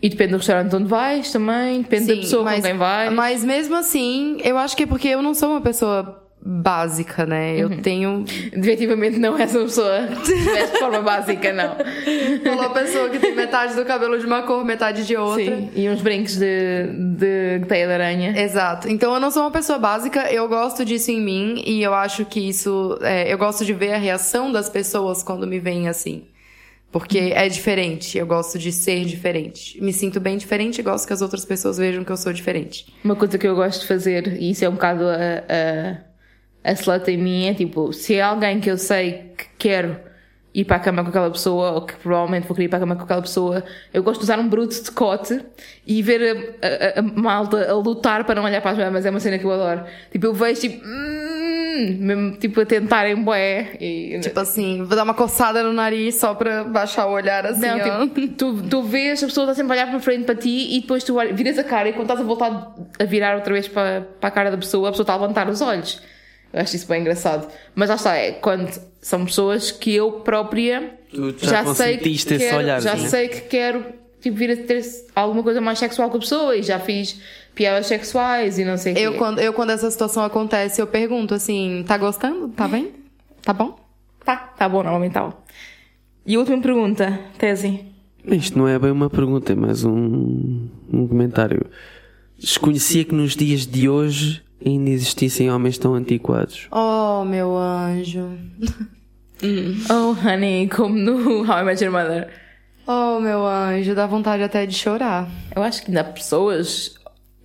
E 0.01 0.07
depende 0.07 0.31
do 0.31 0.37
restaurante 0.37 0.73
onde 0.73 0.87
vais 0.87 1.29
também, 1.29 1.81
depende 1.81 2.07
da 2.07 2.13
Sim, 2.13 2.21
pessoa 2.21 2.43
mas, 2.45 2.55
com 2.55 2.61
quem 2.61 2.77
vais. 2.77 3.13
Mas 3.13 3.43
mesmo 3.43 3.75
assim, 3.75 4.37
eu 4.45 4.57
acho 4.57 4.77
que 4.77 4.83
é 4.83 4.85
porque 4.85 5.09
eu 5.09 5.21
não 5.21 5.33
sou 5.33 5.49
uma 5.49 5.61
pessoa 5.61 6.24
básica, 6.47 7.25
né? 7.25 7.57
Eu 7.57 7.81
tenho. 7.81 8.23
Definitivamente 8.23 9.17
não 9.17 9.35
és 9.35 9.55
uma 9.55 9.63
pessoa 9.63 10.07
de 10.23 10.77
forma 10.77 11.01
básica, 11.01 11.51
não. 11.51 11.75
Uma 12.53 12.69
pessoa 12.69 13.09
que 13.09 13.17
tem 13.17 13.35
metade 13.35 13.73
do 13.75 13.83
cabelo 13.83 14.19
de 14.19 14.25
uma 14.25 14.43
cor, 14.43 14.63
metade 14.63 15.05
de 15.05 15.15
outra. 15.15 15.43
Sim, 15.43 15.71
e 15.75 15.89
uns 15.89 16.01
brincos 16.01 16.37
de, 16.37 16.87
de 17.17 17.65
teia 17.67 17.87
de 17.87 17.93
aranha. 17.93 18.39
Exato. 18.39 18.87
Então 18.87 19.13
eu 19.13 19.19
não 19.19 19.31
sou 19.31 19.43
uma 19.43 19.51
pessoa 19.51 19.79
básica, 19.79 20.31
eu 20.31 20.47
gosto 20.47 20.85
disso 20.85 21.09
em 21.09 21.19
mim 21.19 21.63
e 21.65 21.81
eu 21.81 21.93
acho 21.93 22.23
que 22.25 22.39
isso. 22.47 22.97
é, 23.01 23.31
eu 23.31 23.37
gosto 23.37 23.65
de 23.65 23.73
ver 23.73 23.93
a 23.93 23.97
reação 23.97 24.51
das 24.51 24.69
pessoas 24.69 25.23
quando 25.23 25.47
me 25.47 25.59
veem 25.59 25.87
assim. 25.87 26.27
Porque 26.91 27.33
é 27.35 27.49
diferente, 27.49 28.17
eu 28.17 28.25
gosto 28.25 28.57
de 28.57 28.71
ser 28.71 29.03
diferente. 29.03 29.81
Me 29.83 29.91
sinto 29.91 30.19
bem 30.19 30.37
diferente 30.37 30.79
e 30.79 30.83
gosto 30.83 31.07
que 31.07 31.11
as 31.11 31.21
outras 31.21 31.43
pessoas 31.43 31.77
vejam 31.77 32.05
que 32.05 32.11
eu 32.11 32.17
sou 32.17 32.31
diferente. 32.31 32.85
Uma 33.03 33.15
coisa 33.15 33.37
que 33.37 33.45
eu 33.45 33.55
gosto 33.55 33.81
de 33.81 33.87
fazer, 33.87 34.39
e 34.39 34.51
isso 34.51 34.63
é 34.63 34.69
um 34.69 34.73
bocado 34.73 35.03
a, 35.03 35.15
a, 35.15 35.97
a 36.65 36.71
slut 36.73 37.09
em 37.11 37.17
mim, 37.17 37.47
é 37.47 37.53
tipo, 37.53 37.93
se 37.93 38.15
é 38.15 38.21
alguém 38.21 38.59
que 38.59 38.69
eu 38.71 38.77
sei 38.77 39.31
que 39.37 39.45
quero 39.57 39.97
ir 40.53 40.63
para 40.63 40.77
a 40.77 40.79
cama 40.79 41.03
com 41.03 41.09
aquela 41.09 41.29
pessoa, 41.29 41.71
ou 41.71 41.81
que 41.81 41.93
provavelmente 41.95 42.47
vou 42.47 42.55
querer 42.55 42.65
ir 42.67 42.69
para 42.69 42.77
a 42.77 42.79
cama 42.79 42.95
com 42.95 43.03
aquela 43.03 43.21
pessoa, 43.21 43.61
eu 43.93 44.01
gosto 44.01 44.19
de 44.21 44.23
usar 44.23 44.39
um 44.39 44.47
bruto 44.47 44.73
de 44.73 44.83
decote 44.83 45.41
e 45.85 46.01
ver 46.01 46.55
a, 46.61 46.97
a- 46.97 46.99
a 46.99 47.01
malta 47.01 47.69
a 47.69 47.73
lutar 47.75 48.23
para 48.23 48.35
não 48.35 48.43
olhar 48.45 48.61
para 48.61 48.71
as 48.71 48.77
mamas, 48.77 49.05
é 49.05 49.09
uma 49.09 49.19
cena 49.19 49.37
que 49.37 49.43
eu 49.45 49.51
adoro. 49.51 49.83
Tipo, 50.11 50.27
eu 50.27 50.33
vejo 50.33 50.61
tipo, 50.61 50.81
hum, 50.85 51.97
mesmo 51.99 52.37
tipo 52.37 52.61
a 52.61 52.65
tentarem 52.65 53.21
bué. 53.21 53.73
E, 53.81 54.17
Tipo 54.21 54.39
assim, 54.39 54.77
vou 54.85 54.95
dar 54.95 55.03
uma 55.03 55.13
coçada 55.13 55.61
no 55.61 55.73
nariz 55.73 56.15
só 56.15 56.33
pra 56.33 56.63
baixar 56.63 57.05
o 57.07 57.11
olhar 57.11 57.45
assim, 57.45 57.59
ó. 57.91 57.99
Não, 57.99 58.07
tipo, 58.07 58.27
tu, 58.35 58.63
tu 58.69 58.81
vês 58.83 59.21
a 59.21 59.27
pessoa 59.27 59.43
está 59.45 59.55
sempre 59.55 59.73
a 59.73 59.81
olhar 59.81 59.89
para 59.91 59.99
frente 59.99 60.23
para 60.23 60.35
ti 60.35 60.77
e 60.77 60.79
depois 60.81 61.03
tu 61.03 61.17
viras 61.33 61.57
a 61.59 61.63
cara 61.65 61.89
e 61.89 61.91
quando 61.91 62.03
estás 62.05 62.21
a 62.21 62.23
voltar 62.23 62.73
a 62.97 63.03
virar 63.03 63.35
outra 63.35 63.51
vez 63.53 63.67
para, 63.67 64.07
para 64.21 64.29
a 64.29 64.31
cara 64.31 64.51
da 64.51 64.57
pessoa, 64.57 64.87
a 64.87 64.91
pessoa 64.91 65.03
está 65.03 65.13
a 65.13 65.17
levantar 65.17 65.49
os 65.49 65.59
olhos. 65.61 66.01
Eu 66.55 66.61
acho 66.61 66.73
isso 66.73 66.87
bem 66.87 67.01
engraçado. 67.01 67.51
Mas 67.75 67.89
lá 67.89 67.95
está, 67.95 68.15
é 68.15 68.31
quando 68.31 68.71
são 69.01 69.25
pessoas 69.25 69.71
que 69.71 69.93
eu 69.93 70.21
própria 70.21 70.97
Tu 71.11 71.35
já 71.45 71.75
sei 71.75 71.97
que 71.97 72.09
esse 72.09 72.37
quero, 72.37 72.57
olhar, 72.57 72.81
já 72.81 72.97
sei 72.97 73.27
que 73.27 73.41
quero 73.41 73.85
tipo, 74.21 74.37
vir 74.37 74.51
a 74.51 74.55
ter 74.55 74.81
alguma 75.13 75.43
coisa 75.43 75.59
mais 75.59 75.77
sexual 75.77 76.09
com 76.09 76.15
a 76.15 76.19
pessoa 76.21 76.55
e 76.55 76.63
já 76.63 76.79
fiz 76.79 77.19
piadas 77.53 77.87
sexuais 77.87 78.57
e 78.57 78.63
não 78.63 78.77
sei 78.77 78.93
o 78.93 78.97
Eu 78.97 79.11
quê. 79.11 79.17
quando, 79.17 79.39
eu, 79.39 79.51
quando 79.51 79.71
essa 79.71 79.91
situação 79.91 80.23
acontece, 80.23 80.81
eu 80.81 80.87
pergunto 80.87 81.33
assim: 81.33 81.83
tá 81.85 81.97
gostando? 81.97 82.47
Tá 82.47 82.69
bem? 82.69 82.93
Tá 83.41 83.51
bom? 83.51 83.77
Tá, 84.23 84.37
tá 84.37 84.69
bom, 84.69 84.81
normalmente 84.81 85.11
tá 85.11 85.23
bom. 85.23 85.33
E 86.25 86.35
a 86.35 86.39
última 86.39 86.61
pergunta, 86.61 87.19
Tese. 87.37 87.81
Isto 88.25 88.57
não 88.57 88.67
é 88.67 88.79
bem 88.79 88.91
uma 88.91 89.09
pergunta, 89.09 89.51
é 89.51 89.55
mais 89.55 89.83
um, 89.83 90.69
um 90.91 91.05
comentário. 91.05 91.65
Desconhecia 92.39 93.03
que 93.03 93.13
nos 93.13 93.35
dias 93.35 93.67
de 93.67 93.89
hoje 93.89 94.44
ainda 94.63 94.89
existissem 94.89 95.49
homens 95.51 95.77
tão 95.77 95.95
antiquados. 95.95 96.67
Oh, 96.71 97.23
meu 97.25 97.57
anjo. 97.57 98.29
Oh, 99.89 100.15
honey, 100.27 100.67
como 100.69 100.95
no 100.95 101.41
How 101.41 101.59
I 101.59 101.63
Met 101.63 101.83
Your 101.83 101.91
Mother. 101.91 102.29
Oh, 102.87 103.19
meu 103.19 103.45
anjo, 103.45 103.95
dá 103.95 104.05
vontade 104.05 104.43
até 104.43 104.65
de 104.65 104.73
chorar. 104.75 105.27
Eu 105.55 105.63
acho 105.63 105.81
que 105.81 105.89
ainda 105.89 106.01
há 106.01 106.03
pessoas, 106.03 106.95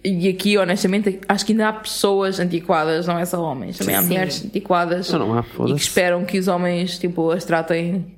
e 0.04 0.28
aqui 0.28 0.56
honestamente, 0.58 1.20
acho 1.28 1.46
que 1.46 1.52
ainda 1.52 1.68
há 1.68 1.72
pessoas 1.72 2.38
antiquadas, 2.38 3.06
não 3.06 3.18
é 3.18 3.24
só 3.24 3.42
homens. 3.42 3.78
Também 3.78 3.96
há 3.96 4.02
Sim. 4.02 4.08
mulheres 4.08 4.44
antiquadas 4.44 5.10
Não, 5.10 5.18
não 5.18 5.38
há, 5.38 5.44
e 5.68 5.74
que 5.74 5.80
esperam 5.80 6.24
que 6.24 6.38
os 6.38 6.46
homens, 6.46 6.98
tipo, 6.98 7.30
as 7.30 7.44
tratem 7.44 8.14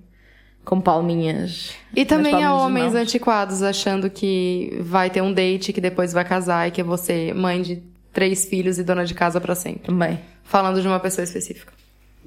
com 0.64 0.80
palminhas. 0.80 1.72
E 1.94 2.04
também 2.04 2.32
nas 2.32 2.42
há 2.44 2.54
homens 2.54 2.94
antiquados 2.94 3.62
achando 3.62 4.10
que 4.10 4.78
vai 4.80 5.10
ter 5.10 5.22
um 5.22 5.32
date, 5.32 5.72
que 5.72 5.80
depois 5.80 6.12
vai 6.12 6.24
casar 6.24 6.68
e 6.68 6.70
que 6.70 6.82
você 6.82 7.28
é 7.30 7.34
mãe 7.34 7.62
de 7.62 7.82
três 8.12 8.44
filhos 8.44 8.78
e 8.78 8.84
dona 8.84 9.04
de 9.04 9.14
casa 9.14 9.40
pra 9.40 9.54
sempre. 9.54 9.86
Também. 9.86 10.20
Falando 10.44 10.80
de 10.80 10.86
uma 10.86 11.00
pessoa 11.00 11.24
específica. 11.24 11.72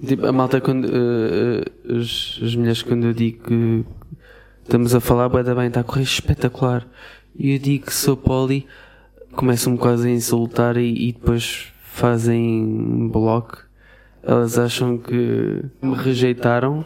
Tipo, 0.06 0.26
a 0.26 0.32
malta, 0.32 0.60
quando. 0.60 0.88
eh, 0.88 1.64
eh, 1.88 1.98
as, 1.98 2.40
as 2.44 2.56
mulheres, 2.56 2.82
quando 2.84 3.06
eu 3.06 3.14
digo 3.14 3.44
que 3.46 3.86
estamos 4.64 4.94
a 4.94 5.00
falar, 5.00 5.30
bué 5.30 5.44
da 5.44 5.56
bem, 5.56 5.68
está 5.68 5.80
a 5.82 5.84
correr 5.84 6.04
espetacular. 6.04 6.86
E 7.38 7.54
eu 7.54 7.60
digo 7.60 7.86
que 7.86 7.94
sou 7.94 8.18
poli, 8.18 8.66
começam-me 9.34 9.78
quase 9.78 10.08
a 10.08 10.12
insultar 10.12 10.78
e, 10.78 11.10
e 11.10 11.14
depois 11.14 11.68
fazem 11.84 13.10
bloco. 13.12 13.64
Elas 14.24 14.58
acham 14.58 14.98
que 14.98 15.64
me 15.82 15.96
rejeitaram, 15.96 16.84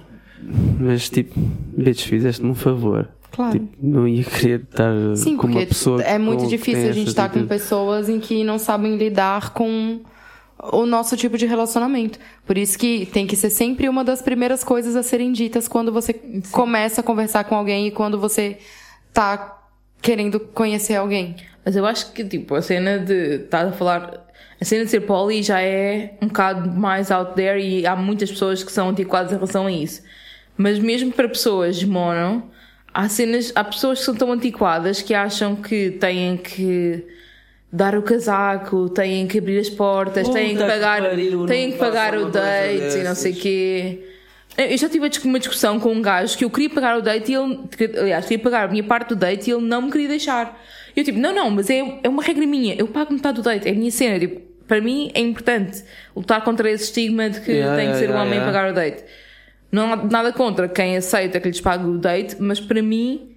mas 0.79 1.09
tipo, 1.09 1.39
bitch, 1.39 2.05
fizeste-me 2.05 2.51
um 2.51 2.55
favor. 2.55 3.07
Claro. 3.31 3.59
Tipo, 3.59 3.69
não 3.81 4.07
ia 4.07 4.23
querer 4.23 4.61
estar 4.61 4.93
Sim, 5.15 5.37
com 5.37 5.47
uma 5.47 5.53
porque 5.53 5.67
pessoa 5.67 6.01
é 6.01 6.17
muito 6.17 6.47
difícil 6.47 6.89
a 6.89 6.91
gente 6.91 7.09
estar 7.09 7.29
com 7.29 7.45
pessoas 7.45 8.09
em 8.09 8.19
que 8.19 8.43
não 8.43 8.57
sabem 8.57 8.97
lidar 8.97 9.51
com 9.51 10.01
o 10.73 10.85
nosso 10.85 11.15
tipo 11.15 11.37
de 11.37 11.45
relacionamento. 11.45 12.19
Por 12.45 12.57
isso 12.57 12.77
que 12.77 13.05
tem 13.05 13.25
que 13.25 13.35
ser 13.35 13.49
sempre 13.49 13.87
uma 13.87 14.03
das 14.03 14.21
primeiras 14.21 14.63
coisas 14.63 14.95
a 14.95 15.03
serem 15.03 15.31
ditas 15.31 15.67
quando 15.67 15.91
você 15.91 16.13
começa 16.51 17.01
a 17.01 17.03
conversar 17.03 17.45
com 17.45 17.55
alguém 17.55 17.87
e 17.87 17.91
quando 17.91 18.19
você 18.19 18.57
tá 19.13 19.57
querendo 20.01 20.39
conhecer 20.39 20.95
alguém. 20.95 21.35
Mas 21.63 21.75
eu 21.75 21.85
acho 21.85 22.11
que, 22.11 22.23
tipo, 22.23 22.55
a 22.55 22.61
cena 22.61 22.99
de 22.99 23.43
estar 23.43 23.67
a 23.67 23.71
falar. 23.71 24.27
A 24.59 24.65
cena 24.65 24.83
de 24.83 24.91
ser 24.91 25.01
poli 25.01 25.41
já 25.41 25.61
é 25.61 26.17
um 26.21 26.27
bocado 26.27 26.69
mais 26.69 27.11
out 27.11 27.33
there 27.33 27.61
e 27.61 27.87
há 27.87 27.95
muitas 27.95 28.29
pessoas 28.29 28.61
que 28.61 28.71
são 28.71 28.89
antiquadas 28.89 29.31
em 29.31 29.35
relação 29.35 29.67
a 29.67 29.71
isso. 29.71 30.01
Mas 30.57 30.77
mesmo 30.79 31.13
para 31.13 31.29
pessoas 31.29 31.81
mono, 31.81 32.43
há 32.93 33.07
cenas, 33.09 33.51
há 33.55 33.63
pessoas 33.63 33.99
que 33.99 34.05
são 34.05 34.15
tão 34.15 34.31
antiquadas 34.31 35.01
que 35.01 35.13
acham 35.13 35.55
que 35.55 35.91
têm 35.91 36.37
que 36.37 37.05
dar 37.71 37.95
o 37.95 38.01
casaco, 38.01 38.89
têm 38.89 39.27
que 39.27 39.37
abrir 39.37 39.59
as 39.59 39.69
portas, 39.69 40.27
têm 40.29 40.49
que 40.49 40.53
Puta 40.55 40.65
que 40.65 40.71
pagar, 40.71 41.01
pariu, 41.01 41.45
têm 41.45 41.71
que 41.71 41.77
pagar 41.77 42.17
o 42.17 42.25
date 42.29 42.97
e 42.97 43.03
não 43.03 43.15
sei 43.15 43.33
quê. 43.33 44.05
Eu 44.57 44.77
já 44.77 44.89
tive 44.89 45.09
uma 45.23 45.39
discussão 45.39 45.79
com 45.79 45.93
um 45.93 46.01
gajo 46.01 46.37
que 46.37 46.43
eu 46.43 46.49
queria 46.49 46.69
pagar 46.69 46.97
o 46.97 47.01
date 47.01 47.31
e 47.31 47.35
ele, 47.35 47.59
aliás, 47.97 48.25
queria 48.25 48.43
pagar 48.43 48.67
a 48.67 48.67
minha 48.67 48.83
parte 48.83 49.09
do 49.09 49.15
date 49.15 49.49
e 49.49 49.53
ele 49.53 49.61
não 49.61 49.83
me 49.83 49.91
queria 49.91 50.07
deixar. 50.09 50.59
Eu 50.95 51.03
tipo, 51.03 51.17
não, 51.19 51.33
não, 51.33 51.49
mas 51.49 51.69
é, 51.69 51.99
é 52.03 52.09
uma 52.09 52.23
regra 52.23 52.45
minha, 52.45 52.75
eu 52.75 52.87
pago 52.87 53.13
metade 53.13 53.37
do 53.37 53.43
date, 53.43 53.67
é 53.67 53.71
a 53.71 53.75
minha 53.75 53.91
cena. 53.91 54.19
Tipo, 54.19 54.41
para 54.67 54.81
mim 54.81 55.11
é 55.13 55.21
importante 55.21 55.83
lutar 56.15 56.43
contra 56.43 56.69
esse 56.69 56.85
estigma 56.85 57.29
de 57.29 57.39
que 57.41 57.51
Yeah, 57.51 57.75
tem 57.75 57.91
que 57.91 57.97
ser 57.97 58.05
o 58.05 58.13
yeah, 58.13 58.21
homem 58.21 58.39
a 58.39 58.41
yeah. 58.41 58.51
pagar 58.51 58.71
o 58.71 58.75
date. 58.75 59.03
Não 59.71 59.93
há 59.93 59.95
nada 59.95 60.33
contra 60.33 60.67
quem 60.67 60.97
aceita 60.97 61.39
que 61.39 61.47
lhes 61.47 61.61
pague 61.61 61.85
o 61.85 61.97
date, 61.97 62.37
mas 62.39 62.59
para 62.59 62.81
mim 62.81 63.35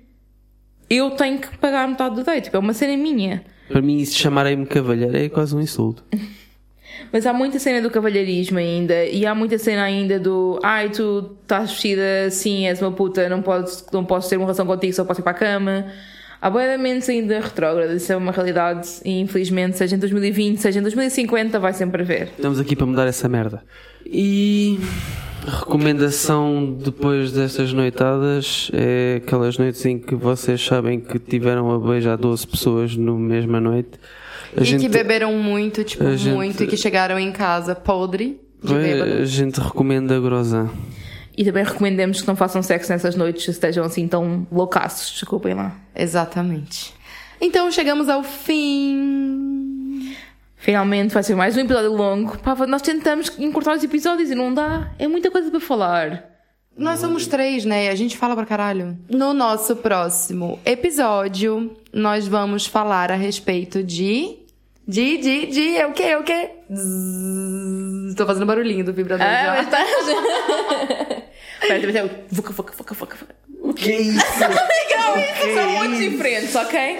eu 0.88 1.10
tenho 1.10 1.38
que 1.38 1.56
pagar 1.58 1.88
metade 1.88 2.14
do 2.14 2.24
date, 2.24 2.44
tipo, 2.44 2.56
é 2.56 2.60
uma 2.60 2.72
cena 2.74 2.96
minha. 2.96 3.44
Para 3.68 3.80
mim, 3.80 3.98
isso 3.98 4.18
chamarem-me 4.18 4.66
cavalheiro 4.66 5.16
é 5.16 5.28
quase 5.28 5.56
um 5.56 5.60
insulto. 5.60 6.04
Mas 7.10 7.26
há 7.26 7.32
muita 7.32 7.58
cena 7.58 7.82
do 7.82 7.90
cavalheirismo 7.90 8.58
ainda, 8.58 9.04
e 9.04 9.26
há 9.26 9.34
muita 9.34 9.58
cena 9.58 9.82
ainda 9.82 10.18
do 10.18 10.58
ai, 10.62 10.88
tu 10.88 11.36
estás 11.42 11.70
vestida 11.70 12.26
assim, 12.26 12.66
és 12.66 12.80
uma 12.80 12.92
puta, 12.92 13.28
não 13.28 13.42
podes, 13.42 13.84
não 13.92 14.04
posso 14.04 14.30
ter 14.30 14.36
uma 14.36 14.44
relação 14.44 14.66
contigo, 14.66 14.92
só 14.94 15.04
posso 15.04 15.20
ir 15.20 15.24
para 15.24 15.32
a 15.32 15.34
cama. 15.34 15.86
Há 16.40 16.50
mentes 16.78 17.08
ainda 17.08 17.38
retrógradas, 17.40 18.02
isso 18.02 18.12
é 18.12 18.16
uma 18.16 18.32
realidade, 18.32 18.88
e 19.04 19.20
infelizmente, 19.20 19.76
seja 19.76 19.94
em 19.94 19.98
2020, 19.98 20.58
seja 20.58 20.78
em 20.78 20.82
2050, 20.82 21.58
vai 21.58 21.72
sempre 21.72 22.02
haver. 22.02 22.30
Estamos 22.36 22.58
aqui 22.58 22.74
para 22.74 22.86
mudar 22.86 23.06
essa 23.06 23.28
merda. 23.28 23.62
E 24.06 24.78
recomendação 25.46 26.76
depois 26.82 27.32
destas 27.32 27.72
noitadas 27.72 28.70
é 28.72 29.20
aquelas 29.22 29.58
noites 29.58 29.84
em 29.84 29.98
que 29.98 30.14
vocês 30.14 30.64
sabem 30.64 31.00
que 31.00 31.18
tiveram 31.18 31.70
a 31.70 31.78
beijar 31.78 32.16
12 32.16 32.46
pessoas 32.46 32.96
no 32.96 33.18
mesma 33.18 33.60
noite. 33.60 33.90
A 34.56 34.62
e 34.62 34.76
que 34.78 34.88
beberam 34.88 35.32
muito, 35.38 35.82
tipo, 35.82 36.04
a 36.04 36.14
gente- 36.16 36.34
muito, 36.34 36.62
e 36.62 36.66
que 36.66 36.76
chegaram 36.76 37.18
em 37.18 37.32
casa 37.32 37.74
podre 37.74 38.40
de 38.62 38.74
a 38.74 39.24
gente 39.24 39.58
recomenda 39.60 40.20
Grosan. 40.20 40.68
E 41.36 41.44
também 41.44 41.64
recomendamos 41.64 42.20
que 42.20 42.28
não 42.28 42.36
façam 42.36 42.62
sexo 42.62 42.92
nessas 42.92 43.16
noites 43.16 43.44
se 43.44 43.50
estejam 43.50 43.84
assim 43.84 44.06
tão 44.06 44.46
loucaços, 44.52 45.10
desculpem 45.12 45.54
lá. 45.54 45.74
Exatamente. 45.96 46.92
Então 47.40 47.70
chegamos 47.72 48.08
ao 48.08 48.22
fim. 48.22 49.81
Finalmente 50.62 51.12
vai 51.12 51.24
ser 51.24 51.34
mais 51.34 51.56
um 51.56 51.60
episódio 51.60 51.92
longo. 51.92 52.38
Pá, 52.38 52.54
nós 52.68 52.80
tentamos 52.82 53.36
encurtar 53.36 53.74
os 53.74 53.82
episódios 53.82 54.30
e 54.30 54.34
não 54.36 54.54
dá, 54.54 54.92
é 54.96 55.08
muita 55.08 55.28
coisa 55.28 55.50
para 55.50 55.58
falar. 55.58 56.24
Nós 56.76 57.00
somos 57.00 57.26
três, 57.26 57.64
né? 57.64 57.88
A 57.90 57.96
gente 57.96 58.16
fala 58.16 58.36
pra 58.36 58.46
caralho. 58.46 58.96
No 59.10 59.34
nosso 59.34 59.74
próximo 59.74 60.60
episódio, 60.64 61.76
nós 61.92 62.28
vamos 62.28 62.64
falar 62.64 63.10
a 63.10 63.16
respeito 63.16 63.82
de. 63.82 64.38
De, 64.86 65.18
de, 65.18 65.46
de. 65.46 65.76
É 65.76 65.84
o 65.86 65.92
quê? 65.92 66.02
É 66.04 66.16
o 66.18 66.22
quê? 66.22 66.50
Zzz. 66.72 68.14
Tô 68.14 68.24
fazendo 68.24 68.46
barulhinho 68.46 68.84
do 68.84 68.92
vibrador 68.92 69.26
Ah, 69.26 69.44
já. 69.44 69.54
mas 69.56 69.68
tá. 69.68 69.78
Vuca, 72.30 72.52
vuca, 72.52 72.72
vuca, 72.72 72.94
vuca, 72.94 73.16
vuca. 73.16 73.36
O 73.62 73.72
que 73.74 73.90
é 73.92 74.00
isso? 74.00 74.18
Legal, 74.40 75.14
são 75.54 75.70
muito 75.78 75.98
diferentes, 75.98 76.54
ok? 76.56 76.98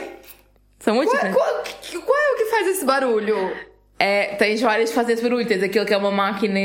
São 0.83 0.97
muito 0.97 1.11
Qual, 1.11 1.23
diferentes. 1.23 1.91
qual, 1.91 2.03
qual 2.03 2.19
é 2.19 2.33
o 2.33 2.37
que 2.37 2.45
faz 2.47 2.67
esse 2.67 2.85
barulho? 2.85 3.57
É, 4.01 4.35
tens 4.35 4.61
vários 4.61 4.91
que 4.91 4.97
fazem 4.97 5.15
esse 5.15 5.23
barulho. 5.23 5.47
Tens 5.47 5.63
aquele 5.63 5.85
que 5.85 5.95
é 5.95 5.97
uma 5.97 6.11
máquina 6.11 6.59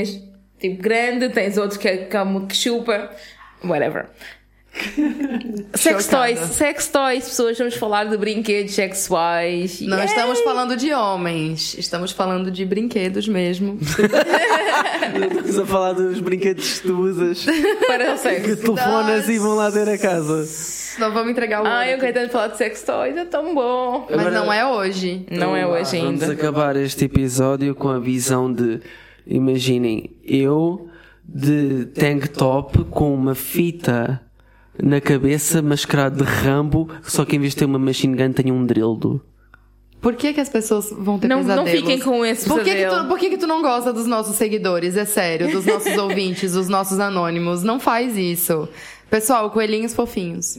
tipo 0.59 0.81
grande, 0.81 1.29
tens 1.29 1.55
outros 1.55 1.77
que 1.77 1.87
é, 1.87 1.97
que, 1.97 2.17
é 2.17 2.21
uma 2.23 2.47
que 2.47 2.55
chupa, 2.55 3.11
whatever. 3.63 4.09
Sex 5.73 6.07
toys, 6.07 6.39
sex 6.39 6.87
toys, 6.87 7.25
pessoas, 7.25 7.57
vamos 7.57 7.75
falar 7.75 8.05
de 8.05 8.17
brinquedos 8.17 8.73
sexuais. 8.73 9.81
Não 9.81 9.97
Yeah. 9.97 10.05
estamos 10.05 10.39
falando 10.41 10.75
de 10.77 10.93
homens, 10.93 11.75
estamos 11.77 12.11
falando 12.11 12.51
de 12.51 12.65
brinquedos 12.65 13.27
mesmo. 13.27 13.77
Estamos 13.81 15.59
a 15.59 15.65
falar 15.65 15.93
dos 15.93 16.19
brinquedos 16.19 16.79
que 16.79 16.87
tu 16.87 16.99
usas, 17.01 17.45
para 17.87 18.11
o 18.11 18.13
que 18.13 18.17
sexo. 18.19 18.57
telefonas 18.57 19.29
e 19.29 19.37
vão 19.39 19.55
lá 19.55 19.71
ter 19.71 19.87
a 19.89 19.97
casa. 19.97 20.45
Não 20.99 21.11
vamos 21.13 21.31
entregar 21.31 21.61
o 21.63 21.67
Ai, 21.67 21.93
eu 21.93 21.99
quero 21.99 22.13
tanto 22.13 22.31
falar 22.31 22.47
de 22.47 22.57
sex 22.57 22.81
toys, 22.83 23.15
é 23.15 23.25
tão 23.25 23.53
bom. 23.53 24.07
Mas 24.09 24.19
Agora- 24.19 24.31
não 24.39 24.51
é 24.51 24.65
hoje. 24.65 25.25
Não 25.29 25.55
é 25.55 25.65
hoje 25.65 25.97
Vamos 25.99 26.21
ainda. 26.23 26.33
acabar 26.33 26.75
este 26.75 27.05
episódio 27.05 27.75
com 27.75 27.89
a 27.89 27.99
visão 27.99 28.51
de, 28.51 28.79
imaginem, 29.25 30.15
eu 30.23 30.87
de 31.23 31.85
tank 31.87 32.27
top 32.29 32.85
com 32.85 33.13
uma 33.13 33.35
fita 33.35 34.21
na 34.81 35.01
cabeça 35.01 35.61
mascarado 35.61 36.23
de 36.23 36.29
Rambo, 36.29 36.89
só 37.03 37.25
que 37.25 37.35
em 37.35 37.39
vez 37.39 37.53
de 37.53 37.57
ter 37.59 37.65
uma 37.65 37.79
machine 37.79 38.15
gun 38.15 38.31
tenho 38.31 38.53
um 38.53 38.65
dildo. 38.65 39.21
Por 39.99 40.13
que, 40.15 40.31
que 40.33 40.39
as 40.39 40.47
pessoas 40.49 40.91
vão 40.91 41.17
ter 41.17 41.27
Não, 41.27 41.37
não 41.37 41.63
pesadelos? 41.63 41.71
fiquem 41.71 41.99
com 41.99 42.23
esse 42.23 42.47
por 42.47 42.63
que, 42.63 42.75
que 42.75 42.85
tu, 42.87 43.07
por 43.07 43.17
que, 43.19 43.29
que 43.31 43.37
tu 43.37 43.47
não 43.47 43.63
gosta 43.63 43.91
dos 43.91 44.05
nossos 44.05 44.35
seguidores? 44.35 44.95
É 44.95 45.05
sério, 45.05 45.51
dos 45.51 45.65
nossos 45.65 45.95
ouvintes, 45.97 46.53
dos 46.53 46.69
nossos 46.69 46.99
anônimos. 46.99 47.63
Não 47.63 47.79
faz 47.79 48.15
isso. 48.15 48.69
Pessoal, 49.09 49.49
coelhinhos 49.49 49.95
fofinhos. 49.95 50.57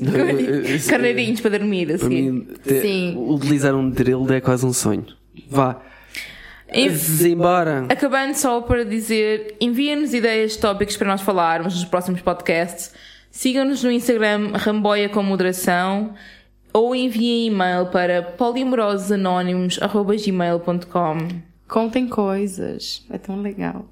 Carneirinhos 0.88 1.40
para 1.40 1.58
dormir, 1.58 1.86
Para 1.86 1.96
assim. 1.96 2.08
mim, 2.32 2.48
ter- 2.64 2.82
Sim. 2.82 3.14
utilizar 3.16 3.74
um 3.74 3.90
dildo 3.90 4.32
é 4.32 4.40
quase 4.40 4.66
um 4.66 4.72
sonho. 4.72 5.06
Vá. 5.48 5.80
Enf- 6.72 7.20
Embora. 7.24 7.86
Acabando 7.88 8.34
só 8.34 8.60
para 8.60 8.84
dizer, 8.84 9.54
enviem-nos 9.60 10.12
ideias 10.12 10.52
de 10.52 10.58
tópicos 10.58 10.96
para 10.96 11.08
nós 11.08 11.20
falarmos 11.20 11.74
nos 11.74 11.84
próximos 11.84 12.20
podcasts. 12.20 12.92
Sigam-nos 13.38 13.84
no 13.84 13.92
Instagram 13.92 14.50
Ramboia 14.52 15.08
com 15.08 15.22
Moderação 15.22 16.12
ou 16.72 16.92
enviem 16.92 17.46
e-mail 17.46 17.86
para 17.86 18.20
polimorososanónimos.gmail.com 18.20 21.18
Contem 21.68 22.08
coisas. 22.08 23.04
É 23.08 23.16
tão 23.16 23.40
legal. 23.40 23.86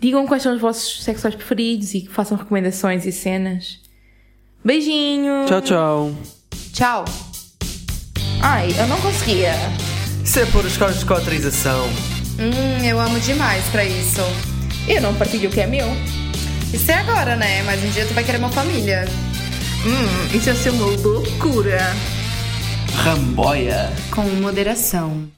Digam 0.00 0.26
quais 0.26 0.42
são 0.42 0.54
os 0.54 0.60
vossos 0.62 1.04
sexuais 1.04 1.34
preferidos 1.34 1.92
e 1.92 2.06
façam 2.06 2.38
recomendações 2.38 3.04
e 3.04 3.12
cenas. 3.12 3.82
Beijinhos! 4.64 5.46
Tchau, 5.46 5.60
tchau. 5.60 6.14
Tchau. 6.72 7.04
Ai, 8.40 8.70
eu 8.80 8.86
não 8.86 8.98
conseguia. 9.02 9.52
Isso 10.24 10.38
é 10.38 10.46
por 10.46 10.64
os 10.64 10.78
carros 10.78 11.00
de 11.00 11.04
cotrização. 11.04 11.86
Hum, 12.40 12.82
eu 12.82 12.98
amo 12.98 13.20
demais 13.20 13.68
pra 13.68 13.84
isso. 13.84 14.22
Eu 14.88 15.02
não 15.02 15.14
partilho 15.14 15.50
o 15.50 15.52
que 15.52 15.60
é 15.60 15.66
meu. 15.66 15.86
Isso 16.72 16.90
é 16.90 16.94
agora, 16.94 17.36
né? 17.36 17.62
Mas 17.62 17.82
um 17.82 17.88
dia 17.90 18.04
tu 18.06 18.14
vai 18.14 18.24
querer 18.24 18.38
uma 18.38 18.50
família. 18.50 19.04
Hum, 19.84 20.36
isso 20.36 20.48
ia 20.48 20.54
ser 20.54 20.70
uma 20.70 20.86
loucura. 20.86 21.78
Ramboia. 23.04 23.92
Com 24.10 24.22
moderação. 24.22 25.28